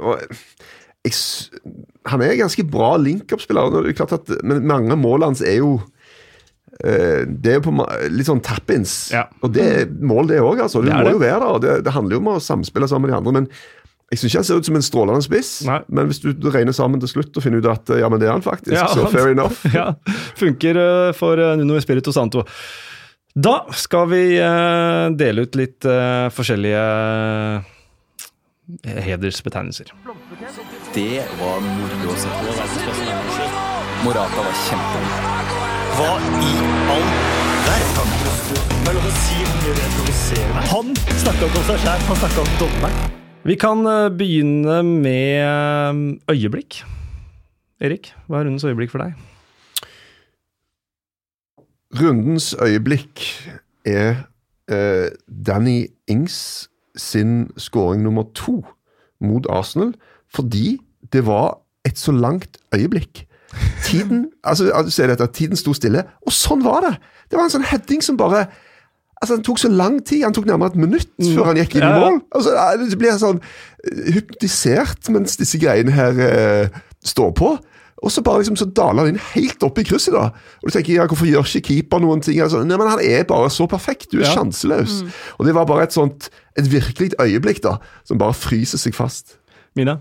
og, 0.00 0.22
jeg, 1.04 1.16
Han 2.08 2.22
er 2.22 2.34
en 2.34 2.44
ganske 2.44 2.64
bra 2.70 2.94
link-up-spiller, 3.00 3.82
er 3.82 4.44
men 4.46 4.64
mange 4.70 4.96
mål 4.96 5.26
hans 5.26 5.42
er 5.44 5.58
jo 5.60 5.74
eh, 6.84 7.26
det 7.26 7.52
er 7.52 7.60
jo 7.60 7.66
på 7.68 7.86
litt 8.14 8.30
sånn 8.30 8.42
tap-ins. 8.44 9.12
Ja. 9.14 9.26
Og 9.42 9.52
det 9.54 9.66
er 9.68 9.92
mål, 10.00 10.30
det 10.30 10.40
òg. 10.42 10.62
Altså. 10.64 10.80
Du 10.82 10.88
Det 10.88 10.96
må 10.96 11.04
det. 11.04 11.14
jo 11.16 11.22
være 11.22 11.44
der. 11.44 11.62
Det, 11.64 11.76
det 11.86 11.94
handler 11.94 12.16
jo 12.16 12.22
om 12.24 12.32
å 12.34 12.40
samspille 12.42 12.88
sammen 12.90 13.10
med 13.10 13.14
de 13.14 13.18
andre. 13.20 13.34
Men 13.40 13.50
jeg 14.12 14.20
syns 14.20 14.30
ikke 14.30 14.40
han 14.42 14.48
ser 14.48 14.62
ut 14.62 14.70
som 14.70 14.78
en 14.78 14.86
strålende 14.86 15.24
spiss. 15.24 15.52
Nei. 15.68 15.80
Men 15.88 16.08
hvis 16.10 16.22
du 16.22 16.48
regner 16.52 16.76
sammen 16.76 17.02
til 17.02 17.12
slutt 17.12 17.36
og 17.36 17.44
finner 17.44 17.62
ut 17.62 17.68
at 17.72 17.92
ja, 18.02 18.08
men 18.12 18.20
det 18.22 18.28
er 18.28 18.34
han 18.36 18.44
faktisk, 18.44 18.76
Ja, 18.76 18.88
så 18.92 19.06
fair 19.12 19.32
enough. 19.32 19.62
ja, 19.78 19.92
funker 20.40 20.80
eh, 20.86 21.12
for 21.16 21.40
eh, 21.40 21.54
Nuno 21.60 21.76
Espirito 21.80 22.12
Santo. 22.12 22.46
Da 23.32 23.62
skal 23.72 24.10
vi 24.10 24.24
dele 25.16 25.46
ut 25.46 25.54
litt 25.56 25.86
forskjellige 26.36 26.82
hedersbetegnelser. 28.84 29.92
Det 30.94 31.22
var 31.40 31.60
moro 31.64 32.12
å 32.12 32.18
se 32.20 32.30
på. 32.38 32.56
Morata 34.02 34.44
var 34.46 34.60
kjempegod. 34.66 35.58
Hva 35.98 36.12
i 36.42 36.52
all 36.94 37.08
verden? 37.66 38.14
Er. 40.32 40.62
Han 40.72 40.94
snakka 40.96 41.46
ikke 41.46 41.60
om 41.60 41.66
seg 41.68 41.82
sjæl, 41.82 42.06
han 42.08 42.18
snakka 42.18 42.42
om 42.42 42.54
dommeren. 42.60 43.12
Vi 43.42 43.56
kan 43.58 43.82
eh, 43.86 44.08
begynne 44.14 44.78
med 44.86 45.42
eh, 45.42 46.34
øyeblikk. 46.34 46.82
Erik, 47.82 48.12
hva 48.26 48.40
er 48.40 48.46
rundens 48.46 48.66
øyeblikk 48.66 48.92
for 48.94 49.02
deg? 49.02 49.16
Rundens 51.98 52.52
øyeblikk 52.62 53.24
er 53.84 54.22
uh, 54.70 55.10
Danny 55.26 55.90
Ings 56.08 56.70
sin 56.96 57.50
skåring 57.56 58.02
nummer 58.02 58.24
to 58.34 58.62
mot 59.20 59.46
Arsenal, 59.50 59.94
fordi 60.34 60.78
det 61.12 61.26
var 61.26 61.58
et 61.84 61.98
så 61.98 62.12
langt 62.12 62.58
øyeblikk. 62.74 63.26
Tiden 63.84 64.26
altså, 64.44 64.70
du 64.84 64.90
ser 64.90 65.06
dette, 65.12 65.26
tiden 65.36 65.56
sto 65.56 65.74
stille, 65.76 66.04
og 66.26 66.32
sånn 66.32 66.64
var 66.64 66.80
det! 66.86 66.94
Det 67.30 67.36
var 67.38 67.44
en 67.48 67.54
sånn 67.58 67.68
heading 67.68 68.02
som 68.04 68.16
bare 68.20 68.46
Altså, 69.22 69.36
Den 69.36 69.44
tok 69.46 69.58
så 69.62 69.68
lang 69.70 70.00
tid. 70.02 70.24
Han 70.24 70.34
tok 70.34 70.48
nærmere 70.50 70.72
et 70.72 70.76
minutt 70.82 71.12
før 71.22 71.44
han 71.52 71.58
gikk 71.60 71.76
inn 71.78 71.84
i 71.86 71.90
mål. 71.94 72.16
Altså, 72.34 72.56
det 72.90 72.96
blir 72.98 73.14
sånn 73.20 73.36
eh, 73.38 74.08
hypnotisert 74.16 75.06
mens 75.14 75.36
disse 75.38 75.60
greiene 75.62 75.94
her 75.94 76.18
eh, 76.26 76.80
står 77.06 77.30
på. 77.38 77.52
Og 78.02 78.10
så 78.10 78.24
bare 78.26 78.40
liksom, 78.42 78.56
så 78.58 78.66
daler 78.74 79.04
han 79.04 79.12
inn 79.12 79.20
helt 79.36 79.62
opp 79.62 79.78
i 79.78 79.84
krysset. 79.86 80.10
da. 80.16 80.32
Og 80.58 80.66
du 80.66 80.74
tenker, 80.74 80.96
ja, 80.96 81.06
Hvorfor 81.06 81.30
gjør 81.30 81.46
ikke 81.46 81.62
keeper 81.68 82.02
noen 82.02 82.24
ting? 82.26 82.40
Altså, 82.42 82.64
nei, 82.66 82.74
men 82.74 82.90
Han 82.90 82.98
er 82.98 83.22
bare 83.30 83.46
så 83.54 83.68
perfekt. 83.70 84.08
Du 84.10 84.18
er 84.18 84.26
Ja. 84.26 84.34
sjanseløs. 84.34 85.04
Og 85.38 85.46
det 85.46 85.54
var 85.54 85.70
bare 85.70 85.84
et 85.86 85.94
sånt, 85.94 86.26
et 86.58 86.68
virkelig 86.72 87.12
øyeblikk 87.22 87.62
da, 87.64 87.78
som 88.08 88.20
bare 88.20 88.36
fryser 88.36 88.80
seg 88.80 88.96
fast. 88.96 89.38
Mina? 89.78 90.00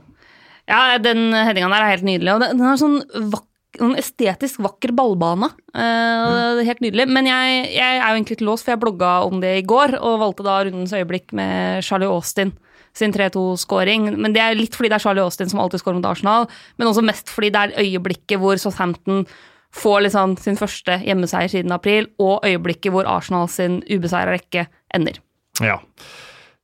Ja, 0.69 0.97
den 1.01 1.31
headinga 1.33 1.71
der 1.71 1.85
er 1.85 1.93
helt 1.95 2.07
nydelig. 2.07 2.33
Og 2.35 2.43
den 2.43 2.65
har 2.65 2.79
sånn 2.79 3.01
vak 3.31 3.47
sånn 3.79 3.95
estetisk 3.99 4.59
vakker 4.63 4.91
ballbane. 4.95 5.47
Uh, 5.71 6.59
er 6.59 6.67
helt 6.67 6.81
nydelig. 6.83 7.05
Men 7.11 7.29
jeg, 7.29 7.61
jeg 7.71 7.99
er 7.99 8.09
jo 8.09 8.17
egentlig 8.17 8.37
litt 8.37 8.47
låst, 8.49 8.65
for 8.65 8.75
jeg 8.75 8.81
blogga 8.83 9.13
om 9.27 9.39
det 9.43 9.53
i 9.61 9.67
går, 9.67 9.95
og 9.99 10.19
valgte 10.25 10.45
da 10.47 10.57
rundens 10.67 10.95
øyeblikk 10.95 11.31
med 11.37 11.85
Charlie 11.87 12.11
Austin 12.11 12.51
sin 12.97 13.13
3-2-skåring. 13.15 14.09
Men 14.19 14.35
det 14.35 14.43
er 14.43 14.57
litt 14.59 14.75
fordi 14.75 14.91
det 14.91 14.99
er 14.99 15.05
Charlie 15.05 15.23
Austin 15.23 15.51
som 15.51 15.61
alltid 15.63 15.83
skårer 15.83 16.01
mot 16.01 16.09
Arsenal, 16.09 16.49
men 16.75 16.89
også 16.89 17.05
mest 17.07 17.31
fordi 17.31 17.53
det 17.53 17.61
er 17.63 17.85
øyeblikket 17.85 18.41
hvor 18.41 18.59
Southampton 18.59 19.23
får 19.71 20.01
liksom 20.03 20.35
sin 20.43 20.59
første 20.59 20.97
hjemmeseier 21.05 21.47
siden 21.53 21.71
april, 21.71 22.09
og 22.19 22.43
øyeblikket 22.47 22.91
hvor 22.91 23.07
Arsenal 23.07 23.47
sin 23.51 23.79
ubeseira 23.87 24.35
rekke 24.35 24.65
ender. 24.91 25.21
Ja. 25.63 25.77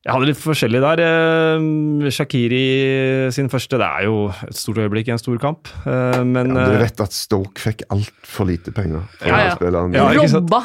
Jeg 0.08 0.16
hadde 0.16 0.28
litt 0.30 0.39
forskjellig 0.39 0.80
der. 0.80 1.01
Eh, 1.03 2.05
Shakiri 2.16 2.62
sin 3.36 3.49
første, 3.51 3.76
det 3.82 3.88
er 3.89 4.05
jo 4.08 4.30
et 4.47 4.55
stort 4.55 4.80
øyeblikk 4.80 5.10
i 5.10 5.16
en 5.18 5.20
stor 5.20 5.36
kamp. 5.43 5.68
Eh, 5.84 6.22
men 6.24 6.53
Men 6.53 6.55
du 6.55 6.62
eh, 6.78 6.80
vet 6.86 7.01
at 7.03 7.12
Stoke 7.12 7.60
fikk 7.60 7.84
altfor 7.91 8.47
lite 8.47 8.72
penger 8.72 9.03
for 9.20 9.28
Ja, 9.28 9.36
å 9.36 9.47
ja. 9.49 9.55
spille 9.60 9.82
han. 9.84 9.97
Ja, 9.97 10.05
ikke 10.16 10.30
sant? 10.32 10.47
Robba! 10.47 10.62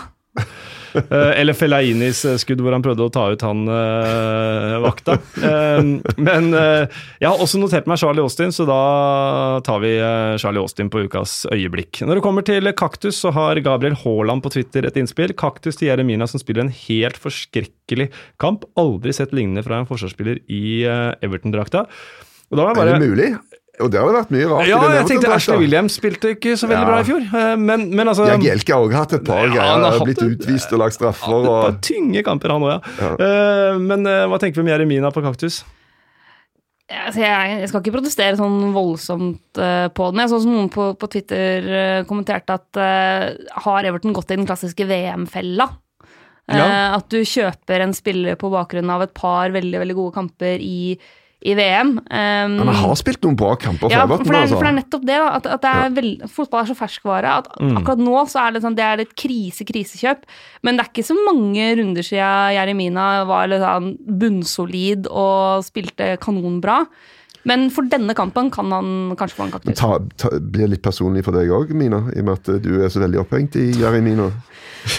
Eh, 0.93 1.41
eller 1.41 1.57
Felainis 1.57 2.19
eh, 2.29 2.39
skudd 2.41 2.61
hvor 2.61 2.75
han 2.75 2.83
prøvde 2.85 3.07
å 3.07 3.13
ta 3.13 3.25
ut 3.33 3.45
han 3.47 3.65
eh, 3.65 4.75
vakta. 4.85 5.17
Men 6.29 6.51
jeg 6.53 7.25
har 7.25 7.41
også 7.41 7.61
notert 7.63 7.89
meg 7.91 8.01
Charlie 8.03 8.25
Austin, 8.25 8.53
så 8.55 8.67
da 8.69 8.81
tar 9.65 9.81
vi 9.85 9.95
Charlie 10.43 10.63
Austin 10.63 10.91
på 10.93 11.05
ukas 11.07 11.43
øyeblikk. 11.53 12.03
Når 12.05 12.19
det 12.19 12.25
kommer 12.25 12.47
til 12.47 12.69
kaktus, 12.79 13.21
så 13.23 13.33
har 13.35 13.61
Gabriel 13.65 13.97
Haaland 14.03 14.45
på 14.45 14.53
Twitter 14.55 14.89
et 14.89 14.99
innspill. 15.01 15.35
Kaktus 15.39 15.81
til 15.81 15.91
Jeremina 15.91 16.29
som 16.31 16.43
spiller 16.43 16.67
en 16.67 16.75
helt 16.75 17.19
forskrekkelig 17.23 18.11
kamp. 18.43 18.67
Aldri 18.81 19.15
sett 19.17 19.35
lignende 19.37 19.65
fra 19.67 19.81
en 19.81 19.89
forsvarsspiller 19.89 20.43
i 20.53 20.83
Everton-drakta. 21.25 21.87
Er 22.53 22.93
det 22.93 23.01
mulig? 23.01 23.33
Og 23.81 23.89
det 23.91 23.99
har 23.99 24.11
det 24.11 24.15
vært 24.19 24.33
mye 24.35 24.49
rart 24.51 24.67
ja, 24.69 24.79
jeg 24.99 25.07
tenkte 25.09 25.31
Ashley 25.33 25.57
Williams 25.63 25.95
spilte 25.97 26.35
ikke 26.35 26.53
så 26.61 26.69
veldig 26.69 26.83
Ja. 26.85 26.89
bra 26.91 26.99
i 27.01 27.07
fjor. 27.09 27.23
eh, 27.41 27.57
Men, 27.57 27.87
men 27.97 28.07
altså 28.11 28.27
Jagielka 28.29 28.75
har 28.77 28.83
også 28.85 28.99
hatt 29.01 29.13
et 29.17 29.25
par 29.25 29.47
Ja, 29.47 29.49
han 29.49 29.81
greier. 29.81 29.99
har 29.99 30.05
Blitt 30.05 30.21
et- 30.23 30.35
utvist 30.37 30.73
og 30.73 30.79
lagt 30.83 30.95
straffer. 30.99 31.25
Et 31.41 31.47
par 31.49 31.69
og... 31.73 31.81
tynge 31.81 32.23
kamper, 32.23 32.53
han 32.53 32.63
òg, 32.63 32.91
ja. 33.01 33.13
Eh, 33.17 33.79
men 33.79 34.05
eh, 34.07 34.27
hva 34.29 34.39
tenker 34.39 34.61
vi 34.61 34.67
om 34.67 34.73
Jeremina 34.75 35.11
på 35.11 35.23
kaktus? 35.25 35.63
Altså, 36.93 37.23
jeg, 37.23 37.53
jeg 37.63 37.69
skal 37.71 37.81
ikke 37.81 37.95
protestere 37.95 38.37
sånn 38.37 38.73
voldsomt 38.75 39.57
eh, 39.57 39.87
på 39.97 40.11
den. 40.13 40.21
Jeg 40.21 40.29
så 40.35 40.41
som 40.43 40.53
noen 40.53 40.69
på, 40.69 40.91
på 41.01 41.09
Twitter 41.15 41.69
eh, 41.73 42.03
kommenterte 42.05 42.53
at 42.59 42.77
eh, 42.77 43.31
har 43.65 43.89
Everton 43.89 44.13
gått 44.13 44.35
i 44.35 44.37
den 44.37 44.45
klassiske 44.51 44.85
VM-fella? 44.91 45.71
Eh, 46.51 46.59
Ja. 46.59 46.99
At 46.99 47.09
du 47.09 47.23
kjøper 47.25 47.81
en 47.87 47.95
spiller 47.97 48.37
på 48.37 48.51
bakgrunn 48.53 48.91
av 48.93 49.01
et 49.07 49.15
par 49.17 49.49
veldig 49.55 49.79
veldig 49.81 49.95
gode 49.97 50.13
kamper 50.19 50.61
i, 50.61 50.99
i 51.43 51.55
VM. 51.59 51.97
Um, 51.99 52.57
Han 52.63 52.71
har 52.83 52.95
spilt 53.01 53.23
noen 53.27 53.37
bra 53.39 53.55
kamper 53.59 53.89
for 53.89 53.95
ja, 53.95 54.05
for, 54.07 54.15
Everton. 54.15 54.27
for, 54.27 54.33
det 54.33 54.39
er, 54.39 54.45
altså. 54.47 54.57
for 54.59 54.67
det 54.67 54.73
er 54.73 54.79
nettopp 54.79 55.07
det. 55.09 55.17
Da, 55.19 55.31
at, 55.37 55.47
at 55.57 55.63
det 55.65 55.73
er 55.83 55.97
veld, 55.97 56.27
fotball 56.31 56.63
er 56.63 56.71
så 56.71 56.77
ferskvare 56.79 57.33
at 57.43 57.49
Mm. 57.63 57.77
akkurat 57.79 58.01
nå 58.03 58.21
så 58.31 58.41
er 58.47 58.53
det, 58.55 58.63
sånn, 58.65 58.77
det 58.79 58.85
er 58.85 59.01
et 59.05 59.15
krise-krisekjøp. 59.19 60.23
Men 60.63 60.77
det 60.79 60.85
er 60.85 60.91
ikke 60.93 61.07
så 61.07 61.17
mange 61.27 61.67
runder 61.79 62.03
siden 62.07 62.55
Jeremina 62.57 63.09
var 63.29 63.51
litt 63.51 63.63
sånn 63.63 63.93
bunnsolid 64.23 65.07
og 65.11 65.65
spilte 65.67 66.17
kanonbra. 66.23 66.87
Men 67.45 67.71
for 67.75 67.83
denne 67.91 68.15
kampen 68.15 68.51
kan 68.55 68.71
han 68.71 68.91
kanskje 69.19 69.35
få 69.35 69.47
en 69.49 69.55
kaktus. 69.57 69.75
ta, 69.81 69.97
ta, 70.17 70.29
blir 70.39 70.69
litt 70.71 70.83
personlig 70.85 71.25
for 71.27 71.35
deg 71.35 71.51
òg, 71.51 71.73
Mina, 71.75 72.05
i 72.15 72.21
og 72.23 72.29
med 72.29 72.39
at 72.39 72.63
du 72.63 72.77
er 72.85 72.93
så 72.93 73.03
veldig 73.03 73.19
opphengt 73.25 73.57
i 73.59 73.73
Jeremina. 73.81 74.29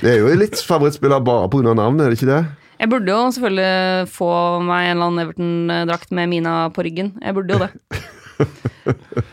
Det 0.04 0.12
er 0.12 0.20
jo 0.20 0.34
litt 0.36 0.60
favorittspiller 0.60 1.24
bare 1.24 1.48
pga. 1.52 1.72
navnet, 1.74 2.04
er 2.06 2.12
det 2.12 2.20
ikke 2.20 2.32
det? 2.34 2.42
Jeg 2.84 2.90
burde 2.92 3.14
jo 3.16 3.30
selvfølgelig 3.32 4.10
få 4.12 4.30
meg 4.68 4.90
en 4.90 4.98
eller 4.98 5.08
annen 5.08 5.22
Everton-drakt 5.24 6.10
med 6.12 6.28
Mina 6.28 6.56
på 6.76 6.84
ryggen. 6.84 7.14
Jeg 7.24 7.32
burde 7.38 7.56
jo 7.56 7.62
det. 7.64 7.70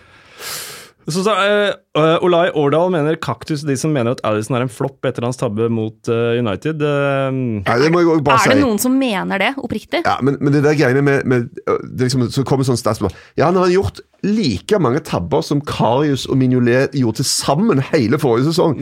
Så, 1.09 1.23
så, 1.25 1.33
uh, 1.33 1.71
eh, 1.97 2.25
Olai 2.25 2.51
Årdal 2.55 2.91
mener 2.93 3.17
kaktus 3.23 3.63
de 3.67 3.75
som 3.79 3.93
mener 3.95 4.15
at 4.15 4.21
Alison 4.27 4.59
er 4.59 4.67
en 4.67 4.73
flopp 4.73 5.07
etter 5.09 5.25
hans 5.25 5.39
tabbe 5.41 5.71
mot 5.73 6.11
uh, 6.13 6.37
United. 6.39 6.83
Uh, 6.85 7.31
Nei, 7.65 7.77
det 7.83 7.89
må 7.95 8.03
jeg 8.05 8.21
bare 8.27 8.37
Er 8.37 8.45
si. 8.45 8.53
det 8.53 8.67
noen 8.67 8.83
som 8.83 8.95
mener 9.01 9.43
det, 9.43 9.51
oppriktig? 9.59 10.03
Ja, 10.05 10.19
men, 10.23 10.37
men 10.45 10.55
det 10.55 10.63
der 10.67 10.77
greiene 10.79 11.03
med, 11.07 11.25
med 11.31 11.49
det 11.57 12.11
liksom, 12.11 12.27
Så 12.31 12.45
kommer 12.47 12.69
sånn 12.69 12.79
statsmål. 12.81 13.15
Ja, 13.41 13.49
han 13.49 13.59
har 13.59 13.73
gjort 13.73 14.03
like 14.27 14.79
mange 14.83 15.01
tabber 15.07 15.43
som 15.47 15.65
Karius 15.65 16.29
og 16.29 16.39
Mignolet 16.41 16.95
gjorde 16.99 17.23
til 17.23 17.31
sammen 17.33 17.81
hele 17.91 18.21
forrige 18.21 18.51
sesong. 18.51 18.77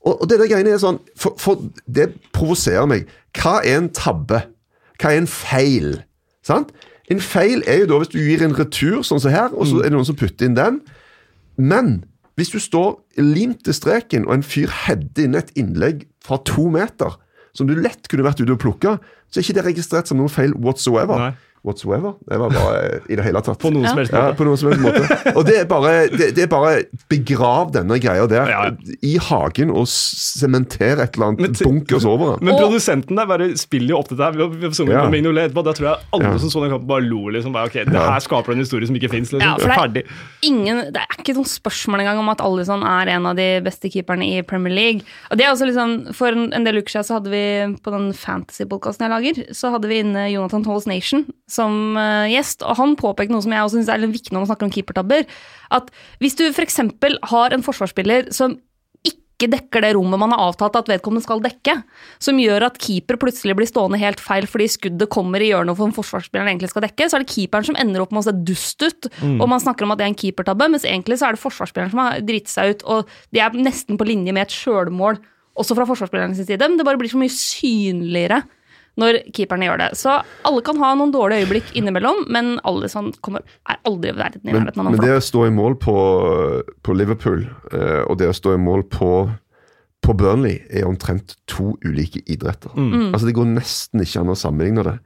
Og, 0.00 0.14
og 0.14 0.26
det 0.30 0.40
der 0.40 0.50
greiene 0.50 0.72
er 0.72 0.82
sånn 0.82 1.02
for, 1.20 1.36
for 1.40 1.66
Det 1.84 2.10
provoserer 2.32 2.88
meg. 2.88 3.10
Hva 3.36 3.58
er 3.60 3.82
en 3.82 3.90
tabbe? 3.92 4.46
Hva 4.98 5.12
er 5.12 5.22
en 5.22 5.30
feil? 5.30 5.98
Sant? 6.46 6.72
En 7.12 7.20
feil 7.24 7.62
er 7.68 7.82
jo 7.82 7.90
da 7.92 7.98
hvis 8.02 8.12
du 8.12 8.18
gir 8.20 8.42
en 8.44 8.56
retur, 8.56 9.00
sånn 9.06 9.20
som 9.22 9.32
her, 9.32 9.52
og 9.54 9.68
så 9.68 9.80
er 9.80 9.88
det 9.88 9.96
noen 9.96 10.08
som 10.08 10.16
putter 10.18 10.48
inn 10.48 10.56
den. 10.56 10.80
Men 11.58 12.04
hvis 12.38 12.52
du 12.54 12.60
står 12.62 13.00
limt 13.18 13.64
til 13.66 13.74
streken, 13.74 14.28
og 14.28 14.38
en 14.38 14.46
fyr 14.46 14.70
header 14.86 15.26
inn 15.26 15.34
et 15.38 15.50
innlegg 15.58 16.06
fra 16.24 16.38
to 16.46 16.68
meter, 16.70 17.18
som 17.56 17.66
du 17.66 17.74
lett 17.74 18.06
kunne 18.06 18.26
vært 18.26 18.38
ute 18.38 18.54
og 18.54 18.60
plukka, 18.62 18.98
så 19.28 19.40
er 19.40 19.46
ikke 19.46 19.56
det 19.58 19.66
registrert 19.66 20.10
som 20.10 20.20
noen 20.20 20.30
feil 20.30 20.54
whatsoever. 20.54 21.18
Nei. 21.18 21.47
Whatsoever? 21.64 22.14
Det 22.28 22.38
var 22.38 22.50
bare 22.54 23.00
i 23.10 23.16
det 23.18 23.24
hele 23.24 23.40
tatt. 23.42 23.58
på 23.58 23.70
noen 23.74 23.86
som 23.88 23.98
helst 23.98 24.12
Ja, 24.12 24.28
måte. 24.30 24.36
på 24.38 24.44
noen 24.46 24.56
som 24.60 24.70
helst 24.72 24.82
måte. 24.84 25.34
Og 25.36 25.44
det 25.46 25.56
er 25.60 25.64
bare, 25.66 26.08
det, 26.08 26.28
det 26.36 26.44
er 26.44 26.50
bare 26.52 26.84
begrav 27.10 27.72
denne 27.74 27.98
greia 28.00 28.26
der 28.30 28.48
Ja. 28.48 28.70
i 29.02 29.16
hagen 29.18 29.70
og 29.70 29.86
sementere 29.88 31.02
et 31.04 31.16
eller 31.16 31.32
annet 31.32 31.58
bunkers 31.64 32.04
over 32.08 32.36
den. 32.36 32.46
Men 32.48 32.56
produsenten 32.60 33.16
der 33.18 33.26
bare 33.26 33.50
spiller 33.58 33.94
jo 33.94 33.98
opp 34.02 34.08
dette 34.12 34.22
her. 34.22 34.32
Vi 34.48 34.62
har 34.66 34.74
sunget 34.76 34.94
Ja. 34.98 35.04
på 35.06 35.10
Mignolet 35.12 35.50
etterpå, 35.50 35.64
Da 35.68 35.72
tror 35.72 35.88
jeg 35.88 35.96
alle 36.12 36.32
Ja. 36.32 36.38
som 36.38 36.48
så 36.50 36.60
den 36.62 36.70
kampen, 36.70 36.86
bare 36.88 37.00
lo. 37.02 37.28
liksom. 37.28 37.52
Bare, 37.52 37.66
ok, 37.66 37.84
det 37.84 37.92
her 37.92 38.20
skaper 38.20 38.52
en 38.52 38.58
historie 38.58 38.86
som 38.86 38.96
ikke 38.96 39.10
fins. 39.10 39.32
Liksom. 39.32 39.40
Ja, 39.40 39.56
for 39.58 39.88
det 39.88 40.04
er- 40.06 40.10
ingen, 40.42 40.92
det 40.92 40.96
er 41.02 41.18
ikke 41.18 41.34
noe 41.34 41.44
spørsmål 41.44 42.00
engang 42.00 42.18
om 42.18 42.28
at 42.28 42.40
Alison 42.40 42.82
er 42.82 43.08
en 43.08 43.26
av 43.26 43.36
de 43.36 43.60
beste 43.64 43.90
keeperne 43.90 44.24
i 44.38 44.42
Premier 44.42 44.72
League. 44.74 45.00
Og 45.30 45.36
det 45.38 45.44
er 45.46 45.50
også 45.52 45.66
liksom, 45.66 46.14
For 46.14 46.28
en 46.28 46.52
en 46.52 46.64
del 46.64 46.76
uker 46.78 46.90
siden 46.90 47.04
så 47.04 47.14
hadde 47.20 47.30
vi 47.30 47.76
på 47.82 47.90
den 47.90 48.12
fantasy-podkasten 48.12 49.04
jeg 49.06 49.10
lager, 49.10 49.44
så 49.54 49.70
hadde 49.70 49.88
vi 49.88 49.98
inne 50.02 50.30
Jonathan 50.32 50.64
Halls 50.64 50.86
Nation, 50.86 51.26
som 51.48 51.96
eh, 51.98 52.30
gjest, 52.34 52.62
og 52.62 52.78
han 52.78 52.96
påpekte 53.00 53.34
noe 53.34 53.44
som 53.44 53.54
jeg 53.54 53.64
også 53.66 53.80
syns 53.80 53.92
er 53.92 54.02
litt 54.02 54.16
viktig 54.16 54.34
når 54.34 54.44
man 54.44 54.52
snakker 54.52 54.68
om 54.68 54.72
keepertabber. 54.74 55.28
At 55.74 55.92
hvis 56.22 56.38
du 56.38 56.46
f.eks. 56.50 56.80
har 57.32 57.54
en 57.56 57.64
forsvarsspiller 57.64 58.32
som 58.34 58.58
ikke 59.08 59.52
dekker 59.52 59.84
det 59.84 59.92
rommet 59.94 60.18
man 60.18 60.32
har 60.34 60.48
avtalt 60.48 60.74
at 60.80 60.88
vedkommende 60.90 61.22
skal 61.22 61.40
dekke, 61.44 61.76
som 62.18 62.40
gjør 62.42 62.66
at 62.66 62.80
keeper 62.82 63.20
plutselig 63.22 63.54
blir 63.54 63.68
stående 63.70 64.00
helt 64.02 64.18
feil 64.18 64.48
fordi 64.50 64.66
skuddet 64.72 65.12
kommer 65.14 65.42
i 65.44 65.52
hjørnet 65.52 65.78
for 65.78 65.94
forsvarsspilleren 66.00 66.50
egentlig 66.50 66.72
skal 66.72 66.82
dekke, 66.88 67.06
så 67.06 67.18
er 67.18 67.24
det 67.24 67.30
keeperen 67.30 67.68
som 67.68 67.78
ender 67.78 68.02
opp 68.02 68.10
med 68.10 68.24
å 68.24 68.26
se 68.26 68.34
dust 68.50 68.82
ut, 68.82 69.10
og 69.38 69.46
man 69.46 69.62
snakker 69.62 69.86
om 69.86 69.94
at 69.94 70.02
det 70.02 70.08
er 70.08 70.10
en 70.10 70.18
keepertabbe, 70.24 70.68
mens 70.74 70.86
egentlig 70.88 71.20
så 71.20 71.28
er 71.28 71.38
det 71.38 71.44
forsvarsspilleren 71.44 71.94
som 71.94 72.02
har 72.02 72.18
driti 72.26 72.50
seg 72.50 72.74
ut, 72.74 72.86
og 72.90 73.14
de 73.30 73.44
er 73.44 73.62
nesten 73.62 74.00
på 74.00 74.10
linje 74.10 74.34
med 74.34 74.48
et 74.48 74.58
sjølmål, 74.58 75.22
også 75.58 75.78
fra 75.78 75.86
forsvarsspillerens 75.86 76.42
side, 76.42 76.58
men 76.66 76.78
det 76.78 76.86
bare 76.86 76.98
blir 76.98 77.14
så 77.14 77.22
mye 77.22 77.34
synligere 77.34 78.42
når 78.98 79.20
keeperne 79.36 79.68
gjør 79.68 79.80
det. 79.82 79.88
Så 79.98 80.18
alle 80.48 80.62
kan 80.66 80.80
ha 80.82 80.92
noen 80.98 81.12
dårlige 81.14 81.46
øyeblikk 81.46 81.72
innimellom, 81.78 82.24
men 82.34 82.56
alle 82.68 82.90
som 82.92 83.12
kommer, 83.24 83.44
er 83.70 83.78
aldri 83.88 84.12
i 84.12 84.16
verden 84.18 84.42
i 84.44 84.54
nærheten 84.54 84.82
av 84.82 84.88
noen 84.88 84.96
men 84.96 85.04
det 85.04 85.18
å 85.18 85.24
stå 85.24 85.44
i 85.46 85.54
mål 85.54 85.78
på, 85.82 85.98
på 86.84 86.96
Liverpool 86.96 87.44
eh, 87.46 88.02
og 88.04 88.18
det 88.20 88.30
å 88.32 88.36
stå 88.36 88.56
i 88.56 88.60
mål 88.62 88.84
på, 88.92 89.12
på 90.04 90.16
Burnley 90.18 90.58
er 90.68 90.88
omtrent 90.88 91.36
to 91.50 91.76
ulike 91.86 92.24
idretter. 92.26 92.74
Mm. 92.74 93.12
Altså 93.12 93.30
Det 93.30 93.36
går 93.38 93.50
nesten 93.54 94.04
ikke 94.04 94.24
an 94.24 94.34
å 94.34 94.38
sammenligne 94.38 94.86
det. 94.86 94.98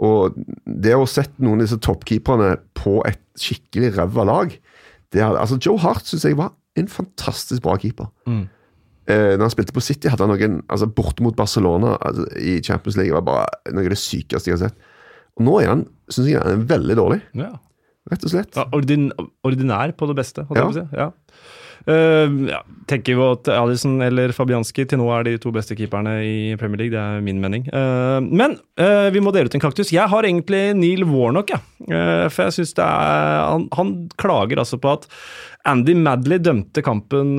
Og 0.00 0.36
det 0.64 0.94
å 0.96 1.08
sette 1.08 1.42
noen 1.42 1.60
av 1.60 1.66
disse 1.66 1.80
toppkeeperne 1.82 2.54
på 2.78 3.00
et 3.08 3.20
skikkelig 3.40 3.94
ræva 3.98 4.24
lag 4.28 4.54
det 5.10 5.24
er, 5.24 5.34
altså 5.34 5.56
Joe 5.58 5.80
Hart 5.82 6.06
syns 6.06 6.22
jeg 6.22 6.36
var 6.38 6.52
en 6.78 6.86
fantastisk 6.88 7.64
bra 7.64 7.74
keeper. 7.82 8.12
Eh, 9.10 9.32
når 9.36 9.46
han 9.48 9.54
spilte 9.54 9.74
på 9.76 9.82
City, 9.84 10.10
hadde 10.12 10.26
han 10.26 10.32
noen 10.34 10.60
altså 10.70 10.88
Borte 10.94 11.24
mot 11.26 11.36
Barcelona 11.38 11.96
altså, 11.98 12.26
i 12.38 12.58
Champions 12.64 12.98
League 13.00 13.14
var 13.16 13.26
bare 13.26 13.74
noe 13.74 13.86
av 13.88 13.94
det 13.94 14.00
sykeste 14.00 14.50
jeg 14.52 14.58
har 14.58 14.68
sett. 14.68 14.90
Og 15.38 15.46
nå 15.46 15.56
er 15.62 15.72
han 15.74 15.86
synes 16.10 16.32
jeg 16.32 16.42
han 16.42 16.56
er 16.58 16.68
veldig 16.70 16.98
dårlig, 16.98 17.20
Ja. 17.38 17.52
rett 18.10 18.24
og 18.26 18.32
slett. 18.34 18.56
Ja, 18.58 18.66
ordin, 18.76 19.10
ordinær 19.46 19.92
på 19.96 20.08
det 20.10 20.16
beste, 20.22 20.46
holdt 20.48 20.58
jeg 20.58 20.64
Ja. 20.64 20.70
på 20.70 20.76
å 20.76 20.80
si. 20.80 20.96
Ja. 20.96 21.10
Uh, 21.88 22.28
ja, 22.50 22.58
tenker 22.90 23.14
jo 23.16 23.22
at 23.32 23.48
Alison 23.48 24.02
eller 24.04 24.34
Fabianski 24.36 24.84
til 24.84 25.00
nå 25.00 25.06
er 25.16 25.24
de 25.24 25.38
to 25.40 25.48
beste 25.54 25.72
keeperne 25.78 26.12
i 26.20 26.34
Premier 26.60 26.76
League. 26.82 26.92
Det 26.92 27.00
er 27.00 27.22
min 27.24 27.40
mening. 27.40 27.64
Uh, 27.72 28.20
men 28.20 28.58
uh, 28.76 29.08
vi 29.14 29.22
må 29.24 29.32
dele 29.32 29.48
ut 29.48 29.56
en 29.56 29.62
kaktus. 29.64 29.88
Jeg 29.94 30.04
har 30.12 30.28
egentlig 30.28 30.74
Neil 30.76 31.06
Warnock, 31.08 31.54
jeg. 31.54 31.64
Eh, 31.88 32.26
for 32.28 32.44
jeg 32.44 32.58
syns 32.58 32.74
det 32.76 32.84
er 32.84 33.40
han, 33.48 33.64
han 33.72 33.94
klager 34.20 34.60
altså 34.60 34.76
på 34.78 34.92
at 34.92 35.08
Andy 35.64 35.94
Madley 35.96 36.38
dømte 36.38 36.84
kampen 36.84 37.38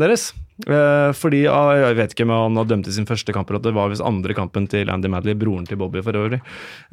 deres. 0.00 0.30
Eh, 0.64 1.10
fordi 1.12 1.42
ah, 1.52 1.74
Jeg 1.76 1.96
vet 1.98 2.14
ikke 2.14 2.24
om 2.24 2.32
han 2.32 2.56
har 2.56 2.68
dømt 2.70 2.88
i 2.88 2.94
sin 2.96 3.06
første 3.08 3.32
kamp, 3.36 3.50
eller 3.50 3.60
at 3.60 3.66
det 3.66 3.74
var 3.76 3.90
hvis 3.92 4.00
andre 4.00 4.36
kampen 4.36 4.64
til 4.72 4.88
Andy 4.92 5.10
Madley, 5.12 5.36
broren 5.36 5.66
til 5.68 5.76
Bobby 5.80 6.00
for 6.04 6.16
øvrig. 6.16 6.40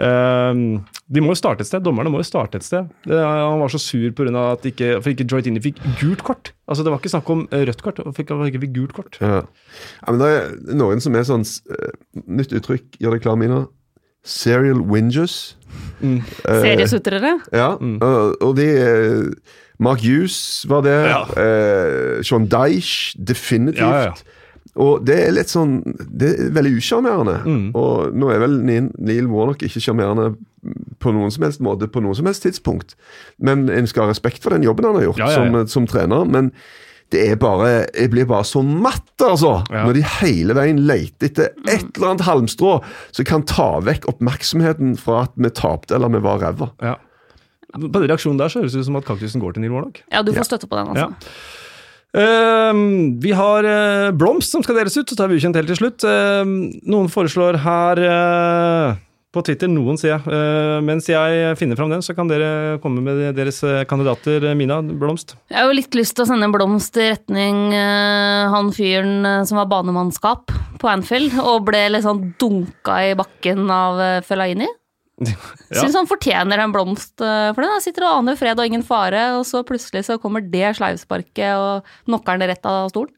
Eh, 0.04 0.64
de 1.08 1.24
må 1.24 1.32
jo 1.32 1.40
starte 1.40 1.64
et 1.64 1.70
sted. 1.70 1.84
Dommerne 1.86 2.12
må 2.12 2.20
jo 2.20 2.28
starte 2.28 2.60
et 2.60 2.68
sted. 2.68 2.92
Det, 3.08 3.20
han 3.24 3.62
var 3.62 3.72
så 3.72 3.80
sur 3.82 4.10
på 4.12 4.28
grunn 4.28 4.40
av 4.40 4.58
at 4.58 4.68
ikke, 4.68 4.98
for 5.00 5.14
ikke 5.14 5.28
Joy 5.32 5.46
Tini 5.46 5.64
fikk 5.64 5.80
gult 6.02 6.26
kort. 6.28 6.54
Altså 6.68 6.84
Det 6.84 6.92
var 6.92 7.00
ikke 7.00 7.14
snakk 7.16 7.32
om 7.32 7.48
eh, 7.52 7.66
rødt 7.70 7.86
kort, 7.86 8.04
han 8.04 8.18
fikk, 8.18 8.36
ikke 8.50 8.66
fikk 8.66 8.76
gult 8.76 8.98
kort. 9.00 9.22
Ja. 9.24 9.44
ja, 9.44 10.12
men 10.12 10.20
det 10.20 10.34
er 10.34 10.78
noen 10.80 11.04
som 11.04 11.16
er 11.16 11.28
sånn 11.28 11.48
Nytt 12.28 12.54
uttrykk, 12.56 13.00
gjør 13.02 13.16
deg 13.16 13.24
klar, 13.24 13.40
Mina. 13.40 13.64
Serial 14.24 14.80
wingers. 14.88 15.56
Mm. 16.00 16.22
Seriesutrere? 16.46 17.38
Ja, 17.52 17.74
og, 17.76 18.38
og 18.44 18.54
de 18.56 18.68
Mark 19.84 20.04
Hughes 20.04 20.38
var 20.70 20.86
det. 20.86 20.96
Ja. 21.10 21.22
Eh, 21.40 22.22
Sean 22.26 22.48
Dyche, 22.52 23.18
definitivt. 23.18 23.84
Ja, 23.84 24.10
ja, 24.10 24.40
Og 24.82 25.04
det 25.06 25.20
er 25.28 25.36
litt 25.36 25.52
sånn 25.52 25.82
Det 26.10 26.32
er 26.32 26.54
veldig 26.56 26.78
usjarmerende. 26.80 27.36
Mm. 27.46 27.66
Og 27.78 28.16
nå 28.18 28.32
er 28.34 28.42
vel 28.42 28.58
Neil 28.66 29.28
Warnock 29.32 29.66
ikke 29.66 29.84
sjarmerende 29.84 30.34
på 31.04 31.12
noen 31.12 31.34
som 31.34 31.44
helst 31.44 31.62
måte 31.64 31.90
på 31.92 32.02
noen 32.02 32.16
som 32.16 32.30
helst 32.30 32.46
tidspunkt. 32.46 32.96
Men 33.38 33.68
en 33.70 33.90
skal 33.90 34.08
ha 34.08 34.14
respekt 34.14 34.44
for 34.44 34.56
den 34.56 34.64
jobben 34.64 34.88
han 34.88 34.96
har 35.02 35.10
gjort. 35.12 35.24
Som, 35.36 35.60
som 35.68 35.88
trener. 35.90 36.24
Men 36.26 36.54
det 37.14 37.22
er 37.30 37.36
bare 37.38 37.86
Jeg 37.94 38.10
blir 38.14 38.26
bare 38.30 38.48
så 38.48 38.64
matt, 38.66 39.12
altså! 39.22 39.60
Når 39.70 39.98
de 40.00 40.04
hele 40.20 40.56
veien 40.58 40.80
leter 40.88 41.30
etter 41.30 41.52
et 41.70 41.86
eller 41.96 42.14
annet 42.14 42.26
halmstrå 42.28 42.78
som 43.14 43.28
kan 43.30 43.46
ta 43.50 43.68
vekk 43.86 44.08
oppmerksomheten 44.10 44.96
fra 44.98 45.26
at 45.28 45.36
vi 45.38 45.52
tapte 45.54 45.94
eller 45.96 46.10
vi 46.16 46.24
var 46.24 46.42
ræva. 46.42 46.72
Ja. 46.82 46.96
På 47.74 48.00
den 48.00 48.10
reaksjonen 48.12 48.40
der 48.40 48.54
så 48.54 48.62
høres 48.62 48.76
det 48.76 48.84
ut 48.84 48.90
som 48.92 49.00
at 49.00 49.08
kaktusen 49.08 49.42
går 49.42 49.56
til 49.56 49.66
Neil 49.66 49.74
Warnock. 49.74 50.04
Ja, 50.14 50.22
du 50.26 50.34
får 50.36 50.50
støtte 50.52 50.70
på 50.70 50.78
den, 50.78 50.94
altså. 50.94 51.12
Ehm, 52.14 53.16
vi 53.22 53.32
har 53.34 53.66
uh, 53.66 54.12
blomst 54.14 54.54
som 54.54 54.62
skal 54.62 54.78
deles 54.78 54.98
ut, 55.00 55.10
så 55.10 55.18
tar 55.18 55.32
vi 55.32 55.40
ukjent 55.40 55.58
helt 55.58 55.72
til 55.72 55.80
slutt. 55.80 56.06
Uh, 56.06 56.46
noen 56.86 57.10
foreslår 57.10 57.58
her 57.64 58.02
eh, 58.06 59.00
på 59.34 59.42
Twitter, 59.48 59.72
noen 59.72 59.98
sier 59.98 60.20
jeg. 60.20 60.30
Eh, 60.30 60.78
mens 60.86 61.08
jeg 61.10 61.56
finner 61.58 61.80
fram 61.80 61.90
den, 61.90 62.04
så 62.06 62.14
kan 62.14 62.30
dere 62.30 62.78
komme 62.84 63.02
med 63.02 63.24
deres 63.34 63.64
eh, 63.66 63.82
kandidater. 63.90 64.46
Mina, 64.60 64.78
blomst. 64.86 65.34
Jeg 65.50 65.58
har 65.58 65.72
jo 65.72 65.80
litt 65.80 65.98
lyst 65.98 66.14
til 66.20 66.28
å 66.28 66.30
sende 66.30 66.46
en 66.46 66.54
blomst 66.54 67.00
i 67.02 67.10
retning 67.16 67.64
han 67.74 68.70
fyren 68.76 69.26
som 69.50 69.58
var 69.58 69.72
banemannskap 69.72 70.54
på 70.84 70.92
Anfield, 70.92 71.34
og 71.40 71.66
ble 71.70 71.88
litt 71.96 72.06
sånn 72.06 72.34
dunka 72.38 73.00
i 73.08 73.14
bakken 73.18 73.66
av 73.72 74.00
uh, 74.02 74.22
Fellaini. 74.26 74.68
Ja. 75.74 75.82
Syns 75.82 75.96
han 75.98 76.06
fortjener 76.06 76.62
en 76.62 76.74
blomst 76.74 77.22
eh, 77.24 77.50
for 77.56 77.64
det. 77.64 77.70
Han 77.72 77.82
sitter 77.82 78.06
og 78.06 78.20
aner 78.20 78.36
fred 78.38 78.60
og 78.62 78.68
ingen 78.70 78.84
fare, 78.86 79.24
og 79.40 79.48
så 79.50 79.64
plutselig 79.66 80.04
så 80.06 80.20
kommer 80.22 80.44
det 80.46 80.76
sleivsparket 80.78 81.56
og 81.58 81.88
knocker 82.06 82.36
han 82.36 82.46
rett 82.46 82.68
av 82.70 82.92
stolen. 82.92 83.10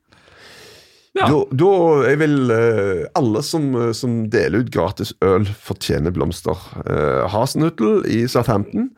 Ja. 1.16 1.30
Da, 1.32 1.42
da 1.56 1.74
jeg 2.10 2.20
vil 2.20 2.52
eh, 2.52 3.04
alle 3.16 3.44
som, 3.46 3.70
eh, 3.80 3.92
som 3.96 4.26
deler 4.32 4.66
ut 4.66 4.72
gratis 4.74 5.14
øl, 5.24 5.48
fortjener 5.48 6.12
blomster. 6.16 6.60
Uh, 6.84 7.24
Hasenhuttel 7.32 8.04
i 8.12 8.26
Southampton, 8.32 8.90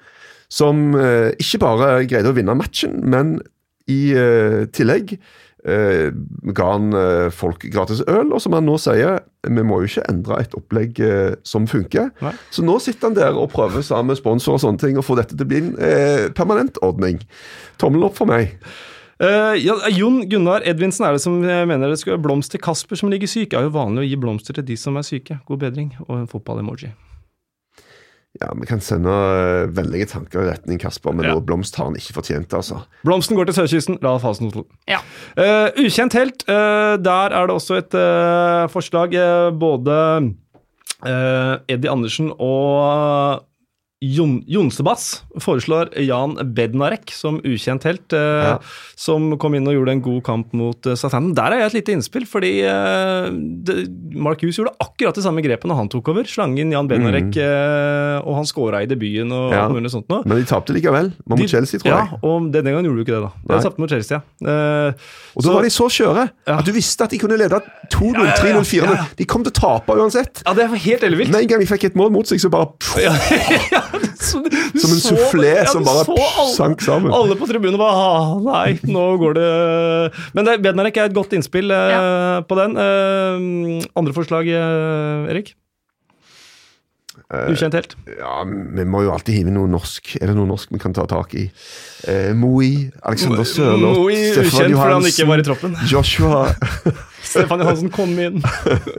som 0.49 0.95
uh, 0.97 1.29
ikke 1.37 1.61
bare 1.61 1.91
greide 2.09 2.31
å 2.31 2.37
vinne 2.37 2.57
matchen, 2.57 3.03
men 3.05 3.37
i 3.87 4.11
tillegg 4.75 5.13
eh, 5.67 6.09
ga 6.57 6.71
han 6.73 6.89
eh, 6.97 7.27
folk 7.33 7.67
gratis 7.73 8.03
øl, 8.07 8.31
og 8.31 8.41
som 8.43 8.55
han 8.57 8.67
nå 8.67 8.79
sier, 8.81 9.21
vi 9.47 9.63
må 9.63 9.81
jo 9.81 9.91
ikke 9.91 10.07
endre 10.11 10.41
et 10.43 10.57
opplegg 10.57 10.99
eh, 11.03 11.37
som 11.47 11.67
funker. 11.69 12.11
Nei. 12.23 12.33
Så 12.53 12.65
nå 12.65 12.79
sitter 12.83 13.09
han 13.09 13.17
der 13.17 13.37
og 13.37 13.51
prøver 13.53 13.85
sammen 13.85 14.13
med 14.13 14.21
sponsor 14.21 14.57
og 14.57 14.63
sånne 14.63 14.81
ting 14.81 14.99
å 14.99 15.05
få 15.05 15.19
dette 15.19 15.35
til 15.35 15.47
å 15.47 15.51
bli 15.51 15.63
en 15.63 15.73
eh, 15.77 16.27
permanent 16.37 16.79
ordning. 16.85 17.21
Tommel 17.81 18.09
opp 18.09 18.19
for 18.19 18.29
meg. 18.29 18.55
Uh, 19.17 19.57
ja, 19.57 19.73
Jon 19.89 20.29
Gunnar 20.29 20.61
Edvinsen 20.61 21.07
er 21.07 21.15
det 21.15 21.23
som 21.23 21.39
eh, 21.41 21.63
mener 21.65 21.89
det 21.89 21.97
skal 21.97 22.19
blomst 22.21 22.53
til 22.53 22.61
Kasper 22.61 22.99
som 22.99 23.09
ligger 23.09 23.29
syk. 23.29 23.49
Det 23.49 23.57
er 23.57 23.65
jo 23.65 23.73
vanlig 23.73 24.03
å 24.03 24.09
gi 24.11 24.19
blomster 24.21 24.57
til 24.59 24.67
de 24.67 24.77
som 24.77 24.99
er 24.99 25.07
syke. 25.07 25.39
God 25.49 25.63
bedring. 25.63 25.95
Og 26.05 26.19
en 26.19 26.29
fotball-emoji. 26.29 26.91
Ja, 28.41 28.51
Vi 28.59 28.67
kan 28.69 28.79
sende 28.83 29.09
eh, 29.09 29.67
vennlige 29.73 30.05
tanker 30.11 30.43
i 30.43 30.49
retning 30.51 30.79
Kasper, 30.79 31.11
men 31.13 31.25
Ja. 31.25 31.33
noe 31.33 31.41
blomst 31.41 31.75
har 31.75 31.85
han 31.89 31.95
ikke 31.95 32.13
fortjent. 32.13 32.53
altså. 32.53 32.83
Blomsten 33.03 33.35
går 33.35 33.45
til 33.49 33.55
sørkysten. 33.55 33.97
fasen 34.21 34.51
noe. 34.53 34.65
Ja. 34.87 34.99
Uh, 35.37 35.69
ukjent 35.85 36.13
helt. 36.13 36.43
Uh, 36.47 36.97
der 37.01 37.33
er 37.33 37.47
det 37.47 37.55
også 37.55 37.77
et 37.77 37.93
uh, 37.93 38.67
forslag. 38.69 39.11
både 39.59 40.33
eh, 41.05 41.57
Eddie 41.69 41.91
Andersen 41.91 42.31
og 42.39 43.43
Jon, 43.99 44.43
Jonsebass 44.45 45.23
foreslår 45.41 45.89
Jan 46.05 46.35
Bednarek 46.53 47.09
som 47.17 47.39
ukjent 47.41 47.81
helt, 47.87 48.13
eh, 48.13 48.19
Ja. 48.45 48.59
som 48.95 49.31
kom 49.41 49.55
inn 49.57 49.65
og 49.67 49.73
gjorde 49.73 49.91
en 49.95 50.01
god 50.05 50.19
kamp 50.23 50.51
mot 50.53 50.85
uh, 50.85 50.93
Southampton. 50.93 51.33
Der 51.33 51.55
er 51.55 51.57
jeg 51.63 51.65
et 51.71 51.73
lite 51.79 51.95
innspill, 51.95 52.27
fordi 52.29 52.51
eh, 52.61 53.31
det, 53.65 53.87
Mark 54.13 54.43
Hughes 54.45 54.59
gjorde 54.59 54.75
akkurat 54.85 55.17
det 55.17 55.23
samme 55.25 55.41
grepet 55.41 55.65
når 55.65 55.79
han 55.81 55.89
tok 55.89 56.11
over. 56.13 56.29
Slang 56.29 56.53
inn 56.61 56.75
Jan 56.75 56.85
Bednarek, 56.91 57.31
eh, 57.41 58.19
og 58.21 58.37
han 58.37 58.45
skåra 58.45 58.83
i 58.83 58.89
debuten 58.91 59.33
og 59.33 59.51
Ja. 59.57 59.65
noe 59.67 59.89
sånt 59.89 60.05
noe. 60.13 60.21
Men 60.29 60.37
de 60.37 60.45
tapte 60.45 60.77
likevel. 60.77 61.09
Mot 61.25 61.39
De- 61.41 61.47
Chelsea, 61.49 61.79
tror 61.81 61.89
ja, 61.89 62.05
jeg. 62.05 62.19
og 62.21 62.51
denne 62.53 62.69
gangen 62.75 62.85
gjorde 62.85 63.01
du 63.01 63.03
ikke 63.07 63.17
det, 63.17 63.23
da. 63.25 63.55
De 63.57 63.63
tapte 63.65 63.79
mot 63.81 63.89
Chelsea, 63.89 64.21
ja. 64.21 64.45
Eh, 64.45 64.93
Og 65.37 65.41
da 65.43 65.57
var 65.57 65.63
de 65.65 65.73
så 65.73 65.89
skjøre 65.89 66.29
Ja. 66.45 66.59
at 66.59 66.65
du 66.65 66.71
visste 66.71 67.01
at 67.03 67.09
de 67.09 67.17
kunne 67.17 67.33
lede 67.41 67.57
2-0, 67.89 68.13
Ja, 68.13 68.29
ja, 68.29 68.29
ja. 68.29 68.61
3-0, 68.61 68.61
4-0. 68.61 68.93
Ja. 68.93 69.05
De 69.17 69.25
kom 69.25 69.41
til 69.43 69.51
å 69.51 69.57
tape 69.57 69.97
uansett. 69.97 70.43
Ja, 70.45 70.53
det 70.53 70.69
var 70.69 70.77
helt 70.77 71.01
ellevilt. 71.01 71.31
Med 71.33 71.41
en 71.41 71.47
gang 71.47 71.59
de 71.59 71.65
fikk 71.65 71.83
et 71.89 71.95
mål 71.97 72.11
mot 72.13 72.27
seg, 72.29 72.37
så 72.37 72.49
bare 72.53 72.69
pff, 72.77 72.93
Så 72.97 73.81
du 74.01 74.79
Som 74.79 74.91
en 74.93 75.01
sufflé 75.01 75.01
soufflé 75.01 75.53
ja, 75.55 75.67
som 75.71 75.85
bare 75.87 76.05
alle- 76.07 76.47
sank 76.55 76.81
sammen. 76.85 77.13
Alle 77.13 77.37
på 77.39 77.47
tribunen 77.49 77.79
var 77.79 77.93
ah, 77.93 78.33
Nei, 78.43 78.79
nå 78.87 79.05
går 79.21 79.37
det 79.37 79.51
Men 80.37 80.49
det, 80.49 80.57
Bednarek 80.65 80.97
er 80.97 81.11
et 81.11 81.15
godt 81.17 81.35
innspill 81.37 81.71
eh, 81.71 82.41
på 82.47 82.59
den. 82.59 82.75
Eh, 82.81 83.87
andre 83.97 84.15
forslag, 84.15 84.49
eh, 84.49 85.31
Erik? 85.31 85.55
Ukjent 87.27 87.75
helt. 87.75 87.95
Ja, 88.07 88.43
Vi 88.45 88.85
må 88.87 89.01
jo 89.03 89.11
alltid 89.11 89.35
hive 89.41 89.51
noe 89.51 89.67
norsk. 89.67 90.13
Er 90.21 90.31
det 90.31 90.35
noe 90.37 90.47
norsk 90.47 90.71
vi 90.71 90.79
kan 90.79 90.93
ta 90.95 91.03
tak 91.09 91.33
i? 91.35 91.47
Eh, 92.07 92.31
Moi, 92.37 92.87
Alexander 93.03 93.43
Sørloth, 93.43 94.07
Stefan 94.31 94.47
ukjent 94.47 94.77
fordi 94.77 94.93
han 94.93 95.09
ikke 95.11 95.27
var 95.27 95.43
i. 95.43 95.89
Joshua 95.91 96.45
Stefan 97.37 97.63
Johansen 97.63 97.91
kom 97.93 98.13
inn. 98.19 98.41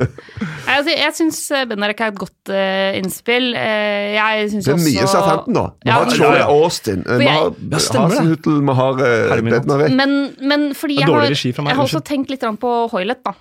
Nei, 0.68 0.76
Altså, 0.78 0.93
jeg 0.95 1.14
syns 1.16 1.41
Benarek 1.70 2.01
er 2.05 2.12
et 2.12 2.18
godt 2.20 2.53
uh, 2.53 2.97
innspill. 2.99 3.51
Uh, 3.57 4.07
jeg 4.14 4.49
synes 4.53 4.68
Det 4.68 4.72
er 4.72 4.78
også 4.78 4.93
mye 4.93 5.11
Southampton, 5.12 5.59
nå. 5.59 5.64
Vi 5.82 5.91
Ja, 5.91 5.99
har 5.99 6.12
Troy 6.12 6.24
Ja, 6.26 6.32
ja. 6.43 6.49
Austin, 6.53 7.05
eh, 7.07 7.20
vi 7.22 7.28
har 7.28 7.45
Ja. 7.49 7.82
Hasenhuttel, 8.05 8.59
vi 8.68 8.78
har 8.80 9.05
eh, 9.05 9.18
Herminat. 9.32 9.66
Bednarek. 9.66 9.95
Men, 9.99 10.16
men 10.41 10.66
fordi 10.78 10.99
jeg 11.01 11.09
har, 11.11 11.28
jeg 11.32 11.76
har 11.78 11.84
også 11.84 12.03
tenkt 12.05 12.32
litt 12.32 12.45
på 12.62 12.74
Hoilet, 12.93 13.22
da. 13.26 13.34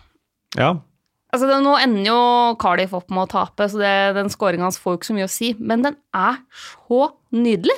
Ja. 0.57 0.71
Altså, 1.33 1.49
det, 1.49 1.57
Nå 1.65 1.75
ender 1.81 2.07
jo 2.07 2.19
Cardiff 2.61 2.95
opp 2.97 3.11
med 3.11 3.25
å 3.25 3.31
tape, 3.31 3.67
så 3.69 3.81
det, 3.81 3.95
den 4.17 4.31
scoringa 4.31 4.67
hans 4.69 4.79
får 4.79 4.95
jo 4.95 5.01
ikke 5.01 5.09
så 5.11 5.17
mye 5.17 5.27
å 5.27 5.33
si. 5.33 5.51
Men 5.59 5.83
den 5.85 5.99
er 6.15 6.39
så 6.55 7.11
nydelig! 7.35 7.75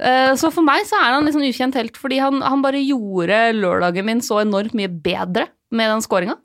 Eh, 0.00 0.32
så 0.40 0.48
for 0.50 0.64
meg 0.66 0.86
så 0.88 0.98
er 0.98 1.12
han 1.18 1.26
liksom 1.28 1.44
ukjent 1.44 1.76
helt, 1.78 1.98
fordi 2.00 2.18
han, 2.22 2.40
han 2.42 2.62
bare 2.64 2.80
gjorde 2.80 3.42
lørdagen 3.58 4.08
min 4.08 4.22
så 4.24 4.40
enormt 4.42 4.74
mye 4.78 4.90
bedre 4.90 5.50
med 5.72 5.92
den 5.92 6.04
scoringa. 6.04 6.38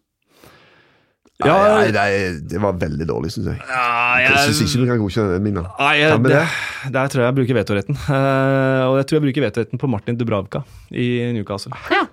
Ja, 1.45 1.53
nei, 1.77 1.91
nei, 1.93 2.11
det 2.49 2.57
var 2.63 2.79
veldig 2.81 3.05
dårlig, 3.05 3.29
syns 3.35 3.51
jeg. 3.51 3.59
Jeg 3.61 4.37
syns 4.47 4.61
ikke 4.63 4.79
du 4.81 4.87
kan 4.89 5.01
godkjenne 5.03 5.35
den 5.35 5.43
Mina. 5.45 5.67
Nei, 5.77 5.91
jeg, 5.99 6.15
det, 6.25 6.31
det? 6.33 6.93
der 6.95 7.11
tror 7.13 7.21
jeg 7.21 7.29
jeg 7.29 7.37
bruker 7.37 7.59
vetoretten. 7.59 7.99
Uh, 8.07 8.83
og 8.89 8.95
jeg 8.97 9.09
tror 9.09 9.19
jeg 9.19 9.25
bruker 9.27 9.45
vetoretten 9.45 9.81
på 9.83 9.89
Martin 9.91 10.17
Dubravka 10.17 10.63
i 10.89 11.07
Newcastle. 11.37 11.77
Ja. 11.93 12.07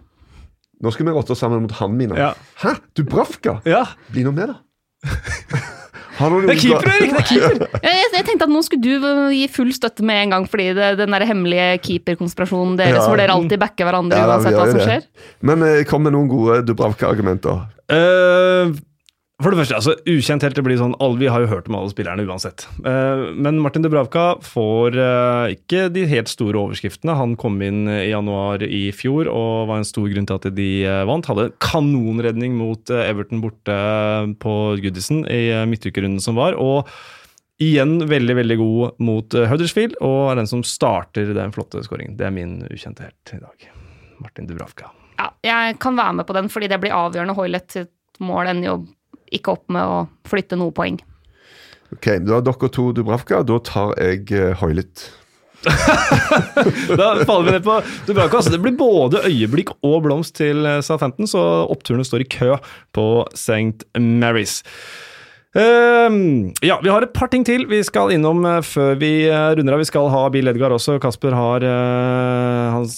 Nå 0.85 0.93
skal 0.93 1.09
vi 1.09 1.15
rotte 1.17 1.33
oss 1.33 1.41
sammen 1.41 1.65
mot 1.65 1.73
han 1.79 1.97
Mina. 1.97 2.19
Ja. 2.21 2.35
Hæ? 2.61 2.77
Dubravka? 2.99 3.62
Ja, 3.65 3.87
Bli 4.12 4.27
nå 4.29 4.35
med, 4.37 4.53
da. 4.53 5.65
Har 6.19 6.31
du 6.31 6.47
Det 6.47 6.55
er 6.55 6.61
keeper, 6.62 6.91
Erik! 6.95 7.12
Det 7.15 7.21
er 7.23 7.29
keeper! 7.29 7.67
Jeg, 7.89 8.07
jeg, 8.15 8.25
tenkte 8.29 8.47
at 8.47 8.53
nå 8.55 8.62
skulle 8.67 8.83
du 8.83 9.09
gi 9.35 9.45
full 9.51 9.73
støtte 9.75 10.05
med 10.07 10.23
en 10.23 10.35
gang, 10.37 10.47
fordi 10.51 10.69
det, 10.79 10.91
den 11.01 11.15
der 11.17 11.27
hemmelige 11.27 11.69
keeperkonspirasjonen 11.85 12.77
deres, 12.79 13.01
Ja. 13.01 13.07
hvor 13.09 13.19
dere 13.21 13.35
alltid 13.35 13.59
backer 13.62 13.89
hverandre 13.89 14.19
Ja, 14.23 14.29
uansett 14.31 14.55
hva 14.57 14.67
som 14.71 14.79
det. 14.79 14.87
skjer. 14.89 15.07
Men 15.43 15.62
eh, 15.67 15.83
kom 15.89 16.05
med 16.07 16.15
noen 16.15 16.29
gode 16.31 16.61
Dubravka-argumenter. 16.69 17.65
Eh, 17.91 18.75
for 19.45 19.53
det 19.53 19.61
første, 19.61 19.76
altså 19.76 19.92
ukjent 20.09 20.45
helt, 20.47 20.57
det 20.57 20.64
blir 20.64 20.78
sånn 20.80 20.97
alle, 21.03 21.20
Vi 21.20 21.28
har 21.30 21.42
jo 21.45 21.51
hørt 21.51 21.68
om 21.68 21.76
alle 21.78 21.92
spillerne 21.92 22.24
uansett. 22.24 22.64
Eh, 22.80 23.24
men 23.36 23.61
Martin 23.62 23.84
Dubravka 23.84 24.24
får 24.45 24.97
eh, 24.97 25.55
ikke 25.59 25.86
de 25.92 26.07
helt 26.09 26.30
store 26.32 26.61
overskriftene. 26.62 27.16
Han 27.18 27.36
kom 27.40 27.61
inn 27.64 27.84
i 27.90 28.09
januar 28.09 28.64
i 28.64 28.88
fjor 28.97 29.28
og 29.30 29.68
var 29.70 29.82
en 29.82 29.88
stor 29.88 30.09
grunn 30.11 30.28
til 30.30 30.40
at 30.40 30.49
de 30.57 30.68
eh, 30.88 31.03
vant. 31.09 31.28
Hadde 31.28 31.51
kanonredning 31.62 32.57
mot 32.59 32.90
Everton 32.95 33.45
borte 33.45 33.76
på 34.40 34.57
Goodison 34.82 35.24
i 35.28 35.45
midtukerunden 35.68 36.24
som 36.24 36.40
var. 36.40 36.59
og 36.59 36.88
Igjen 37.62 38.01
veldig 38.11 38.34
veldig 38.34 38.57
god 38.59 38.97
mot 39.07 39.34
Huddersfield, 39.47 39.95
og 40.03 40.32
er 40.32 40.40
den 40.40 40.49
som 40.51 40.64
starter 40.66 41.28
den 41.36 41.53
flotte 41.55 41.84
skåringen. 41.86 42.16
Det 42.18 42.26
er 42.26 42.34
min 42.34 42.57
ukjente 42.66 43.07
helt 43.07 43.36
i 43.36 43.38
dag. 43.38 43.68
Martin 44.18 44.49
Dubravka. 44.51 44.90
Ja, 45.20 45.28
jeg 45.47 45.78
kan 45.78 45.95
være 45.95 46.18
med 46.18 46.26
på 46.26 46.34
den, 46.34 46.51
fordi 46.51 46.68
det 46.72 46.80
blir 46.82 46.97
avgjørende. 46.97 47.36
Hoilett 47.38 47.76
sitt 47.76 48.22
mål 48.22 48.51
ender 48.51 48.72
jo 48.72 48.76
ikke 49.33 49.57
opp 49.57 49.68
med 49.72 49.85
å 49.85 49.99
flytte 50.29 50.59
noe 50.61 50.75
poeng. 50.75 51.01
Ok, 51.95 52.09
Da 52.25 52.39
har 52.39 52.47
dere 52.47 52.70
to 52.72 52.89
Dubravka. 52.97 53.43
Da 53.47 53.61
tar 53.62 53.95
jeg 54.01 54.33
uh, 54.35 54.55
Hoilet. 54.62 55.09
Da 56.99 57.25
faller 57.25 57.47
vi 57.47 57.55
ned 57.55 57.64
på 57.64 57.79
Dubravka. 58.09 58.41
Altså, 58.41 58.53
det 58.53 58.61
blir 58.64 58.77
både 58.79 59.25
øyeblikk 59.29 59.75
og 59.81 60.03
blomst 60.05 60.37
til 60.41 60.66
eh, 60.68 60.83
Southampton, 60.85 61.29
så 61.31 61.41
oppturene 61.72 62.05
står 62.05 62.25
i 62.25 62.31
kø 62.37 62.51
på 62.97 63.07
St. 63.33 63.87
Mary's. 63.97 64.61
Ehm, 65.55 66.52
ja, 66.66 66.80
vi 66.82 66.90
har 66.90 67.05
et 67.07 67.12
par 67.14 67.30
ting 67.30 67.44
til 67.46 67.62
vi 67.70 67.78
skal 67.86 68.11
innom 68.14 68.42
uh, 68.42 68.59
før 68.66 68.96
vi 68.98 69.11
uh, 69.30 69.52
runder 69.55 69.76
av. 69.76 69.82
Vi 69.84 69.86
skal 69.86 70.09
ha 70.11 70.22
Bill 70.34 70.50
Edgar 70.50 70.74
også. 70.74 70.96
Kasper 71.02 71.34
har 71.36 71.62
eh, 71.66 72.72
Hans 72.74 72.96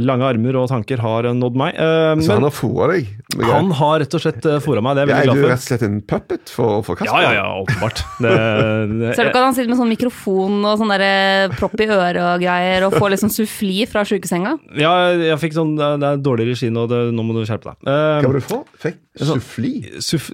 lange 0.00 0.24
armer 0.24 0.56
og 0.60 0.68
tanker 0.70 1.00
har 1.02 1.28
nådd 1.36 1.58
meg. 1.60 1.76
Ehm, 1.76 2.22
Så 2.24 2.36
han 2.36 2.46
har 2.46 2.54
fôra 2.54 2.88
deg? 2.94 3.10
han 3.44 3.70
har 3.76 4.00
rett 4.02 4.14
og 4.16 4.22
slett 4.22 4.46
uh, 4.48 4.56
fora 4.64 4.82
meg. 4.84 4.96
Det 4.96 5.04
er 5.04 5.10
jeg 5.10 5.16
er 5.16 5.28
du 5.28 5.30
veldig 5.30 5.42
glad 5.42 5.52
rett 5.52 5.60
og 5.62 5.66
slett 5.68 5.84
en 5.86 5.98
puppet 6.12 6.52
for, 6.52 6.80
for 6.80 6.90
for. 6.90 7.00
Kasper? 7.02 7.20
Ja, 7.20 7.34
ja, 7.34 7.42
ja, 7.42 7.60
åpenbart. 7.60 8.02
Det, 8.20 8.32
det, 9.02 9.12
Ser 9.18 9.28
du 9.28 9.32
ikke 9.32 9.42
at 9.42 9.48
han 9.50 9.58
sitter 9.58 9.72
med 9.72 9.80
sånn 9.82 9.92
mikrofon 9.92 10.58
og 10.64 10.80
sånn 10.80 10.94
der 10.94 11.54
propp 11.58 11.76
i 11.80 11.88
øret 11.90 12.20
og 12.24 12.42
greier, 12.44 12.86
og 12.88 12.96
får 12.96 13.14
liksom 13.16 13.32
suffli 13.34 13.84
fra 13.90 14.04
sjukesenga? 14.08 14.56
ja, 14.80 14.92
jeg 15.20 15.38
fikk 15.42 15.54
sånn 15.56 15.76
Det 15.78 15.90
det 16.00 16.08
er 16.14 16.20
dårlig 16.24 16.48
regi 16.50 16.70
nå, 16.72 16.86
det, 16.90 17.00
nå 17.14 17.24
må 17.26 17.36
du 17.36 17.44
skjerpe 17.44 17.72
deg. 17.74 17.88
Ehm, 17.90 18.24
Hva 18.24 18.32
var 18.32 18.40
det 18.40 18.46
få? 18.48 18.60
Fikk 18.80 18.98
Sånn- 19.20 19.40
suffli? 19.40 19.72
Suff... 20.00 20.30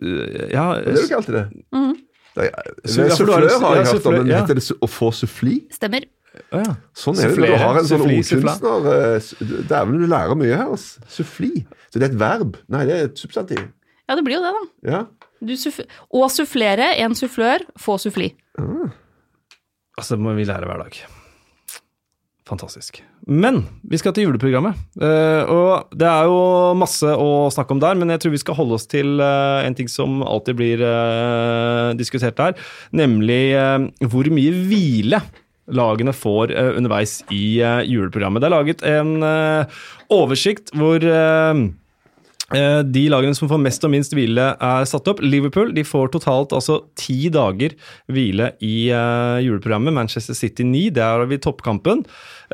Ja, 0.53 0.77
Er 0.79 0.95
jo 0.95 1.07
du 1.09 1.15
alltid 1.17 1.35
det? 1.41 1.47
Det 2.37 2.51
ja, 2.51 2.53
har 2.53 3.15
Sufflør 3.17 3.47
har 3.63 3.79
jeg 3.79 3.89
hørt 3.95 4.07
om, 4.11 4.15
men 4.19 4.29
ja. 4.29 4.43
heter 4.43 4.59
det 4.59 4.77
å 4.85 4.89
få 4.91 5.09
suffli? 5.17 5.55
Stemmer. 5.73 6.05
ja. 6.53 6.75
Sånn 6.93 7.17
er 7.17 7.33
det 7.33 7.41
når 7.41 7.55
du 7.55 7.63
har 7.63 7.79
en 7.81 7.89
sånn 7.89 8.05
ordkunstner. 8.05 8.89
eh, 8.93 9.31
Dæven, 9.71 10.03
du 10.03 10.09
lærer 10.11 10.37
mye 10.37 10.53
her. 10.53 10.75
Altså. 10.77 11.01
Suffli. 11.09 11.65
Så 11.89 12.03
det 12.03 12.11
er 12.11 12.13
et 12.13 12.21
verb? 12.21 12.59
Nei, 12.73 12.85
det 12.89 12.99
er 12.99 13.09
et 13.09 13.23
substantiv. 13.23 13.63
Ja, 14.07 14.19
det 14.19 14.27
blir 14.27 14.37
jo 14.37 14.43
det, 14.45 14.53
da. 14.53 14.67
Ja. 14.93 15.01
Du 15.47 15.53
suff 15.61 15.81
å 15.85 16.29
sufflere, 16.33 16.93
en 17.03 17.17
sufflør, 17.17 17.65
få 17.81 17.97
suffli. 18.01 18.31
Altså, 18.57 20.15
det 20.15 20.23
må 20.25 20.37
vi 20.37 20.45
lære 20.49 20.69
hver 20.69 20.85
dag. 20.85 21.01
Fantastisk. 22.47 23.01
Men 23.27 23.65
vi 23.83 23.99
skal 23.99 24.15
til 24.15 24.29
juleprogrammet. 24.29 24.79
Eh, 25.03 25.49
og 25.51 25.91
det 25.99 26.07
er 26.07 26.29
jo 26.31 26.75
masse 26.79 27.11
å 27.11 27.49
snakke 27.51 27.75
om 27.75 27.81
der, 27.83 27.99
men 27.99 28.13
jeg 28.15 28.23
tror 28.23 28.35
vi 28.37 28.43
skal 28.43 28.59
holde 28.59 28.77
oss 28.79 28.87
til 28.87 29.19
eh, 29.19 29.67
en 29.67 29.75
ting 29.75 29.91
som 29.91 30.21
alltid 30.23 30.59
blir 30.61 30.85
eh, 30.87 31.91
diskutert 31.99 32.39
der, 32.39 32.55
nemlig 32.95 33.41
hvor 34.07 34.31
mye 34.31 34.55
hvile 34.69 35.21
lagene 35.75 36.15
får 36.15 36.53
underveis 36.79 37.19
i 37.35 37.59
juleprogrammet. 37.91 38.39
Det 38.39 38.47
er 38.47 38.55
laget 38.55 38.85
en 38.87 39.17
oversikt 40.15 40.71
hvor 40.79 41.03
De 42.55 43.01
lagene 43.11 43.35
som 43.35 43.49
får 43.51 43.59
mest 43.59 43.83
og 43.87 43.91
minst 43.91 44.13
hvile, 44.15 44.53
er 44.55 44.85
satt 44.87 45.09
opp. 45.11 45.23
Liverpool 45.25 45.73
de 45.75 45.83
får 45.87 46.13
totalt 46.15 46.53
altså 46.55 46.79
ti 46.99 47.27
dager 47.35 47.75
hvile 48.07 48.53
i 48.63 48.91
uh, 48.95 49.43
juleprogrammet. 49.43 49.97
Manchester 49.97 50.37
City 50.39 50.63
9, 50.63 50.85
der 50.95 51.25
har 51.25 51.27
vi 51.27 51.41
toppkampen. 51.43 52.05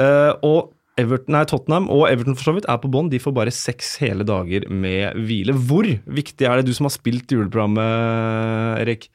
Uh, 0.01 0.33
og 0.41 0.73
Everton, 1.01 1.33
nei, 1.33 1.45
Tottenham 1.49 1.87
og 1.93 2.05
Everton 2.11 2.37
for 2.37 2.51
så 2.51 2.57
vidt 2.57 2.69
er 2.69 2.81
på 2.83 2.91
bånn. 2.93 3.09
De 3.13 3.21
får 3.23 3.35
bare 3.37 3.55
seks 3.55 3.95
hele 4.03 4.27
dager 4.29 4.67
med 4.69 5.17
hvile. 5.29 5.55
Hvor 5.57 5.89
viktig 5.89 6.49
er 6.49 6.61
det, 6.61 6.69
du 6.69 6.77
som 6.77 6.89
har 6.89 6.95
spilt 6.95 7.33
juleprogrammet, 7.33 8.83
Erik, 8.83 9.09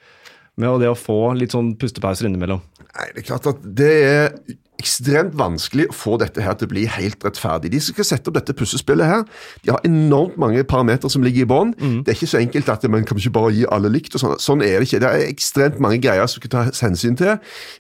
med 0.57 0.81
det 0.81 0.89
å 0.91 0.97
få 0.97 1.33
litt 1.37 1.53
sånn 1.55 1.75
pustepauser 1.79 2.27
innimellom? 2.29 2.63
Nei, 2.97 3.11
det 3.13 3.21
er 3.21 3.27
klart 3.27 3.49
at 3.51 3.59
det 3.77 3.91
er 4.07 4.31
ekstremt 4.77 5.33
vanskelig 5.37 5.87
å 5.89 5.95
få 5.95 6.17
dette 6.21 6.41
her 6.45 6.53
til 6.57 6.67
å 6.67 6.71
bli 6.71 6.83
helt 6.89 7.23
rettferdig. 7.25 7.71
De 7.73 7.79
som 7.81 7.95
skal 7.95 8.05
sette 8.05 8.29
opp 8.29 8.35
dette 8.37 8.53
puslespillet 8.57 9.09
her, 9.09 9.23
de 9.65 9.71
har 9.73 9.85
enormt 9.87 10.37
mange 10.41 10.61
parametere 10.69 11.09
som 11.09 11.25
ligger 11.25 11.45
i 11.45 11.49
bånn. 11.49 11.73
Det 12.05 12.13
er 12.13 12.17
ikke 12.17 12.29
så 12.29 12.41
enkelt 12.41 12.69
at 12.69 12.85
man 12.93 13.05
kan 13.07 13.17
ikke 13.17 13.33
bare 13.37 13.55
gi 13.57 13.65
alle 13.73 13.89
likt. 13.93 14.13
og 14.17 14.21
Sånn 14.21 14.35
Sånn 14.41 14.61
er 14.65 14.77
det 14.77 14.87
ikke. 14.89 15.01
Det 15.01 15.09
er 15.09 15.25
ekstremt 15.31 15.81
mange 15.83 16.01
greier 16.03 16.29
som 16.29 16.41
skal 16.41 16.53
tas 16.53 16.83
hensyn 16.85 17.17
til, 17.17 17.33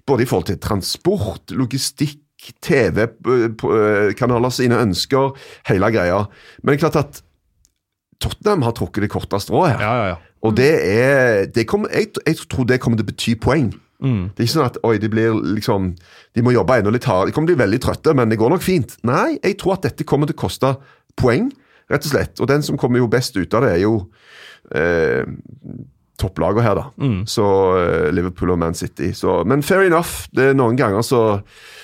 både 0.09 0.25
i 0.25 0.29
forhold 0.29 0.49
til 0.49 0.61
transport, 0.61 1.53
logistikk, 1.53 2.21
TV-kanaler 2.63 4.53
sine 4.53 4.77
ønsker, 4.81 5.33
hele 5.69 5.89
greia. 5.93 6.19
Men 6.61 6.73
det 6.73 6.77
er 6.77 6.83
klart 6.85 7.01
at 7.01 7.21
Tottenham 8.21 8.65
har 8.65 8.73
trukket 8.77 9.05
det 9.05 9.11
korte 9.13 9.39
strået 9.41 9.75
her. 9.75 9.81
Ja, 9.83 9.93
ja, 9.93 10.05
ja. 10.13 10.17
Og 10.45 10.55
det 10.57 10.71
er 10.85 11.45
det 11.53 11.65
kommer, 11.69 11.91
jeg, 11.93 12.11
jeg 12.25 12.37
tror 12.49 12.67
det 12.69 12.79
kommer 12.83 12.99
til 12.99 13.07
å 13.07 13.11
bety 13.11 13.35
poeng. 13.41 13.71
Mm. 14.03 14.29
Det 14.29 14.43
er 14.43 14.45
ikke 14.45 14.53
sånn 14.53 14.67
at 14.69 14.77
oi, 14.85 14.97
de 15.01 15.09
blir 15.09 15.33
liksom 15.55 15.87
De 16.37 16.43
må 16.45 16.51
jobbe 16.53 16.75
enda 16.77 16.91
litt 16.93 17.07
hardere. 17.09 17.31
De 17.31 17.33
kommer 17.33 17.49
til 17.49 17.57
å 17.57 17.61
bli 17.61 17.65
veldig 17.65 17.81
trøtte, 17.81 18.13
men 18.17 18.29
det 18.29 18.37
går 18.37 18.53
nok 18.53 18.65
fint. 18.65 18.93
Nei, 19.07 19.39
jeg 19.41 19.57
tror 19.61 19.77
at 19.77 19.87
dette 19.89 20.05
kommer 20.07 20.29
til 20.29 20.37
å 20.37 20.43
koste 20.43 20.75
poeng, 21.17 21.49
rett 21.89 22.05
og 22.05 22.13
slett. 22.13 22.41
Og 22.43 22.49
den 22.51 22.65
som 22.65 22.77
kommer 22.77 23.01
jo 23.01 23.09
best 23.09 23.37
ut 23.39 23.57
av 23.57 23.65
det, 23.65 23.73
er 23.73 23.85
jo 23.87 23.95
eh, 24.77 25.25
topplagene 26.21 26.65
her, 26.65 26.77
da. 26.77 26.85
Mm. 27.01 27.23
Så 27.29 27.47
eh, 27.79 28.09
Liverpool 28.13 28.53
og 28.53 28.61
Man 28.61 28.77
City. 28.77 29.11
Så, 29.17 29.39
men 29.49 29.65
fair 29.65 29.87
enough. 29.87 30.27
Det 30.29 30.51
er 30.51 30.57
Noen 30.57 30.77
ganger 30.77 31.05
så 31.05 31.23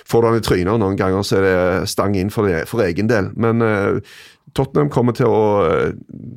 får 0.09 0.21
du 0.21 0.29
han 0.29 0.37
i 0.37 0.45
trynet, 0.45 0.73
og 0.75 0.81
noen 0.83 0.99
ganger 0.99 1.25
så 1.25 1.39
er 1.39 1.47
det 1.47 1.89
stang 1.89 2.17
inn 2.19 2.29
for, 2.33 2.49
det, 2.49 2.67
for 2.69 2.85
egen 2.85 3.09
del. 3.09 3.31
Men 3.33 3.65
eh, 3.65 4.15
Tottenham 4.53 4.93
kommer 4.93 5.17
til 5.17 5.29
å 5.33 5.43
eh, 5.65 5.93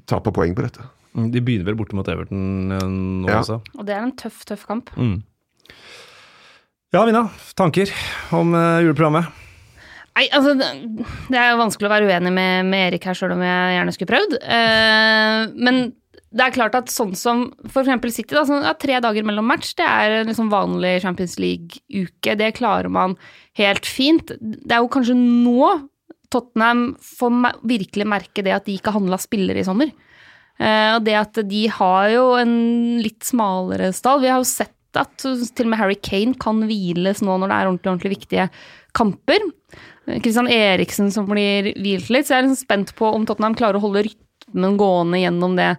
tape 0.09 0.33
poeng 0.33 0.57
på 0.57 0.65
dette. 0.65 0.89
De 1.17 1.41
begynner 1.41 1.65
vel 1.71 1.79
borte 1.79 1.97
mot 1.97 2.09
Everton 2.13 2.73
eh, 2.77 2.87
nå 3.25 3.31
Ja. 3.31 3.41
også. 3.41 3.61
Og 3.79 3.87
det 3.89 3.95
er 3.97 4.05
en 4.05 4.13
tøff, 4.21 4.43
tøff 4.49 4.67
kamp. 4.69 4.91
Mm. 5.01 5.23
Ja, 6.95 7.03
Mina. 7.09 7.27
Tanker 7.59 7.91
om 8.37 8.55
eh, 8.55 8.83
juleprogrammet? 8.85 9.33
Nei, 10.17 10.27
altså, 10.33 10.55
det 10.57 11.37
er 11.37 11.51
jo 11.53 11.59
vanskelig 11.61 11.89
å 11.91 11.93
være 11.93 12.07
uenig 12.09 12.31
med, 12.33 12.69
med 12.71 12.87
Erik 12.89 13.05
her, 13.05 13.17
sjøl 13.19 13.35
om 13.35 13.43
jeg 13.45 13.75
gjerne 13.77 13.93
skulle 13.97 14.13
prøvd. 14.15 14.37
Eh, 14.41 15.41
men 15.61 15.81
det 16.37 16.47
er 16.47 16.55
klart 16.55 16.77
at 16.79 16.89
sånn 16.93 17.13
som 17.17 17.43
for 17.69 17.83
eksempel 17.83 18.13
City, 18.13 18.33
da, 18.37 18.45
sånn, 18.49 18.65
ja, 18.65 18.73
tre 18.81 18.97
dager 19.05 19.25
mellom 19.29 19.45
match, 19.49 19.75
det 19.77 19.85
er 19.89 20.19
en 20.23 20.31
liksom 20.31 20.49
vanlig 20.53 20.99
Champions 21.05 21.37
League-uke. 21.41 22.37
Det 22.41 22.55
klarer 22.57 22.89
man 22.93 23.17
helt 23.61 23.89
fint. 23.89 24.33
Det 24.41 24.73
er 24.77 24.81
jo 24.85 24.91
kanskje 24.93 25.17
nå 25.17 25.69
Tottenham 26.33 26.89
får 27.01 27.37
virkelig 27.71 28.09
merke 28.11 28.43
det 28.45 28.53
at 28.57 28.67
de 28.67 28.75
ikke 28.81 28.93
handla 28.97 29.21
spillere 29.23 29.61
i 29.63 29.69
sommer. 29.69 29.93
Eh, 30.57 30.95
og 30.97 31.05
det 31.07 31.17
at 31.19 31.43
de 31.49 31.67
har 31.73 32.09
jo 32.15 32.27
en 32.41 32.57
litt 33.03 33.27
smalere 33.27 33.93
stall. 33.97 34.23
Vi 34.25 34.33
har 34.33 34.41
jo 34.41 34.49
sett 34.49 34.73
at 34.97 35.13
til 35.21 35.67
og 35.67 35.73
med 35.73 35.81
Harry 35.81 35.99
Kane 36.01 36.37
kan 36.41 36.63
hviles 36.65 37.21
nå 37.25 37.35
når 37.37 37.51
det 37.51 37.57
er 37.57 37.71
ordentlig, 37.71 37.91
ordentlig 37.93 38.15
viktige 38.15 38.47
kamper. 38.97 39.43
Kristian 40.07 40.49
Eriksen 40.49 41.11
som 41.13 41.27
blir 41.29 41.73
hvilt 41.75 42.09
litt, 42.15 42.29
så 42.29 42.37
jeg 42.37 42.39
er 42.39 42.47
liksom 42.47 42.63
spent 42.63 42.95
på 42.97 43.11
om 43.11 43.27
Tottenham 43.29 43.57
klarer 43.59 43.81
å 43.81 43.85
holde 43.85 44.07
rytmen 44.07 44.79
gående 44.81 45.21
gjennom 45.21 45.59
det 45.59 45.75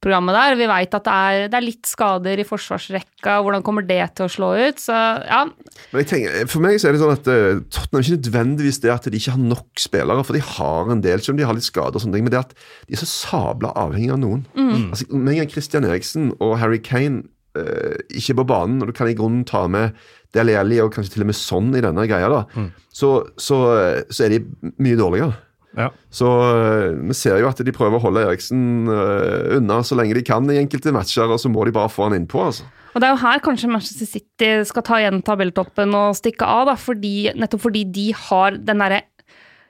programmet 0.00 0.36
der. 0.36 0.56
Vi 0.58 0.68
veit 0.70 0.94
at 0.96 1.06
det 1.06 1.14
er, 1.14 1.46
det 1.52 1.58
er 1.58 1.64
litt 1.64 1.88
skader 1.88 2.40
i 2.40 2.46
forsvarsrekka, 2.48 3.38
hvordan 3.44 3.64
kommer 3.66 3.84
det 3.86 4.00
til 4.16 4.26
å 4.26 4.32
slå 4.32 4.50
ut? 4.56 4.80
Så 4.80 4.96
ja, 4.96 5.42
Men 5.46 6.02
jeg 6.02 6.08
tenker, 6.12 6.46
For 6.50 6.64
meg 6.64 6.78
så 6.80 6.88
er 6.88 6.96
det 6.96 7.02
sånn 7.02 7.16
at 7.16 7.28
uh, 7.30 7.60
Tottenham 7.68 8.04
ikke 8.04 8.20
nødvendigvis 8.20 8.80
det 8.84 8.94
at 8.94 9.10
de 9.10 9.20
ikke 9.20 9.34
har 9.36 9.42
nok 9.42 9.82
spillere, 9.82 10.24
for 10.26 10.38
de 10.38 10.44
har 10.54 10.94
en 10.94 11.04
del, 11.04 11.20
selv 11.20 11.36
om 11.36 11.42
de 11.42 11.50
har 11.50 11.58
litt 11.58 11.68
skader 11.68 12.00
og 12.00 12.04
sånne 12.04 12.18
ting, 12.18 12.28
men 12.28 12.34
det 12.34 12.40
at 12.40 12.56
de 12.56 12.96
er 12.96 13.02
så 13.02 13.10
sabla 13.10 13.74
avhengig 13.78 14.14
av 14.14 14.22
noen. 14.22 14.46
Altså, 14.56 15.10
Med 15.12 15.34
en 15.34 15.42
gang 15.42 15.52
Christian 15.52 15.88
Eriksen 15.88 16.32
og 16.38 16.56
Harry 16.62 16.80
Kane 16.84 17.26
uh, 17.58 18.00
ikke 18.08 18.34
er 18.34 18.40
på 18.40 18.48
banen, 18.54 18.80
og 18.80 18.90
du 18.90 18.96
kan 18.96 19.10
i 19.10 19.16
grunnen 19.18 19.44
ta 19.48 19.66
med 19.70 19.96
Deli 20.36 20.54
Alli 20.54 20.78
og 20.80 20.92
kanskje 20.94 21.16
til 21.16 21.24
og 21.26 21.32
med 21.32 21.38
sånn 21.38 21.72
i 21.74 21.82
denne 21.84 22.06
greia, 22.08 22.30
da, 22.30 22.66
så, 22.94 23.16
så, 23.40 23.56
eh, 23.74 24.02
så 24.14 24.26
er 24.26 24.36
de 24.36 24.70
mye 24.78 24.98
dårligere. 24.98 25.34
Ja. 25.78 25.90
Så 26.10 26.26
øh, 26.26 26.96
vi 27.08 27.14
ser 27.14 27.38
jo 27.38 27.48
at 27.50 27.60
de 27.62 27.74
prøver 27.74 28.00
å 28.00 28.02
holde 28.02 28.24
Eriksen 28.26 28.88
øh, 28.90 29.58
unna 29.60 29.80
så 29.86 29.98
lenge 29.98 30.16
de 30.18 30.24
kan 30.26 30.48
i 30.50 30.58
enkelte 30.58 30.92
matcher, 30.94 31.30
og 31.30 31.38
så 31.42 31.50
må 31.52 31.64
de 31.66 31.74
bare 31.74 31.92
få 31.92 32.08
han 32.08 32.16
innpå. 32.18 32.42
altså. 32.50 32.66
Og 32.90 32.98
det 32.98 33.06
er 33.06 33.14
jo 33.14 33.22
her 33.22 33.42
kanskje 33.44 33.70
Manchester 33.70 34.08
City 34.08 34.50
skal 34.66 34.84
ta 34.86 34.98
igjen 34.98 35.22
tabelltoppen 35.26 35.94
og 35.94 36.16
stikke 36.18 36.48
av, 36.48 36.72
da, 36.72 36.74
fordi, 36.80 37.30
nettopp 37.38 37.68
fordi 37.68 37.84
de 37.86 38.10
har 38.26 38.58
den 38.58 38.82
derre 38.82 39.04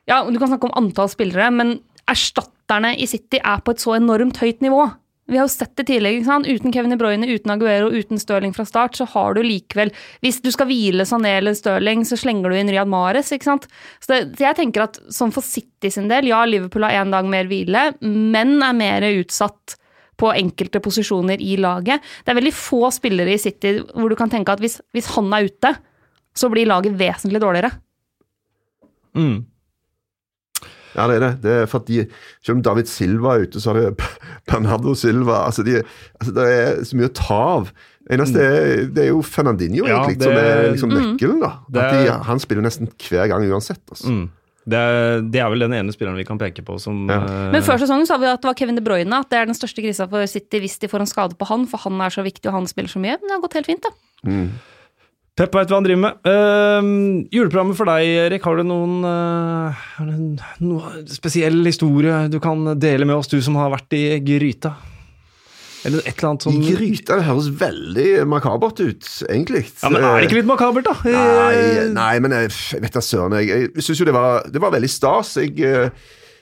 Ja, 0.09 0.24
du 0.24 0.39
kan 0.40 0.48
snakke 0.48 0.66
om 0.66 0.78
antall 0.81 1.10
spillere, 1.12 1.51
men 1.55 1.77
erstatterne 2.10 2.94
i 2.98 3.06
City 3.06 3.39
er 3.39 3.60
på 3.62 3.77
et 3.77 3.82
så 3.82 3.94
enormt 3.98 4.40
høyt 4.40 4.64
nivå. 4.64 4.89
Vi 5.31 5.39
har 5.39 5.47
jo 5.47 5.52
sett 5.52 5.77
det 5.78 5.86
tidligere. 5.86 6.40
Uten 6.48 6.73
Kevin 6.74 6.90
De 6.90 6.98
Bruyne, 6.98 7.28
uten 7.31 7.52
Aguero, 7.55 7.90
uten 7.94 8.19
Stirling 8.19 8.55
fra 8.57 8.65
start, 8.66 8.97
så 8.98 9.07
har 9.12 9.36
du 9.36 9.44
likevel 9.47 9.93
Hvis 10.24 10.40
du 10.43 10.51
skal 10.51 10.66
hvile 10.66 11.07
Sané 11.07 11.36
eller 11.39 11.55
Stirling, 11.55 12.02
så 12.09 12.19
slenger 12.19 12.51
du 12.51 12.59
inn 12.59 12.70
Riyad 12.73 12.90
Mares, 12.90 13.31
ikke 13.31 13.47
sant. 13.47 13.69
Så, 14.01 14.11
det, 14.11 14.20
så 14.35 14.48
jeg 14.48 14.59
tenker 14.59 14.89
at 14.89 14.98
sånn 15.15 15.35
for 15.35 15.47
City 15.47 15.93
sin 15.94 16.11
del, 16.11 16.32
ja, 16.32 16.43
Liverpool 16.48 16.89
har 16.89 16.98
én 17.05 17.15
dag 17.15 17.28
mer 17.31 17.47
hvile, 17.51 17.93
men 18.02 18.59
er 18.66 18.74
mer 18.77 19.07
utsatt 19.12 19.77
på 20.20 20.32
enkelte 20.35 20.82
posisjoner 20.85 21.40
i 21.40 21.55
laget. 21.61 22.02
Det 22.24 22.32
er 22.35 22.40
veldig 22.40 22.57
få 22.57 22.90
spillere 22.93 23.36
i 23.36 23.40
City 23.40 23.78
hvor 23.94 24.11
du 24.11 24.19
kan 24.19 24.32
tenke 24.32 24.52
at 24.52 24.61
hvis, 24.61 24.81
hvis 24.93 25.12
han 25.15 25.31
er 25.36 25.47
ute, 25.48 25.73
så 26.36 26.51
blir 26.52 26.69
laget 26.69 26.98
vesentlig 26.98 27.40
dårligere. 27.43 27.73
Mm. 29.16 29.39
Ja, 30.97 31.07
det 31.07 31.17
er 31.17 31.21
det. 31.27 31.31
det 31.45 31.53
er 31.62 31.67
for 31.71 31.79
at 31.83 31.87
de, 31.87 32.07
Selv 32.43 32.57
om 32.59 32.62
David 32.67 32.89
Silva 32.91 33.37
er 33.37 33.47
ute, 33.47 33.61
så 33.62 33.71
er 33.75 33.81
det 33.81 34.09
Bernardo 34.51 34.95
Silva. 34.99 35.45
altså, 35.47 35.62
de, 35.67 35.83
altså 36.21 36.35
Det 36.35 36.49
er 36.57 36.83
så 36.89 36.97
mye 36.99 37.11
å 37.11 37.15
ta 37.15 37.39
av. 37.61 37.71
Eneste 38.11 38.43
er, 38.43 38.85
det 38.91 39.05
er 39.05 39.09
jo 39.12 39.21
Fernandinho 39.23 39.87
Ja, 39.87 40.01
egentlig, 40.03 40.19
det- 40.19 40.27
som 40.27 40.35
er 40.41 40.69
liksom 40.73 40.91
nøkkelen. 40.97 41.41
da. 41.45 41.51
Det 41.71 41.85
At 41.85 41.93
de, 41.95 42.19
han 42.27 42.39
spiller 42.43 42.62
nesten 42.67 42.89
hver 42.99 43.29
gang 43.31 43.47
uansett. 43.51 43.83
altså. 43.91 44.09
Mm. 44.11 44.29
Det, 44.71 44.77
er, 44.77 45.23
det 45.25 45.41
er 45.41 45.49
vel 45.51 45.62
den 45.65 45.73
ene 45.73 45.91
spilleren 45.95 46.19
vi 46.21 46.25
kan 46.29 46.39
peke 46.39 46.62
på 46.67 46.75
som 46.79 47.07
Ja. 47.09 47.21
uh, 47.25 47.51
Men 47.55 47.62
før 47.65 47.79
sesongen 47.81 48.07
sa 48.07 48.19
vi 48.21 48.27
at 48.29 48.43
det 48.43 48.51
var 48.51 48.55
Kevin 48.59 48.77
De 48.77 48.83
Bruyne, 48.85 49.12
at 49.23 49.31
det 49.31 49.39
er 49.39 49.47
den 49.49 49.57
største 49.57 49.81
krisa 49.83 50.05
for 50.11 50.27
City 50.29 50.61
hvis 50.61 50.77
de 50.83 50.91
får 50.91 51.01
en 51.01 51.09
skade 51.11 51.35
på 51.39 51.47
han, 51.49 51.65
for 51.67 51.79
han 51.87 51.97
er 52.05 52.11
så 52.12 52.23
viktig 52.23 52.47
og 52.51 52.59
han 52.59 52.67
spiller 52.71 52.91
så 52.93 53.01
mye. 53.01 53.17
Men 53.23 53.31
det 53.31 53.37
har 53.39 53.45
gått 53.47 53.57
helt 53.61 53.71
fint, 53.71 53.87
da. 53.87 53.91
Pep 55.41 55.55
veit 55.57 55.71
hva 55.73 55.79
han 55.79 55.87
driver 55.87 56.03
med. 56.03 56.19
Uh, 56.29 57.29
juleprogrammet 57.33 57.79
for 57.79 57.89
deg, 57.89 58.09
Erik. 58.27 58.45
Har 58.45 58.61
du 58.61 58.67
noen 58.69 58.99
uh, 59.09 59.79
noe 60.61 60.91
spesiell 61.09 61.62
historie 61.65 62.27
du 62.29 62.37
kan 62.45 62.75
dele 62.77 63.09
med 63.09 63.17
oss, 63.17 63.31
du 63.33 63.39
som 63.41 63.57
har 63.57 63.73
vært 63.73 63.97
i 63.97 64.05
gryta? 64.21 64.75
Eller 65.89 66.05
et 66.05 66.12
eller 66.12 66.35
annet 66.35 66.45
I 66.51 66.75
gryta 66.75 67.17
det 67.17 67.25
høres 67.25 67.49
veldig 67.57 68.09
makabert 68.29 68.83
ut, 68.85 69.07
egentlig. 69.31 69.65
Ja, 69.81 69.89
Men 69.89 70.05
er 70.05 70.19
det 70.19 70.29
ikke 70.29 70.43
litt 70.43 70.51
makabert, 70.51 70.91
da? 70.91 70.97
Nei, 71.09 71.89
nei 71.95 72.12
men 72.21 72.37
jeg, 72.37 72.53
jeg 72.75 72.85
vet 72.85 72.99
da 72.99 73.05
søren. 73.05 73.39
Jeg, 73.41 73.71
jeg 73.71 73.87
syns 73.87 74.03
jo 74.03 74.09
det 74.11 74.17
var, 74.17 74.45
det 74.45 74.61
var 74.61 74.75
veldig 74.77 74.91
stas. 74.93 75.39
Jeg, 75.41 75.57
eh, 75.65 75.89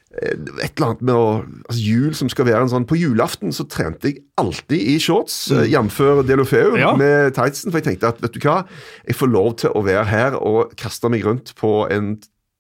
et 0.09 0.73
eller 0.73 0.87
annet 0.87 1.03
med 1.05 1.15
å 1.15 1.25
altså 1.69 1.83
Jul 1.85 2.15
som 2.17 2.31
skal 2.33 2.47
være 2.49 2.63
en 2.65 2.71
sånn 2.73 2.87
På 2.89 2.97
julaften 2.97 3.53
så 3.53 3.67
trente 3.69 4.09
jeg 4.09 4.23
alltid 4.41 4.81
i 4.95 4.97
shorts, 5.05 5.51
mm. 5.53 5.67
jf. 5.69 5.99
Delofeu 6.27 6.79
Ja. 6.81 6.95
med 6.97 7.35
tightsen. 7.37 7.71
For 7.71 7.79
jeg 7.83 7.91
tenkte 7.91 8.09
at 8.15 8.23
vet 8.25 8.33
du 8.33 8.41
hva, 8.41 8.63
jeg 9.07 9.19
får 9.19 9.29
lov 9.35 9.51
til 9.61 9.71
å 9.77 9.83
være 9.85 10.07
her 10.09 10.39
og 10.41 10.73
kaste 10.81 11.11
meg 11.13 11.27
rundt 11.29 11.53
på 11.61 11.87
en 11.93 12.15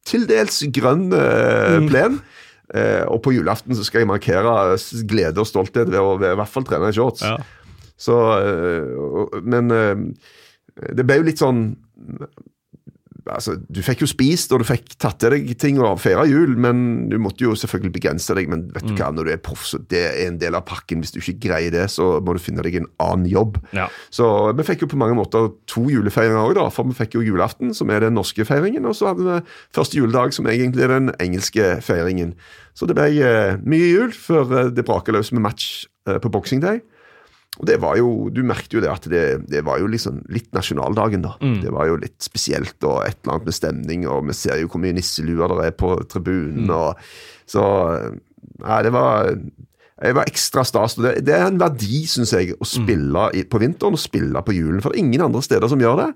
til 0.08 0.26
dels 0.28 0.60
grønn 0.72 1.08
eh, 1.12 1.78
Mm. 1.80 1.88
plen. 1.88 2.20
Eh, 2.74 3.04
og 3.08 3.22
på 3.24 3.32
julaften 3.32 3.72
så 3.74 3.84
skal 3.84 4.02
jeg 4.02 4.08
markere 4.12 4.76
glede 5.08 5.40
og 5.40 5.48
stolthet 5.48 5.88
ved 5.88 6.00
å 6.00 6.18
ved, 6.20 6.32
i 6.32 6.36
hvert 6.36 6.52
fall 6.52 6.64
trene 6.68 6.90
i 6.92 6.96
shorts. 6.96 7.24
Ja. 7.24 7.38
Så, 7.96 8.14
men 9.42 9.68
det 10.94 11.04
ble 11.08 11.16
jo 11.18 11.24
litt 11.26 11.40
sånn 11.40 11.76
Altså, 13.28 13.56
Du 13.68 13.80
fikk 13.84 14.02
jo 14.04 14.08
spist 14.10 14.52
og 14.54 14.62
du 14.62 14.66
fikk 14.68 14.96
tatt 15.00 15.18
til 15.22 15.34
deg 15.34 15.52
ting 15.60 15.80
og 15.82 16.00
feira 16.02 16.24
jul, 16.28 16.56
men 16.60 17.08
du 17.10 17.18
måtte 17.22 17.44
jo 17.44 17.56
selvfølgelig 17.58 17.94
begrense 17.98 18.36
deg. 18.36 18.50
Men 18.50 18.66
vet 18.74 18.86
du 18.88 18.94
hva, 18.94 19.10
når 19.14 19.28
du 19.28 19.32
er 19.34 19.42
proff, 19.42 19.66
så 19.68 19.80
det 19.90 20.02
er 20.06 20.20
en 20.26 20.38
del 20.40 20.58
av 20.58 20.66
pakken. 20.68 21.02
Hvis 21.04 21.14
du 21.14 21.20
ikke 21.20 21.48
greier 21.48 21.74
det, 21.74 21.86
så 21.94 22.18
må 22.24 22.36
du 22.36 22.42
finne 22.42 22.64
deg 22.66 22.80
en 22.80 22.90
annen 23.04 23.28
jobb. 23.30 23.60
Ja. 23.76 23.88
Så 24.14 24.28
vi 24.58 24.66
fikk 24.68 24.86
jo 24.86 24.92
på 24.92 25.00
mange 25.00 25.18
måter 25.18 25.50
to 25.70 25.86
julefeiringer 25.92 26.40
òg, 26.42 26.56
da. 26.58 26.68
For 26.74 26.88
vi 26.88 26.96
fikk 26.98 27.18
jo 27.18 27.26
julaften, 27.26 27.74
som 27.76 27.90
er 27.92 28.06
den 28.06 28.16
norske 28.18 28.46
feiringen, 28.48 28.88
og 28.88 28.96
så 28.98 29.12
hadde 29.12 29.26
vi 29.26 29.40
første 29.76 30.00
juledag, 30.00 30.34
som 30.36 30.48
egentlig 30.50 30.86
er 30.86 30.94
den 30.96 31.12
engelske 31.22 31.76
feiringen. 31.84 32.34
Så 32.78 32.86
det 32.86 32.94
ble 32.98 33.10
eh, 33.24 33.56
mye 33.66 33.88
jul 33.90 34.12
før 34.14 34.52
eh, 34.54 34.70
det 34.74 34.86
braker 34.86 35.16
løs 35.16 35.32
med 35.34 35.42
match 35.48 35.86
eh, 36.06 36.20
på 36.22 36.30
Boxing 36.30 36.62
Day. 36.62 36.82
Og 37.58 37.66
det 37.66 37.80
var 37.82 37.96
jo, 37.98 38.28
Du 38.30 38.42
merket 38.46 38.72
jo 38.76 38.80
det 38.84 38.90
at 38.92 39.06
det, 39.10 39.24
det 39.50 39.64
var 39.66 39.80
jo 39.82 39.88
liksom 39.90 40.20
litt 40.30 40.52
nasjonaldagen, 40.54 41.22
da. 41.26 41.36
Det 41.62 41.72
var 41.74 41.88
jo 41.90 41.96
litt 41.98 42.18
spesielt 42.22 42.78
og 42.86 43.02
et 43.06 43.18
eller 43.22 43.34
annet 43.34 43.48
med 43.50 43.54
stemning, 43.56 44.08
og 44.08 44.26
vi 44.28 44.36
ser 44.38 44.60
jo 44.62 44.68
hvor 44.70 44.82
mye 44.82 44.94
nisseluer 44.94 45.56
det 45.58 45.70
er 45.72 45.78
på 45.78 45.94
tribunen. 46.08 46.70
og 46.70 46.96
Så 47.46 47.64
Nei, 48.62 48.82
det 48.82 48.92
var 48.94 49.34
jeg 49.98 50.14
var 50.14 50.28
ekstra 50.30 50.62
stas. 50.62 50.94
Det, 50.94 51.16
det 51.26 51.34
er 51.34 51.48
en 51.48 51.58
verdi, 51.58 52.04
syns 52.06 52.30
jeg, 52.30 52.52
å 52.54 52.66
spille 52.68 53.24
i, 53.34 53.42
på 53.42 53.58
vinteren 53.58 53.96
og 53.96 53.98
spille 53.98 54.42
på 54.46 54.54
julen. 54.54 54.78
For 54.78 54.94
det 54.94 55.00
er 55.00 55.06
ingen 55.08 55.24
andre 55.24 55.42
steder 55.42 55.66
som 55.72 55.80
gjør 55.82 55.96
det. 56.04 56.08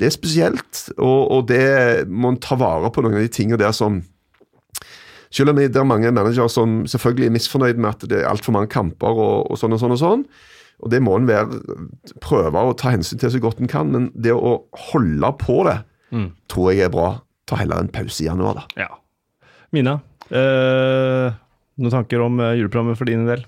Det 0.00 0.08
er 0.08 0.14
spesielt, 0.14 0.86
og, 0.96 1.20
og 1.34 1.42
det 1.50 2.06
må 2.08 2.32
en 2.32 2.40
ta 2.40 2.56
vare 2.56 2.88
på 2.88 3.04
noen 3.04 3.18
av 3.18 3.26
de 3.26 3.32
tingene 3.36 3.60
der 3.60 3.76
som 3.76 4.00
selv 5.36 5.52
om 5.52 5.58
det 5.58 5.76
er 5.76 5.84
mange 5.84 6.08
managere 6.14 6.48
som 6.48 6.86
selvfølgelig 6.88 7.26
er 7.28 7.34
misfornøyd 7.34 7.80
med 7.82 7.90
at 7.90 8.04
det 8.08 8.20
er 8.22 8.28
altfor 8.30 8.54
mange 8.56 8.70
kamper 8.72 9.10
og, 9.10 9.50
og 9.50 9.58
sånn 9.60 9.74
og 9.74 9.82
sånn 9.82 9.92
og 9.96 10.00
sånn, 10.00 10.22
og 10.82 10.92
det 10.92 11.00
må 11.04 11.16
en 11.16 11.28
være, 11.28 11.60
prøve 12.24 12.62
å 12.68 12.74
ta 12.76 12.92
hensyn 12.92 13.20
til 13.22 13.32
så 13.32 13.40
godt 13.42 13.62
en 13.62 13.70
kan, 13.70 13.90
men 13.92 14.10
det 14.12 14.34
å 14.36 14.58
holde 14.90 15.32
på 15.40 15.62
det 15.68 15.80
tror 16.52 16.72
jeg 16.72 16.86
er 16.86 16.92
bra. 16.92 17.08
Ta 17.46 17.58
heller 17.60 17.82
en 17.82 17.92
pause 17.92 18.24
i 18.24 18.28
januar, 18.28 18.62
da. 18.62 18.86
ja. 18.86 18.92
Mina, 19.74 19.98
eh, 20.30 21.34
noen 21.76 21.92
tanker 21.92 22.22
om 22.24 22.40
eh, 22.40 22.56
juleprogrammet 22.58 22.98
for 22.98 23.08
din 23.08 23.26
del? 23.28 23.42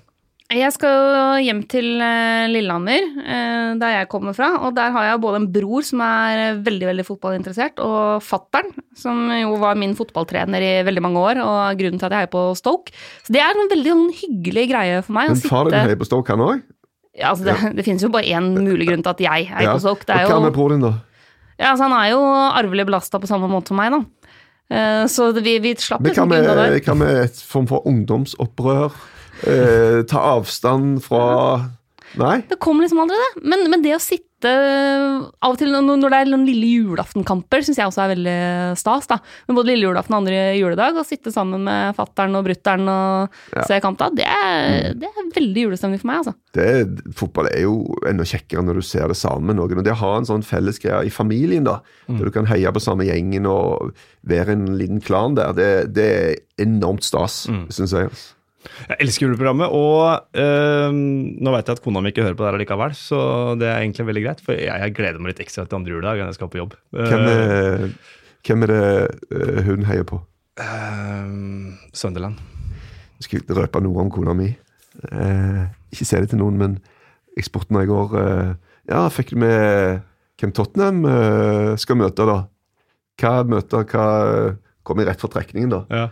Jeg 0.49 0.73
skal 0.73 1.43
hjem 1.45 1.59
til 1.69 1.99
eh, 2.01 2.47
Lillehammer, 2.49 3.03
eh, 3.21 3.67
der 3.77 3.93
jeg 3.93 4.09
kommer 4.09 4.33
fra. 4.33 4.49
Og 4.65 4.73
der 4.77 4.89
har 4.95 5.05
jeg 5.05 5.21
både 5.21 5.43
en 5.43 5.47
bror 5.53 5.85
som 5.85 6.01
er 6.01 6.57
veldig 6.65 6.87
veldig 6.89 7.05
fotballinteressert, 7.05 7.81
og 7.85 8.23
fattern, 8.25 8.71
som 8.97 9.27
jo 9.35 9.53
var 9.61 9.77
min 9.77 9.93
fotballtrener 9.97 10.65
i 10.65 10.73
veldig 10.87 11.05
mange 11.05 11.21
år, 11.21 11.43
og 11.43 11.79
grunnen 11.81 12.01
til 12.01 12.09
at 12.09 12.17
jeg 12.17 12.25
heier 12.25 12.33
på 12.33 12.43
Stoke. 12.57 12.95
Så 13.25 13.35
det 13.35 13.43
er 13.45 13.53
en 13.53 13.69
veldig 13.75 13.93
en 13.93 14.03
hyggelig 14.23 14.65
greie 14.73 14.99
for 15.05 15.19
meg. 15.19 15.35
Men 15.35 15.43
faren 15.43 15.53
far 15.53 15.69
din 15.69 15.91
heier 15.91 16.01
på 16.01 16.09
Stoke, 16.09 16.33
han 16.33 16.45
òg? 16.47 16.65
Ja, 17.17 17.31
altså 17.31 17.45
det, 17.47 17.55
det 17.77 17.85
finnes 17.87 18.03
jo 18.05 18.11
bare 18.13 18.29
én 18.29 18.51
mulig 18.57 18.87
grunn 18.89 19.03
til 19.05 19.13
at 19.15 19.23
jeg 19.25 19.49
er 19.49 19.71
på 19.73 19.79
Stoke. 19.83 20.05
Det 20.07 20.15
er 20.15 20.29
hva 20.29 20.41
med 20.43 20.53
broren 20.55 20.77
din, 20.79 20.89
da? 20.89 20.93
Ja, 21.59 21.73
altså 21.73 21.89
Han 21.89 21.95
er 21.97 22.11
jo 22.13 22.19
arvelig 22.23 22.85
belasta 22.87 23.19
på 23.19 23.27
samme 23.27 23.49
måte 23.51 23.73
som 23.73 23.79
meg, 23.81 23.91
da. 23.91 24.03
Uh, 24.69 25.05
Så 25.09 25.31
det- 25.33 25.43
vi, 25.43 25.57
vi 25.59 25.73
slapp 25.75 26.03
det 26.03 26.13
liksom 26.13 26.31
unna 26.31 26.53
der. 26.55 26.79
hva 26.85 26.95
med 26.95 27.23
et 27.25 27.35
form 27.41 27.67
for 27.67 27.85
ungdomsopprør? 27.89 28.93
Uh, 29.41 30.03
ta 30.05 30.19
avstand 30.37 31.01
fra 31.01 31.69
Nei? 32.19 32.39
Det 32.49 32.57
kom 32.59 32.79
liksom 32.81 32.99
aldri, 33.03 33.15
det. 33.17 33.43
Men, 33.45 33.69
men 33.69 33.81
det 33.85 33.95
å 33.95 34.01
sitte 34.01 34.28
av 34.47 35.51
og 35.51 35.57
til 35.59 35.71
når 35.73 36.05
det 36.09 36.17
er 36.21 36.29
noen 36.31 36.45
lille 36.47 36.69
julaftenkamper, 36.79 37.63
syns 37.65 37.79
jeg 37.81 37.89
også 37.89 38.03
er 38.05 38.11
veldig 38.13 38.35
stas. 38.79 39.07
da. 39.11 39.17
Men 39.47 39.57
både 39.57 39.71
lille 39.73 39.89
julaften 39.89 40.15
og 40.15 40.21
andre 40.23 40.55
juledag, 40.55 40.95
å 40.95 41.05
sitte 41.07 41.33
sammen 41.35 41.63
med 41.67 41.95
fattern 41.97 42.35
og 42.39 42.45
brutter'n 42.47 42.87
og 42.87 43.29
Ja. 43.55 43.63
se 43.67 43.79
kamp 43.83 43.97
da, 43.99 44.09
det 44.09 44.25
er, 44.25 44.93
det 44.95 45.09
er 45.09 45.29
veldig 45.35 45.65
julestemning 45.67 45.99
for 45.99 46.07
meg, 46.07 46.21
altså. 46.23 46.33
det, 46.53 47.13
fotball 47.19 47.47
er 47.51 47.61
jo 47.65 47.75
enda 48.07 48.23
kjekkere 48.23 48.63
når 48.63 48.79
du 48.79 48.81
ser 48.81 49.07
det 49.11 49.17
sammen 49.19 49.45
med 49.51 49.59
noen. 49.59 49.77
Og 49.79 49.83
det 49.83 49.93
å 49.93 50.01
ha 50.03 50.17
en 50.17 50.25
sånn 50.29 50.43
felles 50.45 50.79
greie 50.79 51.05
i 51.05 51.13
familien, 51.13 51.63
da, 51.67 51.79
der 52.07 52.25
du 52.25 52.31
kan 52.31 52.45
heie 52.49 52.71
på 52.71 52.81
samme 52.83 53.05
gjengen 53.09 53.45
og 53.49 53.93
være 54.27 54.55
en 54.55 54.65
liten 54.79 55.01
klan 55.01 55.35
der, 55.35 55.53
det, 55.53 55.69
det 55.95 56.09
er 56.09 56.35
enormt 56.63 57.03
stas, 57.03 57.43
synes 57.69 57.91
jeg. 57.95 58.09
Altså. 58.09 58.35
Jeg 58.59 58.97
elsker 59.05 59.25
juleprogrammet, 59.25 59.71
og 59.71 60.39
øh, 60.41 60.91
nå 60.93 61.53
vet 61.53 61.69
jeg 61.69 61.77
at 61.77 61.83
kona 61.83 62.01
mi 62.03 62.11
ikke 62.11 62.25
hører 62.25 62.35
på 62.35 62.43
det 62.43 62.51
her 62.51 62.61
likevel, 62.61 62.95
så 62.97 63.19
det 63.59 63.69
er 63.69 63.79
egentlig 63.79 64.07
veldig 64.09 64.23
greit, 64.25 64.43
for 64.43 64.57
jeg, 64.57 64.83
jeg 64.83 64.95
gleder 64.97 65.21
meg 65.21 65.33
litt 65.33 65.43
ekstra 65.45 65.65
til 65.65 65.79
andre 65.79 65.95
juledag 65.95 66.19
enn 66.19 66.31
jeg 66.31 66.39
skal 66.39 66.51
på 66.51 66.59
jobb. 66.59 66.75
Hvem 66.95 67.27
er, 67.31 67.85
hvem 68.47 68.67
er 68.67 68.73
det 68.73 68.83
eh, 69.39 69.61
hun 69.69 69.87
heier 69.87 70.07
på? 70.09 70.21
Uh, 70.59 71.71
Sunderland. 71.95 72.39
Jeg 73.19 73.27
skal 73.27 73.41
ikke 73.41 73.59
røpe 73.61 73.83
noe 73.83 74.03
om 74.03 74.11
kona 74.11 74.35
mi. 74.35 74.51
Uh, 75.07 75.67
ikke 75.93 76.07
si 76.07 76.19
det 76.19 76.31
til 76.33 76.41
noen, 76.41 76.59
men 76.59 76.79
eksporten 77.39 77.77
i 77.79 77.87
går 77.87 78.15
uh, 78.17 78.55
Ja, 78.89 79.05
fikk 79.13 79.31
du 79.31 79.39
med 79.39 80.01
hvem 80.39 80.51
Tottenham 80.55 81.05
uh, 81.07 81.75
skal 81.79 81.99
møte, 81.99 82.25
da? 82.27 82.41
Hva 83.19 83.37
møter 83.47 83.85
hva 83.87 84.07
Kom 84.87 84.99
jeg 84.99 85.07
rett 85.09 85.21
fra 85.21 85.29
trekningen, 85.31 85.71
da? 85.71 85.85
Ja. 85.93 86.07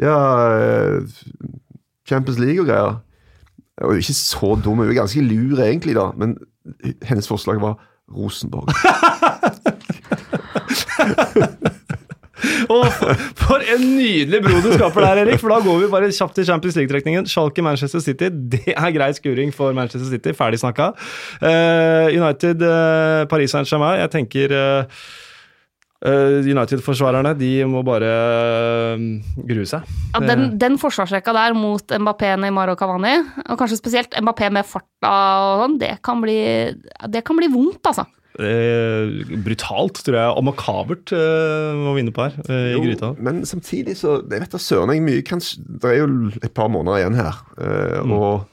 Ja, 0.00 0.16
eh, 0.56 1.02
Champions 2.10 2.40
League 2.42 2.60
og 2.60 2.68
greier. 2.68 2.98
Hun 3.80 3.94
er 3.94 4.02
ikke 4.02 4.18
så 4.18 4.54
dum, 4.64 4.82
hun 4.82 4.88
er 4.88 4.98
ganske 4.98 5.22
lur 5.24 5.62
egentlig, 5.64 5.94
da. 5.96 6.10
Men 6.20 6.36
hennes 7.06 7.28
forslag 7.30 7.60
var 7.62 7.78
Rosenborg. 8.10 8.68
og 12.74 12.86
for, 13.38 13.62
en 13.74 13.82
nydelig 13.96 14.40
bro 14.44 14.60
du 14.64 14.72
skaper 14.74 15.04
der, 15.04 15.22
Erik. 15.22 15.40
For 15.40 15.52
da 15.52 15.60
går 15.64 15.78
vi 15.84 15.88
bare 15.92 16.10
kjapt 16.12 16.34
til 16.38 16.46
Champions 16.48 16.76
League-trekningen. 16.76 17.28
Schalke 17.30 17.62
Manchester 17.64 18.02
City. 18.04 18.28
Det 18.52 18.74
er 18.74 18.90
grei 18.96 19.10
skuring 19.16 19.54
for 19.54 19.72
Manchester 19.76 20.08
City. 20.10 20.34
Ferdig 20.36 20.60
snakka. 20.62 20.90
Eh, 21.40 22.06
United 22.20 22.62
eh, 22.66 23.24
Paris 23.30 23.50
Saint-Germain. 23.56 24.00
Jeg 24.02 24.10
tenker 24.16 24.56
eh, 24.56 24.84
United-forsvarerne 26.00 27.34
de 27.36 27.50
må 27.68 27.82
bare 27.84 28.08
uh, 28.96 29.02
grue 29.44 29.66
seg. 29.68 29.84
Ja, 30.14 30.22
den, 30.24 30.46
den 30.60 30.78
forsvarsrekka 30.80 31.34
der 31.36 31.52
mot 31.58 31.92
Mbappé, 31.92 32.30
Neymar 32.40 32.72
og 32.72 32.78
Cavani, 32.80 33.18
og 33.46 33.58
kanskje 33.60 33.76
spesielt 33.82 34.16
Mbappé 34.16 34.48
med 34.54 34.64
farta 34.68 35.10
og 35.10 35.66
sånn, 35.66 35.76
det, 35.82 35.92
kan 36.06 36.22
bli- 36.24 36.72
det 37.12 37.22
kan 37.28 37.36
bli 37.36 37.50
vondt, 37.52 37.82
altså. 37.92 38.06
Eh, 38.40 39.10
brutalt, 39.44 39.98
tror 40.06 40.16
jeg, 40.16 40.30
og 40.38 40.44
makabert 40.46 41.10
eh, 41.12 41.74
må 41.76 41.92
vi 41.96 42.04
inne 42.06 42.14
på 42.16 42.24
her, 42.24 42.36
eh, 42.46 42.68
i 42.70 42.76
Jo, 42.78 42.84
gryta. 42.86 43.10
Men 43.20 43.42
samtidig 43.44 43.96
så 43.98 44.20
Jeg 44.30 44.40
vet 44.46 44.54
da 44.54 44.60
søren 44.62 44.92
jeg 44.94 45.02
mye 45.04 45.24
kanskje, 45.26 45.58
Det 45.66 45.90
er 45.90 45.98
jo 45.98 46.30
et 46.38 46.54
par 46.56 46.70
måneder 46.72 47.02
igjen 47.02 47.18
her. 47.18 47.36
eh, 47.60 48.00
Og 48.06 48.46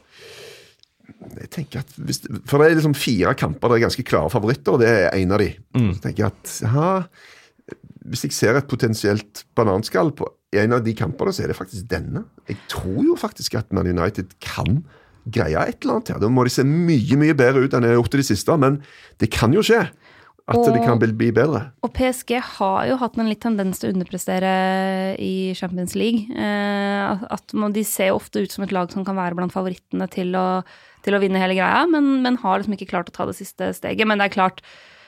jeg 1.38 1.50
tenker 1.54 1.86
at 1.86 1.94
hvis, 2.02 2.20
For 2.50 2.58
det 2.60 2.72
er 2.72 2.76
liksom 2.82 2.98
fire 2.98 3.34
kamper 3.38 3.70
der 3.70 3.78
er 3.80 3.86
ganske 3.86 4.06
klare 4.08 4.32
favoritter, 4.34 4.76
og 4.76 4.82
det 4.84 4.90
er 4.92 5.16
en 5.22 5.32
av 5.38 5.42
de. 5.46 5.50
Så 5.78 6.02
tenker 6.04 6.26
jeg 6.26 6.34
at 6.34 6.58
ja, 6.66 6.90
Hvis 8.08 8.24
jeg 8.28 8.36
ser 8.36 8.58
et 8.60 8.68
potensielt 8.70 9.44
bananskall 9.58 10.14
på 10.16 10.28
en 10.58 10.74
av 10.78 10.84
de 10.86 10.94
kampene, 10.96 11.34
så 11.36 11.44
er 11.44 11.52
det 11.52 11.58
faktisk 11.60 11.88
denne. 11.92 12.24
Jeg 12.48 12.58
tror 12.72 13.02
jo 13.04 13.18
faktisk 13.20 13.58
at 13.60 13.74
Man 13.76 13.90
United 13.90 14.38
kan 14.44 14.82
greie 15.28 15.60
et 15.60 15.84
eller 15.84 15.98
annet 15.98 16.14
her. 16.14 16.22
Da 16.24 16.30
må 16.32 16.46
de 16.48 16.54
se 16.54 16.64
mye 16.64 17.18
mye 17.20 17.36
bedre 17.36 17.66
ut 17.66 17.74
enn 17.76 17.84
de 17.84 17.92
har 17.92 18.00
gjort 18.00 18.16
i 18.16 18.22
det 18.22 18.30
siste, 18.30 18.56
men 18.60 18.80
det 19.20 19.32
kan 19.36 19.52
jo 19.56 19.64
skje. 19.66 19.90
At 20.48 20.56
Og- 20.56 20.72
det 20.72 20.86
kan 20.86 20.98
bli, 20.98 21.32
bedre. 21.36 21.74
Og 21.84 21.92
PSG 21.92 22.40
har 22.40 22.88
jo 22.88 22.96
hatt 22.96 23.18
en 23.18 23.28
litt 23.28 23.42
tendens 23.42 23.80
til 23.80 23.90
å 23.92 23.94
underprestere 23.94 25.20
i 25.20 25.54
Champions 25.54 25.94
League. 25.94 26.32
Eh, 26.32 27.26
at 27.30 27.54
man, 27.54 27.74
De 27.74 27.84
ser 27.84 28.12
ofte 28.16 28.40
ut 28.42 28.50
som 28.50 28.64
et 28.64 28.72
lag 28.72 28.90
som 28.90 29.04
kan 29.04 29.18
være 29.18 29.36
blant 29.36 29.52
favorittene 29.52 30.10
til 30.10 30.32
å, 30.32 30.64
til 31.04 31.14
å 31.14 31.20
vinne 31.20 31.36
hele 31.36 31.54
greia, 31.60 31.86
men, 31.92 32.22
men 32.24 32.38
har 32.38 32.60
liksom 32.60 32.78
ikke 32.78 32.88
klart 32.88 33.10
å 33.10 33.12
ta 33.12 33.26
det 33.26 33.36
siste 33.36 33.74
steget. 33.76 34.08
Men 34.08 34.20
det 34.20 34.32
er 34.32 34.36
klart, 34.40 34.62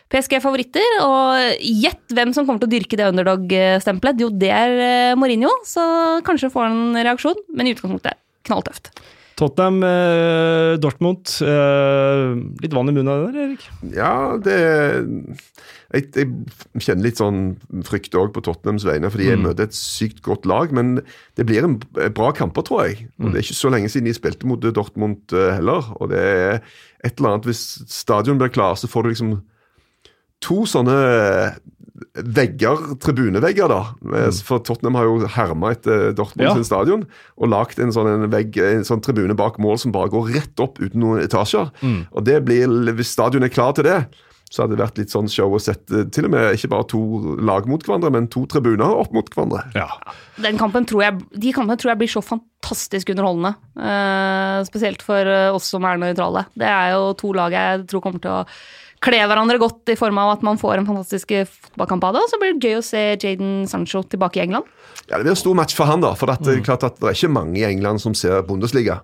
PSG 0.09 0.39
er 0.39 0.41
favoritter, 0.41 0.95
og 1.05 1.61
gjett 1.61 2.15
hvem 2.17 2.33
som 2.33 2.47
kommer 2.47 2.63
til 2.63 2.69
å 2.69 2.73
dyrke 2.73 2.97
det 2.97 3.11
underdog-stempelet. 3.11 4.23
Jo, 4.23 4.31
det 4.33 4.49
er 4.49 4.79
eh, 4.81 5.15
Mourinho, 5.19 5.51
så 5.69 5.83
kanskje 6.25 6.49
får 6.53 6.65
han 6.65 6.81
en 6.95 7.03
reaksjon, 7.05 7.37
men 7.53 7.69
i 7.69 7.75
utgangspunktet 7.75 8.17
knalltøft. 8.49 8.89
Tottenham, 9.39 9.77
eh, 9.85 10.73
Dortmund. 10.81 11.29
eh, 11.45 12.33
litt 12.59 12.73
vann 12.75 12.89
i 12.89 12.95
munnen 12.95 13.07
av 13.13 13.21
det 13.21 13.29
der, 13.31 13.45
Erik? 13.45 13.67
Ja, 13.95 14.37
det 14.43 14.57
Jeg, 15.89 16.05
jeg 16.13 16.27
kjenner 16.83 17.05
litt 17.07 17.17
sånn 17.17 17.39
frykt 17.87 18.13
òg 18.19 18.33
på 18.35 18.43
Tottenhams 18.45 18.83
vegne, 18.85 19.09
fordi 19.09 19.29
jeg 19.31 19.39
møter 19.41 19.65
et 19.65 19.73
sykt 19.77 20.19
godt 20.25 20.45
lag. 20.45 20.73
Men 20.75 20.99
det 21.39 21.45
blir 21.49 21.65
en 21.65 21.79
bra 22.13 22.29
kamper, 22.35 22.61
tror 22.67 22.83
jeg. 22.85 23.07
Og 23.17 23.31
Det 23.31 23.39
er 23.39 23.47
ikke 23.47 23.57
så 23.61 23.71
lenge 23.73 23.89
siden 23.89 24.05
de 24.05 24.13
spilte 24.13 24.45
mot 24.45 24.59
Dortmund 24.61 25.33
eh, 25.33 25.55
heller. 25.55 25.87
Og 25.97 26.11
det 26.11 26.19
er 26.19 26.59
et 27.05 27.15
eller 27.15 27.31
annet 27.37 27.47
Hvis 27.49 27.63
stadion 27.89 28.37
blir 28.37 28.51
klar, 28.53 28.75
så 28.77 28.91
får 28.91 29.07
du 29.07 29.09
liksom 29.13 29.33
to 30.45 30.63
sånne 30.69 30.95
vegger, 32.15 32.95
tribunevegger, 33.03 33.67
da. 33.71 33.79
Eh, 34.15 34.29
For 34.45 34.63
Tottenham 34.63 34.95
har 34.95 35.07
jo 35.09 35.27
herma 35.27 35.73
etter 35.75 36.13
Dortmund 36.15 36.47
Ja. 36.47 36.53
sin 36.55 36.63
stadion 36.67 37.05
og 37.37 37.49
lagd 37.51 37.79
en 37.79 37.91
sånn 37.91 38.07
en 38.07 38.29
vegg, 38.31 38.57
en 38.57 38.83
sånn 38.87 39.01
tribune 39.03 39.35
bak 39.35 39.59
mål 39.59 39.77
som 39.79 39.91
bare 39.91 40.09
går 40.09 40.31
rett 40.33 40.59
opp 40.59 40.79
uten 40.79 40.99
noen 40.99 41.21
etasjer. 41.23 41.69
Og 42.13 42.23
det 42.23 42.43
blir, 42.45 42.67
hvis 42.95 43.11
stadion 43.11 43.43
er 43.43 43.49
klar 43.49 43.73
til 43.75 43.83
det, 43.83 44.07
så 44.49 44.63
hadde 44.63 44.75
det 44.77 44.81
vært 44.81 44.97
litt 44.97 45.11
sånn 45.13 45.29
show 45.29 45.51
å 45.53 45.59
sette 45.61 46.07
til 46.09 46.25
og 46.25 46.31
med 46.31 46.55
ikke 46.55 46.69
bare 46.71 46.87
to 46.89 47.35
lag 47.37 47.67
mot 47.69 47.83
hverandre, 47.85 48.09
men 48.11 48.27
to 48.27 48.47
tribuner 48.49 48.97
opp 48.97 49.13
mot 49.13 49.29
hverandre. 49.29 49.61
Ja. 49.75 49.85
Den 50.41 50.57
kampen 50.57 50.87
tror 50.89 51.03
jeg, 51.05 51.19
de 51.37 51.51
kampene 51.53 51.77
tror 51.77 51.91
jeg 51.93 51.99
blir 52.01 52.09
så 52.09 52.23
fantastisk 52.25 53.11
underholdende. 53.13 53.53
Uh, 53.77 54.63
spesielt 54.65 55.03
for 55.05 55.21
eh, 55.21 55.53
oss 55.53 55.69
som 55.69 55.85
er 55.85 56.01
nøytrale. 56.01 56.47
Det 56.57 56.65
er 56.65 56.95
jo 56.95 57.13
to 57.13 57.31
lag 57.37 57.53
jeg 57.53 57.85
tror 57.91 58.01
kommer 58.01 58.23
til 58.23 58.31
å 58.31 58.45
kle 59.03 59.19
hverandre 59.23 59.59
godt 59.61 59.91
i 59.93 59.97
form 59.99 60.17
av 60.19 60.33
at 60.35 60.41
man 60.45 60.59
får 60.59 60.81
en 60.81 60.87
fantastisk 60.89 61.31
fotballkamp 61.47 62.03
av 62.09 62.17
det. 62.17 62.23
Og 62.25 62.31
så 62.31 62.39
blir 62.41 62.55
det 62.55 62.71
gøy 62.71 62.79
å 62.79 62.85
se 62.85 63.03
Jaden 63.15 63.53
Sancho 63.71 64.03
tilbake 64.11 64.41
i 64.41 64.43
England. 64.43 64.67
Ja, 65.07 65.17
Det 65.17 65.23
blir 65.23 65.35
en 65.35 65.39
stor 65.39 65.55
match 65.55 65.75
for 65.77 65.89
han, 65.89 66.03
da. 66.03 66.13
For 66.19 66.27
det 66.27 66.57
er 66.57 66.65
klart 66.65 66.83
at 66.87 66.99
det 66.99 67.07
er 67.07 67.17
ikke 67.17 67.37
mange 67.37 67.61
i 67.61 67.67
England 67.67 68.03
som 68.03 68.17
ser 68.17 68.43
Bundesliga. 68.47 68.99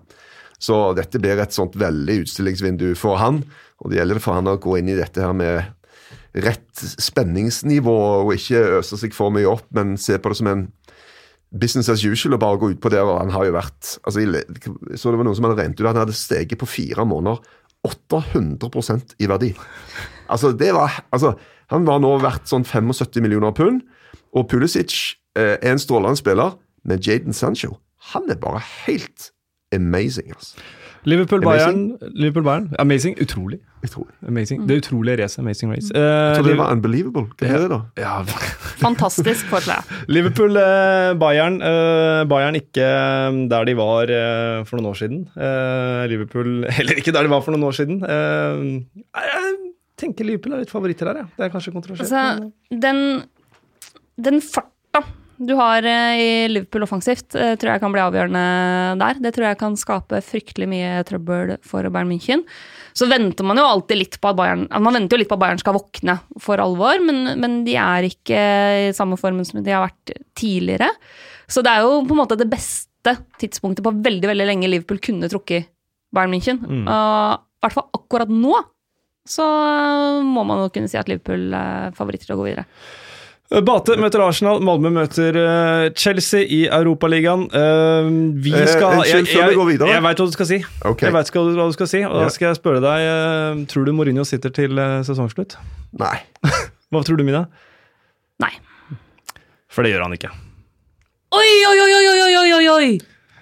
Så 0.58 0.94
dette 0.96 1.20
blir 1.20 1.40
et 1.40 1.52
sånt 1.52 1.76
veldig 1.76 2.22
utstillingsvindu 2.24 2.94
for 2.96 3.20
han. 3.20 3.42
Og 3.82 3.92
det 3.92 4.00
gjelder 4.00 4.22
for 4.24 4.38
han 4.38 4.48
å 4.48 4.58
gå 4.60 4.78
inn 4.78 4.92
i 4.92 4.98
dette 4.98 5.24
her 5.24 5.36
med 5.36 5.72
rett 6.44 6.82
spenningsnivå 7.00 7.96
og 8.26 8.34
ikke 8.36 8.80
øse 8.80 8.98
seg 9.00 9.14
for 9.16 9.32
mye 9.32 9.48
opp, 9.48 9.64
men 9.76 9.96
se 10.00 10.18
på 10.20 10.32
det 10.32 10.38
som 10.40 10.50
en 10.50 10.66
business 11.56 11.88
as 11.88 12.02
usual 12.04 12.36
og 12.36 12.42
bare 12.42 12.60
gå 12.60 12.70
ut 12.74 12.82
på 12.82 12.92
det. 12.92 13.00
og 13.00 13.18
han 13.18 13.32
har 13.32 13.46
jo 13.46 13.54
vært, 13.56 13.96
altså 14.04 14.20
så 14.20 15.12
det 15.12 15.16
var 15.16 15.24
noen 15.24 15.38
som 15.38 15.46
hadde 15.48 15.62
regnet 15.62 15.80
ut 15.80 15.86
at 15.86 15.94
han 15.94 16.02
hadde 16.04 16.16
steget 16.18 16.60
på 16.60 16.68
fire 16.68 17.06
måneder 17.08 17.40
800% 17.86 19.16
i 19.22 19.28
verdi. 19.30 19.52
Altså, 20.32 20.52
det 20.52 20.72
var, 20.74 21.00
altså, 21.14 21.34
han 21.72 21.86
var 21.86 22.02
nå 22.02 22.16
verdt 22.22 22.50
sånn 22.50 22.66
75 22.66 23.22
millioner 23.24 23.54
pund, 23.56 23.82
og 24.36 24.48
Pulisic 24.50 25.16
eh, 25.38 25.56
er 25.56 25.72
en 25.72 25.82
strålende 25.82 26.18
spiller, 26.18 26.56
men 26.86 27.02
Jaden 27.02 27.36
Sancho, 27.36 27.76
han 28.12 28.28
er 28.30 28.40
bare 28.42 28.62
helt 28.86 29.30
amazing, 29.74 30.32
altså. 30.34 30.60
Liverpool, 31.06 31.42
Amazing. 31.46 31.76
Bayern. 32.00 32.12
Liverpool, 32.18 32.68
Amazing. 32.82 33.14
Utrolig. 33.22 33.60
Utrolig. 33.86 34.14
Amazing. 34.26 34.64
Det 34.66 34.76
utrolige 34.82 35.16
racet. 35.22 35.38
Amazing 35.38 35.70
race. 35.72 35.90
Jeg 35.94 36.02
Eh, 36.02 36.34
trodde 36.34 36.50
det 36.50 36.56
var 36.58 36.72
unbelievable. 36.74 37.26
Hva 37.38 37.46
er 37.46 37.58
det, 37.62 37.68
da? 37.70 37.78
ja, 38.02 38.14
Fantastisk 38.86 39.46
forslag. 39.46 39.84
Liverpool, 40.16 40.56
eh, 40.58 41.12
Bayern. 41.20 41.60
Uh, 41.62 42.24
Bayern 42.28 42.58
ikke 42.58 42.82
eh, 42.82 43.38
der 43.52 43.64
de 43.70 43.76
var 43.78 44.10
uh, 44.10 44.64
for 44.66 44.76
noen 44.80 44.90
år 44.90 44.98
siden. 44.98 45.20
Eh, 45.38 46.02
Liverpool 46.10 46.66
heller 46.78 46.98
ikke 46.98 47.14
der 47.14 47.22
de 47.22 47.30
var 47.30 47.44
for 47.46 47.54
noen 47.54 47.68
år 47.70 47.76
siden. 47.78 48.02
Eh, 48.02 48.64
jeg 49.22 49.54
tenker 50.02 50.26
Liverpool 50.28 50.52
er 50.58 50.64
litt 50.64 50.74
favoritter 50.74 51.12
her, 51.12 51.22
ja. 51.22 51.28
Det 51.38 51.46
er 51.46 51.54
kanskje 51.54 51.72
kontroversielt. 51.72 52.10
Altså, 52.10 52.50
den, 52.82 53.22
den 54.26 54.42
farta 54.44 55.04
du 55.38 55.52
har 55.58 55.84
eh, 55.84 56.18
i 56.20 56.48
Liverpool 56.48 56.86
offensivt, 56.86 57.34
eh, 57.34 57.54
tror 57.60 57.74
jeg 57.74 57.82
kan 57.82 57.92
bli 57.94 58.02
avgjørende 58.02 58.42
der. 59.00 59.20
Det 59.22 59.32
tror 59.36 59.48
jeg 59.48 59.58
kan 59.60 59.78
skape 59.78 60.20
fryktelig 60.24 60.68
mye 60.70 60.90
trøbbel 61.08 61.56
for 61.66 61.86
Bayern 61.92 62.10
München. 62.10 62.44
Så 62.96 63.08
venter 63.10 63.44
man 63.44 63.60
jo 63.60 63.66
alltid 63.68 64.00
litt 64.00 64.18
på 64.22 64.30
at 64.30 64.38
Bayern 64.38 64.64
Man 64.72 64.96
venter 64.96 65.16
jo 65.16 65.20
litt 65.20 65.30
på 65.30 65.36
at 65.36 65.42
Bayern 65.42 65.60
skal 65.60 65.76
våkne 65.76 66.18
for 66.40 66.62
alvor, 66.62 67.02
men, 67.04 67.34
men 67.42 67.58
de 67.66 67.76
er 67.80 68.08
ikke 68.08 68.42
i 68.88 68.92
samme 68.96 69.18
formen 69.20 69.44
som 69.44 69.60
de 69.60 69.74
har 69.74 69.84
vært 69.84 70.16
tidligere. 70.38 70.88
Så 71.46 71.62
det 71.64 71.74
er 71.74 71.84
jo 71.84 72.00
på 72.06 72.16
en 72.16 72.22
måte 72.22 72.38
det 72.40 72.48
beste 72.50 73.18
tidspunktet 73.38 73.84
på 73.86 73.92
veldig 73.92 74.32
veldig 74.32 74.48
lenge 74.48 74.70
Liverpool 74.72 75.02
kunne 75.04 75.28
trukket 75.30 75.68
Bayern 76.16 76.32
München. 76.32 76.64
Og 76.64 77.36
i 77.36 77.66
hvert 77.66 77.76
fall 77.76 77.90
akkurat 77.98 78.32
nå 78.32 78.56
så 79.26 79.44
må 80.22 80.44
man 80.46 80.62
jo 80.62 80.70
kunne 80.72 80.88
si 80.90 80.98
at 80.98 81.08
Liverpool 81.10 81.50
er 81.56 81.94
favoritter 81.96 82.30
til 82.30 82.36
å 82.36 82.40
gå 82.40 82.48
videre. 82.48 82.66
Bate 83.46 83.94
møter 84.02 84.22
Arsenal, 84.24 84.58
Malmö 84.66 84.90
møter 84.90 85.36
eh, 85.38 85.84
Chelsea 85.94 86.40
i 86.50 86.64
Europaligaen. 86.66 87.44
Uh, 87.52 88.08
vi 88.42 88.50
Eh, 88.50 88.66
skal 88.66 88.96
unnskyld, 88.98 89.28
før 89.30 89.48
vi 89.52 89.58
går 89.60 89.68
videre. 89.70 89.90
Jeg 89.94 90.02
veit 90.02 90.18
hva 90.22 90.26
du 90.26 90.34
skal 90.34 90.48
si. 90.50 90.58
Okay. 90.82 91.06
Jeg 91.06 91.14
vet 91.14 91.30
hva 91.30 91.44
du 91.70 91.76
skal 91.76 91.90
si, 91.92 92.00
og 92.08 92.16
da 92.24 92.30
skal 92.34 92.48
jeg 92.50 92.58
spørre 92.58 92.82
deg 92.82 93.04
eh, 93.06 93.60
Tror 93.70 93.86
du 93.86 93.92
Mourinho 93.94 94.24
sitter 94.26 94.50
til 94.50 94.74
eh, 94.82 94.96
sesongslutt? 95.06 95.54
Nei. 96.00 96.16
Hva 96.90 97.02
tror 97.06 97.18
du, 97.20 97.24
Mina? 97.26 97.44
Nei. 98.42 98.50
For 99.70 99.86
det 99.86 99.94
gjør 99.94 100.06
han 100.08 100.16
ikke. 100.18 100.32
Oi, 101.36 101.46
oi, 101.70 101.78
oi, 101.84 101.92
oi, 102.00 102.04
oi, 102.10 102.34
oi, 102.40 102.50
oi, 102.58 102.66
oi! 102.74 102.90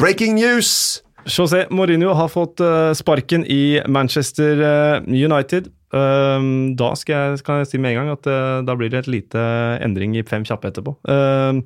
Breaking 0.00 0.34
news! 0.36 1.00
José 1.24 1.62
Mourinho 1.72 2.12
har 2.18 2.28
fått 2.28 2.60
eh, 2.60 2.92
sparken 2.96 3.44
i 3.48 3.80
Manchester 3.88 4.60
eh, 4.60 5.08
United. 5.08 5.70
Um, 5.94 6.74
da 6.74 6.90
skal 6.98 7.14
jeg, 7.14 7.44
kan 7.46 7.62
jeg 7.62 7.70
si 7.70 7.78
med 7.78 7.94
en 7.94 8.00
gang 8.00 8.12
at 8.16 8.26
eh, 8.26 8.60
da 8.66 8.74
blir 8.78 8.90
det 8.90 9.04
et 9.04 9.10
lite 9.12 9.40
endring 9.84 10.16
i 10.18 10.24
fem 10.26 10.42
kjappe 10.46 10.72
etterpå. 10.72 10.96
Um, 11.06 11.60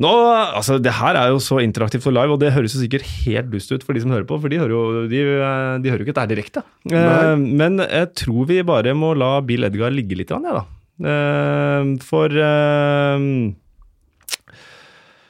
nå, 0.00 0.10
altså 0.56 0.78
Det 0.80 0.94
her 0.96 1.18
er 1.20 1.28
jo 1.34 1.42
så 1.44 1.58
interaktivt 1.60 2.06
og 2.08 2.14
live, 2.16 2.32
og 2.32 2.40
det 2.40 2.54
høres 2.54 2.72
jo 2.72 2.80
sikkert 2.80 3.04
helt 3.26 3.50
dust 3.52 3.72
ut 3.74 3.84
for 3.84 3.92
de 3.92 4.00
som 4.04 4.14
hører 4.14 4.24
på, 4.28 4.38
for 4.40 4.52
de 4.52 4.62
hører 4.62 4.72
jo, 4.72 4.84
de, 5.10 5.20
eh, 5.36 5.76
de 5.84 5.92
hører 5.92 6.04
jo 6.04 6.08
ikke 6.08 6.16
dette 6.16 6.32
direkte. 6.32 6.64
Nei. 6.88 7.04
Uh, 7.04 7.34
men 7.60 7.82
jeg 7.84 8.12
tror 8.22 8.48
vi 8.48 8.62
bare 8.64 8.96
må 8.96 9.12
la 9.18 9.34
Bill 9.44 9.68
Edgar 9.68 9.92
ligge 9.92 10.16
litt, 10.16 10.30
grann, 10.32 10.48
ja, 10.48 10.62
da. 10.62 10.68
For 11.00 12.28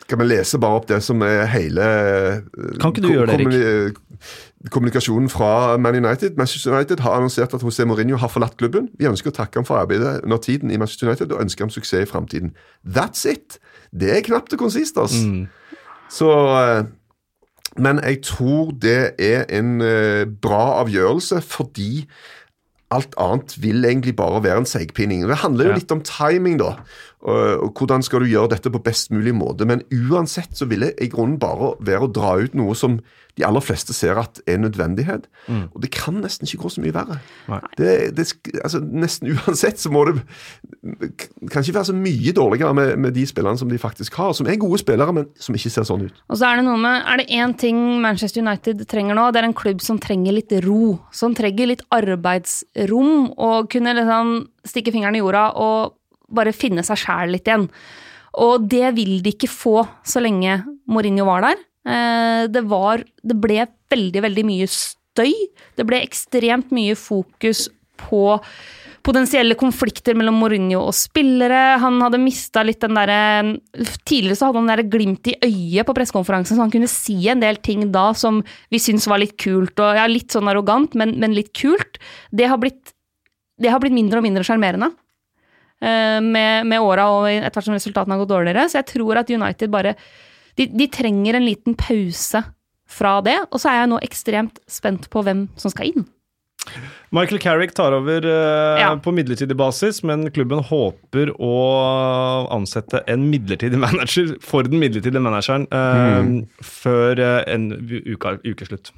Skal 0.02 0.18
vi 0.18 0.24
lese 0.26 0.58
bare 0.58 0.80
opp 0.80 0.88
det 0.90 0.96
som 1.06 1.22
er 1.22 1.44
hele 1.52 1.84
Kan 2.82 2.90
ikke 2.90 3.04
du 3.04 3.12
gjøre 3.12 3.36
det, 3.38 3.44
Erik? 3.46 4.00
Kommuni- 4.60 4.70
Kommunikasjonen 4.70 5.28
fra 5.28 5.76
Man 5.76 5.94
United. 6.04 6.36
Manchester 6.36 6.72
United 6.76 7.00
har 7.00 7.10
annonsert 7.10 7.54
at 7.54 7.62
José 7.62 7.84
Mourinho 7.84 8.16
har 8.16 8.28
forlatt 8.28 8.56
klubben. 8.56 8.88
Vi 8.98 9.06
ønsker 9.06 9.30
å 9.30 9.32
takke 9.32 9.56
ham 9.58 9.64
for 9.64 9.74
arbeidet 9.80 10.20
under 10.24 10.36
tiden 10.36 10.70
i 10.70 10.76
Manchester 10.76 11.06
United 11.08 11.32
og 11.32 11.40
ønsker 11.40 11.64
ham 11.64 11.70
suksess 11.70 12.02
i 12.02 12.10
framtiden. 12.10 12.52
That's 12.86 13.24
it! 13.28 13.58
Det 13.92 14.16
er 14.16 14.20
knapt 14.20 14.52
og 14.52 14.58
konsist, 14.58 14.98
altså. 14.98 15.26
Mm. 15.26 15.46
Så 16.10 16.30
eh, 16.30 16.84
Men 17.78 18.00
jeg 18.02 18.22
tror 18.22 18.72
det 18.82 19.14
er 19.18 19.44
en 19.48 19.80
eh, 19.80 20.26
bra 20.42 20.80
avgjørelse 20.82 21.40
fordi 21.40 22.06
alt 22.90 23.14
annet 23.18 23.54
vil 23.62 23.84
egentlig 23.84 24.16
bare 24.16 24.42
være 24.42 24.58
en 24.58 24.66
seigpining. 24.66 25.22
Det 25.28 25.36
handler 25.36 25.66
jo 25.68 25.72
litt 25.78 25.92
om 25.92 26.00
timing, 26.02 26.58
da. 26.58 26.72
Og, 27.20 27.64
og 27.66 27.72
hvordan 27.76 28.02
skal 28.02 28.22
du 28.24 28.30
gjøre 28.30 28.54
dette 28.54 28.70
på 28.72 28.80
best 28.80 29.10
mulig 29.12 29.34
måte. 29.36 29.66
Men 29.68 29.82
uansett 29.92 30.56
så 30.56 30.68
vil 30.70 30.86
det 30.86 30.94
i 31.04 31.10
grunnen 31.12 31.38
bare 31.40 31.74
være 31.84 32.06
å 32.06 32.12
dra 32.16 32.36
ut 32.40 32.56
noe 32.56 32.76
som 32.78 33.00
de 33.38 33.44
aller 33.46 33.62
fleste 33.62 33.94
ser 33.94 34.18
at 34.20 34.40
er 34.48 34.58
nødvendighet. 34.60 35.26
Og 35.74 35.82
det 35.82 35.92
kan 35.94 36.18
nesten 36.20 36.48
ikke 36.48 36.64
gå 36.64 36.72
så 36.74 36.82
mye 36.84 36.94
verre. 36.94 37.18
Det, 37.78 38.16
det, 38.16 38.26
altså, 38.64 38.80
nesten 38.80 39.30
uansett 39.36 39.80
så 39.80 39.92
må 39.92 40.06
det 40.08 40.16
kan 41.52 41.62
ikke 41.62 41.76
være 41.76 41.90
så 41.90 41.96
mye 41.96 42.34
dårligere 42.36 42.74
med, 42.74 42.96
med 42.96 43.14
de 43.16 43.26
spillerne 43.28 43.60
som 43.60 43.70
de 43.70 43.78
faktisk 43.78 44.16
har, 44.20 44.32
som 44.36 44.48
er 44.48 44.58
gode 44.60 44.80
spillere, 44.82 45.14
men 45.14 45.28
som 45.40 45.56
ikke 45.56 45.72
ser 45.72 45.86
sånn 45.88 46.08
ut. 46.08 46.24
Og 46.28 46.40
så 46.40 46.48
er 46.48 46.60
det 46.60 46.66
noe 46.66 46.80
med, 46.80 47.04
er 47.04 47.22
det 47.22 47.28
én 47.36 47.54
ting 47.60 47.78
Manchester 48.02 48.44
United 48.44 48.82
trenger 48.90 49.18
nå, 49.18 49.28
det 49.30 49.42
er 49.42 49.50
en 49.50 49.56
klubb 49.56 49.84
som 49.84 50.00
trenger 50.02 50.36
litt 50.36 50.52
ro. 50.64 50.96
Som 51.14 51.36
trenger 51.38 51.72
litt 51.72 51.84
arbeidsrom, 51.94 53.30
og 53.36 53.70
kunne 53.72 53.94
liksom 53.96 54.36
stikke 54.66 54.92
fingeren 54.94 55.16
i 55.16 55.22
jorda 55.22 55.50
og 55.60 55.96
bare 56.30 56.54
finne 56.56 56.84
seg 56.86 57.02
sjæl 57.02 57.34
litt 57.34 57.48
igjen. 57.50 57.68
Og 58.40 58.68
det 58.70 58.94
vil 58.98 59.18
de 59.24 59.34
ikke 59.34 59.50
få 59.50 59.82
så 60.06 60.22
lenge 60.22 60.60
Mourinho 60.90 61.26
var 61.26 61.48
der. 61.48 61.62
Eh, 61.86 62.46
Det, 62.48 62.62
var, 62.70 63.02
det 63.22 63.36
ble 63.40 63.66
veldig, 63.90 64.22
veldig 64.22 64.44
mye 64.46 64.68
støy. 64.70 65.32
Det 65.76 65.86
ble 65.86 66.02
ekstremt 66.04 66.70
mye 66.74 66.94
fokus 66.98 67.68
på 68.00 68.38
potensielle 69.02 69.56
konflikter 69.56 70.16
mellom 70.18 70.36
Mourinho 70.40 70.82
og 70.84 70.94
spillere. 70.96 71.78
Han 71.80 72.00
hadde 72.04 72.20
mista 72.20 72.62
litt 72.66 72.82
den 72.84 72.98
derre 72.98 73.18
Tidligere 74.04 74.36
så 74.36 74.50
hadde 74.50 74.60
han 74.60 74.70
det 74.82 74.90
glimt 74.92 75.30
i 75.30 75.36
øyet 75.40 75.88
på 75.88 75.94
pressekonferansen, 75.96 76.56
så 76.56 76.66
han 76.66 76.72
kunne 76.72 76.90
si 76.90 77.16
en 77.32 77.40
del 77.40 77.56
ting 77.64 77.86
da 77.94 78.10
som 78.16 78.42
vi 78.72 78.80
syntes 78.82 79.08
var 79.08 79.22
litt 79.22 79.36
kult, 79.40 79.78
og 79.80 79.96
ja, 79.96 80.06
litt 80.10 80.34
sånn 80.34 80.50
arrogant, 80.50 80.96
men, 80.98 81.14
men 81.20 81.34
litt 81.36 81.52
kult. 81.56 82.00
Det 82.34 82.48
har 82.50 82.60
blitt, 82.60 82.92
det 83.60 83.72
har 83.72 83.80
blitt 83.80 83.96
mindre 83.96 84.20
og 84.20 84.26
mindre 84.26 84.44
sjarmerende. 84.46 84.90
Eh, 85.80 86.20
Med, 86.20 86.66
med 86.70 86.80
åra 86.80 87.08
og 87.16 87.28
etter 87.30 87.58
hvert 87.58 87.68
som 87.70 87.76
resultatene 87.78 88.16
har 88.16 88.22
gått 88.24 88.34
dårligere. 88.36 88.68
Så 88.70 88.80
jeg 88.82 88.90
tror 88.94 89.20
at 89.22 89.30
United 89.30 89.70
bare 89.72 89.94
de, 90.58 90.66
de 90.66 90.86
trenger 90.92 91.38
en 91.38 91.46
liten 91.46 91.76
pause 91.78 92.42
fra 92.90 93.20
det. 93.24 93.38
Og 93.50 93.60
så 93.62 93.70
er 93.70 93.82
jeg 93.82 93.92
nå 93.92 94.00
ekstremt 94.04 94.58
spent 94.70 95.08
på 95.12 95.22
hvem 95.26 95.46
som 95.60 95.70
skal 95.72 95.92
inn. 95.92 96.08
Michael 97.10 97.40
Carrick 97.40 97.72
tar 97.74 97.94
over 97.96 98.20
eh, 98.28 98.80
Ja. 98.82 98.90
på 99.00 99.10
midlertidig 99.16 99.56
basis, 99.56 100.02
men 100.06 100.26
klubben 100.30 100.60
håper 100.68 101.32
å 101.40 101.54
ansette 102.52 103.00
en 103.10 103.24
midlertidig 103.32 103.78
manager 103.86 104.34
for 104.44 104.68
den 104.68 104.78
midlertidige 104.82 105.22
manageren 105.24 105.64
eh, 105.72 106.44
før 106.62 107.18
eh, 107.24 107.40
en 107.54 107.70
uke, 108.12 108.36
ukeslutt. 108.44 108.92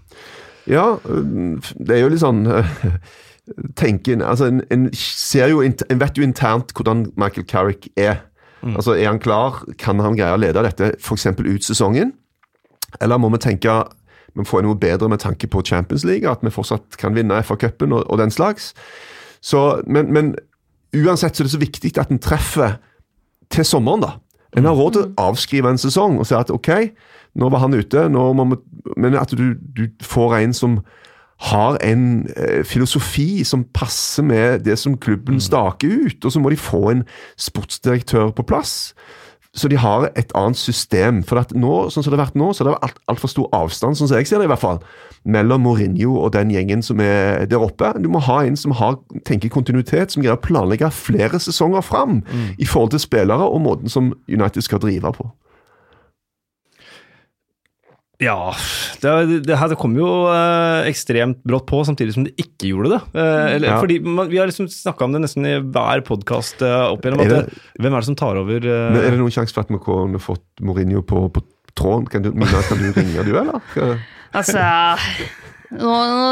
Ja, 0.68 0.96
øh, 1.06 1.62
det 1.78 1.96
er 1.96 2.02
jo 2.04 2.10
litt 2.12 2.22
sånn 2.24 2.42
tenken, 3.76 4.22
altså 4.22 4.46
en, 4.46 4.60
en 4.70 4.90
ser 4.94 5.50
jo, 5.50 5.62
en 5.62 6.00
vet 6.00 6.18
jo 6.18 6.22
internt 6.22 6.70
hvordan 6.76 7.08
Michael 7.16 7.46
Carrick 7.46 7.88
er. 7.96 8.22
Altså 8.62 8.94
Er 8.94 9.08
han 9.08 9.18
klar? 9.18 9.64
Kan 9.78 9.98
han 9.98 10.14
greie 10.14 10.34
å 10.34 10.38
lede 10.38 10.62
dette 10.62 10.92
f.eks. 11.00 11.26
ut 11.26 11.64
sesongen? 11.66 12.12
Eller 13.00 13.18
må 13.18 13.32
vi 13.34 13.40
tenke 13.42 13.82
vi 14.32 14.44
får 14.48 14.62
noe 14.64 14.78
bedre 14.80 15.10
med 15.12 15.20
tanke 15.20 15.48
på 15.50 15.60
Champions 15.66 16.06
League, 16.08 16.28
at 16.30 16.40
vi 16.40 16.52
fortsatt 16.52 16.96
kan 16.96 17.12
vinne 17.12 17.42
FA-cupen 17.44 17.92
og, 17.92 18.06
og 18.08 18.20
den 18.20 18.30
slags? 18.32 18.70
Så, 19.44 19.82
men, 19.86 20.12
men 20.14 20.30
uansett 20.96 21.36
så 21.36 21.42
er 21.42 21.48
det 21.48 21.52
så 21.52 21.60
viktig 21.60 21.92
at 22.00 22.12
en 22.14 22.22
treffer 22.22 22.78
til 23.52 23.66
sommeren, 23.68 24.06
da. 24.06 24.14
En 24.56 24.68
har 24.68 24.76
råd 24.76 24.96
til 24.96 25.04
å 25.04 25.26
avskrive 25.28 25.68
en 25.72 25.80
sesong 25.80 26.18
og 26.20 26.28
si 26.28 26.36
at 26.36 26.52
ok, 26.52 26.70
nå 27.40 27.48
var 27.52 27.64
han 27.64 27.76
ute, 27.76 28.06
nå 28.12 28.24
må 28.36 28.48
vi, 28.52 28.58
men 29.00 29.16
at 29.20 29.32
du, 29.36 29.52
du 29.56 29.86
får 30.04 30.38
en 30.42 30.56
som 30.56 30.80
har 31.42 31.78
en 31.82 32.28
eh, 32.36 32.62
filosofi 32.64 33.42
som 33.44 33.64
passer 33.74 34.22
med 34.22 34.62
det 34.66 34.78
som 34.78 34.94
klubben 34.98 35.40
staker 35.42 35.88
ut, 36.06 36.24
og 36.24 36.32
så 36.32 36.40
må 36.40 36.52
de 36.52 36.60
få 36.60 36.84
en 36.92 37.02
sportsdirektør 37.40 38.30
på 38.36 38.46
plass. 38.46 38.92
Så 39.54 39.68
de 39.68 39.76
har 39.76 40.06
et 40.16 40.30
annet 40.34 40.56
system. 40.56 41.20
For 41.28 41.36
at 41.42 41.50
nå, 41.52 41.72
sånn 41.92 42.04
som 42.04 42.12
det 42.12 42.16
har 42.16 42.24
vært 42.24 42.38
nå, 42.40 42.52
så 42.54 42.64
er 42.64 42.70
det 42.70 42.76
alt, 42.86 43.02
altfor 43.12 43.28
stor 43.28 43.50
avstand, 43.52 43.98
sånn 43.98 44.08
som 44.08 44.16
jeg 44.16 44.30
ser 44.30 44.40
det 44.40 44.46
i 44.48 44.52
hvert 44.52 44.62
fall, 44.62 44.80
mellom 45.28 45.66
Mourinho 45.66 46.14
og 46.22 46.32
den 46.32 46.50
gjengen 46.54 46.80
som 46.82 47.02
er 47.04 47.44
der 47.50 47.60
oppe. 47.60 47.90
Du 48.00 48.08
må 48.12 48.22
ha 48.24 48.40
en 48.46 48.56
som 48.56 48.72
har, 48.78 48.96
tenker 49.28 49.52
kontinuitet, 49.52 50.14
som 50.14 50.24
greier 50.24 50.38
å 50.38 50.42
planlegge 50.42 50.88
flere 50.96 51.42
sesonger 51.42 51.84
fram 51.84 52.22
i 52.56 52.68
forhold 52.68 52.94
til 52.94 53.04
spillere 53.04 53.44
og 53.44 53.60
måten 53.66 53.92
som 53.92 54.14
United 54.30 54.64
skal 54.64 54.80
drive 54.80 55.12
på. 55.18 55.28
Ja, 58.22 58.52
det, 59.02 59.40
det 59.48 59.56
her 59.58 59.68
det 59.72 59.78
kom 59.80 59.96
jo 59.98 60.08
eh, 60.30 60.86
ekstremt 60.90 61.40
brått 61.48 61.66
på, 61.66 61.80
samtidig 61.88 62.14
som 62.14 62.24
det 62.28 62.34
ikke 62.38 62.70
gjorde 62.70 62.92
det. 62.94 63.00
Eh, 63.18 63.46
eller, 63.56 63.68
Ja. 63.72 63.80
fordi 63.82 63.98
man, 64.06 64.28
Vi 64.30 64.38
har 64.38 64.46
liksom 64.46 64.68
snakka 64.70 65.04
om 65.08 65.12
det 65.16 65.24
nesten 65.24 65.48
i 65.48 65.56
hver 65.58 66.04
podkast 66.06 66.62
opp 66.62 67.02
igjennom. 67.02 67.24
Er 67.24 67.24
At 67.24 67.30
det- 67.30 67.50
det, 67.50 67.82
hvem 67.82 67.92
er 67.96 68.00
det 68.00 68.06
som 68.12 68.18
tar 68.22 68.36
over? 68.38 68.56
eh, 68.62 68.92
Men 68.94 69.02
er 69.02 69.10
det 69.10 69.18
noen 69.18 69.34
sjanse 69.34 69.52
for 69.52 69.66
at 69.66 69.68
vi 69.74 69.78
kunne 69.82 70.22
fått 70.22 70.44
Mourinho 70.62 71.02
på, 71.02 71.26
på 71.34 71.42
tråden? 71.74 72.06
Kan 72.08 72.22
du, 72.22 72.30
Mina, 72.32 72.62
kan 72.68 72.78
du 72.78 72.92
ringe, 72.92 73.24
du, 73.26 73.34
eller? 73.36 73.60
Altså 74.32 74.62
Nå 75.72 75.88
nå 75.88 76.24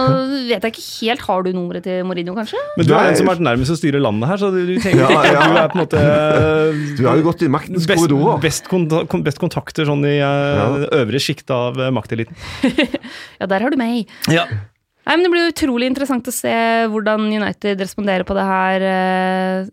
vet 0.51 0.65
jeg 0.67 0.73
ikke 0.75 0.83
helt. 1.07 1.23
Har 1.25 1.45
du 1.47 1.51
nummeret 1.57 1.85
til 1.87 2.03
Mourinho, 2.05 2.35
kanskje? 2.37 2.61
Men 2.77 2.89
du 2.89 2.93
er 2.93 3.07
den 3.09 3.17
som 3.17 3.29
har 3.31 3.37
vært 3.39 3.45
nærmest 3.47 3.73
å 3.73 3.77
styre 3.79 4.01
landet 4.03 4.29
her, 4.29 4.41
så 4.43 4.51
du, 4.53 4.59
du 4.69 4.75
tenker 4.83 5.01
Ja, 5.07 5.23
ja. 5.25 5.45
du 5.49 5.57
er 5.63 5.71
på 5.73 5.79
en 5.79 5.85
måte 5.85 6.03
Du 7.01 7.05
har 7.09 7.17
jo 7.21 7.25
gått 7.31 7.45
i 7.47 7.49
maktens 7.53 7.87
best, 7.89 8.03
korridorer. 8.03 8.43
best, 8.45 8.69
konta- 8.69 9.05
best 9.25 9.41
kontakter 9.41 9.89
sånn 9.89 10.05
i 10.09 10.19
eh, 10.21 10.77
det 10.85 10.91
øvre 11.01 11.23
sjikt 11.25 11.53
av 11.57 11.81
eh, 11.81 11.93
makteliten. 11.97 12.37
Ja, 13.41 13.49
der 13.49 13.65
har 13.65 13.73
du 13.73 13.79
meg. 13.81 14.11
Ja. 14.29 14.45
Nei, 14.51 15.15
men 15.17 15.25
Det 15.25 15.33
blir 15.33 15.49
utrolig 15.55 15.89
interessant 15.89 16.29
å 16.29 16.35
se 16.35 16.53
hvordan 16.93 17.25
United 17.33 17.81
responderer 17.81 18.27
på 18.29 18.37
det 18.37 18.45
her 18.45 18.85
eh, 18.91 19.71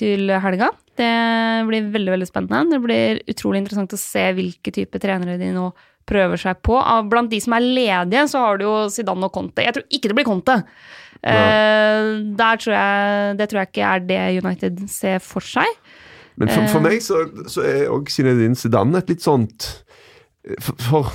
til 0.00 0.32
helga. 0.40 0.70
Det 0.96 1.10
blir 1.68 1.90
veldig 1.92 2.14
veldig 2.16 2.28
spennende. 2.28 2.64
Det 2.72 2.80
blir 2.84 3.20
utrolig 3.28 3.60
interessant 3.62 3.92
å 3.92 4.00
se 4.00 4.24
hvilke 4.36 4.72
type 4.74 5.00
trenere 5.00 5.36
de 5.40 5.52
nå 5.54 5.68
prøver 6.06 6.36
seg 6.40 6.62
på. 6.62 6.76
Av- 6.80 7.08
Blant 7.10 7.30
de 7.30 7.40
som 7.40 7.52
er 7.56 7.60
ledige, 7.66 8.24
så 8.30 8.38
har 8.46 8.58
du 8.58 8.64
jo 8.64 8.88
Zidane 8.90 9.24
og 9.28 9.32
Conte. 9.32 9.62
Jeg 9.66 9.74
tror 9.76 9.84
ikke 9.90 10.08
det 10.10 10.16
blir 10.18 10.24
Conte. 10.28 10.56
Uh, 11.20 12.32
der 12.38 12.56
tror 12.62 12.72
jeg, 12.74 13.34
det 13.38 13.48
tror 13.50 13.60
jeg 13.60 13.68
ikke 13.74 13.88
er 13.92 14.04
det 14.08 14.20
United 14.44 14.78
ser 14.88 15.18
for 15.20 15.44
seg. 15.44 15.68
Men 16.40 16.48
for, 16.48 16.66
for 16.72 16.80
Eh. 16.80 16.86
meg 16.86 17.02
så, 17.04 17.18
så 17.52 17.60
er 17.68 17.90
òg 17.92 18.08
Zinedine 18.08 18.56
Zidane 18.56 18.96
et 19.02 19.10
litt 19.12 19.20
sånt 19.20 19.66
For, 20.64 20.72
for 20.80 21.10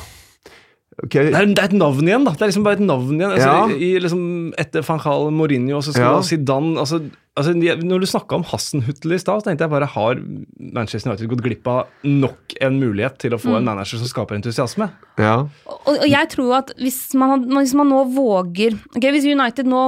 okay. 1.01 1.31
Det, 1.31 1.33
er, 1.39 1.47
det 1.49 1.57
er 1.63 1.71
et 1.71 1.77
navn 1.79 2.05
igjen, 2.05 2.27
da. 2.27 2.35
Det 2.37 2.45
er 2.45 2.51
liksom 2.51 2.65
bare 2.67 2.77
et 2.77 2.85
navn 2.85 3.15
igjen. 3.17 3.31
Altså, 3.33 3.49
Ja. 3.49 3.65
i, 3.73 3.89
liksom, 4.03 4.21
etter 4.61 4.85
van 4.85 5.01
Gaal, 5.01 5.31
Mourinho, 5.33 5.79
og 5.79 5.83
så 5.87 5.95
skal 5.95 6.19
Ja. 6.19 6.21
Zidane 6.27 6.77
altså, 6.83 7.01
altså, 7.35 7.53
Når 7.55 8.01
du 8.01 8.07
snakka 8.09 8.37
om 8.39 8.45
Hassenhutl 8.47 9.15
i 9.15 9.19
stad, 9.21 9.43
tenkte 9.45 9.65
jeg 9.65 9.73
bare 9.73 9.89
har 9.93 10.19
Manchester 10.59 11.11
United 11.11 11.31
gått 11.31 11.43
glipp 11.45 11.69
av 11.71 12.07
nok 12.07 12.55
en 12.63 12.79
mulighet 12.81 13.19
til 13.21 13.35
å 13.35 13.41
få 13.41 13.57
en 13.59 13.67
manager 13.67 14.01
som 14.01 14.09
skaper 14.11 14.39
entusiasme? 14.39 14.89
ja. 15.21 15.37
Og, 15.69 15.91
og 15.93 16.07
jeg 16.09 16.31
tror 16.33 16.57
at 16.61 16.73
hvis 16.81 16.99
man, 17.19 17.45
hvis 17.57 17.75
man 17.77 17.91
nå 17.91 18.01
våger 18.15 18.77
okay, 18.95 19.11
Hvis 19.13 19.27
United 19.29 19.69
nå 19.69 19.87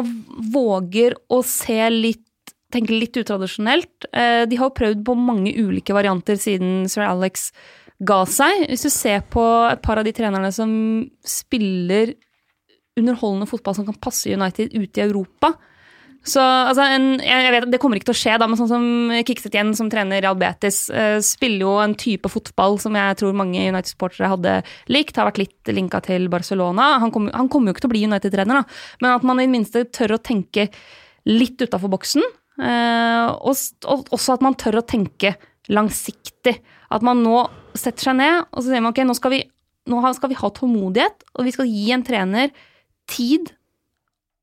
våger 0.53 1.17
å 1.33 1.41
se 1.45 1.81
litt 1.93 2.23
Tenke 2.67 2.91
litt 2.91 3.15
utradisjonelt 3.15 4.09
eh, 4.11 4.43
De 4.49 4.57
har 4.59 4.67
jo 4.67 4.75
prøvd 4.75 5.03
på 5.07 5.13
mange 5.15 5.53
ulike 5.55 5.95
varianter 5.95 6.35
siden 6.35 6.81
sir 6.91 7.05
Alex 7.07 7.53
ga 8.03 8.19
seg. 8.29 8.65
Hvis 8.67 8.83
du 8.85 8.91
ser 8.93 9.23
på 9.31 9.41
et 9.71 9.79
par 9.81 9.97
av 9.97 10.05
de 10.05 10.11
trenerne 10.13 10.51
som 10.53 10.69
spiller 11.25 12.11
underholdende 12.99 13.47
fotball 13.49 13.77
som 13.77 13.87
kan 13.87 13.97
passe 14.01 14.29
United 14.29 14.75
ute 14.75 14.99
i 14.99 15.05
Europa 15.05 15.53
så 16.25 16.41
altså, 16.41 16.85
en, 16.91 17.07
jeg 17.23 17.51
vet, 17.53 17.65
at 17.67 17.71
Det 17.71 17.79
kommer 17.81 17.99
ikke 17.99 18.09
til 18.09 18.15
å 18.15 18.19
skje, 18.19 18.37
da, 18.41 18.47
men 18.49 18.59
sånn 18.59 18.71
som 18.71 18.85
Kikset 19.27 19.53
igjen, 19.55 19.73
som 19.77 19.89
trener 19.91 20.23
Real 20.23 20.37
Betis, 20.39 20.85
uh, 20.93 21.19
spiller 21.23 21.65
jo 21.65 21.75
en 21.83 21.95
type 21.99 22.31
fotball 22.31 22.79
som 22.83 22.95
jeg 22.97 23.19
tror 23.21 23.37
mange 23.37 23.67
United-sportere 23.67 24.31
hadde 24.33 24.55
likt. 24.91 25.17
Har 25.19 25.29
vært 25.29 25.41
litt 25.43 25.73
linka 25.73 26.01
til 26.05 26.27
Barcelona. 26.31 26.95
Han 27.03 27.11
kommer 27.13 27.69
jo 27.69 27.75
ikke 27.75 27.85
til 27.85 27.91
å 27.91 27.95
bli 27.95 28.05
United-trener, 28.09 28.61
da, 28.61 28.79
men 29.03 29.13
at 29.13 29.27
man 29.27 29.41
i 29.41 29.47
det 29.47 29.53
minste 29.53 29.85
tør 29.93 30.17
å 30.17 30.23
tenke 30.23 30.69
litt 31.27 31.61
utafor 31.63 31.91
boksen. 31.93 32.25
Uh, 32.57 33.35
og, 33.45 33.53
og 33.85 34.09
også 34.15 34.37
at 34.37 34.43
man 34.45 34.57
tør 34.57 34.81
å 34.81 34.87
tenke 34.87 35.35
langsiktig. 35.71 36.57
At 36.93 37.03
man 37.05 37.21
nå 37.23 37.43
setter 37.77 38.09
seg 38.09 38.17
ned 38.19 38.47
og 38.47 38.61
så 38.61 38.71
sier 38.71 38.81
man 38.81 38.93
ok, 38.93 39.03
nå 39.05 39.15
skal 39.17 39.33
vi, 39.35 39.43
nå 39.91 40.01
skal 40.15 40.31
vi 40.31 40.39
ha 40.39 40.49
tålmodighet, 40.55 41.27
og 41.35 41.47
vi 41.47 41.53
skal 41.55 41.69
gi 41.69 41.91
en 41.93 42.05
trener 42.07 42.53
tid 43.11 43.51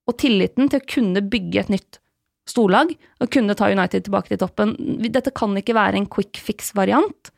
og 0.09 0.19
tilliten 0.21 0.71
til 0.71 0.83
å 0.83 0.89
kunne 0.95 1.23
bygge 1.33 1.63
et 1.63 1.73
nytt 1.73 2.01
storlag 2.49 2.93
og 3.25 3.31
kunne 3.33 3.57
ta 3.57 3.71
United 3.73 4.05
tilbake 4.07 4.33
til 4.33 4.43
toppen. 4.43 4.75
Dette 5.01 5.33
kan 5.37 5.55
ikke 5.57 5.77
være 5.77 6.01
en 6.01 6.11
quick 6.11 6.41
fix-variant. 6.45 7.31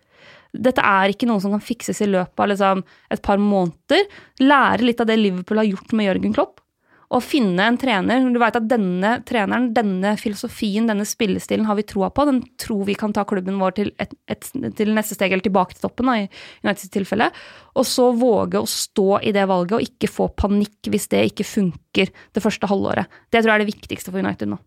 Dette 0.56 0.82
er 0.82 1.12
ikke 1.12 1.28
noe 1.28 1.42
som 1.42 1.52
kan 1.54 1.62
fikses 1.62 2.00
i 2.02 2.08
løpet 2.10 2.42
av 2.42 2.50
liksom, 2.50 2.82
et 3.12 3.22
par 3.22 3.40
måneder. 3.42 4.06
Lære 4.42 4.86
litt 4.86 5.02
av 5.02 5.10
det 5.10 5.18
Liverpool 5.20 5.60
har 5.62 5.68
gjort 5.68 5.94
med 5.94 6.08
Jørgen 6.08 6.36
Klopp. 6.36 6.62
Å 7.06 7.20
finne 7.22 7.68
en 7.70 7.76
trener 7.78 8.24
Du 8.34 8.38
vet 8.42 8.56
at 8.58 8.66
denne 8.66 9.12
treneren, 9.28 9.68
denne 9.76 10.16
filosofien, 10.18 10.88
denne 10.90 11.06
spillestilen 11.06 11.68
har 11.68 11.78
vi 11.78 11.86
troa 11.86 12.10
på. 12.10 12.26
Den 12.26 12.40
tror 12.60 12.84
vi 12.88 12.96
kan 12.98 13.14
ta 13.14 13.26
klubben 13.28 13.60
vår 13.62 13.76
til, 13.78 13.92
et, 14.02 14.14
et, 14.30 14.48
til 14.78 14.94
neste 14.96 15.14
steg, 15.18 15.32
eller 15.32 15.46
tilbake 15.46 15.76
til 15.76 15.86
toppen, 15.86 16.10
da, 16.10 16.16
i 16.24 16.66
Uniteds 16.66 16.92
tilfelle. 16.94 17.30
Og 17.78 17.86
så 17.86 18.10
våge 18.16 18.62
å 18.62 18.70
stå 18.70 19.20
i 19.22 19.34
det 19.36 19.46
valget, 19.46 19.76
og 19.78 19.90
ikke 19.90 20.10
få 20.10 20.30
panikk 20.34 20.90
hvis 20.90 21.10
det 21.12 21.26
ikke 21.30 21.46
funker 21.46 22.10
det 22.10 22.42
første 22.42 22.70
halvåret. 22.70 23.12
Det 23.30 23.42
tror 23.42 23.54
jeg 23.54 23.60
er 23.60 23.66
det 23.66 23.74
viktigste 23.74 24.10
for 24.14 24.24
United 24.24 24.50
nå. 24.50 24.58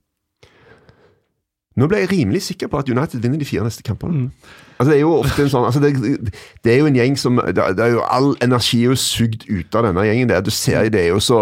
Nå 1.80 1.88
ble 1.88 2.02
jeg 2.02 2.11
rimelig 2.11 2.41
sikker 2.48 2.68
på 2.68 2.80
at 2.82 2.90
United 2.91 3.22
vinner 3.24 3.40
de 3.40 3.48
fire 3.48 3.64
neste 3.64 3.84
kampene. 3.86 4.30
Altså 4.80 4.90
Det 4.91 4.98
er 4.98 5.03
jo 5.03 5.14
ofte 5.20 5.44
en 5.44 5.52
sånn 5.52 5.68
altså 5.68 5.82
det, 5.84 5.91
det 6.66 6.74
er 6.74 6.82
jo 6.82 6.88
en 6.90 6.98
gjeng 6.98 7.16
som 7.20 7.40
det, 7.40 7.61
er 7.84 7.94
jo 7.94 8.03
All 8.07 8.34
energi 8.44 8.82
er 8.82 8.94
jo 8.94 8.98
sugd 8.99 9.45
ut 9.48 9.76
av 9.76 9.88
denne 9.88 10.07
gjengen. 10.07 10.32
der. 10.32 10.44
Du 10.44 10.52
ser 10.52 10.90
det 10.91 11.06
er 11.06 11.14
jo 11.14 11.22
så 11.24 11.40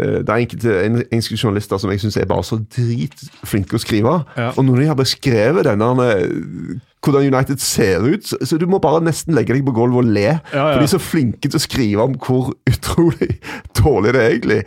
det 0.00 0.28
er 0.28 0.34
enkelte 0.44 0.74
en- 0.86 1.02
engelske 1.12 1.38
journalister 1.42 1.78
som 1.78 1.90
jeg 1.90 2.00
syns 2.00 2.16
er 2.16 2.26
bare 2.30 2.44
så 2.44 2.58
dritflinke 2.76 3.76
å 3.76 3.82
skrive. 3.82 4.14
Ja. 4.36 4.50
Og 4.56 4.64
når 4.64 4.76
de 4.80 4.86
har 4.86 4.94
beskrevet 4.98 5.64
denne 5.66 5.90
eh, 6.12 6.78
hvordan 7.00 7.30
United 7.32 7.60
ser 7.64 8.04
ut, 8.04 8.26
så, 8.28 8.58
du 8.60 8.66
må 8.68 8.80
bare 8.82 9.00
nesten 9.04 9.32
legge 9.36 9.54
deg 9.56 9.64
på 9.64 9.72
gulvet 9.76 10.04
og 10.04 10.08
le. 10.12 10.26
Ja, 10.26 10.40
ja. 10.52 10.64
For 10.74 10.82
de 10.82 10.88
er 10.88 10.92
så 10.92 11.00
flinke 11.00 11.48
til 11.48 11.56
å 11.56 11.62
skrive 11.62 12.04
om 12.04 12.16
hvor 12.20 12.50
utrolig 12.68 13.38
dårlig 13.80 14.12
det 14.16 14.20
er 14.20 14.34
egentlig. 14.34 14.58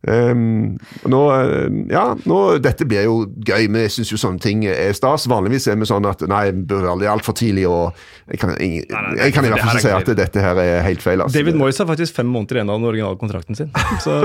Um, 0.00 0.78
nå, 1.12 1.18
eh, 1.34 1.66
ja, 1.92 2.04
nå, 2.24 2.36
Dette 2.64 2.86
blir 2.88 3.04
jo 3.04 3.16
gøy, 3.44 3.66
men 3.68 3.82
jeg 3.84 3.92
syns 3.98 4.12
jo 4.14 4.20
sånne 4.22 4.40
ting 4.40 4.62
er 4.70 4.94
stas. 4.96 5.26
Vanligvis 5.28 5.66
er 5.68 5.76
vi 5.80 5.88
sånn 5.90 6.06
at 6.08 6.22
nei, 6.30 6.44
det 6.54 6.68
bør 6.70 6.86
være 6.92 7.10
altfor 7.12 7.36
tidlig, 7.36 7.66
og 7.68 7.98
jeg 8.30 8.40
kan, 8.40 8.54
jeg, 8.56 8.86
er 8.86 9.18
jeg 9.18 9.34
i 9.34 9.50
hvert 9.50 9.60
fall 9.60 9.74
ikke 9.74 9.84
si 9.84 9.90
er 9.90 9.98
at 9.98 10.12
dette 10.22 10.46
her 10.46 10.62
er 10.62 10.86
helt 10.86 11.04
feil. 11.04 11.24
Altså. 11.24 11.36
David 11.36 11.58
Moyes 11.60 11.82
har 11.82 11.90
faktisk 11.90 12.16
fem 12.16 12.30
måneder 12.30 12.60
igjen 12.60 12.72
av 12.72 12.80
den 12.80 12.88
originale 12.92 13.20
kontrakten 13.20 13.58
sin. 13.58 13.74
Så 14.04 14.16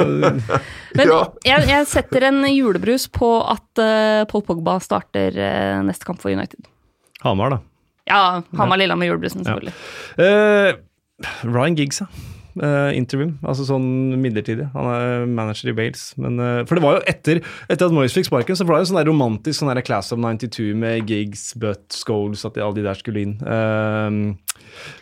Men 0.96 1.10
Ja. 1.10 1.20
jeg, 1.44 1.68
jeg 1.74 1.90
setter 1.92 2.30
en 2.30 2.40
julebrus 2.54 3.10
på 3.12 3.34
at 3.44 3.82
uh, 3.82 4.24
Paul 4.30 4.46
Pogba 4.48 4.78
starter 4.84 5.36
uh, 5.36 5.84
neste 5.90 6.08
kamp 6.08 6.22
for 6.22 6.32
United. 6.32 6.70
Hamar, 7.26 7.56
da. 7.56 7.60
Ja, 8.06 8.22
Hamar-Lillehammer 8.54 9.10
julebrusen, 9.10 9.44
selvfølgelig. 9.46 9.74
Eh, 10.22 10.78
Ryan 11.44 11.78
Giggs, 11.80 12.04
ja. 12.06 12.10
Uh, 12.56 12.88
interim, 12.96 13.34
altså 13.44 13.66
sånn 13.68 14.16
midlertidig. 14.24 14.70
Han 14.72 14.86
er 14.88 15.26
manager 15.28 15.74
i 15.74 15.76
Wales. 15.76 16.06
Men, 16.16 16.38
uh, 16.40 16.62
for 16.64 16.80
det 16.80 16.86
var 16.86 16.96
jo 16.96 17.02
etter, 17.12 17.42
etter 17.68 17.90
at 17.90 17.96
Moyes 17.96 18.16
fikk 18.16 18.30
sparken, 18.30 18.56
så 18.56 18.64
var 18.64 18.78
det 18.78 18.86
jo 18.86 18.92
sånn 18.94 19.00
der 19.02 19.10
romantisk 19.12 19.60
sånn 19.60 19.74
der 19.74 19.84
Class 19.84 20.16
of 20.16 20.22
92 20.24 20.70
med 20.80 21.12
Giggs, 21.12 21.50
Butt, 21.60 21.90
Scholes, 21.92 22.46
at 22.48 22.56
de, 22.56 22.64
alle 22.64 22.80
de 22.80 22.86
der 22.86 23.02
skulle 23.02 23.26
inn. 23.26 23.36
Eh, 23.44 24.56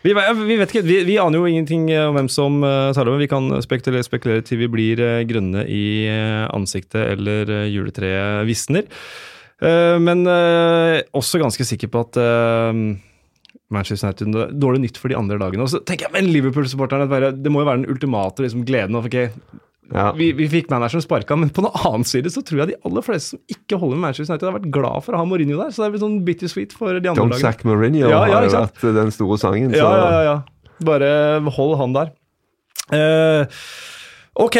vi, 0.03 0.13
vi 0.13 0.57
vet 0.59 0.73
ikke, 0.73 0.85
vi, 0.85 0.97
vi 1.07 1.19
aner 1.21 1.39
jo 1.39 1.49
ingenting 1.49 1.87
eh, 1.93 2.07
om 2.07 2.17
hvem 2.17 2.29
som 2.31 2.59
uh, 2.65 2.91
tar 2.95 3.09
over. 3.09 3.21
Vi 3.21 3.29
kan 3.31 3.49
spekulere, 3.63 4.05
spekulere 4.05 4.45
til 4.45 4.63
vi 4.63 4.71
blir 4.71 5.03
eh, 5.03 5.21
grønne 5.27 5.67
i 5.69 5.85
eh, 6.09 6.43
ansiktet 6.53 7.01
eller 7.15 7.53
uh, 7.53 7.67
juletreet 7.69 8.47
visner. 8.49 8.89
Eh, 9.63 9.97
men 10.03 10.25
eh, 10.27 11.01
også 11.15 11.39
ganske 11.41 11.65
sikker 11.67 11.91
på 11.93 12.01
at 12.03 12.17
eh, 12.19 12.79
Manchester 13.73 14.09
United 14.11 14.55
Dårlig 14.61 14.81
nytt 14.83 14.97
for 15.01 15.09
de 15.13 15.17
andre 15.17 15.37
lagene. 15.41 15.63
Og 15.65 15.71
så 15.71 15.79
tenker 15.87 16.09
jeg, 16.09 16.13
men 16.17 16.31
Liverpool-supporterne, 16.33 17.07
det 17.39 17.51
må 17.53 17.63
jo 17.63 17.69
være 17.69 17.83
den 17.83 17.91
ultimate 17.93 18.43
liksom, 18.45 18.65
gleden. 18.67 18.97
av, 18.99 19.07
okay, 19.09 19.29
Ja. 19.93 20.11
vi, 20.17 20.31
vi 20.33 20.47
fikk 20.49 20.69
manageren 20.71 21.03
sparka, 21.03 21.35
men 21.37 21.49
på 21.53 21.61
den 21.65 21.73
annen 21.85 22.05
side 22.07 22.31
så 22.33 22.41
tror 22.45 22.63
jeg 22.63 22.71
de 22.73 22.77
aller 22.87 23.03
fleste 23.05 23.35
som 23.35 23.41
ikke 23.51 23.77
holder 23.81 23.97
med 23.99 24.05
Manchester 24.07 24.33
United, 24.33 24.47
har 24.49 24.55
vært 24.59 24.71
glad 24.73 25.03
for 25.05 25.13
å 25.13 25.21
ha 25.21 25.25
Mourinho 25.27 25.57
der. 25.59 25.73
Så 25.75 25.83
det 25.83 25.89
er 25.91 26.03
sånn 26.05 26.19
bittersweet 26.27 26.73
for 26.77 26.95
de 26.97 27.11
andre 27.11 27.21
Don't 27.23 27.33
lagene. 27.35 27.43
sack 27.43 27.63
Mourinho 27.67 28.07
Ja, 28.07 28.23
ja, 28.27 28.37
har 28.39 28.47
jo 28.47 28.53
vært 28.57 28.85
den 28.99 29.11
store 29.15 29.37
sangen. 29.41 29.71
Så- 29.73 29.81
ja, 29.83 30.11
ja, 30.11 30.21
ja. 30.29 30.37
Bare 30.83 31.09
hold 31.55 31.77
han 31.79 31.93
der. 31.95 32.13
Uh, 32.91 33.45
ok. 34.43 34.57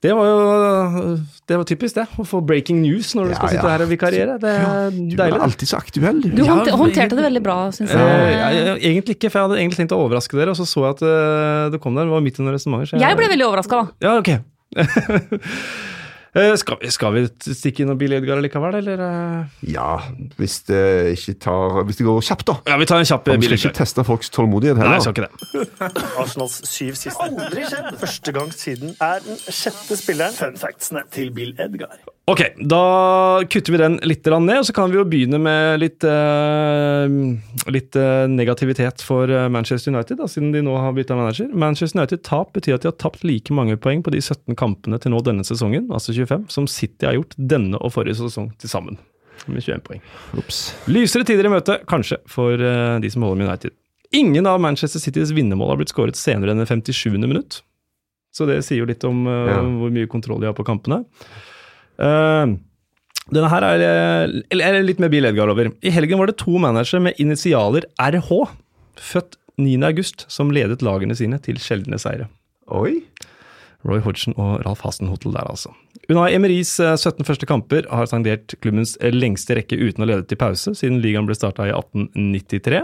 Det 0.00 0.14
var 0.16 0.24
jo 0.24 1.16
det 1.50 1.56
var 1.60 1.64
typisk, 1.68 1.94
det. 1.98 2.06
Å 2.16 2.24
få 2.24 2.38
breaking 2.46 2.78
news 2.80 3.10
når 3.18 3.24
du 3.26 3.30
Ja, 3.32 3.36
skal 3.36 3.48
sitte 3.52 3.66
ja. 3.66 3.72
her 3.74 3.82
og 3.84 3.90
vikariere. 3.90 4.36
Det 4.40 4.48
er 4.54 4.90
Du 4.90 4.96
deilig. 4.96 5.16
deilig. 5.18 5.34
er 5.36 5.44
alltid 5.44 5.68
så 5.68 5.76
aktuell. 5.76 6.20
Du 6.22 6.28
du 6.30 6.42
håndte- 6.48 6.72
håndterte 6.80 7.18
det 7.18 7.24
veldig 7.26 7.42
bra, 7.44 7.56
syns 7.74 7.90
Eh, 7.92 7.98
jeg. 8.00 8.32
jeg, 8.38 8.64
jeg, 8.64 8.94
egentlig 8.94 9.16
ikke, 9.18 9.30
for 9.30 9.38
jeg 9.40 9.48
hadde 9.50 9.58
egentlig 9.60 9.78
tenkt 9.82 9.92
å 9.92 10.00
overraske 10.06 10.38
dere, 10.40 10.50
og 10.54 10.56
så 10.56 10.64
så 10.64 10.86
jeg 10.86 10.96
at 10.96 11.02
eh, 11.04 11.70
det 11.74 11.80
kom 11.84 11.94
der. 11.94 12.04
Det 12.08 12.14
var 12.16 12.24
midt 12.24 12.40
under 12.40 12.52
resonnementet. 12.56 12.96
Jeg, 12.96 13.00
Jeg 13.04 13.16
ble 13.20 13.28
veldig 13.34 13.46
overraska, 13.50 13.76
da. 13.76 13.86
Ja, 14.00 14.16
ok. 14.22 14.30
Eh, 16.30 16.52
skal, 16.60 16.76
vi, 16.78 16.90
skal 16.94 17.14
vi 17.16 17.24
stikke 17.56 17.82
inn 17.82 17.90
og 17.90 17.96
Bill 17.98 18.12
Edgar 18.14 18.38
likevel, 18.38 18.76
eller? 18.78 19.00
eh? 19.02 19.56
Ja, 19.72 19.96
hvis 20.38 20.60
det 20.68 20.82
ikke 21.16 21.34
tar 21.42 21.80
Hvis 21.88 21.98
det 21.98 22.06
går 22.06 22.20
kjapt, 22.22 22.44
da. 22.46 22.54
Ja, 22.70 22.76
vi 22.78 22.86
tar 22.86 23.02
en 23.02 23.08
kjapp 23.08 23.24
Bill 23.26 23.34
Edgar. 23.34 23.50
Vi 23.50 23.58
skal 23.58 23.72
ikke 23.72 23.78
teste 23.80 24.04
folks 24.06 24.30
tålmodighet 24.30 24.78
Nei, 24.78 24.86
heller. 24.86 25.00
jeg 25.00 25.08
skal 25.08 25.14
ikke 25.18 25.26
det. 25.26 26.06
Arsenals 26.22 26.60
syv 26.70 26.94
siste. 27.00 27.26
Aldri 27.26 27.66
skjedd. 27.66 27.90
Første 28.04 28.36
gang 28.38 28.54
siden 28.54 28.94
er 29.02 29.26
den 29.26 29.42
sjette 29.48 29.98
spilleren. 29.98 30.38
Fun 30.38 30.56
factsene 30.62 31.02
til 31.10 31.32
Bill 31.34 31.50
Edgar. 31.58 31.98
Ok, 32.30 32.40
da 32.62 33.42
kutter 33.50 33.72
vi 33.72 33.78
den 33.80 33.96
litt 34.06 34.26
ned, 34.30 34.58
og 34.60 34.66
så 34.68 34.74
kan 34.74 34.92
vi 34.92 35.00
jo 35.00 35.02
begynne 35.08 35.38
med 35.42 35.80
litt, 35.82 36.04
uh, 36.06 37.10
litt 37.74 37.96
uh, 37.98 38.28
negativitet 38.30 39.02
for 39.02 39.30
eh, 39.34 39.48
Manchester 39.50 39.90
United, 39.90 40.20
da, 40.20 40.28
siden 40.30 40.52
de 40.54 40.62
nå 40.62 40.76
har 40.78 40.94
bytta 40.94 41.16
manager. 41.18 41.48
Manchester 41.50 41.98
United-tap 41.98 42.52
betyr 42.54 42.76
at 42.76 42.84
de 42.84 42.90
har 42.92 42.94
tapt 43.02 43.24
like 43.26 43.50
mange 43.56 43.74
poeng 43.82 44.04
på 44.06 44.14
de 44.14 44.22
17 44.22 44.54
kampene 44.60 45.00
til 45.02 45.10
nå 45.10 45.24
denne 45.26 45.42
sesongen, 45.48 45.90
altså 45.90 46.14
25, 46.14 46.46
som 46.54 46.70
City 46.70 47.08
har 47.10 47.18
gjort 47.18 47.34
denne 47.34 47.82
og 47.82 47.96
forrige 47.96 48.20
sesong 48.20 48.52
til 48.62 48.70
sammen, 48.70 49.00
med 49.50 49.66
21 49.66 49.82
poeng. 49.90 50.06
Ups. 50.38 50.62
Lysere 50.86 51.26
tider 51.26 51.50
i 51.50 51.54
møte, 51.56 51.80
kanskje, 51.90 52.22
for 52.30 52.54
uh, 52.54 53.00
de 53.02 53.10
som 53.10 53.26
holder 53.26 53.42
med 53.42 53.50
United. 53.50 53.78
Ingen 54.14 54.46
av 54.46 54.62
Manchester 54.62 55.02
Citys 55.02 55.34
vinnermål 55.34 55.74
har 55.74 55.82
blitt 55.82 55.90
skåret 55.90 56.18
senere 56.18 56.54
enn 56.54 56.62
det 56.62 56.70
57. 56.70 57.10
minutt. 57.26 57.64
Så 58.30 58.46
det 58.46 58.62
sier 58.62 58.84
jo 58.84 58.90
litt 58.90 59.02
om 59.02 59.24
Ja. 59.26 59.58
hvor 59.58 59.90
mye 59.90 60.06
kontroll 60.06 60.38
de 60.38 60.46
har 60.46 60.54
på 60.54 60.62
kampene. 60.62 61.02
Eh, 62.00 62.56
denne 63.30 63.50
her 63.52 63.66
er, 63.66 63.84
eh, 63.84 64.58
er 64.58 64.82
litt 64.82 64.98
mer 64.98 65.12
Bill 65.12 65.28
Edgar 65.28 65.52
over. 65.52 65.70
I 65.82 65.92
helgen 65.94 66.18
var 66.18 66.26
det 66.26 66.38
to 66.38 66.58
managere 66.58 67.00
med 67.00 67.14
initialer 67.18 67.86
RH, 67.98 68.48
født 68.96 69.36
9. 69.60 69.84
august, 69.84 70.24
som 70.28 70.50
ledet 70.50 70.82
lagene 70.82 71.14
sine 71.14 71.38
til 71.42 71.60
sjeldne 71.60 72.00
seire. 72.00 72.28
Oi. 72.68 73.02
Roy 73.86 74.00
Hodgson 74.04 74.34
og 74.36 74.60
Ralf 74.66 74.82
Hasenhotel 74.84 75.32
der, 75.32 75.46
altså. 75.48 75.72
Unai 76.10 76.34
Emeries 76.34 76.74
eh, 76.82 76.96
17 76.96 77.24
første 77.24 77.46
kamper 77.48 77.86
har 77.88 78.08
sangdert 78.10 78.56
klubbens 78.60 78.96
eh, 79.00 79.14
lengste 79.14 79.56
rekke 79.56 79.78
uten 79.78 80.04
å 80.04 80.10
lede 80.10 80.26
til 80.28 80.40
pause, 80.40 80.74
siden 80.76 81.00
ligaen 81.04 81.28
ble 81.28 81.36
starta 81.38 81.68
i 81.68 81.72
1893. 81.72 82.82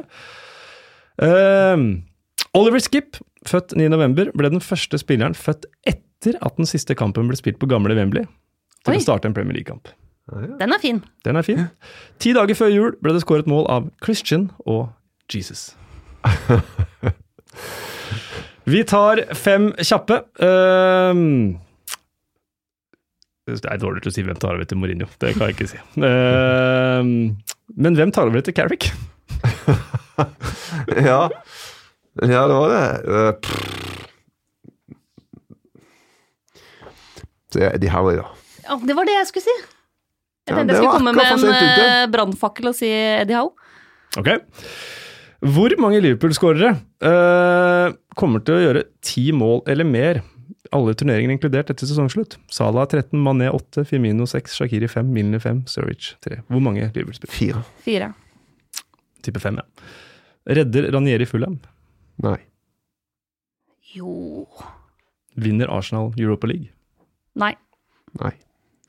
Uh, 1.17 2.05
Oliver 2.57 2.81
Skip, 2.85 3.17
født 3.49 3.75
9.11, 3.77 4.33
ble 4.37 4.51
den 4.53 4.65
første 4.65 5.01
spilleren 5.01 5.37
født 5.37 5.65
etter 5.89 6.37
at 6.45 6.59
den 6.61 6.69
siste 6.69 6.97
kampen 6.97 7.29
ble 7.29 7.39
spilt 7.39 7.61
på 7.61 7.69
gamle 7.71 7.97
Wembley, 7.97 8.25
til 8.87 8.95
Oi. 8.95 9.01
å 9.01 9.05
starte 9.05 9.29
en 9.29 9.35
Premier 9.37 9.59
League-kamp. 9.59 9.91
Den 10.61 10.75
er 10.75 10.81
fin. 10.83 11.05
Den 11.27 11.39
er 11.39 11.47
fin. 11.47 11.67
Ti 12.23 12.33
dager 12.35 12.59
før 12.59 12.73
jul 12.73 12.97
ble 13.03 13.15
det 13.15 13.23
skåret 13.23 13.47
mål 13.51 13.69
av 13.71 13.91
Christian 14.03 14.49
og 14.67 14.89
Jesus. 15.33 15.69
Vi 18.67 18.83
tar 18.91 19.23
fem 19.39 19.69
kjappe. 19.79 20.19
Ehm, 20.43 21.61
det 23.47 23.63
er 23.63 23.79
dårlig 23.79 24.03
til 24.03 24.11
å 24.11 24.17
si 24.17 24.25
hvem 24.27 24.41
tar 24.43 24.57
over 24.57 24.67
til 24.67 24.81
Mourinho. 24.83 25.07
Det 25.23 25.37
kan 25.37 25.47
jeg 25.47 25.55
ikke 25.55 25.71
si. 25.71 25.79
Ehm, 26.03 27.13
men 27.79 27.99
hvem 27.99 28.11
tar 28.15 28.27
over 28.31 28.43
til 28.47 28.57
Carrick? 28.57 28.91
Ja. 30.97 31.29
Ja, 32.23 32.47
det 32.49 32.55
var 32.57 32.69
det. 32.73 32.85
Uh. 33.05 33.33
Så 37.53 37.61
er 37.61 37.75
Eddie 37.75 37.91
Howie, 37.93 38.17
da. 38.17 38.46
Ja, 38.67 38.77
det 38.83 38.97
var 38.99 39.09
det 39.09 39.17
jeg 39.17 39.31
skulle 39.31 39.47
si. 39.47 39.57
Jeg 39.57 40.53
Ja, 40.53 40.59
tenkte 40.61 40.75
jeg 40.77 40.83
skulle 40.83 40.99
komme 40.99 41.15
med 41.17 41.33
en 41.33 41.81
eh, 41.87 42.05
brannfakkel 42.13 42.71
og 42.71 42.77
si 42.79 42.91
Eddie 42.91 43.39
Howe. 43.39 43.55
Ok. 44.21 44.31
Hvor 45.47 45.75
mange 45.83 45.99
Liverpool-skårere 46.01 46.71
uh, 47.05 47.93
kommer 48.19 48.43
til 48.47 48.57
å 48.57 48.63
gjøre 48.63 48.85
ti 49.05 49.29
mål 49.37 49.61
eller 49.71 49.87
mer? 49.87 50.23
Alle 50.75 50.95
turneringer 50.99 51.35
inkludert 51.35 51.69
etter 51.71 51.87
sesongslutt. 51.87 52.39
Salah 52.51 52.87
13, 52.89 53.19
Mané 53.23 53.51
8, 53.53 53.85
Firmino 53.87 54.27
6, 54.27 54.57
Shakiri 54.59 54.89
5, 54.91 55.13
Milner 55.13 55.43
5, 55.43 55.67
Sturridge 55.71 56.17
3. 56.27 56.41
Hvor 56.49 56.63
mange 56.65 56.89
Liverpool-spillere? 56.89 57.37
Fire. 57.37 57.63
Fire. 57.85 58.11
Type 59.27 59.43
5, 59.43 59.61
ja. 59.61 59.93
Redder 60.57 60.91
Ranieri 60.95 61.27
Fulham? 61.27 61.59
Nei. 62.23 62.39
Jo 63.97 64.47
Vinner 65.37 65.69
Arsenal 65.73 66.13
Europa 66.17 66.47
League? 66.47 66.71
Nei. 67.37 67.53
Nei. 68.21 68.33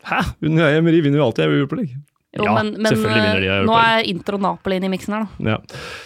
Hæ? 0.08 0.22
Unai 0.48 0.72
Emery 0.78 1.02
vinner 1.06 1.22
jo 1.22 1.26
alltid 1.30 1.46
Europa 1.48 1.76
League. 1.80 1.96
Jo, 2.38 2.44
Ja, 2.44 2.54
men, 2.58 2.74
men 2.78 2.92
selvfølgelig 2.92 3.22
vinner 3.24 3.40
de 3.42 3.48
eh, 3.48 3.54
Europa 3.56 3.72
nå 3.72 3.78
er 3.82 4.10
Inter 4.12 4.36
og 4.38 4.42
Napoli 4.44 4.78
inne 4.78 4.90
i 4.90 4.94
miksen 4.94 5.16
her, 5.16 5.24
da. 5.26 5.54
Ja. 5.54 5.58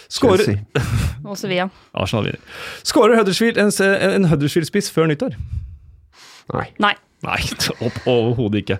Skårer. 0.08 0.54
Og 1.24 1.36
Sevilla. 1.40 1.66
Arsenal 1.94 2.28
vinner. 2.30 2.40
Skårer 2.88 3.18
Huddersfield 3.20 3.58
en, 3.60 3.72
en 4.10 4.28
Huddersfield-spiss 4.30 4.90
før 4.94 5.10
nyttår? 5.12 5.36
Nei. 6.54 6.68
Nei. 6.82 6.94
Nei, 7.22 7.38
opp 7.86 7.98
overhodet 8.10 8.64
ikke. 8.64 8.78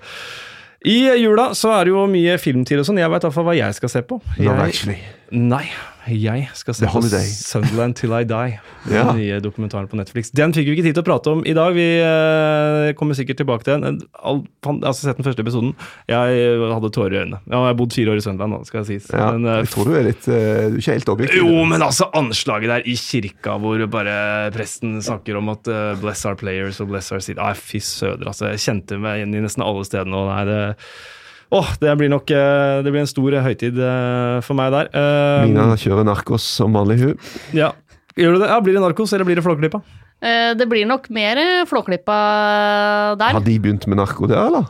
I 0.89 0.97
jula 1.23 1.53
så 1.55 1.71
er 1.77 1.87
det 1.87 1.93
jo 1.95 2.07
mye 2.11 2.39
filmtid 2.43 2.81
og 2.83 2.89
sånn. 2.89 2.99
Jeg 2.99 3.11
veit 3.13 3.23
iallfall 3.27 3.47
hva 3.47 3.55
jeg 3.55 3.77
skal 3.79 3.93
se 3.93 4.03
på. 4.07 4.19
Jeg, 4.39 4.51
Actually. 4.51 4.97
Nei, 5.33 5.65
jeg 6.13 6.49
skal 6.59 6.75
se 6.77 6.89
på 6.93 7.01
Sunderland 7.09 7.95
Till 7.97 8.13
I 8.13 8.25
Die. 8.29 8.59
Den 8.85 8.93
Ja. 8.93 9.13
nye 9.17 9.39
dokumentaren 9.41 9.87
på 9.89 9.97
Netflix. 9.97 10.29
Den 10.35 10.53
fikk 10.53 10.67
vi 10.69 10.75
ikke 10.77 10.85
tid 10.85 10.97
til 10.99 11.05
å 11.05 11.07
prate 11.07 11.33
om 11.33 11.41
i 11.49 11.55
dag. 11.57 11.73
Vi 11.73 11.87
uh, 12.05 12.91
kommer 12.99 13.17
sikkert 13.17 13.39
tilbake 13.41 13.65
til 13.65 13.81
den. 13.81 14.03
All, 14.21 14.43
fan, 14.65 14.83
altså 14.85 15.07
sett 15.07 15.17
den 15.17 15.25
første 15.25 15.41
episoden. 15.41 15.73
Jeg 16.11 16.43
hadde 16.75 16.91
tårer 16.93 17.17
i 17.17 17.21
øynene. 17.23 17.41
Ja, 17.47 17.63
jeg 17.63 17.71
har 17.71 17.79
bodd 17.79 17.97
fire 17.97 18.13
år 18.13 18.21
i 18.21 18.25
Sunderland, 18.27 18.67
skal 18.69 18.83
jeg 18.83 18.91
si. 18.91 19.15
Ja, 19.15 19.31
Men, 19.33 19.49
uh, 19.49 19.55
jeg 19.63 19.73
tror 19.73 19.89
du 19.89 19.97
er 19.97 20.07
litt 20.11 20.29
eh, 20.29 20.67
Du 20.69 20.77
er 20.77 20.83
ikke 20.83 20.99
helt 20.99 21.15
objektiv. 21.15 21.41
jo, 21.47 21.65
men 21.73 21.87
altså 21.89 22.11
anslaget 22.19 22.75
der 22.75 22.91
i 22.93 22.99
kirka 22.99 23.57
hvor 23.63 23.87
bare 23.97 24.19
presten 24.53 24.99
snakker 25.01 25.41
om 25.41 25.49
at 25.55 25.71
eh, 25.73 25.95
'bless 26.03 26.27
our 26.29 26.37
players' 26.37 26.83
og 26.85 26.93
'bless 26.93 27.09
our 27.15 27.25
city'. 27.25 27.41
Nei, 27.41 27.55
fy 27.57 27.81
søder, 27.81 28.27
altså. 28.29 28.51
Jeg 28.53 28.61
kjente 28.67 29.01
meg 29.01 29.23
igjen 29.23 29.35
i 29.39 29.47
nesten 29.49 29.65
alle 29.65 29.89
stedene. 29.89 30.13
og 30.17 30.47
det... 30.47 30.77
Åh, 31.53 31.69
det 31.83 31.93
blir 32.01 32.09
nok 32.09 32.31
eh, 32.33 32.81
Det 32.85 32.93
blir 32.95 33.03
en 33.03 33.11
stor 33.11 33.35
høytid 33.45 33.77
eh, 33.77 34.39
for 34.47 34.57
meg 34.57 34.71
der. 34.73 34.89
Eh, 34.97 35.43
Mina 35.51 35.75
kjører 35.77 36.07
narkos 36.09 36.47
som 36.59 36.73
vanlig, 36.79 37.01
hun. 37.03 37.17
ja. 37.57 37.73
Gjør 38.17 38.35
du 38.37 38.43
det? 38.43 38.49
Ja, 38.51 38.59
Blir 38.61 38.75
det 38.77 38.81
Narkos, 38.85 39.13
eller 39.17 39.25
blir 39.25 39.39
det 39.41 39.45
Flåklypa? 39.45 39.79
Eh, 40.21 40.51
Det 40.61 40.67
blir 40.69 40.85
nok 40.89 41.07
mer 41.17 41.39
Flåklypa 41.71 42.17
der. 43.17 43.33
Har 43.39 43.45
de 43.47 43.55
begynt 43.59 43.87
med 43.89 43.97
narko 44.03 44.29
der, 44.29 44.43
eller? 44.51 44.67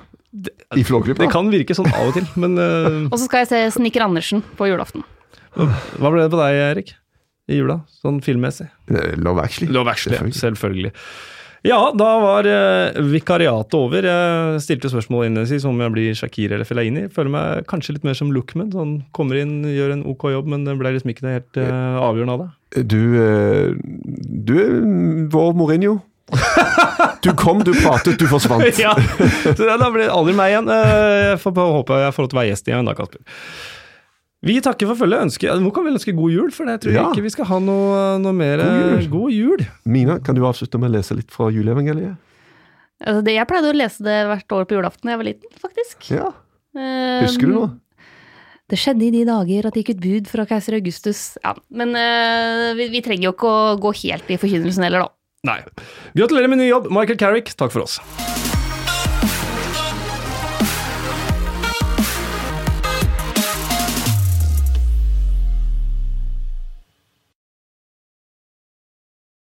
I 0.78 0.84
Flåklypa? 0.86 1.24
Det 1.24 1.30
kan 1.32 1.50
virke 1.50 1.74
sånn 1.74 1.90
av 1.90 2.06
og 2.12 2.14
til, 2.14 2.28
men 2.38 2.54
Og 3.10 3.16
så 3.18 3.24
skal 3.26 3.42
jeg 3.42 3.50
se 3.50 3.62
Snikker 3.80 4.04
Andersen 4.06 4.44
på 4.58 4.70
julaften. 4.70 5.02
hva 5.58 6.10
ble 6.14 6.22
det 6.22 6.30
på 6.32 6.38
deg, 6.38 6.60
Erik? 6.70 6.94
I 7.50 7.58
jula? 7.58 7.80
Sånn 7.98 8.22
filmmessig? 8.22 8.68
Love 9.18 9.42
Actually. 9.42 9.72
Love 9.74 9.90
Actually, 9.90 10.16
Selvfølgelig. 10.22 10.38
selvfølgelig. 10.38 10.92
Ja, 11.62 11.92
da 11.94 12.06
var 12.18 12.46
eh, 12.50 12.96
vikariatet 13.06 13.74
over. 13.78 14.02
Jeg 14.02 14.62
stilte 14.64 14.90
spørsmål 14.90 15.28
innledningsvis 15.28 15.66
om 15.70 15.78
jeg 15.78 15.94
blir 15.94 16.16
Shakir 16.18 16.54
eller 16.56 16.66
Fellaini. 16.66 17.04
Føler 17.14 17.30
meg 17.30 17.68
kanskje 17.70 17.94
litt 17.94 18.06
mer 18.06 18.16
som 18.18 18.32
Lookman. 18.34 18.72
Sånn, 18.74 18.96
kommer 19.14 19.38
inn, 19.38 19.60
gjør 19.70 19.94
en 19.94 20.02
ok 20.10 20.26
jobb, 20.34 20.50
men 20.50 20.66
det 20.66 20.74
ble 20.80 20.90
liksom 20.96 21.12
ikke 21.14 21.26
det 21.28 21.36
helt 21.36 21.60
eh, 21.62 21.98
avgjørende 22.02 22.34
av 22.34 22.42
det. 22.42 22.86
Du, 22.90 22.98
eh, 23.22 23.76
du 24.42 24.56
er 24.58 24.74
vår 25.30 25.54
Mourinho. 25.60 26.00
Du 27.22 27.30
kom, 27.38 27.60
du 27.62 27.70
pratet, 27.76 28.18
du 28.18 28.26
forsvant. 28.26 28.66
ja, 28.82 28.94
så 29.44 29.66
Da 29.78 29.90
blir 29.92 30.06
det 30.08 30.12
aldri 30.14 30.34
meg 30.34 30.54
igjen. 30.56 30.70
Eh, 30.72 31.28
Jeg 31.30 31.40
får 31.44 31.54
håpe 31.62 32.02
jeg 32.02 32.16
får 32.16 32.26
lov 32.26 32.32
til 32.32 32.38
å 32.38 32.42
være 32.42 32.50
gjest 32.50 32.70
igjen 32.72 32.90
da, 32.90 32.96
Kasper. 32.98 33.22
Vi 34.42 34.56
takker 34.64 34.88
for 34.90 34.98
følget. 35.04 35.22
Ønsker, 35.28 35.54
nå 35.62 35.70
kan 35.74 35.84
vi 35.86 35.92
ønske 35.94 36.14
god 36.18 36.32
jul, 36.34 36.50
for 36.54 36.66
det 36.66 36.80
tror 36.82 36.96
Ja. 36.96 37.04
ikke 37.12 37.22
vi 37.22 37.30
skal 37.30 37.46
ha 37.46 37.58
noe, 37.62 38.18
noe 38.18 38.32
mer 38.34 38.58
God 38.58 38.80
jul. 38.82 39.08
God 39.12 39.32
jul. 39.36 39.66
Mina, 39.86 40.18
kan 40.18 40.34
du 40.34 40.42
avslutte 40.48 40.80
med 40.82 40.90
å 40.90 40.96
lese 40.98 41.14
litt 41.14 41.30
fra 41.30 41.46
juleevangeliet? 41.54 42.16
Altså, 43.02 43.22
det, 43.26 43.36
jeg 43.36 43.46
pleide 43.50 43.70
å 43.70 43.76
lese 43.78 44.02
det 44.06 44.18
hvert 44.30 44.56
år 44.58 44.66
på 44.66 44.76
julaften 44.78 45.06
da 45.08 45.14
jeg 45.14 45.20
var 45.22 45.28
liten, 45.30 45.54
faktisk. 45.62 46.10
Ja. 46.10 46.28
Eh, 46.74 47.22
Husker 47.26 47.46
du 47.50 47.54
noe? 47.54 47.70
Det 48.72 48.78
skjedde 48.80 49.04
i 49.04 49.10
de 49.12 49.24
dager 49.28 49.66
at 49.68 49.74
det 49.76 49.82
gikk 49.82 49.96
ut 49.98 50.02
bud 50.02 50.28
fra 50.32 50.46
keiser 50.48 50.78
Augustus. 50.78 51.36
Ja, 51.44 51.52
Men 51.70 51.92
uh, 51.94 52.72
vi, 52.78 52.86
vi 52.94 53.02
trenger 53.04 53.28
jo 53.28 53.34
ikke 53.34 53.50
å 53.50 53.74
gå 53.82 53.92
helt 54.06 54.30
i 54.32 54.38
forkynnelsen 54.40 54.86
heller, 54.86 55.04
da. 55.04 55.12
Nei. 55.44 55.58
Gratulerer 56.16 56.48
med 56.48 56.62
ny 56.62 56.70
jobb, 56.70 56.88
Michael 56.94 57.18
Carrick. 57.20 57.52
Takk 57.58 57.74
for 57.74 57.84
oss. 57.84 57.98